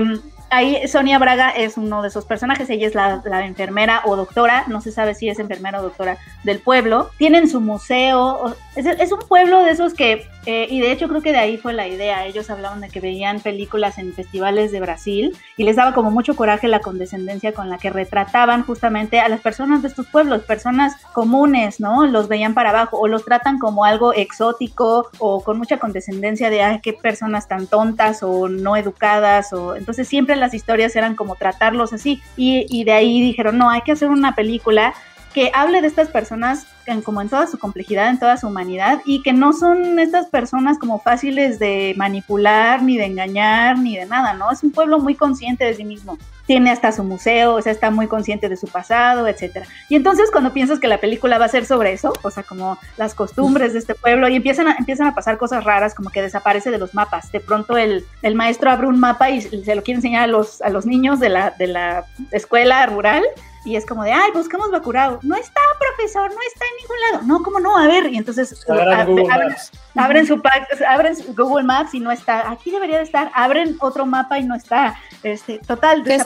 ahí 0.50 0.88
Sonia 0.88 1.20
Braga 1.20 1.50
es 1.50 1.78
uno 1.78 2.02
de 2.02 2.08
esos 2.08 2.26
personajes, 2.26 2.70
ella 2.70 2.88
es 2.88 2.96
la, 2.96 3.46
enfermera 3.46 4.02
o 4.06 4.16
doctora, 4.16 4.66
no 4.68 4.82
se 4.82 4.91
sabe 4.91 5.16
si 5.16 5.30
es 5.30 5.39
enfermera 5.39 5.80
o 5.80 5.84
doctora 5.84 6.18
del 6.44 6.60
pueblo. 6.60 7.10
Tienen 7.18 7.50
su 7.50 7.62
museo, 7.62 8.56
es, 8.76 8.86
es 8.86 9.12
un 9.12 9.20
pueblo 9.20 9.64
de 9.64 9.72
esos 9.72 9.94
que, 9.94 10.30
eh, 10.46 10.68
y 10.70 10.82
de 10.82 10.91
hecho 10.91 11.08
creo 11.08 11.22
que 11.22 11.32
de 11.32 11.38
ahí 11.38 11.58
fue 11.58 11.74
la 11.74 11.88
idea, 11.88 12.26
ellos 12.26 12.50
hablaban 12.50 12.82
de 12.82 12.89
que 12.89 13.00
veían 13.00 13.39
películas 13.39 13.98
en 13.98 14.14
festivales 14.14 14.72
de 14.72 14.80
Brasil 14.80 15.38
y 15.58 15.64
les 15.64 15.76
daba 15.76 15.94
como 15.94 16.12
mucho 16.12 16.36
coraje 16.36 16.68
la 16.68 16.80
condescendencia 16.80 17.54
con 17.54 17.70
la 17.70 17.78
que 17.78 17.89
retrataban 17.89 18.64
justamente 18.64 19.20
a 19.20 19.30
las 19.30 19.41
personas 19.41 19.82
de 19.82 19.88
estos 19.88 20.08
pueblos, 20.08 20.44
personas 20.44 20.96
comunes, 21.14 21.80
¿no? 21.80 22.06
Los 22.06 22.28
veían 22.28 22.54
para 22.54 22.70
abajo 22.70 23.00
o 23.00 23.08
los 23.08 23.26
tratan 23.26 23.60
como 23.60 23.86
algo 23.86 24.14
exótico 24.14 25.10
o 25.20 25.44
con 25.44 25.58
mucha 25.58 25.78
condescendencia 25.80 26.50
de, 26.50 26.62
ay, 26.62 26.80
qué 26.82 26.94
personas 26.94 27.48
tan 27.48 27.68
tontas 27.68 28.24
o 28.24 28.50
no 28.50 28.76
educadas 28.76 29.54
o 29.54 29.76
entonces 29.76 30.08
siempre 30.08 30.36
las 30.44 30.54
historias 30.54 30.96
eran 30.98 31.16
como 31.16 31.36
tratarlos 31.36 31.94
así 31.94 32.22
y, 32.36 32.84
de 32.84 32.91
ahí 32.91 33.22
dijeron, 33.22 33.58
no, 33.58 33.70
hay 33.70 33.82
que 33.82 33.94
hacer 33.94 34.10
una 34.10 34.36
película 34.36 34.94
que 35.34 35.52
hable 35.54 35.82
de 35.82 35.88
estas 35.88 36.10
personas 36.10 36.68
en, 36.86 37.02
como 37.02 37.22
en 37.22 37.30
toda 37.30 37.48
su 37.48 37.58
complejidad, 37.58 38.10
en 38.10 38.20
toda 38.20 38.36
su 38.36 38.48
humanidad 38.48 39.02
y 39.06 39.24
que 39.24 39.32
no 39.32 39.54
son 39.54 40.00
estas 40.00 40.28
personas 40.28 40.78
como 40.78 41.00
fáciles 41.00 41.60
de 41.60 41.94
manipular, 41.98 42.84
ni 42.84 42.98
de 42.98 43.06
engañar, 43.06 43.80
ni 43.80 43.96
de 43.96 44.06
nada, 44.06 44.34
¿no? 44.34 44.52
Es 44.52 44.62
un 44.64 44.72
pueblo 44.72 45.00
muy 45.00 45.16
consciente 45.16 45.64
de 45.64 45.74
sí 45.74 45.86
mismo. 45.86 46.18
Tiene 46.46 46.72
hasta 46.72 46.91
su 46.91 47.04
museo, 47.04 47.56
o 47.56 47.62
sea, 47.62 47.72
está 47.72 47.89
muy 47.89 48.08
consciente 48.08 48.50
de 48.50 48.58
su 48.58 48.68
pasado, 48.68 49.28
etcétera. 49.28 49.66
Y 49.89 49.96
entonces 49.96 50.30
cuando 50.32 50.54
piensas 50.54 50.80
que 50.80 50.88
la 50.88 51.00
película 51.00 51.38
va 51.38 51.46
a 51.46 51.50
ser 51.50 51.66
sobre 51.66 51.94
eso, 51.94 52.14
o 52.22 52.32
sea, 52.32 52.44
como 52.44 52.78
las 52.98 53.14
costumbres 53.14 53.74
de 53.74 53.80
este 53.80 53.96
pueblo, 53.96 54.28
y 54.28 54.36
empiezan 54.36 54.68
a, 54.68 54.76
empiezan 54.78 55.08
a 55.08 55.16
pasar 55.16 55.38
cosas 55.38 55.64
raras, 55.64 55.96
como 55.96 56.10
que 56.10 56.22
desaparece 56.22 56.72
de 56.72 56.78
los 56.78 56.94
mapas. 56.94 57.32
De 57.32 57.39
pronto 57.39 57.78
el, 57.78 58.06
el 58.22 58.36
maestro 58.36 58.72
abre 58.72 58.88
un 58.88 59.00
mapa 59.00 59.30
y 59.30 59.41
se 59.41 59.76
lo 59.76 59.84
quiere 59.84 59.98
enseñar 59.98 60.24
a 60.24 60.28
los, 60.28 60.62
a 60.62 60.70
los 60.70 60.86
niños 60.86 61.20
de 61.20 61.30
la, 61.30 61.52
de 61.52 61.68
la 61.68 62.06
escuela 62.32 62.86
rural 62.86 63.24
y 63.66 63.76
es 63.76 63.86
como 63.86 64.03
de, 64.03 64.11
ay, 64.11 64.32
buscamos 64.34 64.72
Bacurao. 64.72 65.20
No 65.22 65.36
está, 65.36 65.61
profesor, 65.80 66.30
no 66.30 66.39
está 66.53 66.66
en 66.66 66.76
ningún 66.82 66.97
lado. 67.11 67.26
No, 67.26 67.43
¿cómo 67.43 67.59
no? 67.59 67.78
A 67.78 67.88
ver, 67.88 68.11
y 68.11 68.18
entonces 68.18 68.64
Agarran 68.70 68.99
ab- 68.99 69.05
Google 69.07 69.34
abren, 69.34 69.49
Maps. 69.49 69.72
abren 69.95 70.28
su 70.28 70.41
pack, 70.41 70.68
abren 70.88 71.16
su 71.16 71.34
Google 71.36 71.64
Maps 71.64 71.93
y 71.93 71.99
no 71.99 72.11
está. 72.11 72.49
Aquí 72.51 72.72
debería 72.72 72.97
de 72.97 73.03
estar. 73.03 73.32
Abren 73.34 73.78
otro 73.80 74.05
mapa 74.05 74.38
y 74.39 74.43
no 74.43 74.55
está. 74.55 74.95
Este, 75.24 75.59
total. 75.59 76.03
Qué 76.03 76.16
es 76.16 76.26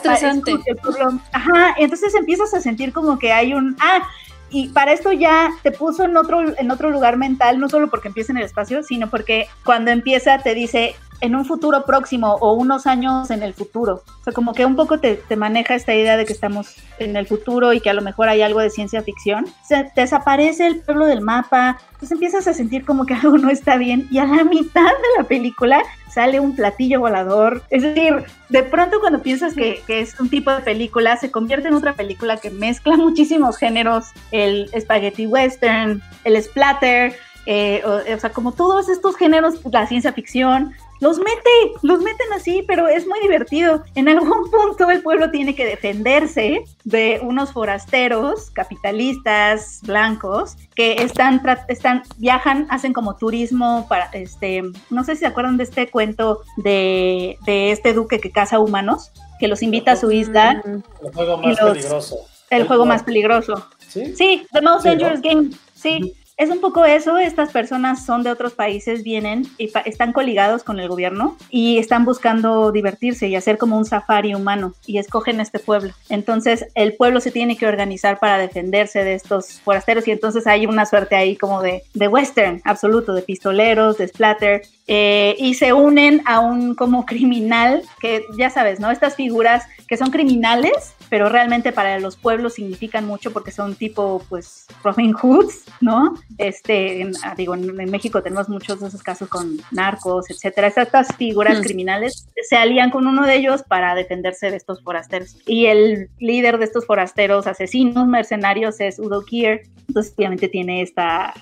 Ajá, 1.32 1.74
entonces 1.78 2.14
empiezas 2.14 2.52
a 2.54 2.60
sentir 2.60 2.92
como 2.92 3.18
que 3.18 3.32
hay 3.32 3.54
un, 3.54 3.76
ah, 3.80 4.02
y 4.50 4.68
para 4.68 4.92
esto 4.92 5.12
ya 5.12 5.50
te 5.62 5.72
puso 5.72 6.04
en 6.04 6.16
otro, 6.16 6.40
en 6.56 6.70
otro 6.70 6.90
lugar 6.90 7.16
mental, 7.16 7.58
no 7.60 7.68
solo 7.68 7.88
porque 7.88 8.08
empieza 8.08 8.32
en 8.32 8.38
el 8.38 8.44
espacio, 8.44 8.82
sino 8.82 9.10
porque 9.10 9.46
cuando 9.64 9.90
empieza 9.90 10.38
te 10.38 10.54
dice 10.54 10.94
en 11.20 11.34
un 11.34 11.44
futuro 11.44 11.84
próximo 11.84 12.34
o 12.34 12.52
unos 12.52 12.86
años 12.86 13.30
en 13.30 13.42
el 13.42 13.54
futuro. 13.54 14.02
O 14.20 14.24
sea, 14.24 14.32
como 14.32 14.54
que 14.54 14.64
un 14.64 14.76
poco 14.76 15.00
te, 15.00 15.14
te 15.14 15.36
maneja 15.36 15.74
esta 15.74 15.94
idea 15.94 16.16
de 16.16 16.24
que 16.24 16.32
estamos 16.32 16.76
en 16.98 17.16
el 17.16 17.26
futuro 17.26 17.72
y 17.72 17.80
que 17.80 17.90
a 17.90 17.94
lo 17.94 18.02
mejor 18.02 18.28
hay 18.28 18.42
algo 18.42 18.60
de 18.60 18.70
ciencia 18.70 19.02
ficción. 19.02 19.46
Se 19.66 19.90
desaparece 19.96 20.66
el 20.66 20.80
pueblo 20.80 21.06
del 21.06 21.20
mapa, 21.20 21.78
entonces 21.88 22.12
empiezas 22.12 22.46
a 22.46 22.54
sentir 22.54 22.84
como 22.84 23.04
que 23.06 23.14
algo 23.14 23.36
no 23.38 23.50
está 23.50 23.76
bien 23.76 24.06
y 24.10 24.18
a 24.18 24.26
la 24.26 24.44
mitad 24.44 24.84
de 24.84 25.18
la 25.18 25.24
película 25.24 25.82
sale 26.10 26.40
un 26.40 26.54
platillo 26.54 27.00
volador. 27.00 27.62
Es 27.70 27.82
decir, 27.82 28.24
de 28.48 28.62
pronto 28.62 29.00
cuando 29.00 29.22
piensas 29.22 29.54
que, 29.54 29.82
es 29.88 30.18
un 30.20 30.28
tipo 30.28 30.50
de 30.50 30.60
película, 30.60 31.16
se 31.16 31.30
convierte 31.30 31.68
en 31.68 31.74
otra 31.74 31.94
película 31.94 32.36
que 32.36 32.50
mezcla 32.50 32.96
muchísimos 32.96 33.56
géneros, 33.56 34.08
el 34.30 34.70
spaghetti 34.78 35.26
western, 35.26 36.02
el 36.24 36.42
splatter, 36.42 37.14
eh, 37.46 37.82
o, 37.84 38.14
o 38.14 38.18
sea, 38.18 38.30
como 38.30 38.52
todos 38.52 38.88
estos 38.88 39.16
géneros, 39.16 39.60
la 39.70 39.86
ciencia 39.86 40.12
ficción, 40.12 40.74
los 41.00 41.18
mete, 41.18 41.72
los 41.82 42.00
meten 42.00 42.32
así, 42.34 42.64
pero 42.66 42.88
es 42.88 43.06
muy 43.06 43.20
divertido. 43.20 43.84
En 43.94 44.08
algún 44.08 44.50
punto 44.50 44.90
el 44.90 45.02
pueblo 45.02 45.30
tiene 45.30 45.54
que 45.54 45.64
defenderse 45.64 46.64
de 46.84 47.20
unos 47.22 47.52
forasteros 47.52 48.50
capitalistas 48.50 49.80
blancos 49.82 50.56
que 50.74 50.94
están, 51.02 51.40
están 51.68 52.02
viajan, 52.16 52.66
hacen 52.70 52.92
como 52.92 53.16
turismo 53.16 53.86
para, 53.88 54.06
este, 54.12 54.62
no 54.90 55.04
sé 55.04 55.14
si 55.14 55.20
se 55.20 55.26
acuerdan 55.26 55.56
de 55.56 55.64
este 55.64 55.90
cuento 55.90 56.42
de, 56.56 57.38
de 57.46 57.70
este 57.72 57.92
duque 57.92 58.18
que 58.20 58.30
caza 58.30 58.58
humanos, 58.58 59.12
que 59.38 59.48
los 59.48 59.62
invita 59.62 59.92
a 59.92 59.96
su 59.96 60.10
isla, 60.10 60.62
El 61.02 61.12
juego 61.12 61.36
más 61.38 61.60
los- 61.60 61.72
peligroso. 61.76 62.16
el 62.50 62.66
juego 62.66 62.86
más 62.86 63.02
peligroso. 63.02 63.66
¿Sí? 63.86 64.14
Sí, 64.16 64.46
The 64.52 64.60
Most 64.60 64.82
Sí, 64.82 64.88
¿no? 64.88 64.94
Dangerous 64.96 65.22
Game. 65.22 65.50
Sí, 65.74 66.14
es 66.38 66.50
un 66.50 66.60
poco 66.60 66.84
eso. 66.84 67.18
Estas 67.18 67.50
personas 67.50 68.06
son 68.06 68.22
de 68.22 68.30
otros 68.30 68.54
países, 68.54 69.02
vienen 69.02 69.44
y 69.58 69.70
están 69.84 70.12
coligados 70.12 70.62
con 70.62 70.78
el 70.78 70.88
gobierno 70.88 71.36
y 71.50 71.78
están 71.78 72.04
buscando 72.04 72.70
divertirse 72.70 73.26
y 73.26 73.34
hacer 73.34 73.58
como 73.58 73.76
un 73.76 73.84
safari 73.84 74.34
humano 74.34 74.72
y 74.86 74.98
escogen 74.98 75.40
este 75.40 75.58
pueblo. 75.58 75.92
Entonces, 76.08 76.66
el 76.76 76.94
pueblo 76.94 77.20
se 77.20 77.32
tiene 77.32 77.56
que 77.56 77.66
organizar 77.66 78.20
para 78.20 78.38
defenderse 78.38 79.02
de 79.02 79.14
estos 79.14 79.60
forasteros 79.60 80.06
y 80.06 80.12
entonces 80.12 80.46
hay 80.46 80.66
una 80.66 80.86
suerte 80.86 81.16
ahí 81.16 81.36
como 81.36 81.60
de, 81.60 81.82
de 81.92 82.08
western 82.08 82.62
absoluto, 82.64 83.14
de 83.14 83.22
pistoleros, 83.22 83.98
de 83.98 84.06
splatter. 84.06 84.62
Eh, 84.88 85.36
y 85.38 85.54
se 85.54 85.72
unen 85.74 86.22
a 86.24 86.40
un 86.40 86.74
como 86.74 87.04
criminal 87.06 87.82
que 88.00 88.24
ya 88.36 88.48
sabes, 88.50 88.80
¿no? 88.80 88.90
Estas 88.90 89.14
figuras 89.16 89.64
que 89.86 89.96
son 89.96 90.10
criminales, 90.10 90.94
pero 91.08 91.28
realmente 91.28 91.72
para 91.72 91.98
los 92.00 92.16
pueblos 92.16 92.54
significan 92.54 93.06
mucho 93.06 93.32
porque 93.32 93.50
son 93.50 93.74
tipo, 93.74 94.22
pues, 94.28 94.66
Robin 94.82 95.12
Hoods, 95.12 95.64
¿no? 95.80 96.14
Este, 96.38 97.02
en- 97.02 97.12
ah, 97.22 97.34
digo, 97.36 97.54
en, 97.54 97.80
en 97.80 97.90
México 97.90 98.22
tenemos 98.22 98.48
muchos 98.48 98.80
de 98.80 98.88
esos 98.88 99.02
casos 99.02 99.28
con 99.28 99.58
narcos, 99.70 100.28
etcétera. 100.30 100.66
Estas 100.68 101.14
figuras 101.16 101.58
Mm. 101.58 101.62
criminales 101.62 102.26
se 102.48 102.56
alían 102.56 102.90
con 102.90 103.06
uno 103.06 103.24
de 103.26 103.36
ellos 103.36 103.62
para 103.62 103.94
defenderse 103.94 104.50
de 104.50 104.56
estos 104.56 104.82
forasteros. 104.82 105.36
Y 105.46 105.66
el 105.66 106.08
líder 106.18 106.58
de 106.58 106.64
estos 106.64 106.86
forasteros 106.86 107.46
asesinos 107.46 108.06
mercenarios 108.06 108.80
es 108.80 108.98
Udo 108.98 109.22
Kier. 109.24 109.62
Entonces, 109.86 110.12
obviamente 110.16 110.48
tiene 110.48 110.82
esta 110.82 111.32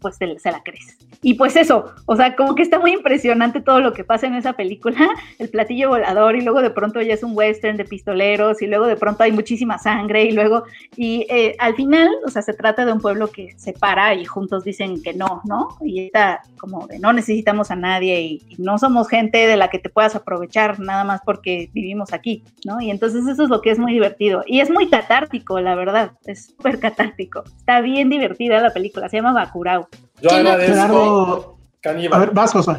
pues 0.00 0.16
se 0.16 0.50
la 0.52 0.62
crees. 0.62 0.96
Y 1.22 1.34
pues 1.34 1.56
eso, 1.56 1.92
o 2.06 2.16
sea, 2.16 2.36
como 2.36 2.54
que 2.54 2.62
está 2.62 2.78
muy 2.78 2.92
impresionante 2.92 3.60
todo 3.60 3.80
lo 3.80 3.92
que 3.92 4.04
pasa 4.04 4.26
en 4.26 4.34
esa 4.34 4.52
película, 4.52 4.96
el 5.38 5.48
platillo 5.48 5.90
volador 5.90 6.36
y 6.36 6.42
luego 6.42 6.62
de 6.62 6.70
pronto 6.70 7.00
ya 7.00 7.14
es 7.14 7.22
un 7.22 7.36
western 7.36 7.76
de 7.76 7.84
pistoleros 7.84 8.62
y 8.62 8.66
luego 8.66 8.86
de 8.86 8.96
pronto 8.96 9.22
hay 9.22 9.32
muchísima 9.32 9.78
sangre 9.78 10.24
y 10.24 10.32
luego, 10.32 10.64
y 10.96 11.26
eh, 11.28 11.56
al 11.58 11.74
final, 11.74 12.08
o 12.24 12.30
sea, 12.30 12.42
se 12.42 12.54
trata 12.54 12.84
de 12.84 12.92
un 12.92 13.00
pueblo 13.00 13.28
que 13.28 13.54
se 13.56 13.72
para 13.72 14.14
y 14.14 14.24
juntos 14.24 14.64
dicen 14.64 15.02
que 15.02 15.14
no, 15.14 15.42
¿no? 15.44 15.68
Y 15.80 16.06
está 16.06 16.42
como 16.58 16.86
de 16.86 16.98
no 16.98 17.12
necesitamos 17.12 17.70
a 17.70 17.76
nadie 17.76 18.20
y, 18.20 18.42
y 18.48 18.62
no 18.62 18.78
somos 18.78 19.08
gente 19.08 19.46
de 19.46 19.56
la 19.56 19.68
que 19.68 19.78
te 19.78 19.90
puedas 19.90 20.14
aprovechar 20.14 20.80
nada 20.80 21.04
más 21.04 21.20
porque 21.24 21.70
vivimos 21.72 22.12
aquí, 22.12 22.44
¿no? 22.64 22.80
Y 22.80 22.90
entonces 22.90 23.26
eso 23.26 23.44
es 23.44 23.48
lo 23.48 23.60
que 23.60 23.70
es 23.70 23.78
muy 23.78 23.92
divertido 23.92 24.42
y 24.46 24.60
es 24.60 24.70
muy 24.70 24.88
catártico, 24.88 25.60
la 25.60 25.74
verdad, 25.74 26.12
es 26.24 26.46
súper 26.46 26.78
catártico. 26.78 27.44
Está 27.56 27.80
bien 27.80 28.08
divertida 28.08 28.60
la 28.60 28.72
película, 28.72 29.08
se 29.08 29.16
llama 29.16 29.32
Bakurao. 29.32 29.88
Yo 30.20 30.28
¿Quién 30.30 30.44
la- 30.44 30.52
agradezco, 30.52 30.74
Gerardo, 30.74 31.56
Caníbal. 31.80 32.16
a 32.20 32.24
ver, 32.24 32.34
vas, 32.34 32.52
Josué. 32.52 32.76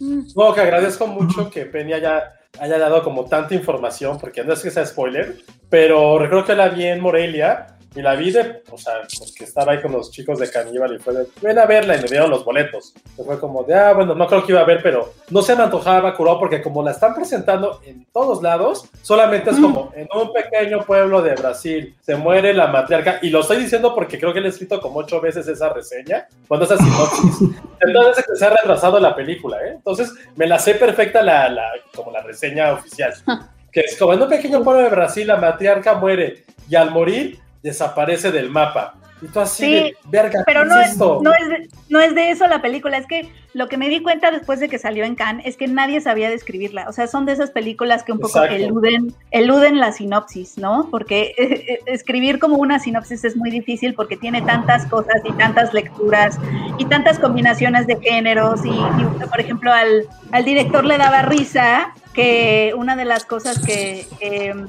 Mm. 0.00 0.20
No, 0.34 0.52
que 0.54 0.60
agradezco 0.60 1.06
mucho 1.06 1.50
que 1.50 1.66
Penny 1.66 1.92
haya, 1.92 2.32
haya 2.58 2.78
dado 2.78 3.02
como 3.02 3.24
tanta 3.26 3.54
información, 3.54 4.18
porque 4.18 4.42
no 4.44 4.52
es 4.54 4.60
que 4.62 4.70
sea 4.70 4.84
spoiler, 4.86 5.36
pero 5.68 6.18
recuerdo 6.18 6.46
que 6.46 6.54
la 6.56 6.68
vi 6.68 6.84
en 6.86 7.00
Morelia 7.00 7.66
y 7.94 8.02
la 8.02 8.14
vi 8.14 8.30
de, 8.30 8.62
o 8.70 8.78
sea, 8.78 8.94
porque 9.18 9.44
estaba 9.44 9.72
ahí 9.72 9.82
con 9.82 9.92
los 9.92 10.12
chicos 10.12 10.38
de 10.38 10.48
Caníbal 10.48 10.94
y 10.94 10.98
fue 10.98 11.12
de, 11.12 11.26
ven 11.42 11.58
a 11.58 11.66
verla 11.66 11.96
y 11.96 12.02
me 12.02 12.08
dieron 12.08 12.30
los 12.30 12.44
boletos. 12.44 12.94
Y 13.18 13.22
fue 13.22 13.40
como 13.40 13.64
de, 13.64 13.74
ah, 13.74 13.92
bueno, 13.92 14.14
no 14.14 14.26
creo 14.28 14.46
que 14.46 14.52
iba 14.52 14.60
a 14.60 14.64
ver, 14.64 14.80
pero 14.82 15.12
no 15.30 15.42
se 15.42 15.56
me 15.56 15.64
antojaba 15.64 16.00
Bacurao 16.00 16.38
porque 16.38 16.62
como 16.62 16.84
la 16.84 16.92
están 16.92 17.14
presentando 17.14 17.80
en 17.84 18.06
todos 18.12 18.42
lados, 18.42 18.88
solamente 19.02 19.50
es 19.50 19.58
como 19.58 19.92
en 19.96 20.08
un 20.14 20.32
pequeño 20.32 20.84
pueblo 20.84 21.20
de 21.20 21.34
Brasil 21.34 21.96
se 22.00 22.14
muere 22.14 22.54
la 22.54 22.68
matriarca, 22.68 23.18
y 23.22 23.30
lo 23.30 23.40
estoy 23.40 23.58
diciendo 23.58 23.92
porque 23.94 24.18
creo 24.18 24.32
que 24.32 24.40
le 24.40 24.46
he 24.46 24.50
escrito 24.50 24.80
como 24.80 25.00
ocho 25.00 25.20
veces 25.20 25.48
esa 25.48 25.72
reseña, 25.72 26.28
cuando 26.46 26.66
esa 26.66 26.76
sinopsis. 26.76 27.48
Entonces 27.80 28.24
que 28.24 28.36
se 28.36 28.44
ha 28.44 28.50
retrasado 28.50 29.00
la 29.00 29.16
película, 29.16 29.58
¿eh? 29.64 29.72
Entonces 29.74 30.12
me 30.36 30.46
la 30.46 30.58
sé 30.60 30.74
perfecta 30.74 31.22
la, 31.22 31.48
la, 31.48 31.70
como 31.94 32.12
la 32.12 32.22
reseña 32.22 32.72
oficial. 32.72 33.12
Que 33.72 33.82
es 33.82 33.96
como 33.96 34.12
en 34.12 34.20
un 34.20 34.28
pequeño 34.28 34.64
pueblo 34.64 34.82
de 34.82 34.88
Brasil 34.88 35.28
la 35.28 35.36
matriarca 35.36 35.94
muere 35.94 36.42
y 36.68 36.74
al 36.74 36.90
morir 36.90 37.38
desaparece 37.62 38.30
del 38.32 38.50
mapa. 38.50 38.94
Y 39.22 39.26
tú 39.26 39.40
así 39.40 39.64
Sí, 39.64 39.72
de, 39.72 39.96
verga, 40.04 40.42
Pero 40.46 40.62
¿qué 40.62 40.68
no 40.68 40.80
es 40.80 40.86
es, 40.86 40.92
esto? 40.92 41.20
no, 41.22 41.32
es 41.34 41.48
de, 41.48 41.68
no 41.90 42.00
es 42.00 42.14
de 42.14 42.30
eso 42.30 42.46
la 42.46 42.62
película, 42.62 42.96
es 42.96 43.06
que 43.06 43.30
lo 43.52 43.68
que 43.68 43.76
me 43.76 43.90
di 43.90 44.00
cuenta 44.00 44.30
después 44.30 44.60
de 44.60 44.68
que 44.70 44.78
salió 44.78 45.04
en 45.04 45.14
Cannes 45.14 45.44
es 45.44 45.56
que 45.58 45.66
nadie 45.68 46.00
sabía 46.00 46.30
describirla. 46.30 46.88
O 46.88 46.92
sea, 46.92 47.06
son 47.06 47.26
de 47.26 47.32
esas 47.32 47.50
películas 47.50 48.02
que 48.02 48.12
un 48.12 48.18
poco 48.20 48.42
eluden, 48.44 49.12
eluden 49.30 49.78
la 49.78 49.92
sinopsis, 49.92 50.56
¿no? 50.56 50.88
Porque 50.90 51.34
eh, 51.38 51.64
eh, 51.68 51.78
escribir 51.86 52.38
como 52.38 52.56
una 52.56 52.78
sinopsis 52.78 53.24
es 53.24 53.36
muy 53.36 53.50
difícil 53.50 53.92
porque 53.94 54.16
tiene 54.16 54.40
tantas 54.40 54.86
cosas 54.86 55.20
y 55.24 55.32
tantas 55.32 55.74
lecturas 55.74 56.38
y 56.78 56.86
tantas 56.86 57.18
combinaciones 57.18 57.86
de 57.86 57.98
géneros. 58.00 58.64
Y, 58.64 58.70
y, 58.70 59.26
por 59.28 59.40
ejemplo, 59.40 59.70
al, 59.70 60.06
al 60.32 60.44
director 60.44 60.84
le 60.84 60.96
daba 60.96 61.22
risa 61.22 61.92
que 62.14 62.72
una 62.74 62.96
de 62.96 63.04
las 63.04 63.26
cosas 63.26 63.58
que... 63.58 64.06
em, 64.20 64.66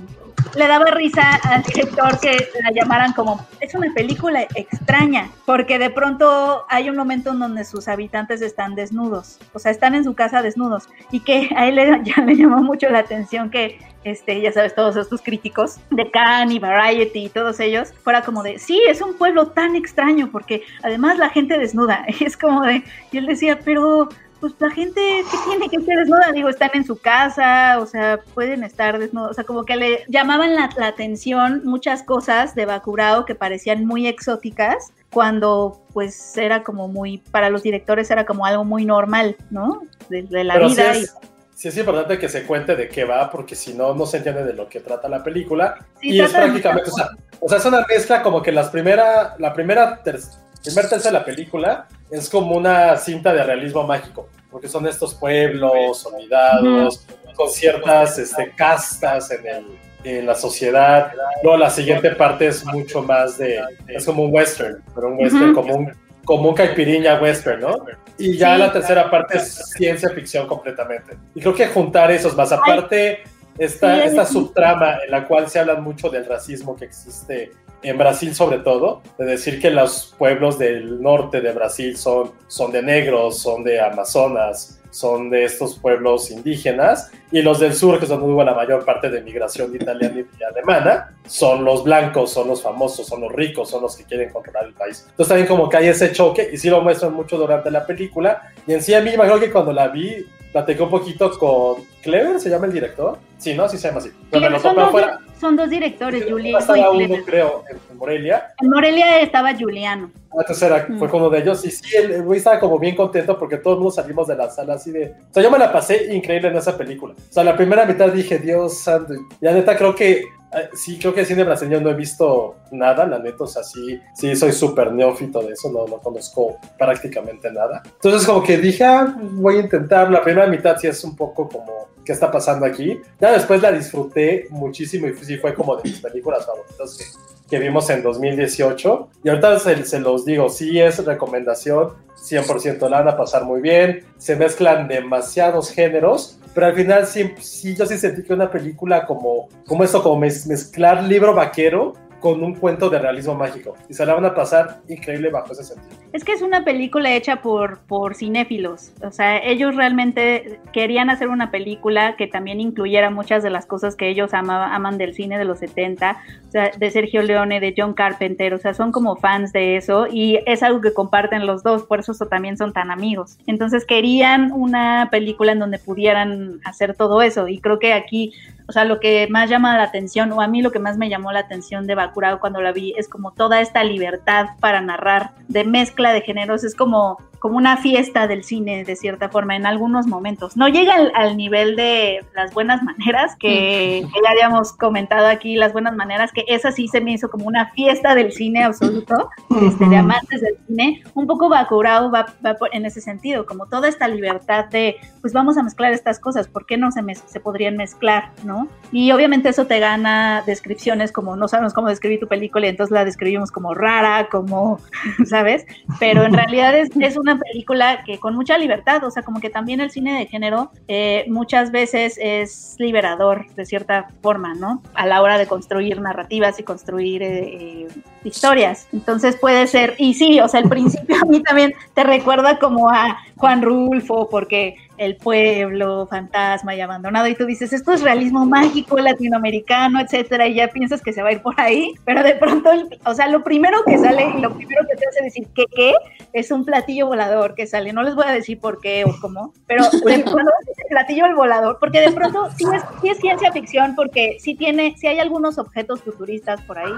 le 0.55 0.67
daba 0.67 0.85
risa 0.85 1.39
al 1.43 1.63
director 1.63 2.19
que 2.19 2.49
la 2.61 2.71
llamaran 2.71 3.13
como, 3.13 3.45
es 3.59 3.73
una 3.73 3.93
película 3.93 4.45
extraña, 4.55 5.29
porque 5.45 5.79
de 5.79 5.89
pronto 5.89 6.65
hay 6.69 6.89
un 6.89 6.95
momento 6.95 7.31
en 7.31 7.39
donde 7.39 7.63
sus 7.63 7.87
habitantes 7.87 8.41
están 8.41 8.75
desnudos, 8.75 9.39
o 9.53 9.59
sea, 9.59 9.71
están 9.71 9.95
en 9.95 10.03
su 10.03 10.13
casa 10.13 10.41
desnudos, 10.41 10.89
y 11.11 11.21
que 11.21 11.49
a 11.55 11.67
él 11.67 11.75
le, 11.75 12.01
ya 12.03 12.23
le 12.23 12.35
llamó 12.35 12.61
mucho 12.61 12.89
la 12.89 12.99
atención 12.99 13.49
que, 13.49 13.79
este, 14.03 14.41
ya 14.41 14.51
sabes, 14.51 14.75
todos 14.75 14.95
estos 14.95 15.21
críticos 15.21 15.77
de 15.91 16.09
Cannes 16.09 16.55
y 16.55 16.59
Variety 16.59 17.25
y 17.25 17.29
todos 17.29 17.59
ellos, 17.59 17.93
fuera 18.03 18.21
como 18.21 18.43
de, 18.43 18.59
sí, 18.59 18.81
es 18.87 19.01
un 19.01 19.13
pueblo 19.13 19.47
tan 19.47 19.75
extraño, 19.75 20.29
porque 20.31 20.63
además 20.83 21.17
la 21.17 21.29
gente 21.29 21.57
desnuda, 21.57 22.05
y 22.07 22.23
es 22.25 22.35
como 22.35 22.63
de, 22.63 22.83
y 23.11 23.17
él 23.17 23.25
decía, 23.25 23.59
pero 23.63 24.09
pues 24.41 24.53
la 24.59 24.71
gente 24.71 24.99
que 24.99 25.37
tiene 25.47 25.69
que 25.69 25.79
ser 25.85 25.99
desnuda, 25.99 26.31
digo, 26.33 26.49
están 26.49 26.71
en 26.73 26.83
su 26.83 26.99
casa, 26.99 27.79
o 27.79 27.85
sea, 27.85 28.19
pueden 28.33 28.63
estar 28.63 28.97
desnudos, 28.97 29.31
o 29.31 29.33
sea, 29.35 29.43
como 29.43 29.63
que 29.63 29.75
le 29.75 30.03
llamaban 30.07 30.55
la, 30.55 30.69
la 30.75 30.87
atención 30.87 31.61
muchas 31.63 32.01
cosas 32.03 32.55
de 32.55 32.65
Bacurao 32.65 33.23
que 33.25 33.35
parecían 33.35 33.85
muy 33.85 34.07
exóticas, 34.07 34.91
cuando 35.13 35.81
pues 35.93 36.35
era 36.37 36.63
como 36.63 36.87
muy, 36.87 37.19
para 37.19 37.49
los 37.49 37.63
directores 37.63 38.09
era 38.09 38.25
como 38.25 38.45
algo 38.45 38.65
muy 38.65 38.83
normal, 38.83 39.37
¿no? 39.51 39.83
De, 40.09 40.23
de 40.23 40.43
la 40.43 40.55
Pero 40.55 40.69
sí 40.69 40.75
vida. 40.75 40.91
es, 40.91 41.15
sí 41.53 41.67
es 41.67 41.77
importante 41.77 42.17
que 42.17 42.27
se 42.27 42.43
cuente 42.43 42.75
de 42.75 42.89
qué 42.89 43.03
va, 43.03 43.29
porque 43.29 43.55
si 43.55 43.73
no, 43.75 43.93
no 43.93 44.07
se 44.07 44.17
entiende 44.17 44.43
de 44.43 44.53
lo 44.53 44.67
que 44.67 44.79
trata 44.79 45.07
la 45.07 45.23
película. 45.23 45.85
Sí, 46.01 46.09
y 46.09 46.19
es 46.19 46.31
prácticamente, 46.31 46.89
o 46.89 46.93
sea, 46.93 47.09
o 47.39 47.47
sea, 47.47 47.57
es 47.59 47.65
una 47.65 47.85
mezcla 47.87 48.23
como 48.23 48.41
que 48.41 48.51
las 48.51 48.69
primera, 48.69 49.35
la 49.37 49.53
primera, 49.53 50.01
ter, 50.01 50.19
primer 50.63 50.89
tercio 50.89 51.11
de 51.11 51.19
la 51.19 51.25
película 51.25 51.87
es 52.11 52.29
como 52.29 52.55
una 52.55 52.95
cinta 52.97 53.33
de 53.33 53.43
realismo 53.43 53.83
mágico, 53.83 54.27
porque 54.49 54.67
son 54.67 54.85
estos 54.87 55.13
pueblos 55.15 56.05
olvidados, 56.05 57.05
con 57.35 57.49
ciertas 57.49 58.17
este, 58.19 58.51
castas 58.55 59.31
en, 59.31 59.47
el, 59.47 59.65
en 60.03 60.25
la 60.25 60.35
sociedad. 60.35 61.11
Luego 61.43 61.57
la 61.57 61.69
siguiente 61.69 62.11
parte 62.11 62.47
es 62.47 62.65
mucho 62.65 63.01
más 63.01 63.37
de, 63.37 63.61
es 63.87 64.05
como 64.05 64.23
un 64.23 64.33
western, 64.33 64.83
pero 64.93 65.07
un 65.07 65.17
western 65.23 65.53
como 65.53 65.75
un 65.75 65.91
como 66.23 66.49
un 66.49 66.55
caipiriña 66.55 67.19
western, 67.19 67.61
¿no? 67.61 67.75
Y 68.15 68.37
ya 68.37 68.53
Sí. 68.53 68.59
la 68.59 68.71
tercera 68.71 69.09
parte 69.09 69.37
es 69.39 69.55
ciencia 69.75 70.07
ficción 70.09 70.45
completamente. 70.45 71.17
Y 71.33 71.41
creo 71.41 71.55
que 71.55 71.65
juntar 71.67 72.11
esos 72.11 72.35
más 72.35 72.51
aparte, 72.51 73.23
esta, 73.57 74.03
esta 74.05 74.21
es- 74.21 74.29
subtrama 74.29 74.97
en 75.03 75.09
la 75.09 75.25
cual 75.27 75.49
se 75.49 75.57
habla 75.59 75.75
mucho 75.75 76.09
del 76.09 76.27
racismo 76.27 76.75
que 76.75 76.85
existe 76.85 77.51
en 77.83 77.97
Brasil 77.97 78.33
sobre 78.35 78.59
todo, 78.59 79.01
de 79.17 79.25
decir 79.25 79.61
que 79.61 79.71
los 79.71 80.13
pueblos 80.17 80.59
del 80.59 81.01
norte 81.01 81.41
de 81.41 81.51
Brasil 81.51 81.97
son, 81.97 82.31
son 82.47 82.71
de 82.71 82.81
negros, 82.81 83.39
son 83.39 83.63
de 83.63 83.81
amazonas, 83.81 84.79
son 84.91 85.29
de 85.29 85.45
estos 85.45 85.79
pueblos 85.79 86.29
indígenas, 86.31 87.11
y 87.31 87.41
los 87.41 87.59
del 87.59 87.73
sur, 87.73 87.97
que 87.97 88.05
es 88.05 88.09
donde 88.09 88.27
hubo 88.27 88.43
la 88.43 88.53
mayor 88.53 88.85
parte 88.85 89.09
de 89.09 89.21
migración 89.21 89.73
italiana 89.75 90.19
y 90.19 90.43
alemana, 90.43 91.15
son 91.25 91.63
los 91.63 91.83
blancos, 91.83 92.31
son 92.31 92.47
los 92.47 92.61
famosos, 92.61 93.07
son 93.07 93.21
los 93.21 93.31
ricos, 93.31 93.69
son 93.69 93.81
los 93.81 93.95
que 93.95 94.03
quieren 94.03 94.29
controlar 94.31 94.65
el 94.65 94.73
país. 94.73 95.05
Entonces 95.09 95.27
también 95.27 95.47
como 95.47 95.69
que 95.69 95.77
hay 95.77 95.87
ese 95.87 96.11
choque, 96.11 96.49
y 96.51 96.57
sí 96.57 96.69
lo 96.69 96.81
muestran 96.81 97.13
mucho 97.13 97.37
durante 97.37 97.71
la 97.71 97.85
película, 97.85 98.41
y 98.67 98.73
en 98.73 98.81
sí 98.81 98.93
a 98.93 99.01
mí 99.01 99.11
me 99.11 99.23
acuerdo 99.23 99.39
que 99.39 99.51
cuando 99.51 99.71
la 99.73 99.87
vi, 99.87 100.25
platicé 100.51 100.83
un 100.83 100.89
poquito 100.89 101.31
con 101.37 101.83
Clever, 102.01 102.39
¿se 102.39 102.49
llama 102.49 102.65
el 102.65 102.73
director? 102.73 103.17
Sí, 103.37 103.53
¿no? 103.53 103.67
Sí 103.69 103.77
se 103.77 103.87
llama 103.87 103.99
así. 103.99 104.11
Pero 104.29 104.59
son, 104.59 104.75
dos, 104.75 104.91
son 105.39 105.55
dos 105.55 105.69
directores, 105.69 106.23
Estaba 106.23 106.77
y 106.77 107.05
uno, 107.05 107.23
creo, 107.25 107.63
en 107.69 107.97
Morelia. 107.97 108.53
En 108.61 108.69
Morelia 108.69 109.21
estaba 109.21 109.55
Juliano. 109.55 110.11
Antes 110.37 110.61
era, 110.61 110.87
fue 110.97 111.09
con 111.09 111.21
uno 111.21 111.29
de 111.29 111.39
ellos. 111.39 111.65
Y 111.65 111.71
sí, 111.71 111.95
el 111.95 112.23
güey 112.23 112.37
estaba 112.37 112.59
como 112.59 112.79
bien 112.79 112.95
contento 112.95 113.37
porque 113.37 113.57
todos 113.57 113.77
mundo 113.77 113.91
salimos 113.91 114.27
de 114.27 114.35
la 114.35 114.49
sala 114.49 114.75
así 114.75 114.91
de. 114.91 115.13
O 115.29 115.33
sea, 115.33 115.43
yo 115.43 115.51
me 115.51 115.57
la 115.57 115.71
pasé 115.71 116.13
increíble 116.13 116.47
en 116.49 116.55
esa 116.55 116.77
película. 116.77 117.13
O 117.13 117.33
sea, 117.33 117.43
la 117.43 117.55
primera 117.55 117.85
mitad 117.85 118.09
dije, 118.09 118.37
Dios 118.37 118.77
santo. 118.79 119.13
Y 119.13 119.19
la 119.41 119.53
neta, 119.53 119.75
creo 119.75 119.95
que. 119.95 120.23
Eh, 120.53 120.69
Sí, 120.73 120.97
creo 120.99 121.13
que 121.13 121.25
cine 121.25 121.43
brasileño 121.43 121.81
no 121.81 121.89
he 121.89 121.93
visto 121.93 122.55
nada, 122.71 123.05
la 123.05 123.19
neta, 123.19 123.43
o 123.43 123.47
sea, 123.47 123.63
sí, 123.63 123.99
sí 124.13 124.35
soy 124.35 124.51
súper 124.51 124.91
neófito 124.91 125.41
de 125.41 125.53
eso, 125.53 125.71
no, 125.71 125.87
no 125.87 125.97
conozco 125.99 126.57
prácticamente 126.77 127.51
nada. 127.51 127.81
Entonces, 127.85 128.25
como 128.27 128.43
que 128.43 128.57
dije, 128.57 128.83
ah, 128.83 129.15
voy 129.17 129.57
a 129.57 129.61
intentar. 129.61 130.11
La 130.11 130.23
primera 130.23 130.47
mitad 130.47 130.77
sí 130.77 130.87
es 130.87 131.03
un 131.03 131.15
poco 131.15 131.47
como, 131.47 131.89
¿qué 132.05 132.13
está 132.13 132.31
pasando 132.31 132.65
aquí? 132.65 132.99
Ya 133.19 133.31
después 133.31 133.61
la 133.61 133.71
disfruté 133.71 134.47
muchísimo 134.49 135.07
y 135.07 135.15
sí 135.15 135.37
fue 135.37 135.53
como 135.53 135.75
de 135.75 135.83
mis 135.83 135.99
películas 135.99 136.45
favoritas 136.45 137.17
que 137.51 137.59
vimos 137.59 137.87
en 137.91 138.01
2018. 138.01 139.09
Y 139.25 139.29
ahorita 139.29 139.59
se, 139.59 139.85
se 139.85 139.99
los 139.99 140.25
digo, 140.25 140.49
sí 140.49 140.79
es 140.79 141.05
recomendación, 141.05 141.89
100% 142.15 142.89
la 142.89 142.99
van 142.99 143.09
a 143.09 143.17
pasar 143.17 143.43
muy 143.43 143.61
bien. 143.61 144.05
Se 144.17 144.35
mezclan 144.35 144.87
demasiados 144.87 145.69
géneros, 145.69 146.39
pero 146.55 146.67
al 146.67 146.73
final 146.75 147.05
sí, 147.05 147.31
sí 147.39 147.75
yo 147.75 147.85
sí 147.85 147.97
sentí 147.97 148.23
que 148.23 148.33
una 148.33 148.49
película 148.49 149.05
como, 149.05 149.49
como 149.67 149.83
esto, 149.83 150.01
como 150.01 150.19
mez- 150.25 150.47
mezclar 150.47 151.03
libro 151.03 151.33
vaquero 151.35 151.93
con 152.21 152.41
un 152.43 152.55
cuento 152.55 152.89
de 152.89 152.99
realismo 152.99 153.35
mágico. 153.35 153.75
Y 153.89 153.93
se 153.93 154.05
la 154.05 154.13
van 154.13 154.23
a 154.25 154.33
pasar 154.33 154.79
increíble 154.87 155.29
bajo 155.29 155.51
ese 155.51 155.63
sentido. 155.65 155.99
Es 156.13 156.23
que 156.23 156.31
es 156.31 156.41
una 156.41 156.63
película 156.63 157.13
hecha 157.13 157.41
por, 157.41 157.79
por 157.79 158.15
cinéfilos. 158.15 158.91
O 159.03 159.11
sea, 159.11 159.39
ellos 159.39 159.75
realmente 159.75 160.59
querían 160.71 161.09
hacer 161.09 161.27
una 161.27 161.51
película 161.51 162.15
que 162.15 162.27
también 162.27 162.61
incluyera 162.61 163.09
muchas 163.09 163.43
de 163.43 163.49
las 163.49 163.65
cosas 163.65 163.95
que 163.95 164.07
ellos 164.07 164.33
amaba- 164.33 164.73
aman 164.73 164.97
del 164.97 165.13
cine 165.13 165.37
de 165.37 165.45
los 165.45 165.59
70, 165.59 166.17
o 166.47 166.51
sea, 166.51 166.71
de 166.77 166.91
Sergio 166.91 167.23
Leone, 167.23 167.59
de 167.59 167.73
John 167.75 167.93
Carpenter. 167.93 168.53
O 168.53 168.59
sea, 168.59 168.73
son 168.73 168.91
como 168.91 169.15
fans 169.15 169.51
de 169.51 169.75
eso 169.77 170.05
y 170.09 170.39
es 170.45 170.63
algo 170.63 170.79
que 170.79 170.93
comparten 170.93 171.47
los 171.47 171.63
dos, 171.63 171.83
por 171.83 171.99
eso 171.99 172.13
también 172.27 172.55
son 172.55 172.71
tan 172.71 172.91
amigos. 172.91 173.37
Entonces 173.47 173.85
querían 173.85 174.51
una 174.51 175.07
película 175.09 175.53
en 175.53 175.59
donde 175.59 175.79
pudieran 175.79 176.59
hacer 176.65 176.95
todo 176.95 177.21
eso 177.23 177.47
y 177.47 177.59
creo 177.59 177.79
que 177.79 177.93
aquí 177.93 178.33
o 178.71 178.73
sea, 178.73 178.85
lo 178.85 179.01
que 179.01 179.27
más 179.29 179.49
llama 179.49 179.75
la 179.75 179.83
atención, 179.83 180.31
o 180.31 180.39
a 180.39 180.47
mí 180.47 180.61
lo 180.61 180.71
que 180.71 180.79
más 180.79 180.97
me 180.97 181.09
llamó 181.09 181.33
la 181.33 181.41
atención 181.41 181.87
de 181.87 181.95
Bacurau 181.95 182.39
cuando 182.39 182.61
la 182.61 182.71
vi, 182.71 182.93
es 182.97 183.09
como 183.09 183.33
toda 183.33 183.59
esta 183.59 183.83
libertad 183.83 184.45
para 184.61 184.79
narrar, 184.79 185.31
de 185.49 185.65
mezcla 185.65 186.13
de 186.13 186.21
géneros, 186.21 186.63
es 186.63 186.73
como 186.73 187.17
como 187.41 187.57
una 187.57 187.77
fiesta 187.77 188.27
del 188.27 188.43
cine, 188.43 188.83
de 188.83 188.95
cierta 188.95 189.27
forma, 189.27 189.55
en 189.55 189.65
algunos 189.65 190.05
momentos. 190.05 190.55
No 190.55 190.67
llega 190.67 190.93
al, 190.93 191.11
al 191.15 191.35
nivel 191.35 191.75
de 191.75 192.23
las 192.35 192.53
buenas 192.53 192.83
maneras, 192.83 193.35
que, 193.35 194.05
que 194.13 194.19
ya 194.23 194.29
habíamos 194.29 194.73
comentado 194.73 195.25
aquí, 195.25 195.55
las 195.55 195.73
buenas 195.73 195.95
maneras, 195.95 196.31
que 196.31 196.45
esa 196.47 196.71
sí 196.71 196.87
se 196.87 197.01
me 197.01 197.13
hizo 197.13 197.31
como 197.31 197.47
una 197.47 197.71
fiesta 197.71 198.13
del 198.13 198.31
cine 198.31 198.63
absoluto, 198.63 199.31
este, 199.59 199.87
de 199.87 199.97
amantes 199.97 200.39
del 200.39 200.55
cine. 200.67 201.03
Un 201.15 201.25
poco 201.25 201.49
Bacurau 201.49 202.11
va, 202.11 202.27
va 202.45 202.55
en 202.73 202.85
ese 202.85 203.01
sentido, 203.01 203.47
como 203.47 203.65
toda 203.65 203.89
esta 203.89 204.07
libertad 204.07 204.65
de, 204.65 204.97
pues 205.21 205.33
vamos 205.33 205.57
a 205.57 205.63
mezclar 205.63 205.93
estas 205.93 206.19
cosas, 206.19 206.47
¿por 206.47 206.67
qué 206.67 206.77
no 206.77 206.91
se, 206.91 207.01
se 207.15 207.39
podrían 207.39 207.75
mezclar, 207.75 208.33
no? 208.43 208.60
Y 208.91 209.11
obviamente 209.11 209.49
eso 209.49 209.67
te 209.67 209.79
gana 209.79 210.43
descripciones 210.45 211.11
como 211.11 211.35
no 211.37 211.47
sabemos 211.47 211.73
cómo 211.73 211.87
describir 211.87 212.19
tu 212.19 212.27
película 212.27 212.65
y 212.65 212.69
entonces 212.69 212.91
la 212.91 213.05
describimos 213.05 213.51
como 213.51 213.73
rara, 213.73 214.27
como, 214.29 214.79
¿sabes? 215.25 215.65
Pero 215.99 216.23
en 216.23 216.33
realidad 216.33 216.75
es, 216.77 216.89
es 216.99 217.17
una 217.17 217.39
película 217.39 218.03
que 218.05 218.19
con 218.19 218.35
mucha 218.35 218.57
libertad, 218.57 219.03
o 219.03 219.11
sea, 219.11 219.23
como 219.23 219.39
que 219.39 219.49
también 219.49 219.79
el 219.79 219.91
cine 219.91 220.19
de 220.19 220.25
género 220.25 220.71
eh, 220.87 221.25
muchas 221.29 221.71
veces 221.71 222.17
es 222.21 222.75
liberador 222.79 223.47
de 223.55 223.65
cierta 223.65 224.07
forma, 224.21 224.53
¿no? 224.55 224.81
A 224.93 225.05
la 225.05 225.21
hora 225.21 225.37
de 225.37 225.47
construir 225.47 226.01
narrativas 226.01 226.59
y 226.59 226.63
construir 226.63 227.23
eh, 227.23 227.29
eh, 227.29 227.87
historias. 228.23 228.87
Entonces 228.91 229.37
puede 229.37 229.67
ser, 229.67 229.95
y 229.97 230.13
sí, 230.15 230.39
o 230.39 230.47
sea, 230.47 230.59
el 230.59 230.69
principio 230.69 231.15
a 231.21 231.25
mí 231.25 231.41
también 231.41 231.73
te 231.93 232.03
recuerda 232.03 232.59
como 232.59 232.89
a 232.89 233.17
Juan 233.37 233.61
Rulfo, 233.61 234.29
porque 234.29 234.75
el 235.01 235.17
pueblo, 235.17 236.05
fantasma 236.07 236.75
y 236.75 236.81
abandonado, 236.81 237.27
y 237.27 237.33
tú 237.35 237.45
dices, 237.45 237.73
esto 237.73 237.91
es 237.93 238.01
realismo 238.03 238.45
mágico, 238.45 238.97
latinoamericano, 238.99 239.99
etcétera, 239.99 240.47
y 240.47 240.53
ya 240.55 240.67
piensas 240.67 241.01
que 241.01 241.11
se 241.11 241.23
va 241.23 241.29
a 241.29 241.31
ir 241.31 241.41
por 241.41 241.59
ahí, 241.59 241.93
pero 242.05 242.21
de 242.23 242.35
pronto, 242.35 242.71
el- 242.71 242.99
o 243.05 243.13
sea, 243.13 243.27
lo 243.27 243.43
primero 243.43 243.79
que 243.85 243.97
sale 243.97 244.25
y 244.37 244.41
lo 244.41 244.53
primero 244.53 244.81
que 244.89 244.95
te 244.97 245.07
hace 245.07 245.23
decir 245.23 245.47
que 245.55 245.65
qué 245.75 245.93
es 246.33 246.51
un 246.51 246.65
platillo 246.65 247.07
volador 247.07 247.55
que 247.55 247.65
sale, 247.65 247.93
no 247.93 248.03
les 248.03 248.13
voy 248.15 248.25
a 248.27 248.31
decir 248.31 248.59
por 248.59 248.79
qué 248.79 249.03
o 249.05 249.15
cómo, 249.19 249.53
pero 249.67 249.83
de- 249.91 250.23
cuando 250.23 250.51
ves 250.59 250.77
ese 250.77 250.87
platillo 250.89 251.25
el 251.25 251.33
volador, 251.35 251.77
porque 251.79 251.99
de 252.01 252.11
pronto 252.11 252.49
sí 252.57 252.65
es, 252.73 252.83
sí 253.01 253.09
es 253.09 253.17
ciencia 253.17 253.51
ficción, 253.51 253.95
porque 253.95 254.37
sí 254.39 254.53
tiene, 254.53 254.95
sí 254.97 255.07
hay 255.07 255.17
algunos 255.19 255.57
objetos 255.57 256.01
futuristas 256.03 256.61
por 256.61 256.77
ahí, 256.77 256.93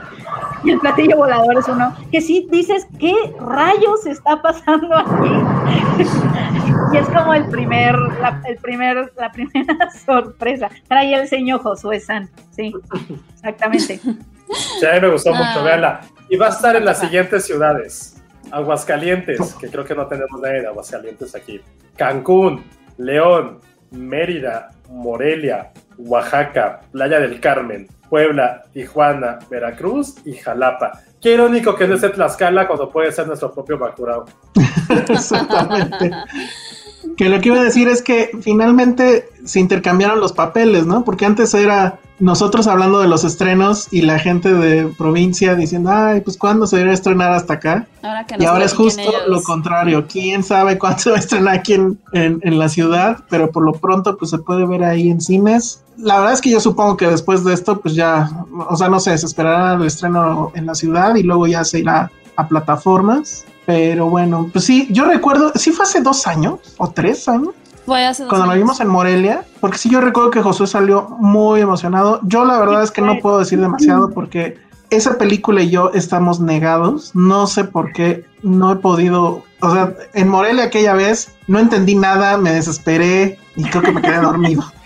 y 0.65 0.71
el 0.71 0.79
platillo 0.79 1.15
volador 1.17 1.57
es 1.57 1.67
uno, 1.69 1.95
que 2.11 2.19
sí 2.19 2.47
dices, 2.51 2.85
¿qué 2.99 3.13
rayos 3.39 4.05
está 4.05 4.41
pasando 4.41 4.93
aquí? 4.97 6.03
y 6.93 6.97
es 6.97 7.07
como 7.09 7.33
el 7.33 7.45
primer, 7.47 7.92
la, 7.97 8.41
el 8.45 8.57
primer, 8.57 9.11
la 9.17 9.31
primera 9.31 9.89
sorpresa. 10.05 10.69
Trae 10.87 11.13
el 11.13 11.27
señor 11.27 11.61
Josué 11.61 11.99
San, 11.99 12.29
sí, 12.51 12.73
exactamente. 13.33 13.99
Sí, 14.79 14.85
a 14.85 14.93
mí 14.93 14.99
me 15.01 15.09
gustó 15.09 15.31
Ah. 15.33 15.37
mucho, 15.53 15.63
véanla. 15.63 16.01
Y 16.29 16.35
va 16.37 16.45
a 16.47 16.49
estar 16.49 16.75
en 16.75 16.85
las 16.85 16.99
siguientes 16.99 17.45
ciudades. 17.45 18.21
Aguascalientes, 18.51 19.55
que 19.55 19.67
creo 19.67 19.83
que 19.83 19.95
no 19.95 20.05
tenemos 20.05 20.39
nadie 20.41 20.61
de 20.61 20.67
Aguascalientes 20.67 21.33
aquí. 21.33 21.59
Cancún, 21.97 22.63
León, 22.97 23.59
Mérida, 23.91 24.69
Morelia, 24.89 25.71
Oaxaca, 25.97 26.81
Playa 26.91 27.19
del 27.19 27.39
Carmen, 27.39 27.87
Puebla, 28.09 28.61
Tijuana, 28.73 29.39
Veracruz 29.49 30.15
y 30.25 30.33
Jalapa. 30.35 30.99
Qué 31.19 31.33
irónico 31.33 31.75
que 31.75 31.87
no 31.87 31.95
esté 31.95 32.09
Tlaxcala 32.09 32.67
cuando 32.67 32.89
puede 32.91 33.11
ser 33.11 33.25
nuestro 33.25 33.51
propio 33.51 33.79
Bacurao. 33.79 34.25
Exactamente. 35.09 36.11
Que 37.17 37.29
lo 37.29 37.39
que 37.41 37.49
iba 37.49 37.59
a 37.59 37.63
decir 37.63 37.87
es 37.87 38.01
que 38.01 38.31
finalmente 38.41 39.29
se 39.45 39.59
intercambiaron 39.59 40.19
los 40.19 40.33
papeles, 40.33 40.85
¿no? 40.85 41.03
Porque 41.03 41.25
antes 41.25 41.53
era 41.53 41.99
nosotros 42.19 42.67
hablando 42.67 43.01
de 43.01 43.07
los 43.07 43.23
estrenos 43.23 43.87
y 43.91 44.01
la 44.03 44.17
gente 44.17 44.53
de 44.53 44.85
provincia 44.87 45.55
diciendo, 45.55 45.91
ay, 45.91 46.21
pues 46.21 46.37
cuándo 46.37 46.65
se 46.65 46.77
debería 46.77 46.93
estrenar 46.93 47.31
hasta 47.33 47.55
acá. 47.55 47.87
Ahora 48.01 48.25
que 48.25 48.35
Y 48.39 48.45
ahora 48.45 48.63
es 48.65 48.73
justo 48.73 49.01
ellos. 49.01 49.13
lo 49.27 49.41
contrario. 49.43 50.05
¿Quién 50.07 50.43
sabe 50.43 50.77
cuándo 50.79 50.99
se 50.99 51.09
va 51.09 51.17
a 51.17 51.19
estrenar 51.19 51.55
aquí 51.55 51.73
en, 51.73 51.99
en- 52.13 52.39
en 52.43 52.57
la 52.59 52.69
ciudad? 52.69 53.23
Pero 53.29 53.51
por 53.51 53.63
lo 53.65 53.73
pronto, 53.73 54.15
pues 54.17 54.31
se 54.31 54.37
puede 54.37 54.65
ver 54.65 54.83
ahí 54.83 55.09
en 55.09 55.19
cines. 55.21 55.83
La 55.97 56.17
verdad 56.17 56.33
es 56.33 56.41
que 56.41 56.49
yo 56.51 56.59
supongo 56.59 56.97
que 56.97 57.07
después 57.07 57.43
de 57.43 57.53
esto, 57.53 57.79
pues 57.81 57.93
ya, 57.95 58.29
o 58.69 58.75
sea, 58.75 58.87
no 58.89 58.99
sé, 58.99 59.15
se 59.17 59.25
esperará 59.25 59.73
el 59.73 59.83
estreno 59.83 60.51
en 60.55 60.65
la 60.65 60.75
ciudad 60.75 61.13
y 61.15 61.23
luego 61.23 61.45
ya 61.47 61.63
se 61.63 61.79
irá 61.79 62.09
a 62.35 62.47
plataformas. 62.47 63.45
Pero 63.65 64.09
bueno, 64.09 64.49
pues 64.51 64.65
sí, 64.65 64.87
yo 64.91 65.05
recuerdo, 65.05 65.51
sí 65.55 65.71
fue 65.71 65.85
hace 65.85 66.01
dos 66.01 66.27
años 66.27 66.59
o 66.77 66.89
tres 66.89 67.27
años 67.27 67.53
Fue 67.85 68.05
hace 68.05 68.23
dos 68.23 68.29
cuando 68.29 68.47
lo 68.47 68.53
vimos 68.53 68.79
en 68.81 68.87
Morelia, 68.87 69.45
porque 69.61 69.77
sí 69.77 69.89
yo 69.89 70.01
recuerdo 70.01 70.31
que 70.31 70.41
Josué 70.41 70.67
salió 70.67 71.07
muy 71.19 71.61
emocionado. 71.61 72.19
Yo 72.23 72.45
la 72.45 72.59
verdad 72.59 72.83
es 72.83 72.91
que 72.91 73.01
no 73.01 73.19
puedo 73.19 73.39
decir 73.39 73.59
demasiado 73.59 74.09
porque 74.09 74.57
esa 74.89 75.17
película 75.17 75.61
y 75.61 75.69
yo 75.69 75.91
estamos 75.93 76.39
negados. 76.39 77.15
No 77.15 77.47
sé 77.47 77.63
por 77.63 77.93
qué 77.93 78.25
no 78.41 78.71
he 78.71 78.75
podido, 78.75 79.43
o 79.61 79.73
sea, 79.73 79.93
en 80.13 80.27
Morelia 80.27 80.65
aquella 80.65 80.93
vez 80.93 81.33
no 81.47 81.59
entendí 81.59 81.95
nada, 81.95 82.37
me 82.37 82.51
desesperé 82.51 83.39
y 83.55 83.63
creo 83.63 83.81
que 83.81 83.91
me 83.91 84.01
quedé 84.01 84.17
dormido. 84.17 84.63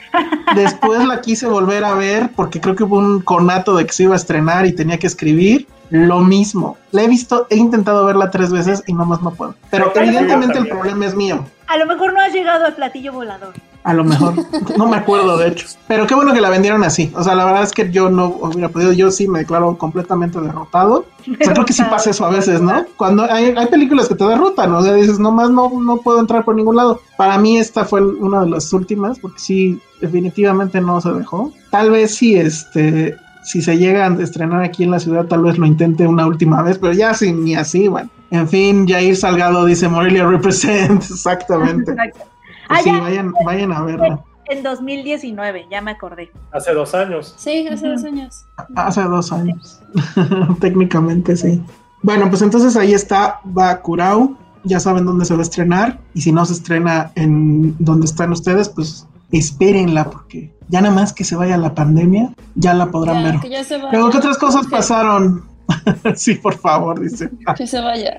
Después 0.55 1.05
la 1.05 1.21
quise 1.21 1.47
volver 1.47 1.83
a 1.83 1.93
ver 1.93 2.31
porque 2.35 2.61
creo 2.61 2.75
que 2.75 2.83
hubo 2.83 2.97
un 2.97 3.21
conato 3.21 3.75
de 3.75 3.85
que 3.85 3.93
se 3.93 4.03
iba 4.03 4.13
a 4.13 4.17
estrenar 4.17 4.65
y 4.65 4.73
tenía 4.73 4.97
que 4.97 5.07
escribir. 5.07 5.67
Lo 5.89 6.19
mismo. 6.19 6.77
La 6.91 7.03
he 7.03 7.07
visto, 7.07 7.47
he 7.49 7.55
intentado 7.55 8.05
verla 8.05 8.29
tres 8.29 8.51
veces 8.51 8.83
y 8.87 8.93
nomás 8.93 9.21
no 9.21 9.31
puedo. 9.31 9.55
Pero 9.71 9.91
evidentemente 9.95 10.57
el 10.57 10.67
problema 10.67 11.05
es 11.05 11.15
mío. 11.15 11.45
A 11.67 11.77
lo 11.77 11.85
mejor 11.85 12.13
no 12.13 12.21
has 12.21 12.33
llegado 12.33 12.65
al 12.65 12.75
platillo 12.75 13.13
volador. 13.13 13.53
A 13.83 13.93
lo 13.93 14.03
mejor. 14.03 14.33
No 14.77 14.87
me 14.87 14.97
acuerdo, 14.97 15.37
de 15.37 15.47
hecho. 15.47 15.67
Pero 15.87 16.07
qué 16.07 16.15
bueno 16.15 16.33
que 16.33 16.41
la 16.41 16.49
vendieron 16.49 16.83
así. 16.83 17.11
O 17.15 17.23
sea, 17.23 17.35
la 17.35 17.45
verdad 17.45 17.63
es 17.63 17.71
que 17.71 17.89
yo 17.89 18.09
no 18.09 18.27
hubiera 18.27 18.67
podido. 18.67 18.91
Yo 18.91 19.11
sí 19.11 19.27
me 19.27 19.39
declaro 19.39 19.77
completamente 19.77 20.41
derrotado. 20.41 21.05
O 21.21 21.43
sea, 21.43 21.53
creo 21.53 21.65
que 21.65 21.71
sí 21.71 21.83
pasa 21.89 22.09
eso 22.09 22.25
a 22.25 22.29
veces, 22.29 22.61
¿no? 22.61 22.85
Cuando 22.97 23.23
hay, 23.23 23.53
hay 23.55 23.67
películas 23.67 24.09
que 24.09 24.15
te 24.15 24.25
derrotan, 24.25 24.73
o 24.73 24.81
sea, 24.81 24.93
dices, 24.93 25.19
nomás 25.19 25.49
no, 25.49 25.69
no 25.79 25.97
puedo 25.97 26.19
entrar 26.19 26.43
por 26.43 26.55
ningún 26.55 26.75
lado. 26.75 27.01
Para 27.17 27.37
mí 27.37 27.57
esta 27.57 27.85
fue 27.85 28.01
una 28.01 28.41
de 28.41 28.49
las 28.49 28.73
últimas, 28.73 29.19
porque 29.19 29.39
sí, 29.39 29.81
definitivamente 30.01 30.81
no 30.81 30.99
se 30.99 31.11
dejó. 31.11 31.53
Tal 31.69 31.91
vez 31.91 32.15
sí, 32.15 32.35
este, 32.35 33.15
si 33.43 33.61
se 33.61 33.77
llegan 33.77 34.19
a 34.19 34.23
estrenar 34.23 34.63
aquí 34.63 34.83
en 34.83 34.91
la 34.91 34.99
ciudad, 34.99 35.25
tal 35.25 35.43
vez 35.43 35.57
lo 35.57 35.65
intente 35.65 36.05
una 36.05 36.27
última 36.27 36.61
vez, 36.61 36.77
pero 36.77 36.91
ya 36.91 37.13
sin 37.13 37.43
ni 37.43 37.55
así, 37.55 37.87
bueno. 37.87 38.09
En 38.31 38.47
fin, 38.47 38.87
Jair 38.87 39.15
Salgado 39.15 39.65
dice 39.65 39.87
Morelia 39.87 40.25
represent, 40.27 41.01
exactamente. 41.09 41.91
Exacto. 41.91 42.19
Pues 42.19 42.79
Ah, 42.79 42.81
sí, 42.83 42.91
ya, 42.91 42.99
vayan, 42.99 43.33
vayan 43.45 43.71
a 43.71 43.81
verla. 43.81 44.19
en 44.49 44.61
2019, 44.63 45.67
ya 45.71 45.79
me 45.81 45.91
acordé. 45.91 46.29
Hace 46.51 46.73
dos 46.73 46.93
años. 46.93 47.33
Sí, 47.37 47.65
hace 47.67 47.87
dos 47.87 48.03
años. 48.03 48.45
Hace 48.75 49.03
dos 49.03 49.31
años. 49.31 49.79
Técnicamente 50.59 51.35
sí. 51.37 51.61
Bueno, 52.03 52.29
pues 52.29 52.41
entonces 52.41 52.75
ahí 52.75 52.93
está 52.93 53.39
Bakurau. 53.43 54.35
Ya 54.63 54.79
saben 54.81 55.05
dónde 55.05 55.23
se 55.25 55.33
va 55.33 55.39
a 55.39 55.43
estrenar. 55.43 55.99
Y 56.13 56.21
si 56.21 56.31
no 56.31 56.45
se 56.45 56.53
estrena 56.53 57.11
en 57.15 57.75
donde 57.79 58.05
están 58.05 58.31
ustedes, 58.33 58.67
pues 58.69 59.07
espérenla, 59.31 60.09
porque 60.09 60.53
ya 60.67 60.81
nada 60.81 60.93
más 60.93 61.13
que 61.13 61.23
se 61.23 61.35
vaya 61.35 61.57
la 61.57 61.73
pandemia, 61.73 62.33
ya 62.55 62.73
la 62.73 62.87
podrán 62.87 63.23
Ya, 63.23 63.31
ver. 63.31 63.39
que 63.39 63.49
ya 63.49 63.63
se 63.63 63.77
vaya. 63.77 63.91
Pero 63.91 64.09
¿qué 64.09 64.17
otras 64.17 64.37
cosas 64.37 64.67
pasaron? 64.67 65.43
sí, 66.15 66.35
por 66.35 66.57
favor, 66.57 66.99
dice. 66.99 67.29
Que 67.57 67.67
se 67.67 67.79
vaya. 67.81 68.17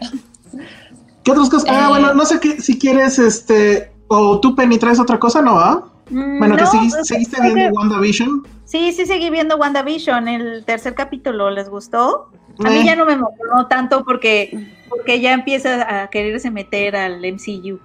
¿Qué 1.24 1.30
otras 1.32 1.48
cosas? 1.50 1.68
Ah, 1.70 1.84
Eh. 1.86 1.88
bueno, 1.88 2.14
no 2.14 2.24
sé 2.24 2.40
qué, 2.40 2.60
si 2.60 2.78
quieres, 2.78 3.18
este, 3.18 3.90
o 4.08 4.40
tú, 4.40 4.54
Penny, 4.54 4.78
traes 4.78 4.98
otra 5.00 5.18
cosa, 5.18 5.42
¿no? 5.42 5.54
va? 5.56 5.84
Mm, 6.10 6.38
Bueno, 6.38 6.56
que 6.56 6.62
no, 6.62 6.70
seguiste, 6.70 6.98
pues, 6.98 7.08
seguiste 7.08 7.40
viendo 7.42 7.60
que- 7.60 7.70
WandaVision. 7.70 8.46
Sí, 8.64 8.92
sí 8.92 9.06
seguí 9.06 9.30
viendo 9.30 9.56
WandaVision, 9.56 10.28
el 10.28 10.64
tercer 10.64 10.94
capítulo, 10.94 11.50
¿les 11.50 11.68
gustó? 11.68 12.30
A 12.64 12.70
mí 12.70 12.78
Eh. 12.78 12.84
ya 12.84 12.96
no 12.96 13.04
me 13.06 13.12
emocionó 13.12 13.66
tanto 13.68 14.04
porque, 14.04 14.74
porque 14.88 15.20
ya 15.20 15.32
empieza 15.32 16.02
a 16.02 16.08
quererse 16.08 16.50
meter 16.50 16.96
al 16.96 17.24
MCU. 17.24 17.78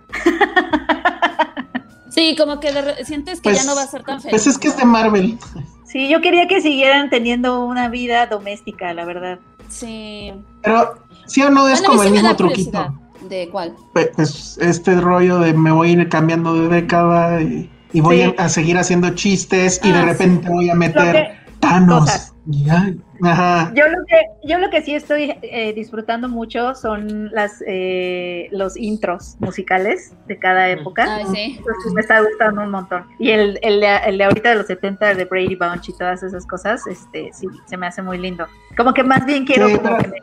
Sí, 2.10 2.36
como 2.38 2.60
que 2.60 2.72
de 2.72 3.04
sientes 3.06 3.42
que 3.42 3.50
Pues- 3.50 3.64
ya 3.64 3.70
no 3.70 3.76
va 3.76 3.84
a 3.84 3.88
ser 3.88 4.04
tan 4.04 4.20
feliz. 4.22 4.30
Pues 4.32 4.48
es 4.48 4.58
que 4.58 4.68
es 4.68 4.78
de 4.78 4.86
Marvel. 4.86 5.38
Sí, 5.86 6.08
yo 6.10 6.22
quería 6.22 6.48
que 6.48 6.62
siguieran 6.62 7.10
teniendo 7.10 7.66
una 7.66 7.90
vida 7.90 8.28
doméstica, 8.28 8.94
la 8.94 9.04
verdad. 9.06 9.40
Sí. 9.74 10.34
Pero, 10.64 10.96
¿sí 11.26 11.42
o 11.42 11.50
no 11.50 11.68
es 11.68 11.80
Bueno, 11.80 11.88
como 11.90 12.04
el 12.04 12.12
mismo 12.12 12.36
truquito? 12.36 12.94
¿De 13.30 13.50
cuál? 13.50 13.74
Pe- 13.94 14.12
Pues 14.16 14.58
este 14.62 15.00
rollo 15.00 15.40
de 15.40 15.54
me 15.54 15.72
voy 15.72 15.90
a 15.90 15.92
ir 15.94 16.10
cambiando 16.10 16.54
de 16.54 16.68
década 16.68 17.42
y, 17.42 17.70
y 17.94 18.02
voy 18.02 18.18
Sí. 18.18 18.36
a, 18.38 18.44
a 18.44 18.50
seguir 18.50 18.78
haciendo 18.78 19.10
chistes 19.12 19.80
y 19.84 19.92
de 19.92 20.00
Ah, 20.00 20.06
repente 20.06 20.50
voy 20.50 20.70
a 20.70 20.76
meter 20.76 21.14
que- 21.16 21.58
Thanos. 21.60 22.02
cosas. 22.02 22.34
Y 22.52 22.70
ay, 22.70 23.00
ajá. 23.26 23.72
Yo 23.76 23.88
lo 23.88 24.06
que, 24.06 24.48
yo 24.48 24.58
lo 24.60 24.70
que 24.70 24.82
sí 24.82 24.96
estoy 24.96 25.36
eh, 25.42 25.74
disfrutando 25.74 26.30
mucho 26.30 26.76
son 26.76 27.32
las 27.32 27.64
eh, 27.68 28.50
los 28.52 28.78
intros 28.78 29.36
musicales 29.40 30.14
de 30.28 30.38
cada 30.38 30.70
época. 30.70 31.18
Ay, 31.18 31.26
sí. 31.34 31.56
Entonces 31.58 31.94
me 31.94 32.02
está 32.02 32.22
gustando 32.22 32.62
un 32.62 32.72
montón. 32.72 33.06
Y 33.20 33.32
el, 33.32 33.60
el, 33.62 33.80
de, 33.80 33.98
el 34.06 34.18
de 34.18 34.24
ahorita 34.24 34.50
de 34.50 34.56
los 34.56 34.68
70 34.68 35.16
de 35.16 35.26
Brady 35.26 35.56
Bunch 35.56 35.90
y 35.90 35.98
todas 35.98 36.24
esas 36.24 36.46
cosas, 36.46 36.86
este 36.88 37.32
sí, 37.34 37.48
se 37.66 37.78
me 37.78 37.88
hace 37.88 38.02
muy 38.02 38.18
lindo. 38.18 38.46
Como 38.78 38.94
que 38.94 39.04
más 39.04 39.26
bien 39.26 39.46
quiero 39.46 39.68
Sí, 39.68 39.78
como 39.78 39.98
que, 39.98 40.08
me, 40.08 40.18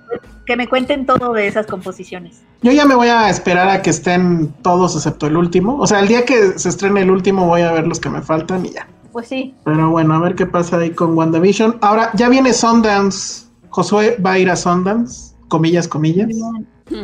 que 0.46 0.56
me 0.56 0.68
cuenten 0.68 1.06
todo 1.06 1.32
de 1.32 1.46
esas 1.46 1.66
composiciones. 1.66 2.42
Yo 2.62 2.72
ya 2.72 2.84
me 2.84 2.94
voy 2.94 3.08
a 3.08 3.30
esperar 3.30 3.68
a 3.68 3.82
que 3.82 3.90
estén 3.90 4.52
todos 4.62 4.96
excepto 4.96 5.26
el 5.26 5.36
último. 5.36 5.78
O 5.78 5.86
sea, 5.86 6.00
el 6.00 6.08
día 6.08 6.24
que 6.24 6.58
se 6.58 6.68
estrene 6.68 7.02
el 7.02 7.10
último 7.10 7.46
voy 7.46 7.62
a 7.62 7.72
ver 7.72 7.86
los 7.86 8.00
que 8.00 8.10
me 8.10 8.20
faltan 8.20 8.66
y 8.66 8.70
ya. 8.70 8.86
Pues 9.12 9.28
sí. 9.28 9.54
Pero 9.64 9.90
bueno, 9.90 10.14
a 10.14 10.20
ver 10.20 10.34
qué 10.34 10.46
pasa 10.46 10.78
ahí 10.78 10.90
con 10.90 11.16
WandaVision. 11.16 11.78
Ahora, 11.80 12.10
ya 12.14 12.28
viene 12.28 12.52
Sundance. 12.52 13.46
Josué 13.70 14.16
va 14.24 14.32
a 14.32 14.38
ir 14.38 14.50
a 14.50 14.56
Sundance, 14.56 15.34
comillas, 15.48 15.86
comillas. 15.86 16.28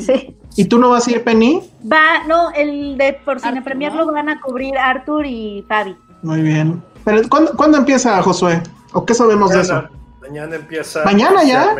Sí. 0.00 0.36
¿Y 0.56 0.64
tú 0.64 0.78
no 0.78 0.90
vas 0.90 1.06
a 1.06 1.12
ir, 1.12 1.22
Penny? 1.22 1.62
Va, 1.90 2.24
no, 2.26 2.50
el 2.52 2.98
de 2.98 3.12
por 3.24 3.38
Cine 3.40 3.62
Premier 3.62 3.94
¿no? 3.94 4.04
lo 4.04 4.12
van 4.12 4.28
a 4.28 4.40
cubrir 4.40 4.76
Arthur 4.76 5.24
y 5.26 5.64
Fabi. 5.68 5.96
Muy 6.22 6.42
bien. 6.42 6.82
Pero 7.04 7.28
¿cuándo, 7.28 7.52
cuándo 7.56 7.78
empieza, 7.78 8.20
Josué? 8.22 8.60
¿O 8.92 9.04
qué 9.04 9.14
sabemos 9.14 9.50
de 9.50 9.60
eso? 9.60 9.84
Mañana, 10.20 10.56
empieza. 10.56 11.04
¿Mañana 11.04 11.44
ya? 11.44 11.76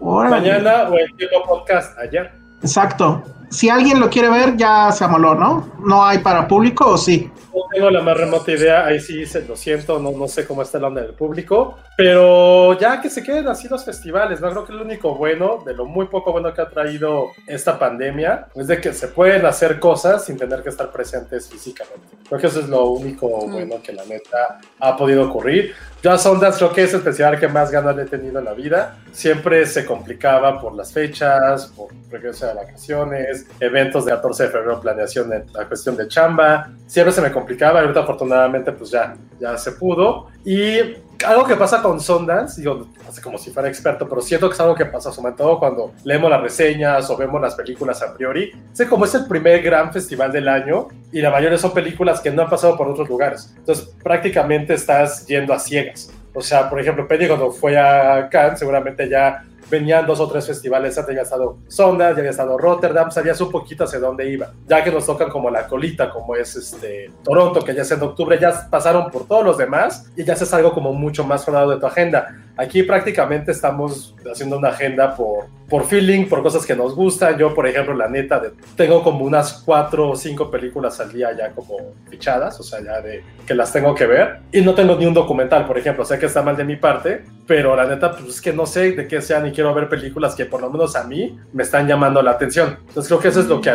Órale. 0.00 0.36
Mañana 0.36 0.88
o 0.88 0.94
el 0.94 1.14
tipo 1.16 1.44
podcast 1.46 1.96
ayer. 1.98 2.32
Exacto. 2.62 3.22
Si 3.50 3.68
alguien 3.68 4.00
lo 4.00 4.08
quiere 4.08 4.30
ver, 4.30 4.56
ya 4.56 4.90
se 4.90 5.04
amoló, 5.04 5.34
¿no? 5.34 5.68
¿No 5.84 6.04
hay 6.04 6.18
para 6.18 6.48
público 6.48 6.86
o 6.88 6.96
sí? 6.96 7.30
Tengo 7.72 7.90
la 7.90 8.00
más 8.02 8.16
remota 8.16 8.52
idea, 8.52 8.84
ahí 8.86 9.00
sí 9.00 9.24
se- 9.26 9.46
lo 9.46 9.56
siento, 9.56 9.98
no, 9.98 10.12
no 10.12 10.28
sé 10.28 10.46
cómo 10.46 10.62
está 10.62 10.78
el 10.78 10.84
onda 10.84 11.00
del 11.00 11.14
público, 11.14 11.78
pero 11.96 12.78
ya 12.78 13.00
que 13.00 13.08
se 13.08 13.22
queden 13.22 13.48
así 13.48 13.68
los 13.68 13.84
festivales, 13.84 14.40
¿no? 14.40 14.50
Creo 14.50 14.64
que 14.66 14.72
lo 14.72 14.82
único 14.82 15.14
bueno, 15.14 15.62
de 15.64 15.74
lo 15.74 15.84
muy 15.86 16.06
poco 16.06 16.32
bueno 16.32 16.52
que 16.52 16.60
ha 16.60 16.68
traído 16.68 17.28
esta 17.46 17.78
pandemia, 17.78 18.48
es 18.54 18.66
de 18.66 18.80
que 18.80 18.92
se 18.92 19.08
pueden 19.08 19.46
hacer 19.46 19.78
cosas 19.80 20.24
sin 20.24 20.36
tener 20.36 20.62
que 20.62 20.68
estar 20.68 20.90
presentes 20.90 21.48
físicamente. 21.48 22.08
Creo 22.28 22.40
que 22.40 22.46
eso 22.46 22.60
es 22.60 22.68
lo 22.68 22.86
único 22.88 23.28
bueno 23.46 23.76
que 23.82 23.92
la 23.92 24.04
neta 24.04 24.58
ha 24.80 24.96
podido 24.96 25.28
ocurrir. 25.28 25.74
Yo 26.02 26.10
a 26.10 26.18
Sundance 26.18 26.58
creo 26.58 26.72
que 26.72 26.82
es 26.82 26.92
el 26.94 27.00
festival 27.00 27.38
que 27.38 27.46
más 27.46 27.70
ganas 27.70 27.96
he 27.96 28.04
tenido 28.06 28.40
en 28.40 28.44
la 28.44 28.54
vida. 28.54 28.98
Siempre 29.12 29.64
se 29.66 29.86
complicaba 29.86 30.60
por 30.60 30.74
las 30.74 30.92
fechas, 30.92 31.66
por 31.76 31.90
regreso 32.10 32.44
de 32.44 32.54
vacaciones, 32.54 33.46
eventos 33.60 34.04
de 34.04 34.10
14 34.10 34.42
de 34.42 34.48
febrero, 34.48 34.80
planeación 34.80 35.30
de 35.30 35.44
la 35.52 35.68
cuestión 35.68 35.96
de 35.96 36.08
chamba. 36.08 36.72
Siempre 36.88 37.12
se 37.12 37.20
me 37.20 37.30
complicaba 37.30 37.82
ahorita 37.82 38.00
afortunadamente 38.00 38.72
pues 38.72 38.90
ya, 38.90 39.14
ya 39.38 39.56
se 39.56 39.70
pudo. 39.70 40.26
Y 40.44 40.96
algo 41.24 41.44
que 41.44 41.56
pasa 41.56 41.82
con 41.82 42.00
Sundance, 42.00 42.60
digo, 42.60 42.88
hace 43.08 43.20
como 43.20 43.38
si 43.38 43.50
fuera 43.50 43.68
experto, 43.68 44.08
pero 44.08 44.20
siento 44.20 44.48
que 44.48 44.54
es 44.54 44.60
algo 44.60 44.74
que 44.74 44.86
pasa 44.86 45.12
sobre 45.12 45.32
todo 45.32 45.58
cuando 45.58 45.92
leemos 46.04 46.30
las 46.30 46.40
reseñas 46.40 47.08
o 47.10 47.16
vemos 47.16 47.40
las 47.40 47.54
películas 47.54 48.02
a 48.02 48.14
priori. 48.14 48.52
Sé 48.72 48.88
como 48.88 49.04
es 49.04 49.14
el 49.14 49.26
primer 49.26 49.62
gran 49.62 49.92
festival 49.92 50.32
del 50.32 50.48
año 50.48 50.88
y 51.12 51.20
la 51.20 51.30
mayoría 51.30 51.58
son 51.58 51.72
películas 51.72 52.20
que 52.20 52.30
no 52.30 52.42
han 52.42 52.50
pasado 52.50 52.76
por 52.76 52.88
otros 52.88 53.08
lugares. 53.08 53.54
Entonces 53.56 53.94
prácticamente 54.02 54.74
estás 54.74 55.26
yendo 55.26 55.52
a 55.52 55.58
ciegas. 55.58 56.12
O 56.34 56.40
sea, 56.40 56.70
por 56.70 56.80
ejemplo, 56.80 57.06
Penny 57.06 57.26
cuando 57.26 57.50
fue 57.50 57.78
a 57.78 58.28
Cannes 58.30 58.58
seguramente 58.58 59.08
ya 59.08 59.44
venían 59.72 60.06
dos 60.06 60.20
o 60.20 60.28
tres 60.28 60.46
festivales 60.46 60.96
antes, 60.98 61.10
había 61.10 61.22
estado 61.22 61.56
Sundance, 61.66 62.14
ya 62.14 62.18
había 62.20 62.30
estado 62.30 62.58
Rotterdam, 62.58 63.10
sabías 63.10 63.40
un 63.40 63.50
poquito 63.50 63.84
hacia 63.84 63.98
dónde 63.98 64.28
iba. 64.30 64.52
Ya 64.68 64.84
que 64.84 64.92
nos 64.92 65.06
tocan 65.06 65.30
como 65.30 65.50
la 65.50 65.66
colita, 65.66 66.10
como 66.10 66.36
es 66.36 66.54
este 66.54 67.10
Toronto, 67.24 67.64
que 67.64 67.74
ya 67.74 67.82
es 67.82 67.90
en 67.90 68.02
octubre, 68.02 68.38
ya 68.38 68.68
pasaron 68.70 69.10
por 69.10 69.26
todos 69.26 69.44
los 69.44 69.56
demás 69.58 70.06
y 70.16 70.22
ya 70.24 70.34
es 70.34 70.54
algo 70.54 70.72
como 70.72 70.92
mucho 70.92 71.24
más 71.24 71.46
rodado 71.46 71.70
de 71.70 71.80
tu 71.80 71.86
agenda. 71.86 72.36
Aquí 72.56 72.82
prácticamente 72.82 73.50
estamos 73.50 74.14
haciendo 74.30 74.58
una 74.58 74.68
agenda 74.68 75.16
por, 75.16 75.46
por 75.70 75.84
feeling, 75.86 76.28
por 76.28 76.42
cosas 76.42 76.66
que 76.66 76.76
nos 76.76 76.94
gustan. 76.94 77.38
Yo, 77.38 77.54
por 77.54 77.66
ejemplo, 77.66 77.94
la 77.94 78.08
neta, 78.08 78.38
de- 78.40 78.50
tengo 78.76 79.02
como 79.02 79.24
unas 79.24 79.62
cuatro 79.64 80.10
o 80.10 80.16
cinco 80.16 80.50
películas 80.50 81.00
al 81.00 81.10
día 81.10 81.34
ya 81.36 81.50
como 81.52 81.76
fichadas, 82.10 82.60
o 82.60 82.62
sea, 82.62 82.80
ya 82.84 83.00
de 83.00 83.24
que 83.46 83.54
las 83.54 83.72
tengo 83.72 83.94
que 83.94 84.04
ver. 84.06 84.40
Y 84.52 84.60
no 84.60 84.74
tengo 84.74 84.96
ni 84.96 85.06
un 85.06 85.14
documental, 85.14 85.64
por 85.66 85.78
ejemplo. 85.78 86.04
Sé 86.04 86.18
que 86.18 86.26
está 86.26 86.42
mal 86.42 86.54
de 86.56 86.64
mi 86.64 86.76
parte, 86.76 87.24
pero 87.46 87.74
la 87.74 87.86
neta, 87.86 88.12
pues 88.12 88.36
es 88.36 88.40
que 88.40 88.52
no 88.52 88.66
sé 88.66 88.92
de 88.92 89.08
qué 89.08 89.20
sean 89.20 89.46
y 89.46 89.52
quiero 89.52 89.74
ver 89.74 89.88
películas 89.88 90.34
que 90.34 90.46
por 90.46 90.60
lo 90.60 90.70
menos 90.70 90.94
a 90.94 91.04
mí 91.04 91.38
me 91.52 91.62
están 91.62 91.88
llamando 91.88 92.22
la 92.22 92.32
atención. 92.32 92.78
Entonces 92.86 93.08
creo 93.08 93.20
que 93.20 93.28
eso 93.28 93.40
es 93.40 93.46
lo 93.46 93.60
que, 93.60 93.72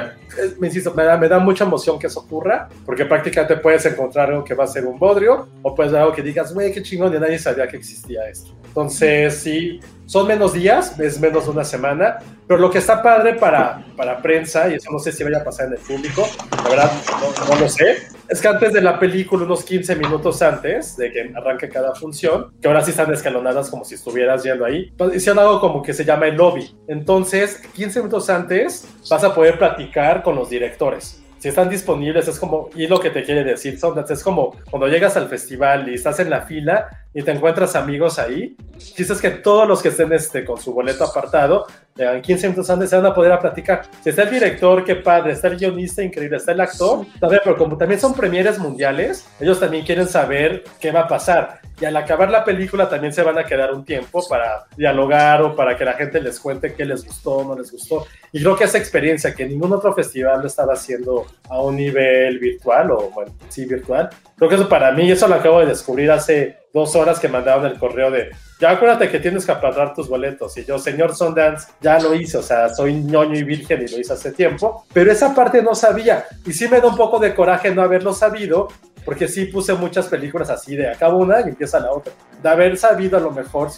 me 0.60 0.68
insisto, 0.68 0.94
me 0.94 1.04
da, 1.04 1.18
me 1.18 1.28
da 1.28 1.40
mucha 1.40 1.66
emoción 1.66 2.00
que 2.00 2.08
eso 2.08 2.22
ocurra, 2.22 2.70
porque 2.86 3.06
prácticamente 3.06 3.58
puedes 3.58 3.86
encontrar 3.86 4.30
algo 4.30 4.44
que 4.44 4.54
va 4.54 4.64
a 4.64 4.68
ser 4.68 4.86
un 4.86 4.98
bodrio, 4.98 5.48
o 5.62 5.76
puedes 5.76 5.92
ver 5.92 6.02
algo 6.02 6.14
que 6.14 6.22
digas, 6.22 6.54
güey, 6.54 6.72
qué 6.72 6.82
chingón, 6.82 7.14
y 7.14 7.20
nadie 7.20 7.38
sabía 7.40 7.68
que 7.68 7.78
existía 7.78 8.28
esto. 8.30 8.52
Entonces, 8.68 9.36
sí, 9.36 9.80
son 10.06 10.28
menos 10.28 10.54
días, 10.54 10.98
es 11.00 11.20
menos 11.20 11.46
de 11.46 11.52
una 11.52 11.64
semana, 11.64 12.20
pero 12.48 12.60
lo 12.60 12.70
que 12.70 12.78
está 12.78 13.04
padre 13.04 13.34
para, 13.34 13.86
para 13.98 14.22
prensa, 14.22 14.70
y 14.70 14.76
eso 14.76 14.90
no 14.92 15.00
sé 15.00 15.12
si 15.12 15.24
vaya 15.24 15.40
a 15.40 15.44
pasar 15.44 15.68
en 15.68 15.74
el 15.74 15.80
público, 15.80 16.26
la 16.64 16.70
verdad 16.70 16.92
no, 17.20 17.54
no 17.56 17.62
lo 17.62 17.68
sé, 17.68 17.98
es 18.30 18.42
que 18.42 18.48
antes 18.48 18.74
de 18.74 18.82
la 18.82 19.00
película, 19.00 19.46
unos 19.46 19.64
15 19.64 19.96
minutos 19.96 20.42
antes 20.42 20.98
de 20.98 21.12
que 21.12 21.32
arranque 21.36 21.70
cada 21.70 21.96
función, 21.96 22.52
que 22.62 22.68
ahora 22.68 22.84
sí 22.84 22.92
están 22.92 23.12
escalonadas 23.14 23.70
como 23.70 23.86
si 23.86 23.96
estuvieras 23.96 24.44
yendo 24.44 24.66
ahí, 24.66 24.92
pues, 24.98 25.16
hicieron 25.16 25.40
algo 25.40 25.60
como 25.60 25.82
que 25.82 25.94
se 25.94 26.04
llama 26.04 26.28
el 26.28 26.36
lobby. 26.36 26.76
Entonces, 26.88 27.62
15 27.74 28.00
minutos 28.00 28.30
antes 28.30 28.88
vas 29.10 29.24
a 29.24 29.34
poder 29.34 29.58
platicar 29.58 30.24
con 30.24 30.36
los 30.36 30.50
directores. 30.50 31.24
Si 31.40 31.50
están 31.50 31.70
disponibles, 31.70 32.28
es 32.28 32.40
como, 32.40 32.70
y 32.76 32.88
lo 32.88 33.00
que 33.00 33.12
te 33.12 33.24
quiere 33.24 33.44
decir, 33.44 33.80
Sundance, 33.80 34.14
es 34.14 34.24
como 34.24 34.56
cuando 34.72 34.88
llegas 34.88 35.16
al 35.18 35.30
festival 35.30 35.88
y 35.88 35.94
estás 35.94 36.20
en 36.20 36.32
la 36.32 36.42
fila 36.42 37.06
y 37.14 37.22
te 37.22 37.32
encuentras 37.32 37.76
amigos 37.76 38.18
ahí, 38.18 38.58
quizás 38.96 39.22
que 39.22 39.30
todos 39.30 39.68
los 39.68 39.84
que 39.84 39.90
estén 39.90 40.12
este, 40.14 40.44
con 40.44 40.60
su 40.60 40.74
boleto 40.74 41.04
apartado, 41.04 41.68
en 41.98 42.22
15 42.22 42.48
minutos 42.48 42.70
antes 42.70 42.90
se 42.90 42.96
van 42.96 43.06
a 43.06 43.14
poder 43.14 43.32
a 43.32 43.40
platicar. 43.40 43.84
Si 44.04 44.10
está 44.10 44.24
el 44.24 44.32
director, 44.32 44.84
qué 44.84 44.96
padre, 44.96 45.34
está 45.34 45.48
el 45.48 45.58
guionista, 45.58 46.04
increíble, 46.04 46.38
está 46.38 46.52
el 46.52 46.62
actor, 46.62 47.06
también, 47.20 47.42
pero 47.44 47.58
como 47.58 47.78
también 47.78 48.00
son 48.00 48.14
premieres 48.14 48.60
mundiales, 48.60 49.28
ellos 49.40 49.60
también 49.60 49.86
quieren 49.86 50.08
saber 50.08 50.64
qué 50.80 50.92
va 50.92 51.02
a 51.02 51.08
pasar. 51.08 51.60
Y 51.80 51.86
al 51.86 51.96
acabar 51.96 52.32
la 52.32 52.44
película 52.44 52.90
también 52.90 53.14
se 53.14 53.22
van 53.22 53.38
a 53.38 53.44
quedar 53.44 53.72
un 53.72 53.86
tiempo 53.86 54.28
para 54.28 54.66
dialogar 54.76 55.44
o 55.44 55.56
para 55.56 55.78
que 55.78 55.86
la 55.86 55.94
gente 55.94 56.20
les 56.20 56.40
cuente 56.40 56.74
qué 56.74 56.86
les 56.86 57.06
gustó, 57.06 57.44
no 57.44 57.56
les 57.56 57.72
gustó. 57.72 58.08
Y 58.32 58.42
creo 58.42 58.56
que 58.56 58.64
esa 58.64 58.80
experiencia 58.80 59.36
que 59.36 59.46
ningún 59.46 59.72
otro 59.74 59.94
festival 59.94 60.42
lo 60.42 60.48
estaba 60.48 60.74
haciendo 60.74 61.28
a 61.50 61.62
un 61.62 61.76
nivel 61.76 62.40
virtual, 62.40 62.92
o 62.92 63.12
bueno, 63.12 63.32
sí, 63.50 63.66
virtual, 63.66 64.10
creo 64.36 64.50
que 64.50 64.56
eso 64.56 64.68
para 64.68 64.92
mí, 64.92 65.12
eso 65.12 65.28
lo 65.28 65.36
acabo 65.36 65.60
de 65.60 65.68
descubrir 65.68 66.10
hace 66.10 66.58
dos 66.74 66.96
horas 66.96 67.20
que 67.20 67.28
mandaron 67.28 67.66
el 67.68 67.78
correo 67.78 68.10
de, 68.10 68.32
ya 68.60 68.72
acuérdate 68.72 69.10
que 69.10 69.20
tienes 69.20 69.46
que 69.46 69.52
apartar 69.52 69.94
tus 69.94 70.08
boletos. 70.08 70.58
Y 70.58 70.66
yo, 70.66 70.80
señor 70.80 71.16
Sundance, 71.16 71.68
ya 71.82 72.00
lo 72.00 72.14
hice, 72.14 72.38
o 72.38 72.42
sea, 72.42 72.70
soy 72.70 72.94
ñoño 72.96 73.36
y 73.38 73.44
virgen 73.44 73.84
y 73.84 73.92
lo 73.92 74.00
hice 74.00 74.14
hace 74.14 74.32
tiempo, 74.32 74.86
pero 74.94 75.12
esa 75.12 75.34
parte 75.34 75.62
no 75.62 75.76
sabía. 75.76 76.26
Y 76.46 76.54
sí 76.54 76.68
me 76.68 76.80
da 76.82 76.88
un 76.88 76.98
poco 76.98 77.20
de 77.20 77.36
coraje 77.36 77.74
no 77.74 77.82
haberlo 77.82 78.14
sabido, 78.14 78.68
porque 79.06 79.28
sí 79.28 79.46
puse 79.46 79.74
muchas 79.74 80.08
películas 80.08 80.50
así 80.50 80.76
de 80.76 80.90
acabo 80.90 81.20
una 81.20 81.40
y 81.42 81.50
empieza 81.50 81.80
la 81.80 81.92
otra. 81.92 82.14
De 82.42 82.50
haber 82.50 82.78
sabido 82.78 83.18
a 83.18 83.22
lo 83.22 83.32
mejor 83.32 83.70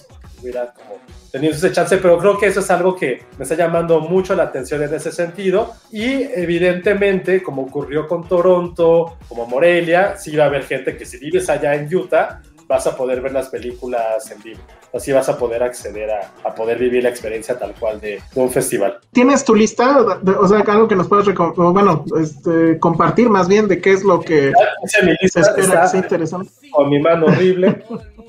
hubiera 0.41 0.73
como 0.73 0.97
tenido 1.31 1.53
ese 1.53 1.71
chance, 1.71 1.97
pero 1.97 2.17
creo 2.17 2.37
que 2.37 2.47
eso 2.47 2.59
es 2.59 2.71
algo 2.71 2.95
que 2.95 3.23
me 3.37 3.43
está 3.43 3.55
llamando 3.55 3.99
mucho 3.99 4.35
la 4.35 4.43
atención 4.43 4.81
en 4.81 4.93
ese 4.93 5.11
sentido. 5.11 5.73
Y 5.91 6.23
evidentemente, 6.23 7.43
como 7.43 7.63
ocurrió 7.63 8.07
con 8.07 8.27
Toronto, 8.27 9.17
como 9.27 9.45
Morelia, 9.45 10.17
sí 10.17 10.35
va 10.35 10.45
a 10.45 10.47
haber 10.47 10.63
gente 10.63 10.97
que 10.97 11.05
si 11.05 11.17
vives 11.17 11.49
allá 11.49 11.75
en 11.75 11.93
Utah, 11.93 12.41
vas 12.69 12.85
a 12.87 12.95
poder 12.95 13.19
ver 13.19 13.33
las 13.33 13.49
películas 13.49 14.29
en 14.31 14.41
vivo. 14.43 14.59
Así 14.93 15.11
vas 15.11 15.27
a 15.27 15.37
poder 15.37 15.63
acceder 15.63 16.09
a, 16.11 16.31
a 16.47 16.53
poder 16.55 16.77
vivir 16.77 17.03
la 17.03 17.09
experiencia 17.09 17.57
tal 17.57 17.73
cual 17.73 17.99
de, 17.99 18.21
de 18.33 18.39
un 18.41 18.49
festival. 18.51 18.99
¿Tienes 19.11 19.43
tu 19.43 19.55
lista? 19.55 19.97
O 20.39 20.47
sea, 20.47 20.59
algo 20.59 20.87
que 20.87 20.95
nos 20.95 21.07
puedas 21.07 21.25
bueno, 21.55 22.05
este, 22.21 22.77
compartir 22.79 23.27
más 23.29 23.47
bien 23.47 23.67
de 23.67 23.81
qué 23.81 23.91
es 23.93 24.03
lo 24.03 24.21
que 24.21 24.53
Hice 24.85 25.03
mi 25.03 25.13
se 25.15 25.17
lista, 25.23 25.39
espera 25.41 25.55
que 25.55 25.61
está 25.61 25.87
sea 25.87 25.99
interesante. 25.99 26.51
con 26.71 26.89
mi 26.89 26.99
mano 26.99 27.25
horrible. 27.25 27.83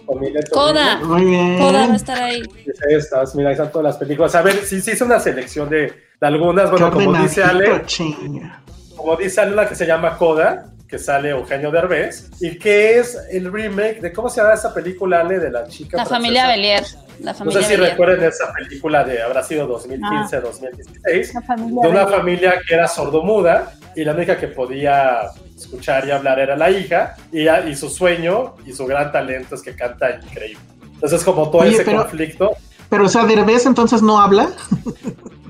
con 0.06 0.18
mi 0.20 0.30
letra 0.30 0.50
Coda. 0.52 0.94
horrible. 1.02 1.06
Muy 1.06 1.24
bien. 1.30 1.58
Coda 1.58 1.86
va 1.86 1.92
a 1.92 1.96
estar 1.96 2.22
ahí. 2.22 2.42
Estas, 2.88 3.34
mira, 3.34 3.50
ahí 3.50 3.54
están 3.54 3.70
todas 3.70 3.84
las 3.84 3.96
películas. 3.98 4.34
A 4.34 4.42
ver, 4.42 4.54
sí, 4.64 4.80
sí 4.80 4.92
hice 4.92 5.04
una 5.04 5.20
selección 5.20 5.68
de, 5.68 5.92
de 6.18 6.26
algunas. 6.26 6.70
Bueno, 6.70 6.90
como 6.90 7.12
dice 7.14 7.42
Ale, 7.42 7.82
chinga. 7.84 8.62
como 8.96 9.16
dice 9.16 9.40
Ale, 9.42 9.52
una 9.52 9.68
que 9.68 9.74
se 9.74 9.86
llama 9.86 10.16
Coda, 10.16 10.66
que 10.90 10.98
sale 10.98 11.30
Eugenio 11.30 11.70
Derbez, 11.70 12.28
y 12.40 12.58
que 12.58 12.98
es 12.98 13.16
el 13.30 13.52
remake 13.52 14.00
de, 14.00 14.12
¿cómo 14.12 14.28
se 14.28 14.40
llama 14.40 14.54
esa 14.54 14.74
película, 14.74 15.20
Ale, 15.20 15.38
de 15.38 15.50
la 15.50 15.66
chica 15.68 15.96
La 15.96 16.04
francesa? 16.04 16.16
familia 16.16 16.48
Belier. 16.48 16.84
La 17.20 17.32
No 17.32 17.50
sé 17.52 17.62
si 17.62 17.70
Belier. 17.72 17.90
recuerden 17.90 18.24
esa 18.28 18.52
película 18.52 19.04
de, 19.04 19.22
habrá 19.22 19.42
sido 19.44 19.66
2015, 19.68 20.40
2016, 20.40 21.34
La 21.34 21.42
familia 21.42 21.82
de 21.82 21.88
una 21.88 22.04
Belier. 22.04 22.18
familia 22.18 22.54
que 22.66 22.74
era 22.74 22.88
sordomuda 22.88 23.72
y 23.94 24.04
la 24.04 24.12
única 24.14 24.36
que 24.36 24.48
podía 24.48 25.20
escuchar 25.56 26.06
y 26.08 26.10
hablar 26.10 26.38
era 26.40 26.56
la 26.56 26.70
hija 26.70 27.14
y, 27.30 27.48
y 27.48 27.76
su 27.76 27.88
sueño 27.88 28.56
y 28.66 28.72
su 28.72 28.84
gran 28.86 29.12
talento 29.12 29.54
es 29.54 29.62
que 29.62 29.76
canta 29.76 30.10
increíble. 30.10 30.60
Entonces 30.94 31.22
como 31.22 31.50
todo 31.50 31.62
Oye, 31.62 31.72
ese 31.74 31.84
pero- 31.84 31.98
conflicto, 31.98 32.50
Pero, 32.88 33.04
o 33.04 33.08
sea, 33.08 33.24
Derbez 33.26 33.64
entonces 33.66 34.02
no 34.02 34.20
habla. 34.20 34.48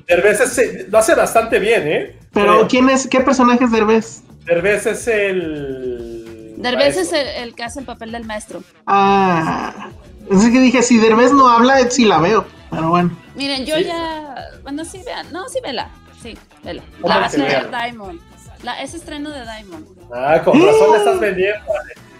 Derbez 0.06 0.40
es- 0.40 0.88
lo 0.90 0.98
hace 0.98 1.14
bastante 1.14 1.58
bien, 1.58 1.86
¿eh? 1.88 2.16
Pero, 2.32 2.54
Creo. 2.56 2.68
¿quién 2.68 2.90
es? 2.90 3.06
¿Qué 3.06 3.20
personaje 3.20 3.64
es 3.64 3.72
Derbez? 3.72 4.22
Derbez 4.44 4.86
es 4.86 5.06
el... 5.08 6.54
Derbez 6.58 6.96
es 6.96 7.12
el, 7.12 7.26
el 7.26 7.54
que 7.54 7.64
hace 7.64 7.80
el 7.80 7.86
papel 7.86 8.12
del 8.12 8.24
maestro. 8.24 8.62
Ah. 8.86 9.90
Es 10.30 10.42
que 10.44 10.60
dije, 10.60 10.82
si 10.82 10.98
Derbez 10.98 11.32
no 11.32 11.48
habla, 11.48 11.78
sí 11.90 12.04
la 12.04 12.18
veo. 12.18 12.44
Pero 12.70 12.88
bueno. 12.90 13.10
Miren, 13.34 13.64
yo 13.66 13.76
Sí. 13.76 13.84
ya. 13.84 14.34
Bueno, 14.62 14.84
sí, 14.84 15.00
vean. 15.04 15.32
No, 15.32 15.48
sí, 15.48 15.58
vela. 15.62 15.88
Sí, 16.22 16.36
vela. 16.62 16.82
¿Cómo 17.00 17.08
La 17.14 17.20
va 17.20 17.26
a 17.26 17.30
vean? 17.30 17.70
Diamond. 17.70 18.20
La, 18.62 18.80
es 18.82 18.94
estreno 18.94 19.30
de 19.30 19.42
Diamond. 19.42 19.86
Ah, 20.14 20.40
con 20.44 20.54
razón 20.64 20.92
le 20.92 20.98
estás 20.98 21.18
vendiendo. 21.20 21.64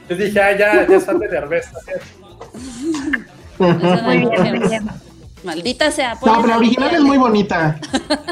Yo 0.09 0.17
dije, 0.17 0.41
ah, 0.41 0.57
ya, 0.57 0.87
ya 0.89 0.97
es 0.97 1.05
fan 1.05 1.19
de 1.19 1.29
Derbez. 1.29 1.69
Muy 3.59 4.69
bien. 4.69 4.91
Maldita 5.45 5.91
sea. 5.91 6.15
No, 6.15 6.21
pero 6.21 6.47
la 6.47 6.59
original 6.59 6.95
es 6.95 7.01
muy 7.01 7.19
bonita. 7.19 7.79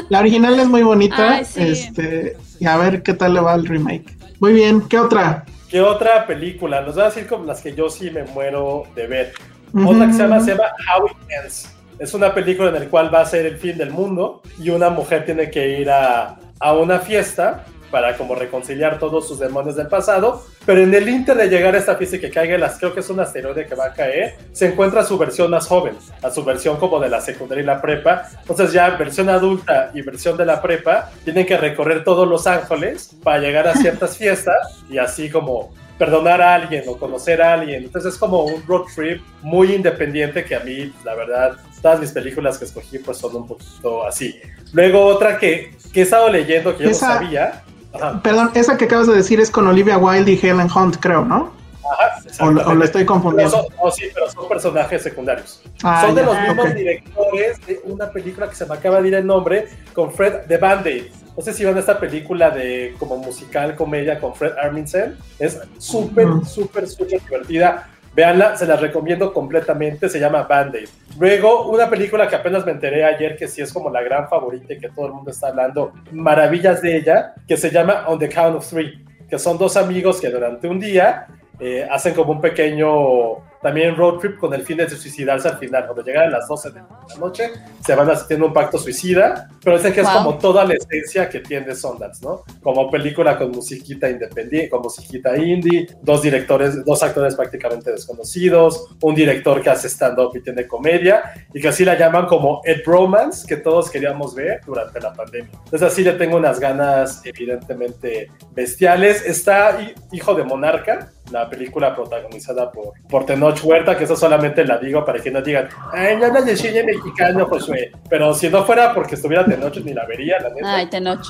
La 0.09 0.19
original 0.19 0.59
es 0.59 0.67
muy 0.67 0.83
bonita. 0.83 1.35
Ay, 1.35 1.45
sí. 1.45 1.61
Este, 1.61 2.37
y 2.59 2.65
a 2.65 2.77
ver 2.77 3.03
qué 3.03 3.13
tal 3.13 3.33
le 3.33 3.39
va 3.39 3.55
el 3.55 3.65
remake. 3.65 4.17
Muy 4.39 4.53
bien, 4.53 4.81
¿qué 4.87 4.99
otra? 4.99 5.45
¿Qué 5.69 5.81
otra 5.81 6.25
película? 6.25 6.81
Nos 6.81 6.95
voy 6.95 7.03
a 7.03 7.07
decir 7.07 7.27
como 7.27 7.45
las 7.45 7.61
que 7.61 7.75
yo 7.75 7.89
sí 7.89 8.09
me 8.09 8.23
muero 8.23 8.83
de 8.95 9.07
ver. 9.07 9.33
Otra 9.73 10.07
que 10.07 10.13
se 10.13 10.19
llama, 10.19 10.39
se 10.39 10.51
llama 10.51 10.63
How 10.97 11.07
It 11.07 11.17
Ends. 11.29 11.75
Es 11.99 12.13
una 12.13 12.33
película 12.33 12.69
en 12.69 12.75
la 12.75 12.85
cual 12.89 13.13
va 13.13 13.21
a 13.21 13.25
ser 13.25 13.45
el 13.45 13.57
fin 13.57 13.77
del 13.77 13.91
mundo 13.91 14.41
y 14.57 14.69
una 14.69 14.89
mujer 14.89 15.25
tiene 15.25 15.51
que 15.51 15.79
ir 15.79 15.89
a, 15.89 16.39
a 16.59 16.73
una 16.73 16.99
fiesta 16.99 17.65
para 17.89 18.15
como 18.17 18.35
reconciliar 18.35 18.99
todos 18.99 19.27
sus 19.27 19.39
demonios 19.39 19.75
del 19.75 19.87
pasado, 19.87 20.43
pero 20.65 20.81
en 20.81 20.93
el 20.93 21.07
inter 21.09 21.35
de 21.37 21.47
llegar 21.49 21.75
a 21.75 21.77
esta 21.79 21.95
fiesta 21.95 22.17
y 22.17 22.19
que 22.19 22.29
caiga, 22.29 22.57
las, 22.57 22.77
creo 22.77 22.93
que 22.93 22.99
es 22.99 23.09
un 23.09 23.19
asteroide 23.19 23.65
que 23.65 23.75
va 23.75 23.85
a 23.87 23.93
caer, 23.93 24.35
se 24.51 24.67
encuentra 24.67 25.03
su 25.03 25.17
versión 25.17 25.51
más 25.51 25.67
joven, 25.67 25.95
a 26.21 26.29
su 26.29 26.43
versión 26.43 26.77
como 26.77 26.99
de 26.99 27.09
la 27.09 27.21
secundaria 27.21 27.63
y 27.63 27.65
la 27.65 27.81
prepa, 27.81 28.29
entonces 28.41 28.71
ya 28.73 28.89
versión 28.91 29.29
adulta 29.29 29.91
y 29.93 30.01
versión 30.01 30.37
de 30.37 30.45
la 30.45 30.61
prepa 30.61 31.09
tienen 31.23 31.45
que 31.45 31.57
recorrer 31.57 32.03
todos 32.03 32.27
Los 32.27 32.45
Ángeles 32.47 33.15
para 33.23 33.39
llegar 33.39 33.67
a 33.67 33.73
ciertas 33.75 34.17
fiestas 34.17 34.55
y 34.89 34.97
así 34.97 35.29
como 35.29 35.73
perdonar 35.97 36.41
a 36.41 36.53
alguien 36.55 36.83
o 36.87 36.95
conocer 36.97 37.41
a 37.41 37.53
alguien, 37.53 37.83
entonces 37.83 38.13
es 38.13 38.19
como 38.19 38.43
un 38.45 38.65
road 38.65 38.83
trip 38.95 39.21
muy 39.41 39.73
independiente 39.73 40.45
que 40.45 40.55
a 40.55 40.61
mí, 40.61 40.93
la 41.03 41.13
verdad, 41.13 41.57
todas 41.81 41.99
mis 41.99 42.11
películas 42.11 42.57
que 42.57 42.63
escogí 42.65 42.99
pues 42.99 43.17
son 43.17 43.35
un 43.35 43.47
poquito 43.47 44.05
así. 44.05 44.39
Luego 44.71 45.03
otra 45.05 45.37
que, 45.37 45.75
que 45.91 45.99
he 46.01 46.03
estado 46.03 46.29
leyendo 46.29 46.77
que 46.77 46.85
yo 46.85 46.89
Esa- 46.91 47.07
no 47.07 47.13
sabía. 47.15 47.63
Ajá, 47.93 48.21
Perdón, 48.21 48.51
esa 48.53 48.77
que 48.77 48.85
acabas 48.85 49.07
de 49.07 49.15
decir 49.15 49.39
es 49.39 49.49
con 49.51 49.67
Olivia 49.67 49.97
Wilde 49.97 50.31
y 50.31 50.39
Helen 50.41 50.69
Hunt, 50.73 50.97
creo, 50.99 51.25
¿no? 51.25 51.51
ajá, 51.91 52.21
O, 52.41 52.45
o 52.69 52.73
lo 52.75 52.83
estoy 52.85 53.03
confundiendo. 53.05 53.49
son, 53.51 53.65
no, 53.83 53.89
sí, 53.91 54.03
pero 54.13 54.29
son 54.29 54.47
personajes 54.47 55.01
secundarios. 55.01 55.61
Ah, 55.83 56.03
son 56.05 56.15
de 56.15 56.21
ya, 56.21 56.27
los 56.27 56.39
mismos 56.39 56.75
directores 56.75 57.65
de 57.65 57.81
una 57.85 58.11
película 58.11 58.47
que 58.47 58.55
se 58.55 58.65
me 58.65 58.75
acaba 58.75 59.01
de 59.01 59.07
ir 59.07 59.15
el 59.15 59.25
nombre 59.25 59.67
con 59.93 60.11
Fred 60.13 60.45
de 60.45 60.57
Band-Aid. 60.57 61.03
No 61.35 61.43
sé 61.43 61.53
si 61.53 61.63
van 61.65 61.77
a 61.77 61.79
esta 61.79 61.99
película 61.99 62.49
de 62.51 62.95
como 62.99 63.17
musical, 63.17 63.75
comedia 63.75 64.19
con 64.19 64.35
Fred 64.35 64.53
Armisen. 64.61 65.17
Es 65.39 65.59
súper, 65.77 66.27
Ujú. 66.27 66.45
súper, 66.45 66.87
súper 66.87 67.21
divertida. 67.21 67.87
Véanla, 68.13 68.55
se 68.57 68.65
la 68.65 68.75
recomiendo 68.75 69.33
completamente. 69.33 70.09
Se 70.09 70.19
llama 70.19 70.43
Band-Aid. 70.43 70.89
Luego, 71.19 71.69
una 71.69 71.89
película 71.89 72.27
que 72.27 72.35
apenas 72.35 72.65
me 72.65 72.71
enteré 72.71 73.03
ayer 73.03 73.35
que 73.35 73.47
sí 73.47 73.61
es 73.61 73.71
como 73.71 73.89
la 73.89 74.01
gran 74.01 74.27
favorita 74.27 74.73
y 74.73 74.79
que 74.79 74.89
todo 74.89 75.07
el 75.07 75.13
mundo 75.13 75.31
está 75.31 75.47
hablando 75.47 75.93
maravillas 76.11 76.81
de 76.81 76.97
ella, 76.97 77.33
que 77.47 77.57
se 77.57 77.69
llama 77.69 78.05
On 78.07 78.19
the 78.19 78.29
Count 78.29 78.55
of 78.55 78.67
Three, 78.67 79.05
que 79.29 79.37
son 79.37 79.57
dos 79.57 79.77
amigos 79.77 80.19
que 80.19 80.29
durante 80.29 80.67
un 80.67 80.79
día 80.79 81.27
eh, 81.59 81.87
hacen 81.89 82.13
como 82.13 82.31
un 82.31 82.41
pequeño 82.41 83.48
también 83.61 83.95
road 83.95 84.19
trip 84.19 84.37
con 84.37 84.53
el 84.53 84.61
fin 84.63 84.77
de 84.77 84.89
suicidarse 84.89 85.47
al 85.47 85.57
final. 85.57 85.85
Cuando 85.85 86.03
llegan 86.03 86.27
a 86.27 86.29
las 86.37 86.47
12 86.47 86.69
de 86.71 86.79
la 86.79 87.15
noche, 87.19 87.51
se 87.85 87.95
van 87.95 88.09
haciendo 88.09 88.45
un 88.47 88.53
pacto 88.53 88.77
suicida, 88.77 89.49
pero 89.63 89.75
ese 89.77 89.91
que 89.93 90.01
es 90.01 90.07
Wow. 90.07 90.15
como 90.23 90.37
toda 90.37 90.63
la 90.65 90.73
esencia 90.75 91.27
que 91.29 91.39
tiene 91.39 91.75
Sundance, 91.75 92.23
¿no? 92.25 92.43
Como 92.63 92.89
película 92.89 93.37
con 93.37 93.51
musiquita 93.51 94.09
independiente, 94.09 94.69
con 94.69 94.81
musiquita 94.81 95.37
indie, 95.37 95.87
dos 96.01 96.21
directores, 96.21 96.83
dos 96.85 97.03
actores 97.03 97.35
prácticamente 97.35 97.91
desconocidos, 97.91 98.87
un 99.01 99.13
director 99.15 99.61
que 99.61 99.69
hace 99.69 99.87
stand-up 99.89 100.31
y 100.35 100.41
tiene 100.41 100.65
comedia, 100.67 101.21
y 101.53 101.59
que 101.61 101.67
así 101.67 101.83
la 101.83 101.97
llaman 101.97 102.27
como 102.27 102.61
el 102.63 102.81
bromance 102.85 103.45
que 103.47 103.57
todos 103.57 103.89
queríamos 103.89 104.33
ver 104.35 104.61
durante 104.65 104.99
la 105.01 105.13
pandemia. 105.13 105.51
Entonces 105.65 105.83
así 105.83 106.03
le 106.03 106.13
tengo 106.13 106.37
unas 106.37 106.59
ganas 106.59 107.21
evidentemente 107.25 108.31
bestiales. 108.53 109.25
Está 109.25 109.79
Hi- 109.81 109.93
Hijo 110.11 110.33
de 110.35 110.43
Monarca, 110.43 111.11
la 111.31 111.49
película 111.49 111.95
protagonizada 111.95 112.71
por, 112.71 112.93
por 113.07 113.25
Tenoch 113.49 113.65
Huerta, 113.65 113.97
que 113.97 114.03
eso 114.03 114.15
solamente 114.15 114.63
la 114.65 114.77
digo 114.77 115.03
para 115.05 115.19
que 115.19 115.31
no 115.31 115.41
digan, 115.41 115.69
ay, 115.91 116.17
no 116.17 116.25
hablas 116.25 116.45
de 116.45 116.55
cine 116.55 116.83
mexicano, 116.83 117.45
Josué. 117.47 117.91
Pero 118.09 118.33
si 118.33 118.49
no 118.49 118.63
fuera 118.63 118.93
porque 118.93 119.15
estuviera 119.15 119.45
Tenoch, 119.45 119.75
ni 119.77 119.93
la 119.93 120.05
vería, 120.05 120.39
la 120.39 120.49
neta. 120.49 120.75
Ay, 120.75 120.87
Tenoch. 120.87 121.25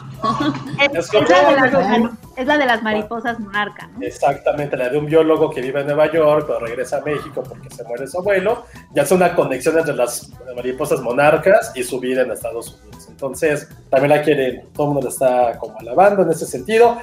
Es, 0.94 1.14
Es 1.14 1.30
la 1.30 1.50
de 1.50 1.56
las, 1.56 2.12
es 2.36 2.48
la 2.48 2.58
de 2.58 2.66
las 2.66 2.84
mariposas 2.84 3.40
monarca, 3.40 3.88
¿no? 3.88 4.06
Exactamente, 4.06 4.78
la 4.78 4.90
de 4.90 4.98
un 4.98 5.06
biólogo 5.06 5.50
que 5.50 5.62
vive 5.62 5.82
en 5.82 5.88
Nueva 5.88 6.12
York, 6.12 6.46
pero 6.48 6.60
regresa 6.60 6.98
a 6.98 7.02
México 7.02 7.44
porque 7.48 7.70
se 7.70 7.84
muere 7.84 8.08
su 8.08 8.20
abuelo, 8.20 8.66
y 8.94 9.00
hace 9.00 9.14
una 9.14 9.36
conexión 9.36 9.78
entre 9.78 9.96
las 9.96 10.32
mariposas 10.56 11.02
monarcas 11.02 11.72
y 11.76 11.84
su 11.84 12.00
vida 12.00 12.22
en 12.22 12.32
Estados 12.32 12.80
Unidos. 12.82 13.08
Entonces, 13.10 13.68
también 13.90 14.12
la 14.12 14.22
quieren, 14.22 14.64
todo 14.74 14.88
el 14.88 14.94
mundo 14.94 15.08
la 15.08 15.14
está 15.14 15.58
como 15.60 15.78
alabando 15.80 16.24
en 16.24 16.30
ese 16.32 16.46
sentido. 16.46 16.98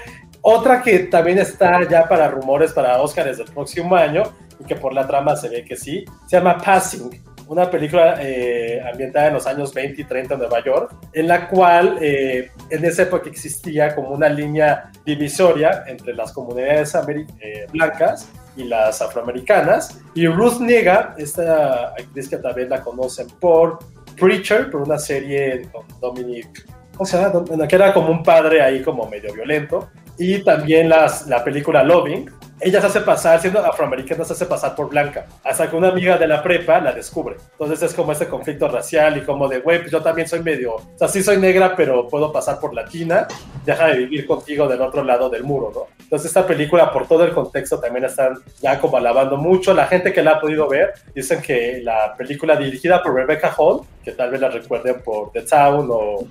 Otra 0.48 0.80
que 0.80 1.00
también 1.00 1.38
está 1.38 1.82
ya 1.88 2.08
para 2.08 2.28
rumores 2.28 2.72
para 2.72 3.02
Oscars 3.02 3.38
del 3.38 3.50
próximo 3.50 3.96
año, 3.96 4.22
y 4.58 4.64
que 4.64 4.76
por 4.76 4.92
la 4.92 5.06
trama 5.06 5.36
se 5.36 5.48
ve 5.48 5.64
que 5.64 5.76
sí, 5.76 6.04
se 6.26 6.36
llama 6.36 6.58
Passing, 6.58 7.10
una 7.48 7.70
película 7.70 8.16
eh, 8.20 8.82
ambientada 8.90 9.28
en 9.28 9.34
los 9.34 9.46
años 9.46 9.72
20 9.72 10.00
y 10.00 10.04
30 10.04 10.34
en 10.34 10.40
Nueva 10.40 10.64
York, 10.64 10.94
en 11.12 11.28
la 11.28 11.48
cual 11.48 11.98
eh, 12.00 12.50
en 12.70 12.84
esa 12.84 13.02
época 13.02 13.30
existía 13.30 13.94
como 13.94 14.10
una 14.10 14.28
línea 14.28 14.90
divisoria 15.04 15.84
entre 15.86 16.14
las 16.14 16.32
comunidades 16.32 16.94
eh, 16.94 17.66
blancas 17.70 18.28
y 18.56 18.64
las 18.64 19.00
afroamericanas. 19.00 20.00
Y 20.14 20.26
Ruth 20.26 20.60
Nega, 20.60 21.14
esta 21.18 21.88
actriz 21.90 22.28
que 22.28 22.38
tal 22.38 22.54
vez 22.54 22.68
la 22.68 22.82
conocen 22.82 23.28
por 23.38 23.78
Preacher, 24.18 24.70
por 24.70 24.82
una 24.82 24.98
serie 24.98 25.68
con 25.70 25.84
Dominic, 26.00 26.66
¿cómo 26.92 27.06
se 27.06 27.16
llama? 27.16 27.40
Bueno, 27.40 27.68
que 27.68 27.76
era 27.76 27.92
como 27.92 28.10
un 28.10 28.22
padre 28.22 28.62
ahí 28.62 28.82
como 28.82 29.08
medio 29.08 29.32
violento. 29.32 29.90
Y 30.18 30.42
también 30.42 30.88
las, 30.88 31.26
la 31.26 31.44
película 31.44 31.84
Loving. 31.84 32.30
Ella 32.58 32.80
se 32.80 32.86
hace 32.86 33.00
pasar, 33.00 33.40
siendo 33.40 33.60
afroamericana, 33.60 34.24
se 34.24 34.32
hace 34.32 34.46
pasar 34.46 34.74
por 34.74 34.88
blanca. 34.88 35.26
Hasta 35.44 35.68
que 35.68 35.76
una 35.76 35.88
amiga 35.88 36.16
de 36.16 36.26
la 36.26 36.42
prepa 36.42 36.80
la 36.80 36.92
descubre. 36.92 37.36
Entonces 37.52 37.82
es 37.82 37.94
como 37.94 38.12
este 38.12 38.28
conflicto 38.28 38.66
racial 38.68 39.18
y 39.18 39.20
como 39.22 39.46
de, 39.46 39.60
güey, 39.60 39.80
pues 39.80 39.90
yo 39.90 40.02
también 40.02 40.26
soy 40.26 40.42
medio, 40.42 40.76
o 40.76 40.98
sea, 40.98 41.08
sí 41.08 41.22
soy 41.22 41.36
negra, 41.36 41.76
pero 41.76 42.08
puedo 42.08 42.32
pasar 42.32 42.58
por 42.58 42.74
latina. 42.74 43.28
Deja 43.64 43.88
de 43.88 43.98
vivir 43.98 44.26
contigo 44.26 44.66
del 44.66 44.80
otro 44.80 45.04
lado 45.04 45.28
del 45.28 45.44
muro, 45.44 45.72
¿no? 45.74 45.95
Entonces 46.06 46.28
esta 46.28 46.46
película, 46.46 46.92
por 46.92 47.08
todo 47.08 47.24
el 47.24 47.32
contexto, 47.32 47.80
también 47.80 48.04
están 48.04 48.38
ya 48.62 48.78
como 48.80 48.96
alabando 48.96 49.36
mucho. 49.36 49.74
La 49.74 49.88
gente 49.88 50.12
que 50.12 50.22
la 50.22 50.32
ha 50.32 50.40
podido 50.40 50.68
ver, 50.68 50.94
dicen 51.12 51.42
que 51.42 51.80
la 51.82 52.14
película 52.16 52.54
dirigida 52.54 53.02
por 53.02 53.12
Rebecca 53.12 53.52
Hall, 53.58 53.80
que 54.04 54.12
tal 54.12 54.30
vez 54.30 54.40
la 54.40 54.48
recuerden 54.48 55.02
por 55.02 55.32
The 55.32 55.42
Town 55.42 55.88
o 55.90 56.24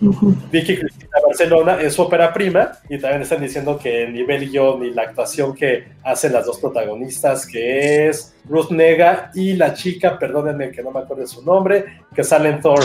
Vicky 0.50 0.78
Cristina 0.78 1.18
Barcelona, 1.22 1.78
es 1.82 1.94
su 1.94 2.04
ópera 2.04 2.32
prima. 2.32 2.72
Y 2.88 3.00
también 3.00 3.24
están 3.24 3.42
diciendo 3.42 3.78
que 3.78 4.04
el 4.04 4.14
nivel 4.14 4.50
guion 4.50 4.86
y 4.86 4.92
la 4.92 5.02
actuación 5.02 5.54
que 5.54 5.90
hacen 6.04 6.32
las 6.32 6.46
dos 6.46 6.58
protagonistas, 6.60 7.46
que 7.46 8.08
es 8.08 8.34
Ruth 8.48 8.72
Nega 8.72 9.30
y 9.36 9.56
la 9.56 9.74
chica, 9.74 10.18
perdónenme 10.18 10.72
que 10.72 10.82
no 10.82 10.92
me 10.92 11.02
acuerdo 11.02 11.28
su 11.28 11.44
nombre, 11.44 11.84
que 12.16 12.24
sale 12.24 12.48
en 12.48 12.62
Thor. 12.62 12.80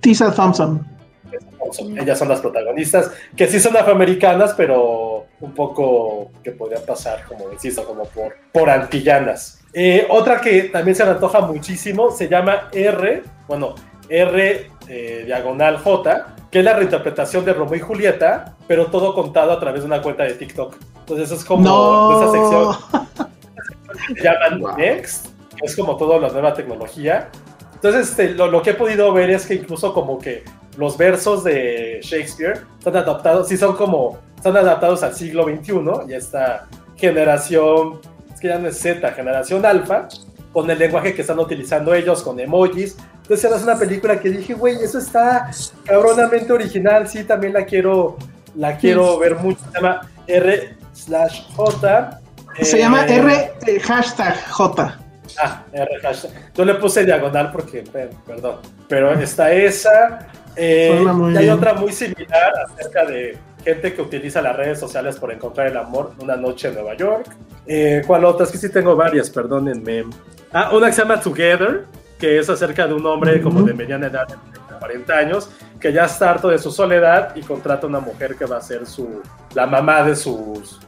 Tisa 0.00 0.30
Thompson. 0.30 0.97
Ellas 2.00 2.18
son 2.18 2.28
las 2.28 2.40
protagonistas, 2.40 3.12
que 3.36 3.46
sí 3.46 3.60
son 3.60 3.76
afroamericanas, 3.76 4.54
pero 4.54 5.26
un 5.40 5.54
poco 5.54 6.30
que 6.42 6.52
podría 6.52 6.84
pasar, 6.84 7.24
como 7.24 7.52
insisto, 7.52 7.84
como 7.84 8.04
por, 8.04 8.36
por 8.52 8.70
antillanas. 8.70 9.60
Eh, 9.72 10.06
otra 10.10 10.40
que 10.40 10.64
también 10.64 10.94
se 10.96 11.04
me 11.04 11.10
antoja 11.10 11.40
muchísimo 11.40 12.10
se 12.10 12.28
llama 12.28 12.68
R, 12.72 13.22
bueno, 13.46 13.74
R 14.08 14.70
eh, 14.88 15.22
diagonal 15.26 15.78
J, 15.78 16.34
que 16.50 16.60
es 16.60 16.64
la 16.64 16.72
reinterpretación 16.72 17.44
de 17.44 17.52
Romeo 17.52 17.76
y 17.76 17.80
Julieta, 17.80 18.56
pero 18.66 18.86
todo 18.86 19.14
contado 19.14 19.52
a 19.52 19.60
través 19.60 19.82
de 19.82 19.86
una 19.86 20.00
cuenta 20.00 20.24
de 20.24 20.32
TikTok. 20.34 20.76
Entonces 21.00 21.30
es 21.30 21.44
como 21.44 21.62
No. 21.62 22.22
esa 22.22 22.32
sección 22.32 22.76
se 24.16 24.22
llaman 24.22 24.76
Next, 24.78 25.26
que 25.56 25.66
es 25.66 25.76
como 25.76 25.96
toda 25.96 26.18
la 26.18 26.28
nueva 26.30 26.54
tecnología. 26.54 27.28
Entonces, 27.74 28.10
este, 28.10 28.30
lo, 28.30 28.48
lo 28.48 28.60
que 28.62 28.70
he 28.70 28.74
podido 28.74 29.12
ver 29.12 29.30
es 29.30 29.46
que 29.46 29.54
incluso 29.54 29.94
como 29.94 30.18
que 30.18 30.42
los 30.78 30.96
versos 30.96 31.42
de 31.42 31.98
Shakespeare 32.02 32.60
están 32.78 32.96
adaptados, 32.96 33.48
sí 33.48 33.56
son 33.56 33.76
como, 33.76 34.16
están 34.36 34.56
adaptados 34.56 35.02
al 35.02 35.12
siglo 35.12 35.42
XXI 35.42 35.72
y 36.08 36.14
esta 36.14 36.68
generación, 36.96 38.00
es 38.32 38.40
que 38.40 38.46
ya 38.46 38.58
no 38.58 38.68
es 38.68 38.78
Z, 38.78 39.10
generación 39.12 39.66
alfa, 39.66 40.06
con 40.52 40.70
el 40.70 40.78
lenguaje 40.78 41.14
que 41.14 41.22
están 41.22 41.40
utilizando 41.40 41.92
ellos, 41.94 42.22
con 42.22 42.38
emojis. 42.38 42.96
Entonces, 43.22 43.52
es 43.52 43.62
una 43.64 43.76
película 43.76 44.20
que 44.20 44.30
dije, 44.30 44.54
güey, 44.54 44.76
eso 44.76 44.98
está 44.98 45.50
cabronamente 45.84 46.52
original, 46.52 47.08
sí, 47.08 47.24
también 47.24 47.54
la 47.54 47.64
quiero, 47.64 48.16
la 48.54 48.76
quiero 48.76 49.18
ver 49.18 49.34
mucho. 49.34 49.58
Se 49.72 49.80
llama 49.80 50.08
R 50.28 50.76
slash 50.92 51.42
J. 51.56 52.20
Se 52.62 52.76
eh, 52.76 52.80
llama 52.80 53.04
R 53.04 53.52
eh, 53.66 53.80
hashtag 53.80 54.36
J. 54.48 54.98
Ah, 55.40 55.64
R 55.72 56.00
hashtag. 56.00 56.52
Yo 56.54 56.64
le 56.64 56.74
puse 56.74 57.04
diagonal 57.04 57.50
porque, 57.52 57.82
pe- 57.82 58.10
perdón. 58.26 58.56
Pero 58.88 59.12
está 59.12 59.52
esa. 59.52 60.26
eh, 60.56 61.04
y 61.32 61.36
hay 61.36 61.48
otra 61.50 61.74
muy 61.74 61.92
similar 61.92 62.52
acerca 62.66 63.04
de 63.04 63.38
gente 63.64 63.92
que 63.94 64.00
utiliza 64.02 64.40
las 64.40 64.56
redes 64.56 64.78
sociales 64.80 65.16
por 65.16 65.32
encontrar 65.32 65.66
el 65.68 65.76
amor. 65.76 66.12
Una 66.20 66.36
noche 66.36 66.68
en 66.68 66.74
Nueva 66.74 66.94
York. 66.96 67.26
Eh, 67.66 68.02
¿Cuál 68.06 68.24
otra? 68.24 68.46
Es 68.46 68.52
que 68.52 68.58
sí 68.58 68.70
tengo 68.70 68.96
varias, 68.96 69.28
perdónenme. 69.30 70.04
Ah, 70.52 70.70
una 70.74 70.86
que 70.86 70.92
se 70.94 71.02
llama 71.02 71.20
Together, 71.20 71.84
que 72.18 72.38
es 72.38 72.48
acerca 72.48 72.86
de 72.86 72.94
un 72.94 73.04
hombre 73.06 73.40
como 73.42 73.62
de 73.62 73.74
mediana 73.74 74.06
edad, 74.06 74.26
de 74.26 74.34
40 74.78 75.12
años, 75.16 75.50
que 75.78 75.92
ya 75.92 76.06
está 76.06 76.30
harto 76.30 76.48
de 76.48 76.58
su 76.58 76.70
soledad 76.72 77.36
y 77.36 77.42
contrata 77.42 77.86
a 77.86 77.88
una 77.90 78.00
mujer 78.00 78.34
que 78.36 78.46
va 78.46 78.56
a 78.56 78.60
ser 78.62 78.86
su, 78.86 79.20
la 79.54 79.66
mamá 79.66 80.02
de 80.02 80.16
sus, 80.16 80.80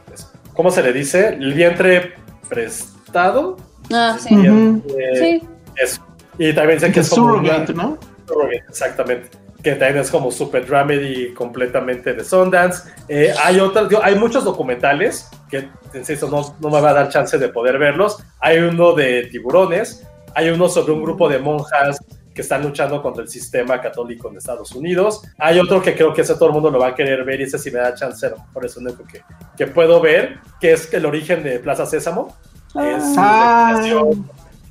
¿cómo 0.55 0.71
se 0.71 0.83
le 0.83 0.93
dice? 0.93 1.29
El 1.29 1.53
vientre 1.55 2.15
prestado. 2.49 3.57
Ah, 3.93 4.17
sí. 4.19 4.35
Ujú. 4.37 4.83
Eh, 4.99 5.17
Sí. 5.41 5.49
eso. 5.77 6.03
Y 6.39 6.53
también 6.55 6.81
sé 6.81 6.87
que 6.87 6.93
Que 6.95 7.01
es 7.01 7.11
como 7.11 7.33
surrogate, 7.35 7.73
una- 7.73 7.83
¿no? 7.83 7.99
surrogate, 8.27 8.65
exactamente. 8.69 9.29
que 9.62 9.73
también 9.73 9.99
es 9.99 10.11
como 10.11 10.31
super 10.31 10.65
dramedy 10.67 11.35
completamente 11.35 12.15
de 12.15 12.25
Sundance. 12.25 12.89
Eh, 13.09 13.31
hay 13.45 13.61
otras, 13.61 13.91
digo, 13.91 14.01
hay 14.03 14.15
muchos 14.15 14.43
documentales 14.43 15.29
que, 15.51 15.69
insisto, 15.93 16.31
no, 16.31 16.57
no 16.61 16.71
me 16.71 16.81
va 16.81 16.89
a 16.91 16.95
dar 16.95 17.09
chance 17.11 17.37
de 17.37 17.49
poder 17.51 17.77
verlos. 17.77 18.17
Hay 18.39 18.57
uno 18.59 18.95
de 18.95 19.25
tiburones, 19.25 20.07
hay 20.35 20.49
uno 20.49 20.67
sobre 20.71 20.93
un 20.95 21.03
grupo 21.03 21.29
de 21.29 21.41
monjas 21.41 21.99
que 22.35 22.41
están 22.41 22.62
luchando 22.62 23.03
contra 23.03 23.23
el 23.23 23.29
sistema 23.29 23.83
católico 23.83 24.31
en 24.31 24.39
Estados 24.39 24.73
Unidos. 24.73 25.21
Hay 25.37 25.59
otro 25.59 25.83
que 25.83 25.95
creo 25.95 26.15
que 26.15 26.23
ese 26.23 26.35
todo 26.37 26.47
el 26.47 26.53
mundo 26.55 26.71
lo 26.71 26.79
va 26.79 26.87
a 26.87 26.95
querer 26.95 27.23
ver 27.25 27.41
y 27.41 27.43
ese 27.43 27.59
sí 27.59 27.71
me 27.71 27.81
da 27.81 27.93
chance, 27.95 28.31
por 28.55 28.65
eso 28.65 28.81
único 28.81 29.05
que, 29.05 29.21
que 29.59 29.67
puedo 29.67 30.01
ver, 30.01 30.39
que 30.59 30.73
es 30.73 30.91
el 30.95 31.05
origen 31.05 31.43
de 31.43 31.59
Plaza 31.59 31.85
Sésamo. 31.85 32.35
Es 32.75 33.05
Ah. 33.17 33.75
una 33.81 34.25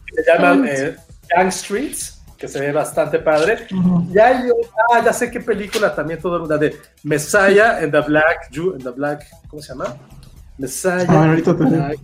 que 0.06 0.24
se 0.24 0.32
llama 0.32 0.68
eh, 0.68 0.96
Gang 1.36 1.50
Streets, 1.52 2.22
que 2.38 2.48
se 2.48 2.60
ve 2.60 2.72
bastante 2.72 3.20
padre. 3.20 3.68
Ya 4.12 4.28
hay 4.28 4.50
ah, 4.94 5.02
ya 5.04 5.12
sé 5.14 5.30
qué 5.30 5.40
película 5.42 5.94
también, 5.94 6.20
todo 6.22 6.46
la 6.46 6.58
de 6.58 6.76
Messiah 7.04 7.78
and 7.82 7.92
the 7.92 8.02
Black, 8.02 8.50
Ju- 8.52 8.74
and 8.74 8.84
the 8.84 8.92
Black, 8.92 9.26
¿cómo 9.50 9.62
se 9.62 9.70
llama? 9.74 9.96
Messiah. 10.58 11.06
A 11.08 11.20
ver, 11.22 11.30
ahorita 11.30 11.58
te. 11.58 11.64
Black- 11.66 12.00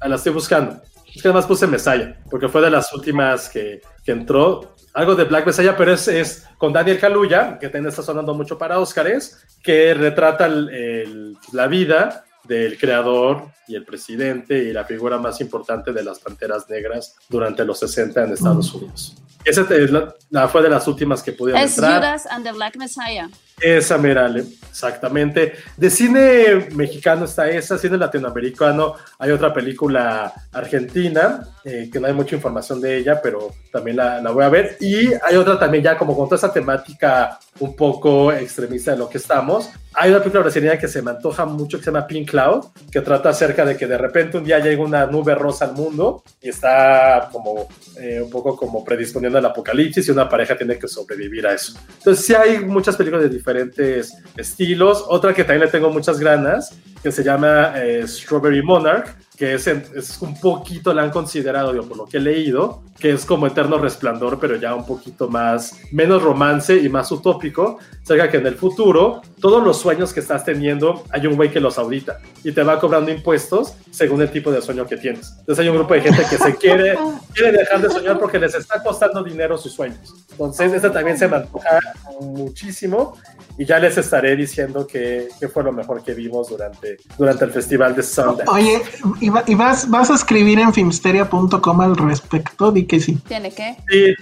Ah, 0.00 0.08
la 0.08 0.16
estoy 0.16 0.32
buscando. 0.32 0.82
Es 1.14 1.22
que 1.22 1.28
además 1.28 1.46
puse 1.46 1.66
Messiah, 1.66 2.14
porque 2.30 2.48
fue 2.48 2.60
de 2.60 2.68
las 2.70 2.92
últimas 2.92 3.48
que, 3.48 3.80
que 4.04 4.12
entró. 4.12 4.74
Algo 4.92 5.14
de 5.14 5.24
Black 5.24 5.46
Messiah, 5.46 5.74
pero 5.74 5.92
es, 5.94 6.06
es 6.08 6.46
con 6.58 6.72
Daniel 6.74 6.98
Kaluuya, 7.00 7.58
que 7.58 7.68
también 7.68 7.88
está 7.88 8.02
sonando 8.02 8.34
mucho 8.34 8.58
para 8.58 8.78
Óscares, 8.78 9.42
que 9.62 9.94
retrata 9.94 10.44
el- 10.46 10.68
el- 10.68 11.38
la 11.52 11.66
vida 11.66 12.24
del 12.46 12.78
creador 12.78 13.48
y 13.68 13.74
el 13.74 13.84
presidente 13.84 14.56
y 14.64 14.72
la 14.72 14.84
figura 14.84 15.18
más 15.18 15.40
importante 15.40 15.92
de 15.92 16.02
las 16.04 16.18
Panteras 16.20 16.68
Negras 16.68 17.16
durante 17.28 17.64
los 17.64 17.78
60 17.80 18.24
en 18.24 18.32
Estados 18.32 18.72
Unidos. 18.74 19.16
Esa 19.44 19.62
es 19.74 19.90
la- 19.90 20.14
la- 20.30 20.48
fue 20.48 20.62
de 20.62 20.68
las 20.70 20.86
últimas 20.88 21.22
que 21.22 21.32
pudieron 21.32 21.62
Es 21.62 21.76
entrar. 21.78 22.00
Judas 22.00 22.26
and 22.26 22.44
the 22.44 22.52
Black 22.52 22.76
Messiah. 22.76 23.28
Esa 23.60 23.96
Merale, 23.96 24.44
exactamente. 24.70 25.54
De 25.76 25.88
cine 25.88 26.68
mexicano 26.74 27.24
está 27.24 27.48
esa, 27.48 27.78
cine 27.78 27.96
latinoamericano 27.96 28.96
hay 29.18 29.30
otra 29.30 29.52
película 29.52 30.32
argentina, 30.52 31.40
eh, 31.64 31.88
que 31.90 31.98
no 31.98 32.06
hay 32.06 32.12
mucha 32.12 32.36
información 32.36 32.80
de 32.80 32.98
ella, 32.98 33.20
pero 33.22 33.50
también 33.72 33.96
la, 33.96 34.20
voy 34.30 34.44
a 34.44 34.48
ver. 34.50 34.76
Y 34.80 35.08
hay 35.26 35.36
otra 35.36 35.58
también 35.58 35.82
ya 35.82 35.96
como 35.96 36.14
con 36.14 36.26
toda 36.26 36.36
esa 36.36 36.52
temática 36.52 37.38
un 37.60 37.74
poco 37.74 38.30
extremista 38.32 38.90
de 38.90 38.98
lo 38.98 39.08
que 39.08 39.18
estamos. 39.18 39.70
Hay 39.94 40.10
una 40.10 40.18
película 40.18 40.42
brasileña 40.42 40.78
que 40.78 40.88
se 40.88 41.00
me 41.00 41.10
antoja 41.10 41.46
mucho 41.46 41.78
que 41.78 41.84
se 41.84 41.90
llama 41.90 42.06
Pink 42.06 42.30
Cloud, 42.30 42.66
que 42.92 43.00
trata 43.00 43.30
acerca 43.30 43.64
de 43.64 43.78
que 43.78 43.86
de 43.86 43.96
repente 43.96 44.36
un 44.36 44.44
día 44.44 44.58
llega 44.58 44.82
una 44.82 45.06
nube 45.06 45.34
rosa 45.34 45.64
al 45.64 45.72
mundo 45.72 46.22
y 46.42 46.50
está 46.50 47.30
como 47.32 47.66
eh, 47.98 48.20
un 48.22 48.28
poco 48.28 48.54
como 48.54 48.84
predisponiendo 48.84 49.38
al 49.38 49.46
apocalipsis 49.46 50.06
y 50.06 50.10
una 50.10 50.28
pareja 50.28 50.54
tiene 50.56 50.78
que 50.78 50.86
sobrevivir 50.86 51.46
a 51.46 51.54
eso. 51.54 51.78
Entonces 51.98 52.26
sí 52.26 52.34
hay 52.34 52.58
muchas 52.58 52.94
películas 52.96 53.22
de 53.22 53.30
diferentes 53.46 54.12
estilos. 54.36 55.04
Otra 55.08 55.32
que 55.32 55.44
también 55.44 55.66
le 55.66 55.70
tengo 55.70 55.90
muchas 55.90 56.18
ganas, 56.18 56.74
que 57.06 57.12
se 57.12 57.22
llama 57.22 57.72
eh, 57.76 58.02
Strawberry 58.04 58.64
Monarch, 58.64 59.14
que 59.36 59.54
es, 59.54 59.68
es 59.68 60.20
un 60.20 60.40
poquito, 60.40 60.92
la 60.92 61.02
han 61.02 61.10
considerado, 61.10 61.72
digo, 61.72 61.86
por 61.86 61.96
lo 61.98 62.04
que 62.06 62.16
he 62.16 62.20
leído, 62.20 62.82
que 62.98 63.12
es 63.12 63.24
como 63.24 63.46
Eterno 63.46 63.78
Resplandor, 63.78 64.40
pero 64.40 64.56
ya 64.56 64.74
un 64.74 64.84
poquito 64.84 65.28
más, 65.28 65.78
menos 65.92 66.20
romance 66.20 66.76
y 66.76 66.88
más 66.88 67.12
utópico, 67.12 67.78
cerca 68.02 68.28
que 68.28 68.38
en 68.38 68.46
el 68.48 68.56
futuro, 68.56 69.22
todos 69.40 69.62
los 69.62 69.78
sueños 69.78 70.12
que 70.12 70.18
estás 70.18 70.44
teniendo, 70.44 71.04
hay 71.10 71.28
un 71.28 71.36
güey 71.36 71.48
que 71.48 71.60
los 71.60 71.78
audita 71.78 72.18
y 72.42 72.50
te 72.50 72.64
va 72.64 72.80
cobrando 72.80 73.12
impuestos 73.12 73.74
según 73.92 74.20
el 74.22 74.30
tipo 74.32 74.50
de 74.50 74.60
sueño 74.60 74.84
que 74.84 74.96
tienes. 74.96 75.32
Entonces 75.38 75.62
hay 75.62 75.68
un 75.68 75.76
grupo 75.76 75.94
de 75.94 76.00
gente 76.00 76.24
que 76.28 76.38
se 76.38 76.56
quiere, 76.56 76.98
quiere 77.32 77.52
dejar 77.52 77.82
de 77.82 77.88
soñar 77.88 78.18
porque 78.18 78.40
les 78.40 78.52
está 78.52 78.82
costando 78.82 79.22
dinero 79.22 79.56
sus 79.56 79.72
sueños. 79.72 80.12
Entonces, 80.30 80.72
esta 80.72 80.92
también 80.92 81.16
se 81.16 81.28
me 81.28 81.36
antoja 81.36 81.78
muchísimo 82.20 83.16
y 83.56 83.64
ya 83.64 83.78
les 83.78 83.96
estaré 83.96 84.36
diciendo 84.36 84.86
que, 84.86 85.28
que 85.40 85.48
fue 85.48 85.62
lo 85.62 85.72
mejor 85.72 86.02
que 86.02 86.12
vimos 86.12 86.50
durante, 86.50 86.95
durante 87.18 87.44
el 87.44 87.50
festival 87.52 87.94
de 87.94 88.02
Sundance. 88.02 88.44
Oye, 88.50 88.82
¿y, 89.20 89.28
va- 89.28 89.44
y 89.46 89.54
vas, 89.54 89.88
vas 89.90 90.10
a 90.10 90.14
escribir 90.14 90.58
en 90.58 90.72
filmsteria.com 90.72 91.80
al 91.80 91.96
respecto? 91.96 92.70
Di 92.72 92.84
que 92.86 93.00
sí. 93.00 93.18
¿Tiene 93.28 93.50
que? 93.52 93.76
Sí, 93.88 94.14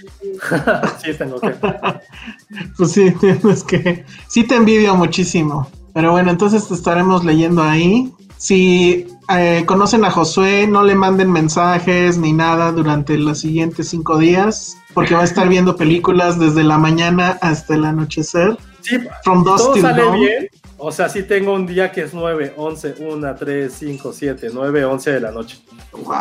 sí, 1.04 1.14
tengo 1.18 1.40
que. 1.40 1.54
Pues 2.76 2.92
sí, 2.92 3.12
es 3.48 3.64
que 3.64 4.04
sí 4.28 4.44
te 4.44 4.54
envidio 4.56 4.94
muchísimo. 4.94 5.68
Pero 5.92 6.10
bueno, 6.12 6.30
entonces 6.30 6.66
te 6.68 6.74
estaremos 6.74 7.24
leyendo 7.24 7.62
ahí. 7.62 8.12
Si 8.36 9.06
eh, 9.34 9.62
conocen 9.66 10.04
a 10.04 10.10
Josué, 10.10 10.66
no 10.66 10.82
le 10.82 10.94
manden 10.94 11.30
mensajes 11.32 12.18
ni 12.18 12.32
nada 12.32 12.72
durante 12.72 13.16
los 13.16 13.38
siguientes 13.40 13.88
cinco 13.88 14.18
días, 14.18 14.76
porque 14.92 15.14
va 15.14 15.22
a 15.22 15.24
estar 15.24 15.48
viendo 15.48 15.76
películas 15.76 16.38
desde 16.38 16.62
la 16.64 16.78
mañana 16.78 17.38
hasta 17.40 17.74
el 17.74 17.84
anochecer. 17.84 18.56
Sí, 18.82 18.98
From 19.22 19.44
dusk 19.44 19.56
todo 19.64 19.72
till 19.72 19.82
sale 19.82 20.02
dawn. 20.02 20.20
bien. 20.20 20.48
O 20.86 20.92
sea, 20.92 21.08
sí 21.08 21.22
tengo 21.22 21.54
un 21.54 21.66
día 21.66 21.90
que 21.90 22.02
es 22.02 22.12
9, 22.12 22.52
11, 22.58 22.96
1, 22.98 23.34
3, 23.36 23.72
5, 23.72 24.12
7, 24.12 24.48
9, 24.52 24.84
11 24.84 25.12
de 25.12 25.20
la 25.20 25.30
noche. 25.30 25.58
Wow. 25.92 26.14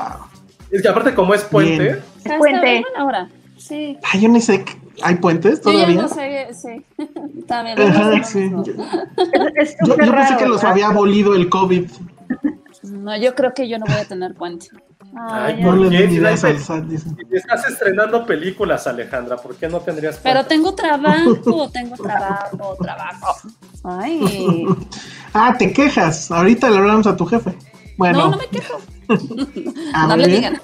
Es 0.71 0.81
que 0.81 0.87
aparte 0.87 1.13
como 1.13 1.33
es 1.33 1.43
puente, 1.43 1.83
Bien. 1.83 1.99
Está- 2.17 2.37
puente. 2.37 2.77
está 2.77 2.89
buena 2.89 3.05
hora. 3.05 3.29
Sí. 3.57 3.97
Ay, 4.09 4.21
yo 4.21 4.29
ni 4.29 4.39
sé, 4.39 4.63
¿hay 5.01 5.15
puentes 5.15 5.61
Yo 5.61 5.71
ya 5.71 5.79
todavía? 5.79 6.01
no 6.01 6.07
sé, 6.07 6.47
sí. 6.53 6.85
Está 7.39 7.61
bien. 7.63 7.77
Ajá, 7.81 8.03
no 8.05 8.11
sé 8.11 8.17
lo 8.19 8.23
sí. 8.23 8.51
Yo, 8.51 8.73
Es, 9.57 9.69
es 9.71 9.77
yo- 9.85 9.97
yo 9.97 10.11
pensé 10.13 10.37
que 10.37 10.45
los 10.47 10.63
había 10.63 10.87
abolido 10.87 11.35
el 11.35 11.49
COVID. 11.49 11.89
No, 12.83 13.17
yo 13.17 13.35
creo 13.35 13.53
que 13.53 13.67
yo 13.67 13.77
no 13.79 13.85
voy 13.85 13.95
a 13.97 14.05
tener 14.05 14.33
puente. 14.33 14.67
Ay, 15.15 15.55
Ay, 15.57 15.63
No 15.63 15.75
le 15.75 15.83
¿Por 15.83 15.89
qué? 15.91 16.09
Si 17.29 17.35
estás 17.37 17.67
estrenando 17.69 18.25
películas, 18.25 18.87
Alejandra, 18.87 19.37
¿por 19.37 19.55
qué 19.55 19.67
no 19.69 19.79
tendrías 19.79 20.17
Pero 20.23 20.35
puente? 20.39 20.49
tengo 20.49 20.73
trabajo, 20.73 21.69
tengo 21.73 21.95
trabajo, 21.95 22.75
trabajo. 22.81 23.35
Ay. 23.83 24.65
Ah, 25.35 25.55
te 25.57 25.73
quejas. 25.73 26.29
Ahorita 26.29 26.69
le 26.69 26.77
hablamos 26.77 27.07
a 27.07 27.15
tu 27.17 27.25
jefe. 27.25 27.55
Bueno, 27.97 28.19
No, 28.19 28.29
no 28.31 28.37
me 28.37 28.47
quejo. 28.47 28.79
a 29.93 30.01
No 30.07 30.17
ver. 30.17 30.27
le 30.27 30.35
digan. 30.35 30.61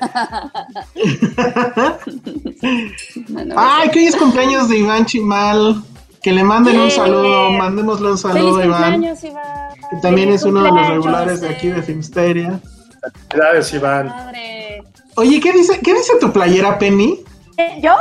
No, 3.30 3.46
no, 3.46 3.56
Ay, 3.58 3.90
que 3.90 4.00
hoy 4.00 4.06
es 4.06 4.16
cumpleaños 4.16 4.70
de 4.70 4.78
Iván 4.80 5.06
Chimal. 5.06 5.84
Que 6.22 6.34
le 6.34 6.44
manden 6.44 6.78
un 6.78 6.92
saludo, 6.92 7.50
mandémosle 7.52 8.12
un 8.12 8.18
saludo 8.18 8.58
a 8.58 8.66
Iván, 8.66 8.82
cumpleaños, 8.92 9.24
Iván. 9.24 9.44
que 9.90 9.98
también 10.02 10.28
Feliz 10.28 10.42
es 10.42 10.48
uno 10.48 10.64
de 10.64 10.72
los 10.72 10.88
regulares 10.90 11.40
de 11.42 11.48
aquí 11.50 11.68
de 11.70 11.82
Filmsteria. 11.82 12.60
Felicidades, 13.02 13.74
Iván. 13.74 14.08
Madre. 14.08 14.84
Oye, 15.16 15.40
¿qué 15.40 15.52
dice, 15.54 15.80
qué 15.82 15.94
dice 15.94 16.14
tu 16.20 16.32
playera, 16.32 16.78
Penny? 16.80 17.24
Eh, 17.58 17.80
¿Yo? 17.82 17.94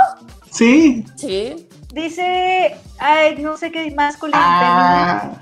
Sí. 0.50 1.04
Sí. 1.16 1.68
Dice, 1.92 2.76
ay, 2.98 3.36
no 3.42 3.56
sé 3.56 3.70
qué 3.72 3.90
masculino. 3.94 4.38
Ah, 4.40 5.32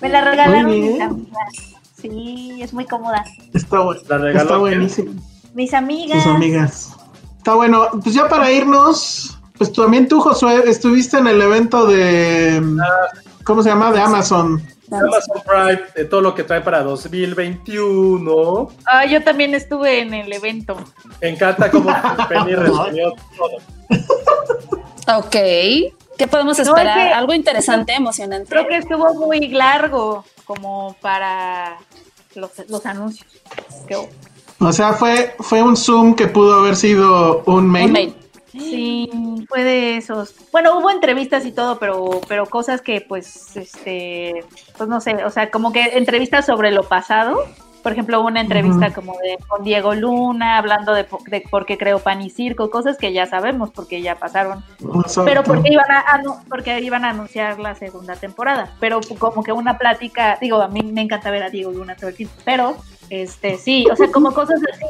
Me 0.00 0.08
la 0.08 0.22
regalaron 0.22 0.70
mis 0.70 1.00
amigas. 1.00 1.52
Sí, 2.00 2.58
es 2.62 2.72
muy 2.72 2.84
cómoda. 2.86 3.24
está, 3.52 3.78
bu- 3.78 4.00
¿La 4.08 4.18
regaló 4.18 4.42
está 4.44 4.56
buenísimo. 4.58 5.12
Mis 5.54 5.74
amigas. 5.74 6.22
Sus 6.22 6.32
amigas. 6.32 6.96
Está 7.38 7.54
bueno. 7.54 7.88
Pues 8.02 8.14
ya 8.14 8.28
para 8.28 8.50
irnos, 8.52 9.36
pues 9.58 9.72
también 9.72 10.06
tú, 10.06 10.20
Josué, 10.20 10.62
estuviste 10.68 11.18
en 11.18 11.26
el 11.26 11.42
evento 11.42 11.86
de. 11.86 12.62
¿Cómo 13.42 13.62
se 13.62 13.70
llama? 13.70 13.90
De 13.90 14.00
Amazon. 14.00 14.62
Amazon 14.90 15.42
Prime, 15.46 15.80
de 15.94 16.04
todo 16.04 16.20
lo 16.20 16.34
que 16.34 16.44
trae 16.44 16.60
para 16.60 16.82
2021. 16.82 18.68
Ah, 18.86 19.04
yo 19.06 19.22
también 19.22 19.54
estuve 19.54 20.00
en 20.00 20.14
el 20.14 20.32
evento. 20.32 20.76
Me 21.20 21.28
encanta 21.30 21.70
cómo 21.70 21.90
Penny 22.28 22.54
resumió 22.54 23.12
todo. 23.36 25.18
Ok. 25.18 25.30
¿Qué 26.16 26.26
podemos 26.26 26.58
No, 26.58 26.64
esperar? 26.64 26.98
es 26.98 27.06
que- 27.06 27.12
Algo 27.14 27.32
interesante, 27.34 27.92
emocionante. 27.94 28.50
Creo 28.50 28.66
que 28.66 28.76
estuvo 28.78 29.14
muy 29.14 29.48
largo 29.48 30.24
como 30.44 30.96
para 31.00 31.76
los, 32.34 32.50
los 32.68 32.84
anuncios. 32.86 33.26
O 34.60 34.72
sea, 34.72 34.92
fue, 34.94 35.36
fue 35.38 35.62
un 35.62 35.76
Zoom 35.76 36.16
que 36.16 36.26
pudo 36.26 36.58
haber 36.58 36.74
sido 36.74 37.42
un 37.46 37.70
mail. 37.70 37.86
Un 37.86 37.92
mail. 37.92 38.14
Sí, 38.52 39.10
fue 39.48 39.64
de 39.64 39.96
esos. 39.96 40.34
Bueno, 40.52 40.78
hubo 40.78 40.90
entrevistas 40.90 41.44
y 41.44 41.52
todo, 41.52 41.78
pero, 41.78 42.20
pero 42.28 42.46
cosas 42.46 42.80
que, 42.82 43.00
pues, 43.00 43.56
este, 43.56 44.44
pues 44.76 44.88
no 44.88 45.00
sé, 45.00 45.24
o 45.24 45.30
sea, 45.30 45.50
como 45.50 45.72
que 45.72 45.82
entrevistas 45.98 46.46
sobre 46.46 46.70
lo 46.70 46.82
pasado. 46.84 47.44
Por 47.82 47.92
ejemplo, 47.92 48.20
una 48.22 48.40
entrevista 48.40 48.86
Ujú. 48.86 48.94
como 48.96 49.12
de 49.18 49.38
con 49.46 49.62
Diego 49.62 49.94
Luna, 49.94 50.58
hablando 50.58 50.92
de, 50.92 51.06
de 51.26 51.40
por 51.48 51.64
qué 51.64 51.78
creó 51.78 52.00
Pan 52.00 52.20
y 52.20 52.28
Circo, 52.28 52.70
cosas 52.70 52.98
que 52.98 53.12
ya 53.12 53.26
sabemos 53.26 53.70
porque 53.70 54.02
ya 54.02 54.16
pasaron. 54.16 54.64
Exacto. 54.80 55.24
Pero 55.24 55.42
porque 55.44 55.72
iban 55.72 55.90
a 55.90 56.04
anu- 56.18 56.42
porque 56.48 56.80
iban 56.80 57.04
a 57.04 57.10
anunciar 57.10 57.60
la 57.60 57.76
segunda 57.76 58.16
temporada. 58.16 58.74
Pero 58.80 59.00
como 59.18 59.44
que 59.44 59.52
una 59.52 59.78
plática, 59.78 60.36
digo, 60.40 60.60
a 60.60 60.68
mí 60.68 60.82
me 60.82 61.02
encanta 61.02 61.30
ver 61.30 61.44
a 61.44 61.50
Diego 61.50 61.70
Luna 61.70 61.94
todo 61.94 62.08
el 62.08 62.16
tiempo, 62.16 62.34
pero 62.44 62.76
este 63.10 63.56
sí, 63.56 63.86
o 63.90 63.94
sea, 63.96 64.10
como 64.10 64.34
cosas 64.34 64.60
así 64.72 64.84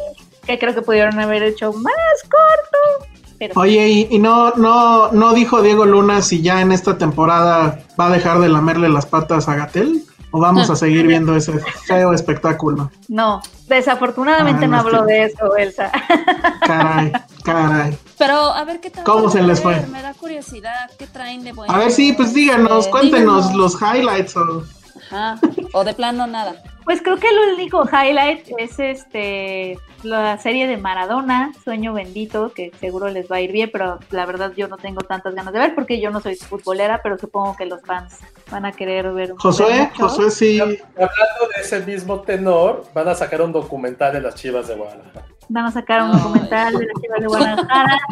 que 0.46 0.58
creo 0.58 0.74
que 0.74 0.82
pudieron 0.82 1.20
haber 1.20 1.42
hecho 1.42 1.72
más 1.74 1.94
corto. 2.22 3.06
Pero 3.38 3.52
Oye, 3.56 3.88
y, 3.88 4.08
y 4.10 4.18
no, 4.18 4.50
no, 4.52 5.12
no 5.12 5.32
dijo 5.32 5.62
Diego 5.62 5.86
Luna 5.86 6.22
si 6.22 6.42
ya 6.42 6.60
en 6.60 6.72
esta 6.72 6.98
temporada 6.98 7.78
va 7.98 8.06
a 8.06 8.10
dejar 8.10 8.40
de 8.40 8.48
lamerle 8.48 8.88
las 8.88 9.06
patas 9.06 9.48
a 9.48 9.54
Gatel 9.54 10.02
o 10.30 10.40
vamos 10.40 10.68
a 10.70 10.76
seguir 10.76 11.06
viendo 11.06 11.34
ese 11.36 11.58
feo 11.86 12.12
espectáculo. 12.12 12.90
no, 13.08 13.40
desafortunadamente 13.68 14.64
Ah, 14.64 14.68
no 14.68 14.76
no, 14.76 14.82
habló 14.82 15.02
de 15.04 15.24
eso, 15.24 15.56
Elsa. 15.56 15.90
Caray, 16.66 17.12
caray. 17.44 17.98
Pero 18.18 18.34
a 18.34 18.64
ver 18.64 18.80
qué 18.80 18.90
tal. 18.90 19.04
¿Cómo 19.04 19.30
se 19.30 19.42
les 19.42 19.60
fue? 19.60 19.86
Me 19.86 20.02
da 20.02 20.12
curiosidad. 20.14 20.90
¿Qué 20.98 21.06
traen 21.06 21.44
de 21.44 21.52
bueno? 21.52 21.72
A 21.72 21.78
ver, 21.78 21.90
sí, 21.90 22.12
pues 22.12 22.34
díganos, 22.34 22.86
Eh, 22.86 22.90
cuéntenos 22.90 23.48
díganos. 23.52 23.72
los 23.72 23.80
highlights. 23.80 24.36
O... 24.36 24.64
Ajá. 25.10 25.38
O 25.72 25.84
de 25.84 25.94
plano 25.94 26.26
nada. 26.26 26.56
Pues 26.88 27.02
creo 27.02 27.18
que 27.18 27.28
el 27.28 27.52
único 27.52 27.84
highlight 27.84 28.48
es 28.56 28.78
este 28.78 29.78
la 30.02 30.38
serie 30.38 30.66
de 30.66 30.78
Maradona, 30.78 31.52
Sueño 31.62 31.92
Bendito, 31.92 32.50
que 32.54 32.72
seguro 32.80 33.10
les 33.10 33.30
va 33.30 33.36
a 33.36 33.40
ir 33.42 33.52
bien, 33.52 33.68
pero 33.70 33.98
la 34.10 34.24
verdad 34.24 34.54
yo 34.56 34.68
no 34.68 34.78
tengo 34.78 35.02
tantas 35.02 35.34
ganas 35.34 35.52
de 35.52 35.58
ver 35.58 35.74
porque 35.74 36.00
yo 36.00 36.10
no 36.10 36.20
soy 36.20 36.36
futbolera, 36.36 37.02
pero 37.02 37.18
supongo 37.18 37.54
que 37.56 37.66
los 37.66 37.82
fans 37.82 38.20
van 38.50 38.64
a 38.64 38.72
querer 38.72 39.12
ver. 39.12 39.34
Josué, 39.36 39.66
ver 39.66 39.90
mucho. 39.90 40.08
Josué 40.08 40.30
sí. 40.30 40.60
Hablando 40.60 41.48
de 41.54 41.60
ese 41.60 41.80
mismo 41.80 42.22
tenor, 42.22 42.86
van 42.94 43.08
a 43.08 43.14
sacar 43.14 43.42
un 43.42 43.52
documental 43.52 44.14
de 44.14 44.22
las 44.22 44.34
chivas 44.34 44.66
de 44.66 44.74
Guadalajara. 44.76 45.26
Van 45.50 45.66
a 45.66 45.70
sacar 45.70 46.02
un 46.04 46.12
documental 46.12 46.72
de 46.72 46.86
la 46.86 46.92
Chivas 47.02 47.20
de 47.20 47.26
Guadalajara. 47.26 47.98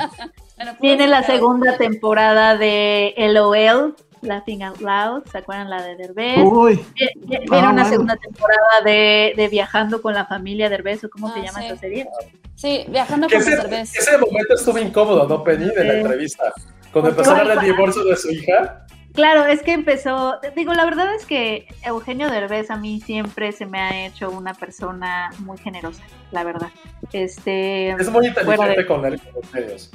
Bueno, 0.56 0.72
pues, 0.72 0.80
Viene 0.80 1.06
la 1.06 1.22
segunda 1.22 1.76
temporada 1.76 2.56
de 2.56 3.14
LOL, 3.18 3.94
Laughing 4.22 4.62
Out 4.62 4.80
Loud, 4.80 5.24
¿se 5.30 5.38
acuerdan 5.38 5.70
la 5.70 5.82
de 5.82 5.96
Derbez? 5.96 6.38
Uy, 6.44 6.74
Vie- 6.94 7.10
vie- 7.26 7.38
Ah, 7.38 7.50
Viene 7.50 7.58
una 7.58 7.72
bueno. 7.72 7.88
segunda 7.88 8.16
temporada 8.16 8.80
de, 8.84 9.34
de 9.36 9.48
Viajando 9.48 10.00
con 10.02 10.14
la 10.14 10.26
familia 10.26 10.68
Derbez, 10.68 11.04
¿o 11.04 11.10
cómo 11.10 11.32
se 11.32 11.40
Ah, 11.40 11.44
llama 11.44 11.58
sí. 11.60 11.66
esta 11.66 11.76
serie? 11.78 12.06
Sí, 12.54 12.84
viajando 12.88 13.28
con 13.28 13.38
ese, 13.38 13.56
cervezas. 13.56 13.96
ese 13.96 14.18
momento 14.18 14.54
estuvo 14.54 14.78
incómodo, 14.78 15.28
¿no, 15.28 15.44
Penny? 15.44 15.66
De 15.74 15.84
la 15.84 15.94
entrevista. 15.94 16.52
Cuando 16.92 17.10
empezó 17.10 17.32
a 17.34 17.38
hablar 17.40 17.60
del 17.60 17.72
divorcio 17.72 18.02
de 18.04 18.16
su 18.16 18.30
hija. 18.30 18.86
Claro, 19.12 19.46
es 19.46 19.62
que 19.62 19.72
empezó, 19.72 20.38
digo, 20.54 20.74
la 20.74 20.84
verdad 20.84 21.14
es 21.14 21.24
que 21.24 21.66
Eugenio 21.84 22.30
Derbez 22.30 22.70
a 22.70 22.76
mí 22.76 23.00
siempre 23.00 23.50
se 23.52 23.64
me 23.64 23.80
ha 23.80 24.06
hecho 24.06 24.30
una 24.30 24.52
persona 24.52 25.30
muy 25.38 25.56
generosa, 25.56 26.02
la 26.30 26.44
verdad. 26.44 26.68
Este, 27.12 27.90
Es 27.90 28.10
muy 28.10 28.30
fuera 28.30 28.66
inteligente 28.72 28.80
de, 28.80 28.86
con 28.86 29.06
él, 29.06 29.20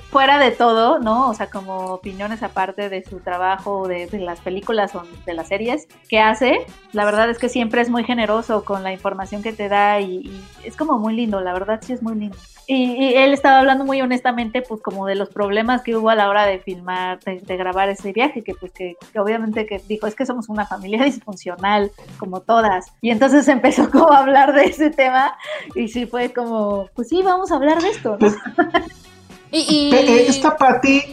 fuera 0.10 0.40
de 0.40 0.52
todo, 0.52 1.00
¿no? 1.00 1.30
O 1.30 1.34
sea, 1.34 1.48
como 1.50 1.94
opiniones 1.94 2.42
aparte 2.42 2.90
de 2.90 3.04
su 3.04 3.20
trabajo, 3.20 3.88
de, 3.88 4.08
de 4.08 4.20
las 4.20 4.40
películas 4.40 4.96
o 4.96 5.04
de 5.26 5.34
las 5.34 5.50
series 5.50 5.88
que 6.08 6.20
hace, 6.20 6.66
la 6.94 7.04
verdad 7.06 7.30
es 7.30 7.38
que 7.38 7.50
siempre 7.50 7.82
es 7.82 7.90
muy 7.90 8.04
generoso 8.04 8.64
con 8.64 8.84
la 8.84 8.94
información 8.94 9.44
que 9.44 9.52
te 9.52 9.68
da 9.68 10.00
y, 10.00 10.18
y 10.18 10.46
es 10.64 10.78
como 10.78 11.00
muy 11.00 11.14
lindo, 11.16 11.42
la 11.42 11.54
verdad 11.54 11.80
sí 11.82 11.94
es 11.94 12.02
muy 12.02 12.16
lindo. 12.16 12.38
Y, 12.68 12.94
y 12.94 13.14
él 13.16 13.34
estaba 13.34 13.60
hablando 13.60 13.84
muy 13.84 14.02
honestamente, 14.02 14.62
pues 14.62 14.82
como 14.82 15.06
de 15.06 15.16
los 15.16 15.30
problemas 15.30 15.82
que 15.82 15.98
hubo 15.98 16.10
a 16.10 16.16
la 16.16 16.30
hora 16.30 16.46
de 16.46 16.60
filmar, 16.60 17.20
de, 17.20 17.40
de 17.40 17.58
grabar 17.58 17.90
ese 17.90 18.14
viaje, 18.14 18.44
que 18.44 18.54
pues 18.54 18.72
que, 18.72 18.96
que 19.12 19.20
obviamente 19.20 19.66
que 19.66 19.82
dijo, 19.90 20.08
es 20.08 20.16
que 20.16 20.26
somos 20.26 20.48
una 20.48 20.66
familia 20.66 21.04
disfuncional, 21.04 21.92
como 22.18 22.42
todas. 22.42 22.94
Y 23.02 23.10
entonces 23.10 23.48
empezó 23.48 23.90
como 23.90 24.12
a 24.14 24.20
hablar 24.20 24.54
de 24.54 24.66
ese 24.66 24.90
tema 24.90 25.36
y 25.76 25.90
sí 25.90 26.06
fue 26.06 26.21
como, 26.30 26.90
pues 26.96 27.10
sí, 27.10 27.22
vamos 27.24 27.52
a 27.52 27.56
hablar 27.56 27.82
de 27.82 27.90
esto, 27.90 28.18
¿no? 28.20 28.28
Y, 29.52 29.66
y- 29.68 29.92
Pe- 29.92 30.00
eh, 30.10 30.26
esta 30.30 30.56
Patty, 30.56 31.04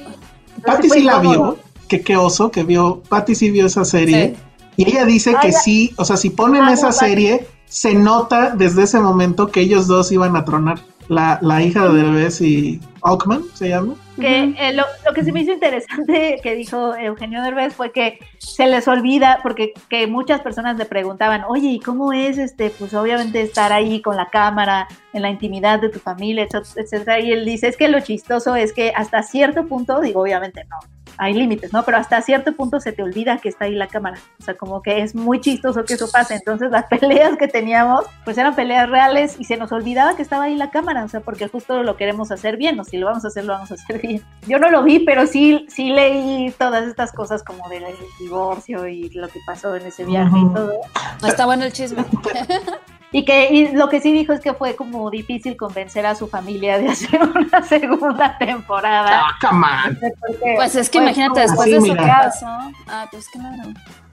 Patty 0.64 0.89
fue 0.89 0.98
sí 0.98 1.02
la 1.05 1.18
vio, 1.18 1.56
que 1.89 2.02
qué 2.02 2.16
oso 2.16 2.52
que 2.52 2.62
vio, 2.62 3.02
Patty 3.09 3.35
sí 3.35 3.51
vio 3.51 3.66
esa 3.66 3.85
serie. 3.85 4.36
Sí. 4.36 4.43
Y 4.85 4.89
ella 4.90 5.05
dice 5.05 5.35
que 5.43 5.51
ya. 5.51 5.59
sí, 5.59 5.93
o 5.97 6.05
sea, 6.05 6.16
si 6.16 6.30
ponen 6.30 6.62
Amo 6.62 6.70
esa 6.72 6.89
Patty. 6.90 6.98
serie, 6.98 7.48
se 7.66 7.94
nota 7.94 8.51
desde 8.51 8.85
ese 8.85 9.01
momento 9.01 9.48
que 9.48 9.60
ellos 9.60 9.89
dos 9.89 10.12
iban 10.12 10.36
a 10.36 10.44
tronar. 10.44 10.78
La, 11.09 11.39
la 11.43 11.62
hija 11.62 11.89
de 11.89 12.02
Derbez 12.02 12.40
y 12.40 12.80
Ockman, 13.01 13.43
¿se 13.55 13.70
llama? 13.70 13.94
que 14.18 14.55
eh, 14.59 14.72
lo, 14.72 14.85
lo 15.06 15.14
que 15.14 15.24
se 15.24 15.32
me 15.32 15.40
hizo 15.40 15.52
interesante 15.52 16.40
que 16.43 16.55
dijo 16.55 16.94
Eugenio 16.94 17.43
Derbez 17.43 17.74
fue 17.74 17.93
que 17.93 18.18
se 18.39 18.66
les 18.66 18.89
olvida, 18.89 19.40
porque 19.43 19.72
que 19.89 20.06
muchas 20.06 20.40
personas 20.40 20.76
le 20.76 20.85
preguntaban, 20.85 21.44
oye, 21.48 21.68
¿y 21.68 21.80
cómo 21.80 22.12
es 22.12 22.39
este? 22.39 22.70
Pues 22.70 22.94
obviamente 22.94 23.40
estar 23.40 23.72
ahí 23.72 24.02
con 24.02 24.16
la 24.16 24.28
cámara, 24.30 24.89
en 25.12 25.22
la 25.22 25.30
intimidad 25.30 25.80
de 25.80 25.89
tu 25.89 25.98
familia, 25.98 26.44
etcétera, 26.44 26.82
etcétera. 26.85 27.20
Y 27.20 27.32
él 27.32 27.44
dice, 27.44 27.68
es 27.68 27.76
que 27.76 27.89
lo 27.89 28.01
chistoso 28.01 28.56
es 28.56 28.72
que 28.72 28.93
hasta 28.94 29.22
cierto 29.22 29.66
punto, 29.66 30.01
digo, 30.01 30.22
obviamente 30.22 30.64
no, 30.64 30.76
hay 31.19 31.35
límites, 31.35 31.73
¿no? 31.73 31.85
Pero 31.85 31.99
hasta 31.99 32.23
cierto 32.23 32.55
punto 32.55 32.81
se 32.81 32.93
te 32.93 33.03
olvida 33.03 33.39
que 33.39 33.49
está 33.49 33.65
ahí 33.65 33.74
la 33.74 33.89
cámara. 33.89 34.19
O 34.40 34.45
sea, 34.45 34.55
como 34.57 34.82
que 34.82 35.03
es 35.03 35.15
muy 35.15 35.40
chistoso 35.40 35.85
que 35.85 35.95
eso 35.95 36.11
pase. 36.11 36.35
Entonces 36.35 36.70
las 36.70 36.85
peleas 36.90 37.36
que 37.36 37.49
teníamos, 37.49 38.07
pues 38.24 38.39
eran 38.39 38.55
peleas 38.55 38.89
reales 38.89 39.36
y 39.39 39.45
se 39.45 39.57
nos 39.57 39.73
olvidaba 39.73 40.16
que 40.16 40.23
estaba 40.23 40.45
ahí 40.45 40.55
la 40.57 40.70
cámara. 40.70 41.05
O 41.05 41.09
sea, 41.09 41.20
porque 41.20 41.49
justo 41.49 41.82
lo 41.82 41.97
queremos 41.97 42.31
hacer 42.31 42.57
bien, 42.57 42.78
o 42.81 42.85
si 42.85 42.97
lo 42.97 43.07
vamos 43.07 43.24
a 43.24 43.28
hacer, 43.28 43.45
lo 43.45 43.53
vamos 43.53 43.70
a 43.73 43.74
hacer 43.74 44.01
bien. 44.03 44.23
Yo 44.47 44.59
no 44.59 44.70
lo 44.70 44.82
vi, 44.82 45.01
pero 45.01 45.27
sí, 45.27 45.66
sí 45.69 45.90
leí 45.90 46.51
todas 46.57 46.86
estas 46.86 47.12
cosas 47.12 47.43
como 47.43 47.69
del 47.69 47.85
divorcio 48.20 48.86
y 48.86 49.11
lo 49.11 49.28
que 49.28 49.40
pasó 49.47 49.74
en 49.74 49.86
ese 49.86 50.05
viaje 50.05 50.36
Ujú. 50.36 50.51
y 50.51 50.55
todo. 50.55 50.81
Está 51.27 51.47
bueno 51.47 51.65
el 51.65 51.73
chisme. 51.73 52.05
Y 53.10 53.24
que 53.24 53.48
y 53.52 53.68
lo 53.72 53.89
que 53.89 54.01
sí 54.01 54.12
dijo 54.12 54.35
es 54.35 54.40
que 54.40 54.52
fue 54.52 54.76
como 54.76 55.09
difícil 55.10 55.56
convencer 55.56 56.05
a 56.05 56.14
su 56.14 56.28
familia 56.28 56.78
de 56.78 56.89
hacer 56.90 57.20
una 57.22 57.62
segunda 57.62 58.36
temporada. 58.39 59.22
Ah, 59.24 59.39
come 59.40 59.66
on. 59.66 59.98
Porque, 60.20 60.52
Pues 60.56 60.74
es 60.76 60.90
que 60.90 60.98
pues, 60.98 61.16
imagínate, 61.16 61.40
después 61.40 61.60
Así, 61.62 61.70
de 61.70 61.76
eso 61.78 61.86
que 61.86 61.93
mira. 62.02 62.20
pasó. 62.24 62.47
Ah, 62.86 63.09
pues 63.10 63.28
claro. 63.28 63.62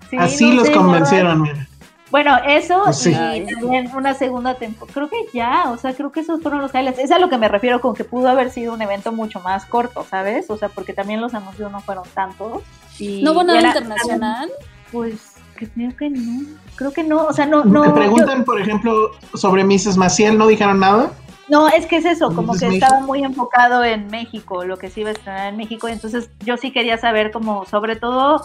sí, 0.10 0.18
Así 0.18 0.50
no 0.50 0.56
los 0.56 0.68
sé, 0.68 0.72
la 0.72 0.78
verdad. 0.78 0.86
convencieron, 0.92 1.42
mira. 1.42 1.68
Bueno, 2.12 2.38
eso 2.48 2.82
Pues 2.86 2.98
sí. 3.00 3.10
y 3.12 3.46
también 3.54 3.92
una 3.94 4.14
segunda 4.14 4.54
temporada. 4.54 4.94
Creo 4.94 5.10
que 5.10 5.18
ya, 5.38 5.66
o 5.72 5.78
sea, 5.78 5.94
creo 5.94 6.12
que 6.14 6.22
esos 6.22 6.42
fueron 6.42 6.62
los 6.62 6.74
highlights. 6.74 7.00
Es 7.00 7.12
a 7.12 7.20
lo 7.20 7.30
que 7.30 7.38
me 7.38 7.50
refiero 7.50 7.82
con 7.82 7.94
que 7.96 8.06
pudo 8.06 8.30
haber 8.30 8.52
sido 8.52 8.74
un 8.74 8.82
evento 8.82 9.12
mucho 9.12 9.42
más 9.42 9.66
corto, 9.66 10.06
¿sabes? 10.10 10.50
O 10.50 10.56
sea, 10.56 10.70
porque 10.70 10.94
también 10.94 11.20
los 11.20 11.34
anuncios 11.34 11.70
no 11.70 11.82
fueron 11.82 12.06
tantos. 12.14 12.62
Y 13.00 13.22
¿No 13.24 13.34
hubo 13.34 13.44
nada 13.44 13.60
era- 13.60 13.68
internacional? 13.70 14.50
Pues 14.94 15.34
creo 15.56 15.96
que 15.98 16.10
no. 16.10 16.42
Creo 16.76 16.92
que 16.92 17.04
no. 17.04 17.24
O 17.26 17.34
sea, 17.34 17.46
no. 17.46 17.64
Te 17.64 17.70
no 17.70 17.86
yo- 17.86 17.94
preguntan, 17.96 18.44
por 18.44 18.60
ejemplo, 18.62 19.12
sobre 19.34 19.64
Mrs. 19.64 19.98
Maciel, 19.98 20.38
¿no 20.38 20.48
dijeron 20.48 20.80
nada? 20.80 21.12
No, 21.48 21.68
es 21.70 21.86
que 21.86 21.98
es 21.98 22.06
eso, 22.06 22.34
como 22.34 22.54
que 22.54 22.66
México. 22.68 22.86
estaba 22.86 23.02
muy 23.06 23.24
enfocado 23.24 23.84
en 23.84 24.08
México, 24.08 24.66
lo 24.66 24.78
que 24.78 24.90
se 24.90 25.02
iba 25.02 25.10
a 25.10 25.14
estrenar 25.14 25.48
en 25.50 25.58
México, 25.58 25.88
y 25.88 25.92
entonces 25.92 26.30
yo 26.44 26.58
sí 26.58 26.72
quería 26.72 26.98
saber 26.98 27.30
como, 27.32 27.66
sobre 27.66 27.96
todo, 27.96 28.42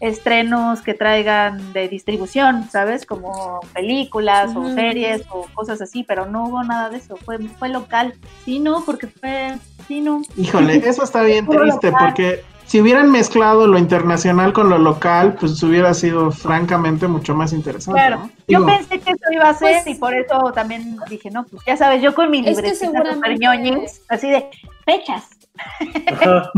estrenos 0.00 0.80
que 0.82 0.94
traigan 0.94 1.72
de 1.72 1.88
distribución, 1.88 2.68
¿sabes? 2.70 3.06
Como 3.06 3.60
películas 3.72 4.54
o 4.54 4.72
series 4.72 5.22
o 5.30 5.46
cosas 5.54 5.80
así, 5.82 6.04
pero 6.04 6.26
no 6.26 6.44
hubo 6.44 6.62
nada 6.62 6.90
de 6.90 6.98
eso, 6.98 7.16
fue, 7.16 7.38
fue 7.58 7.68
local. 7.70 8.14
Sí, 8.44 8.60
no, 8.60 8.84
porque 8.84 9.06
fue, 9.08 9.54
sí, 9.88 10.00
no. 10.00 10.22
Híjole, 10.36 10.76
eso 10.88 11.02
está 11.04 11.22
bien 11.22 11.46
triste 11.48 11.90
local. 11.90 12.06
porque 12.06 12.44
si 12.74 12.80
hubieran 12.80 13.08
mezclado 13.12 13.68
lo 13.68 13.78
internacional 13.78 14.52
con 14.52 14.68
lo 14.68 14.78
local, 14.78 15.36
pues 15.38 15.62
hubiera 15.62 15.94
sido 15.94 16.32
francamente 16.32 17.06
mucho 17.06 17.32
más 17.32 17.52
interesante. 17.52 18.00
Claro, 18.00 18.16
¿no? 18.18 18.30
yo 18.48 18.66
pensé 18.66 18.98
que 18.98 19.12
eso 19.12 19.24
iba 19.30 19.48
a 19.48 19.54
ser 19.54 19.84
Pues- 19.84 19.94
y 19.94 20.00
por 20.00 20.12
eso 20.12 20.50
también 20.52 20.96
dije, 21.08 21.30
no, 21.30 21.44
pues 21.44 21.62
ya 21.64 21.76
sabes, 21.76 22.02
yo 22.02 22.16
con 22.16 22.32
mi 22.32 22.42
libretita 22.42 22.86
super 22.86 23.38
ñoñis, 23.38 24.00
así 24.08 24.28
de 24.28 24.50
fechas. 24.84 25.22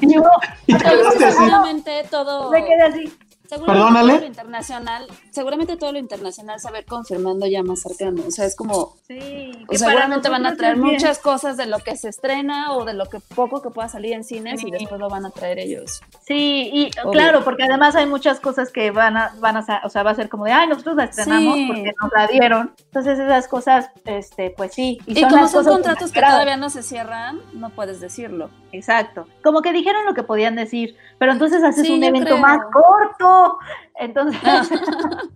Y 0.00 0.14
yo 0.14 0.22
y 0.66 0.72
te 0.74 0.84
quedaste 0.84 1.24
así. 1.26 2.08
todo. 2.10 2.50
me 2.50 2.64
quedé 2.64 2.82
así. 2.84 3.12
Seguramente 3.46 3.66
Perdónale. 3.66 4.12
todo 4.14 4.20
lo 4.22 4.26
internacional, 4.26 5.06
seguramente 5.30 5.76
todo 5.76 5.92
lo 5.92 5.98
internacional 5.98 6.58
se 6.60 6.70
va 6.70 6.78
a 6.78 6.80
ir 6.80 6.86
confirmando 6.86 7.46
ya 7.46 7.62
más 7.62 7.82
cercano. 7.82 8.22
O 8.26 8.30
sea, 8.30 8.46
es 8.46 8.56
como, 8.56 8.96
Sí, 9.06 9.51
que 9.68 9.78
seguramente 9.78 10.28
van 10.28 10.46
a 10.46 10.56
traer 10.56 10.76
muchas 10.76 11.18
cosas 11.18 11.56
de 11.56 11.66
lo 11.66 11.78
que 11.78 11.96
se 11.96 12.08
estrena 12.08 12.72
o 12.72 12.84
de 12.84 12.94
lo 12.94 13.06
que 13.06 13.18
poco 13.20 13.62
que 13.62 13.70
pueda 13.70 13.88
salir 13.88 14.12
en 14.14 14.24
cines 14.24 14.60
Sí. 14.60 14.68
y 14.68 14.70
después 14.70 15.00
lo 15.00 15.08
van 15.08 15.24
a 15.26 15.30
traer 15.30 15.58
ellos. 15.58 16.00
Sí, 16.26 16.70
y 16.72 16.90
Obvio. 17.00 17.10
claro, 17.12 17.44
porque 17.44 17.64
además 17.64 17.94
hay 17.96 18.06
muchas 18.06 18.40
cosas 18.40 18.70
que 18.70 18.90
van 18.90 19.16
a, 19.16 19.34
van 19.40 19.56
a, 19.56 19.82
o 19.84 19.88
sea, 19.88 20.02
va 20.02 20.10
a 20.10 20.14
ser 20.14 20.28
como 20.28 20.44
de, 20.44 20.52
ay, 20.52 20.68
nosotros 20.68 20.96
la 20.96 21.04
estrenamos 21.04 21.54
Sí. 21.54 21.66
porque 21.68 21.92
nos 22.02 22.12
la 22.12 22.26
dieron. 22.26 22.74
Entonces 22.84 23.18
esas 23.18 23.48
cosas, 23.48 23.90
este, 24.04 24.50
pues 24.56 24.72
sí. 24.74 24.98
Y, 25.06 25.20
son 25.20 25.30
como 25.30 25.48
son 25.48 25.64
contratos 25.64 26.12
que 26.12 26.20
todavía 26.20 26.56
no 26.56 26.70
se 26.70 26.82
cierran, 26.82 27.40
no 27.52 27.70
puedes 27.70 28.00
decirlo. 28.00 28.50
Exacto. 28.72 29.26
Como 29.42 29.62
que 29.62 29.72
dijeron 29.72 30.04
lo 30.04 30.14
que 30.14 30.22
podían 30.22 30.56
decir, 30.56 30.96
pero 31.18 31.32
entonces 31.32 31.62
haces 31.62 31.86
Sí, 31.86 31.92
un 31.94 32.04
evento 32.04 32.26
creo. 32.26 32.38
más 32.38 32.58
corto. 32.72 33.58
Entonces, 33.96 34.40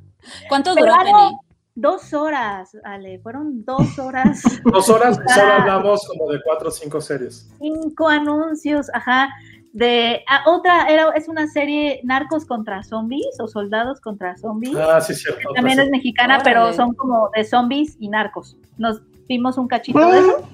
¿Cuánto 0.48 0.74
Pero 0.74 0.86
duró, 0.86 1.04
Penny? 1.04 1.38
Dos 1.76 2.12
horas, 2.12 2.76
Ale, 2.84 3.20
fueron 3.20 3.64
dos 3.64 3.98
horas, 3.98 4.42
Dos 4.64 4.88
horas, 4.88 5.18
Ah. 5.28 5.34
solo 5.34 5.52
hablamos 5.52 6.06
como 6.08 6.32
de 6.32 6.40
cuatro 6.42 6.68
o 6.68 6.72
cinco 6.72 7.00
series. 7.00 7.48
cinco 7.60 8.08
anuncios, 8.08 8.88
ajá. 8.92 9.28
De 9.72 10.24
ah, 10.28 10.42
otra, 10.46 10.88
era, 10.88 11.10
es 11.14 11.28
una 11.28 11.46
serie 11.48 12.00
Narcos 12.02 12.46
contra 12.46 12.82
zombies 12.82 13.38
o 13.38 13.46
Soldados 13.46 14.00
contra 14.00 14.34
zombies. 14.38 14.74
Ah, 14.74 15.00
sí, 15.02 15.14
cierto. 15.14 15.50
También 15.54 15.78
es 15.78 15.90
mexicana, 15.90 16.36
Órale. 16.38 16.44
pero 16.50 16.72
son 16.72 16.94
como 16.94 17.28
de 17.36 17.44
zombies 17.44 17.94
y 18.00 18.08
narcos. 18.08 18.56
Nos 18.78 19.02
vimos 19.28 19.58
un 19.58 19.68
cachito 19.68 19.98
de 19.98 20.18
eso. 20.18 20.26
Bueno, 20.32 20.48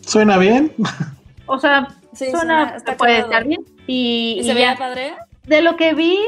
suena 0.00 0.36
bien. 0.38 0.72
O 1.46 1.58
sea, 1.58 1.86
Sí, 2.14 2.30
suena, 2.30 2.76
puede 2.96 3.18
estar 3.18 3.44
bien. 3.46 3.60
Y, 3.86 4.36
¿Y 4.36 4.40
y 4.40 4.42
se 4.42 4.48
ya. 4.48 4.54
veía 4.54 4.76
padre? 4.78 5.14
de 5.46 5.60
lo 5.60 5.76
que 5.76 5.92
vi, 5.92 6.18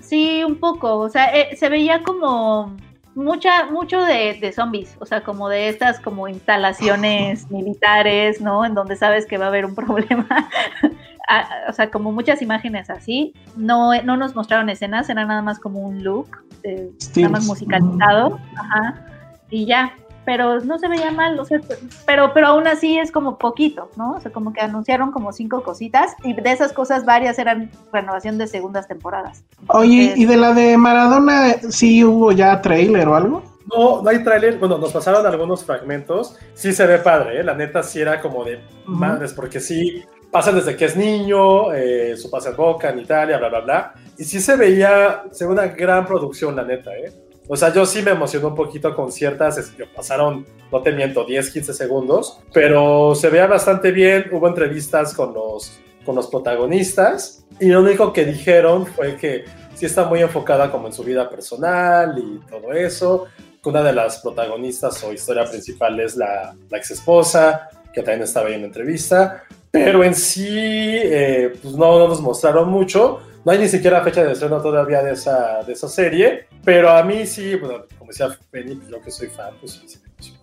sí, 0.00 0.44
un 0.44 0.56
poco. 0.60 0.96
O 0.98 1.08
sea, 1.08 1.34
eh, 1.36 1.56
se 1.56 1.68
veía 1.68 2.02
como 2.04 2.76
mucha, 3.20 3.66
mucho 3.66 4.02
de, 4.02 4.38
de 4.40 4.52
zombies. 4.52 4.96
O 4.98 5.06
sea, 5.06 5.22
como 5.22 5.48
de 5.48 5.68
estas 5.68 6.00
como 6.00 6.28
instalaciones 6.28 7.50
militares, 7.50 8.40
¿no? 8.40 8.64
En 8.64 8.74
donde 8.74 8.96
sabes 8.96 9.26
que 9.26 9.38
va 9.38 9.46
a 9.46 9.48
haber 9.48 9.64
un 9.64 9.74
problema. 9.76 10.50
Ah, 11.28 11.48
o 11.68 11.72
sea, 11.72 11.90
como 11.90 12.10
muchas 12.10 12.42
imágenes 12.42 12.90
así. 12.90 13.34
No, 13.56 14.00
no 14.02 14.16
nos 14.16 14.34
mostraron 14.34 14.68
escenas, 14.68 15.08
era 15.08 15.24
nada 15.24 15.42
más 15.42 15.60
como 15.60 15.80
un 15.80 16.02
look, 16.02 16.44
eh, 16.64 16.90
nada 17.16 17.28
más 17.28 17.46
musicalizado. 17.46 18.38
Ajá. 18.56 19.06
Y 19.50 19.66
ya. 19.66 19.94
Pero 20.24 20.60
no 20.60 20.78
se 20.78 20.88
veía 20.88 21.10
mal, 21.10 21.38
o 21.38 21.44
sea, 21.44 21.60
pero, 22.06 22.32
pero 22.32 22.48
aún 22.48 22.66
así 22.66 22.98
es 22.98 23.10
como 23.10 23.38
poquito, 23.38 23.90
¿no? 23.96 24.12
O 24.12 24.20
sea, 24.20 24.32
como 24.32 24.52
que 24.52 24.60
anunciaron 24.60 25.12
como 25.12 25.32
cinco 25.32 25.62
cositas 25.62 26.14
y 26.22 26.34
de 26.34 26.52
esas 26.52 26.72
cosas 26.72 27.04
varias 27.04 27.38
eran 27.38 27.70
renovación 27.92 28.38
de 28.38 28.46
segundas 28.46 28.86
temporadas. 28.86 29.44
Oye, 29.68 30.02
Entonces, 30.02 30.18
¿y 30.18 30.26
de 30.26 30.36
la 30.36 30.52
de 30.52 30.76
Maradona 30.76 31.54
sí 31.70 32.04
hubo 32.04 32.32
ya 32.32 32.60
trailer 32.60 33.08
o 33.08 33.14
algo? 33.14 33.42
No, 33.72 34.02
no 34.02 34.08
hay 34.08 34.22
tráiler. 34.24 34.58
Bueno, 34.58 34.78
nos 34.78 34.92
pasaron 34.92 35.24
algunos 35.24 35.64
fragmentos. 35.64 36.36
Sí 36.54 36.72
se 36.72 36.86
ve 36.86 36.98
padre, 36.98 37.40
¿eh? 37.40 37.44
La 37.44 37.54
neta 37.54 37.82
sí 37.82 38.00
era 38.00 38.20
como 38.20 38.44
de 38.44 38.60
madres, 38.86 39.32
porque 39.32 39.60
sí 39.60 40.02
pasan 40.30 40.56
desde 40.56 40.76
que 40.76 40.86
es 40.86 40.96
niño, 40.96 41.72
eh, 41.72 42.16
su 42.16 42.30
pase 42.30 42.50
en 42.50 42.56
Boca 42.56 42.90
en 42.90 43.00
Italia, 43.00 43.38
bla, 43.38 43.48
bla, 43.48 43.60
bla. 43.60 43.94
Y 44.16 44.24
sí 44.24 44.40
se 44.40 44.56
veía, 44.56 45.24
se 45.30 45.46
ve 45.46 45.52
una 45.52 45.66
gran 45.68 46.06
producción, 46.06 46.56
la 46.56 46.64
neta, 46.64 46.96
¿eh? 46.96 47.12
O 47.52 47.56
sea, 47.56 47.74
yo 47.74 47.84
sí 47.84 48.00
me 48.00 48.12
emocioné 48.12 48.46
un 48.46 48.54
poquito 48.54 48.94
con 48.94 49.10
ciertas, 49.10 49.72
pasaron, 49.92 50.46
no 50.70 50.82
te 50.82 50.92
miento, 50.92 51.24
10, 51.24 51.50
15 51.50 51.74
segundos, 51.74 52.38
pero 52.52 53.12
se 53.16 53.28
veía 53.28 53.48
bastante 53.48 53.90
bien. 53.90 54.26
Hubo 54.30 54.46
entrevistas 54.46 55.12
con 55.12 55.34
los, 55.34 55.80
con 56.04 56.14
los 56.14 56.28
protagonistas 56.28 57.44
y 57.58 57.66
lo 57.66 57.80
único 57.80 58.12
que 58.12 58.24
dijeron 58.24 58.86
fue 58.86 59.16
que 59.16 59.46
sí 59.74 59.84
está 59.84 60.04
muy 60.04 60.20
enfocada 60.20 60.70
como 60.70 60.86
en 60.86 60.92
su 60.92 61.02
vida 61.02 61.28
personal 61.28 62.16
y 62.16 62.38
todo 62.48 62.72
eso. 62.72 63.26
Una 63.64 63.82
de 63.82 63.94
las 63.94 64.18
protagonistas 64.18 65.02
o 65.02 65.12
historia 65.12 65.44
principal 65.44 65.98
es 65.98 66.16
la, 66.16 66.54
la 66.70 66.78
ex 66.78 66.92
esposa, 66.92 67.68
que 67.92 68.00
también 68.02 68.22
estaba 68.22 68.46
ahí 68.46 68.54
en 68.54 68.60
la 68.60 68.66
entrevista, 68.68 69.42
pero 69.72 70.04
en 70.04 70.14
sí, 70.14 70.46
eh, 70.48 71.52
pues 71.60 71.74
no, 71.74 71.98
no 71.98 72.06
nos 72.06 72.20
mostraron 72.20 72.68
mucho. 72.68 73.22
No 73.44 73.52
hay 73.52 73.58
ni 73.58 73.68
siquiera 73.68 74.02
fecha 74.02 74.22
de 74.22 74.32
estreno 74.32 74.60
todavía 74.60 75.02
de 75.02 75.12
esa, 75.12 75.62
de 75.62 75.72
esa 75.72 75.88
serie, 75.88 76.46
pero 76.64 76.90
a 76.90 77.02
mí 77.02 77.26
sí, 77.26 77.54
bueno, 77.56 77.84
como 77.98 78.10
decía 78.10 78.28
Penny, 78.50 78.74
pues 78.76 78.88
yo 78.88 79.00
que 79.00 79.10
soy 79.10 79.28
fan, 79.28 79.54
pues 79.60 79.72
sí, 79.72 79.82
sí 79.88 79.98
me 80.02 80.10
emociona. 80.10 80.40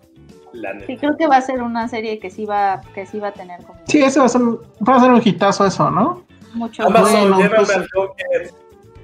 La 0.52 0.72
neta. 0.74 0.86
Sí, 0.86 0.96
creo 0.96 1.16
que 1.16 1.26
va 1.28 1.36
a 1.36 1.40
ser 1.42 1.62
una 1.62 1.86
serie 1.88 2.18
que 2.18 2.30
sí 2.30 2.44
va, 2.44 2.80
que 2.94 3.06
sí 3.06 3.20
va 3.20 3.28
a 3.28 3.32
tener 3.32 3.62
como 3.64 3.78
Sí, 3.86 4.02
eso 4.02 4.20
va 4.20 4.26
a 4.26 4.28
ser, 4.28 4.40
va 4.42 4.96
a 4.96 5.00
ser 5.00 5.10
un 5.12 5.22
hitazo 5.24 5.66
eso, 5.66 5.90
¿no? 5.90 6.24
mucho. 6.54 6.82
Amazon, 6.84 7.12
Bueno, 7.30 7.36
llévame 7.38 7.56
pues- 7.56 7.76
al 7.76 7.88
Junket, 7.92 8.54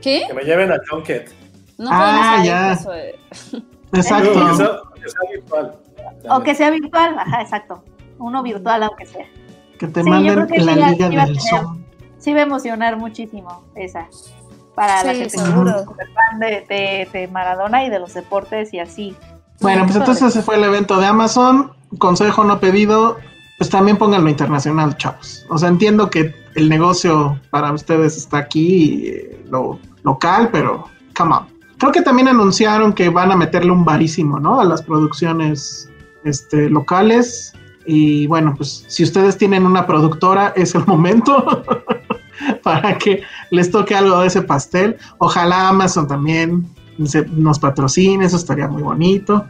¿Qué? 0.00 0.24
que 0.26 0.34
me 0.34 0.42
lleven 0.42 0.72
al 0.72 0.80
Junket. 0.88 1.30
No 1.78 1.88
Ah, 1.92 2.42
ya. 2.44 2.72
eso, 2.72 2.92
eh. 2.94 3.14
Exacto. 3.92 4.32
Que 4.32 4.54
sea, 4.56 4.80
que 4.94 5.08
sea 5.08 5.20
virtual. 5.32 5.72
O 6.30 6.42
que 6.42 6.54
sea 6.54 6.70
virtual, 6.70 7.16
ajá, 7.18 7.42
exacto. 7.42 7.84
Uno 8.18 8.42
virtual, 8.42 8.82
aunque 8.82 9.06
sea. 9.06 9.26
Que 9.78 9.86
te 9.88 10.02
Sí, 10.02 10.08
manden 10.08 10.48
la 10.66 10.90
liga 10.90 11.08
del. 11.26 11.38
Zoom. 11.40 11.83
Sí 12.24 12.32
va 12.32 12.40
a 12.40 12.44
emocionar 12.44 12.96
muchísimo 12.96 13.62
esa. 13.76 14.08
Para 14.74 15.04
la 15.04 15.12
Sí, 15.12 15.24
que 15.24 15.30
seguro. 15.30 15.84
súper 15.84 16.08
fan 16.08 16.40
de, 16.40 16.64
de, 16.66 17.08
de 17.12 17.28
Maradona 17.28 17.84
y 17.84 17.90
de 17.90 17.98
los 17.98 18.14
deportes 18.14 18.72
y 18.72 18.78
así. 18.78 19.14
Bueno, 19.60 19.84
pues 19.84 19.96
entonces 19.96 20.28
ese 20.28 20.40
fue 20.42 20.56
el 20.56 20.64
evento 20.64 20.98
de 20.98 21.04
Amazon. 21.06 21.72
Consejo 21.98 22.42
no 22.42 22.58
pedido, 22.60 23.18
pues 23.58 23.68
también 23.68 23.98
pónganlo 23.98 24.30
internacional, 24.30 24.96
chavos. 24.96 25.44
O 25.50 25.58
sea, 25.58 25.68
entiendo 25.68 26.08
que 26.08 26.34
el 26.54 26.70
negocio 26.70 27.38
para 27.50 27.70
ustedes 27.72 28.16
está 28.16 28.38
aquí, 28.38 29.06
eh, 29.06 29.44
lo 29.50 29.78
local, 30.02 30.48
pero 30.50 30.88
come 31.14 31.36
on. 31.36 31.46
Creo 31.78 31.92
que 31.92 32.00
también 32.00 32.28
anunciaron 32.28 32.94
que 32.94 33.10
van 33.10 33.32
a 33.32 33.36
meterle 33.36 33.70
un 33.70 33.84
varísimo, 33.84 34.40
¿no? 34.40 34.60
A 34.60 34.64
las 34.64 34.82
producciones 34.82 35.90
este, 36.24 36.70
locales. 36.70 37.52
Y 37.86 38.26
bueno, 38.28 38.54
pues 38.56 38.86
si 38.88 39.02
ustedes 39.02 39.36
tienen 39.36 39.66
una 39.66 39.86
productora, 39.86 40.54
es 40.56 40.74
el 40.74 40.86
momento 40.86 41.62
para 42.62 42.96
que 42.98 43.22
les 43.50 43.70
toque 43.70 43.94
algo 43.94 44.20
de 44.20 44.26
ese 44.28 44.42
pastel. 44.42 44.96
Ojalá 45.18 45.68
Amazon 45.68 46.06
también 46.08 46.68
se- 47.06 47.26
nos 47.26 47.58
patrocine, 47.58 48.24
eso 48.24 48.36
estaría 48.36 48.68
muy 48.68 48.82
bonito. 48.82 49.46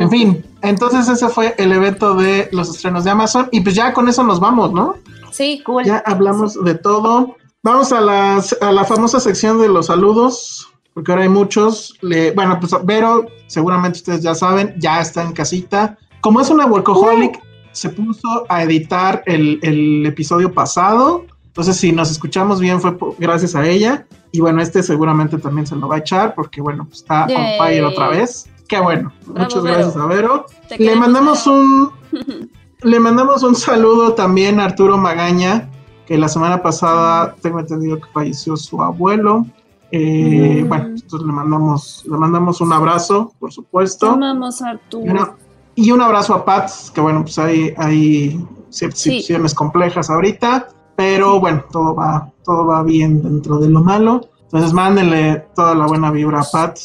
En 0.00 0.10
fin, 0.10 0.44
entonces 0.62 1.08
ese 1.08 1.28
fue 1.28 1.54
el 1.58 1.72
evento 1.72 2.14
de 2.14 2.48
los 2.52 2.68
estrenos 2.70 3.04
de 3.04 3.10
Amazon 3.10 3.48
y 3.52 3.60
pues 3.60 3.74
ya 3.74 3.92
con 3.92 4.08
eso 4.08 4.22
nos 4.24 4.40
vamos, 4.40 4.72
¿no? 4.72 4.96
Sí, 5.30 5.62
Cool. 5.64 5.84
Ya 5.84 6.02
hablamos 6.06 6.62
de 6.64 6.74
todo. 6.74 7.36
Vamos 7.62 7.92
a, 7.92 8.00
las, 8.00 8.56
a 8.60 8.72
la 8.72 8.84
famosa 8.84 9.20
sección 9.20 9.60
de 9.60 9.68
los 9.68 9.86
saludos, 9.86 10.68
porque 10.94 11.12
ahora 11.12 11.24
hay 11.24 11.28
muchos. 11.28 11.94
Le- 12.00 12.30
bueno, 12.32 12.58
pues 12.60 12.72
Vero, 12.84 13.26
seguramente 13.46 13.98
ustedes 13.98 14.22
ya 14.22 14.34
saben, 14.34 14.74
ya 14.78 15.00
está 15.00 15.22
en 15.22 15.32
casita. 15.32 15.96
Como 16.20 16.40
es 16.40 16.50
una 16.50 16.66
workaholic, 16.66 17.38
se 17.72 17.90
puso 17.90 18.44
a 18.48 18.62
editar 18.64 19.22
el, 19.26 19.60
el 19.62 20.06
episodio 20.06 20.52
pasado. 20.52 21.26
Entonces, 21.48 21.76
si 21.76 21.90
nos 21.92 22.10
escuchamos 22.10 22.60
bien, 22.60 22.80
fue 22.80 22.96
gracias 23.18 23.54
a 23.56 23.66
ella. 23.66 24.06
Y 24.30 24.40
bueno, 24.40 24.62
este 24.62 24.82
seguramente 24.82 25.38
también 25.38 25.66
se 25.66 25.74
lo 25.76 25.88
va 25.88 25.96
a 25.96 25.98
echar, 25.98 26.34
porque 26.34 26.60
bueno, 26.60 26.84
pues 26.86 26.98
está 27.00 27.24
on 27.24 27.28
Yay. 27.30 27.58
fire 27.58 27.84
otra 27.84 28.08
vez. 28.08 28.48
Qué 28.68 28.78
bueno. 28.78 29.12
Bravo, 29.26 29.40
Muchas 29.48 29.62
Vero. 29.62 29.74
gracias 29.76 29.96
a 29.96 30.06
Vero. 30.06 30.46
te 30.68 30.78
Le 30.78 30.94
mandamos 30.94 31.44
Vero. 31.46 31.58
un 31.58 31.90
le 32.82 33.00
mandamos 33.00 33.42
un 33.42 33.56
saludo 33.56 34.14
también 34.14 34.60
a 34.60 34.64
Arturo 34.66 34.96
Magaña, 34.98 35.68
que 36.06 36.16
la 36.16 36.28
semana 36.28 36.62
pasada 36.62 37.34
tengo 37.42 37.58
entendido 37.60 37.96
que 37.98 38.08
falleció 38.12 38.56
su 38.56 38.80
abuelo. 38.82 39.44
Eh, 39.90 40.62
Mm. 40.64 40.68
Bueno, 40.68 40.84
entonces 40.88 41.26
le 41.26 41.32
mandamos, 41.32 42.04
le 42.08 42.16
mandamos 42.18 42.60
un 42.60 42.72
abrazo, 42.72 43.32
por 43.38 43.50
supuesto. 43.52 44.10
amamos, 44.10 44.60
Y, 44.60 44.64
Arturo. 44.64 45.10
una- 45.12 45.32
y 45.74 45.90
un 45.90 46.02
abrazo 46.02 46.34
a 46.34 46.44
Pat, 46.44 46.70
que 46.94 47.00
bueno, 47.00 47.22
pues 47.22 47.38
hay, 47.38 47.72
hay 47.78 48.44
Sí. 48.68 48.90
situaciones 48.92 49.54
complejas 49.54 50.10
ahorita, 50.10 50.68
pero 50.98 51.38
bueno, 51.38 51.64
todo 51.70 51.94
va, 51.94 52.28
todo 52.42 52.66
va 52.66 52.82
bien 52.82 53.22
dentro 53.22 53.58
de 53.58 53.68
lo 53.68 53.84
malo. 53.84 54.20
Entonces 54.42 54.72
mándenle 54.72 55.46
toda 55.54 55.76
la 55.76 55.86
buena 55.86 56.10
vibra 56.10 56.40
a 56.40 56.44
Pat. 56.50 56.76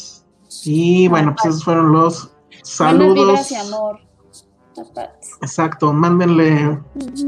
Y 0.64 1.08
bueno, 1.08 1.34
pues 1.34 1.46
esos 1.46 1.64
fueron 1.64 1.90
los 1.92 2.30
Buenas 2.48 2.68
saludos. 2.68 3.26
vibras 3.26 3.50
y 3.50 3.54
amor. 3.56 3.98
Exacto, 5.42 5.92
mándenle 5.92 6.80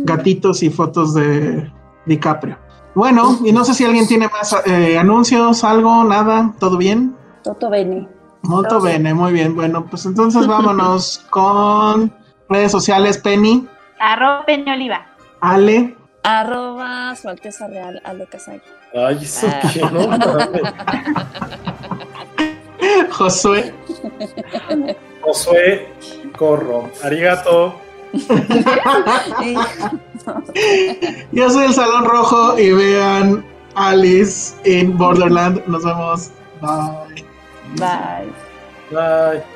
gatitos 0.04 0.62
y 0.62 0.70
fotos 0.70 1.14
de 1.14 1.72
DiCaprio. 2.06 2.56
Bueno, 2.94 3.36
y 3.44 3.50
no 3.50 3.64
sé 3.64 3.74
si 3.74 3.84
alguien 3.84 4.06
tiene 4.06 4.28
más 4.28 4.54
eh, 4.64 4.96
anuncios, 4.96 5.64
algo, 5.64 6.04
nada, 6.04 6.54
¿todo 6.60 6.76
bien? 6.76 7.16
Toto 7.42 7.68
Bene. 7.68 8.08
Todo 8.44 8.80
bene, 8.80 9.12
muy 9.12 9.32
bien. 9.32 9.56
Bueno, 9.56 9.84
pues 9.86 10.06
entonces 10.06 10.46
vámonos 10.46 11.26
con 11.30 12.14
redes 12.48 12.70
sociales, 12.70 13.18
Penny, 13.18 13.66
Arroba 13.98 14.46
Peña 14.46 14.74
Oliva. 14.74 15.04
Ale, 15.40 15.96
Arroba 16.28 17.14
su 17.14 17.28
alteza 17.28 17.68
real, 17.68 18.00
Ale 18.04 18.26
Casay. 18.26 18.60
Ay, 18.92 19.18
eso 19.22 19.46
Ah. 19.48 19.70
que 19.72 19.80
no. 19.80 20.08
Josué, 23.12 23.72
Josué 25.20 25.88
Corro. 26.36 26.90
Arigato. 27.04 27.80
yo 31.32 31.50
soy 31.50 31.66
el 31.66 31.74
Salón 31.74 32.04
Rojo 32.06 32.58
y 32.58 32.72
vean 32.72 33.44
Alice 33.76 34.54
in 34.64 34.98
Borderland. 34.98 35.64
Nos 35.68 35.84
vemos. 35.84 36.30
Bye. 36.60 37.24
Bye. 37.76 38.32
Bye. 38.90 39.55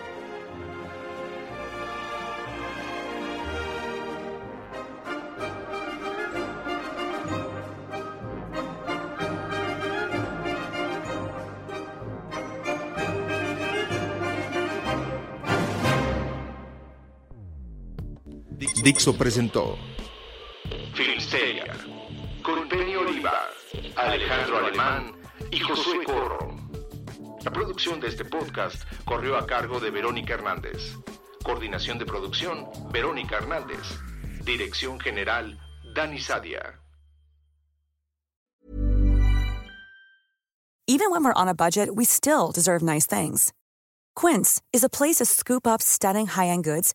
Dixo 18.82 19.15
presentó 19.15 19.77
Filmsteria, 20.94 21.66
con 22.43 22.66
Penny 22.66 22.97
Oliva, 22.97 23.48
Alejandro 23.97 24.59
Alemán 24.59 25.12
y 25.51 25.61
Josué 25.61 26.02
Corro. 26.05 26.57
La 27.44 27.51
producción 27.51 28.01
de 28.01 28.09
este 28.09 28.24
podcast 28.24 28.85
corrió 29.05 29.36
a 29.36 29.47
cargo 29.47 29.81
de 29.81 29.90
Verónica 29.90 30.35
Hernández. 30.35 30.97
Coordinación 31.43 31.98
de 31.98 32.07
producción, 32.07 32.70
Verónica 32.90 33.36
Hernández. 33.36 33.81
Dirección 34.44 34.98
general, 34.98 35.59
Dani 35.94 36.19
Sadia. 36.19 36.81
Even 40.86 41.11
when 41.11 41.23
we're 41.23 41.35
on 41.35 41.48
a 41.48 41.55
budget, 41.55 41.94
we 41.94 42.05
still 42.05 42.51
deserve 42.51 42.82
nice 42.82 43.07
things. 43.07 43.52
Quince 44.16 44.61
is 44.73 44.82
a 44.82 44.89
place 44.89 45.16
to 45.16 45.24
scoop 45.24 45.66
up 45.66 45.81
stunning 45.82 46.27
high-end 46.27 46.65
goods 46.65 46.94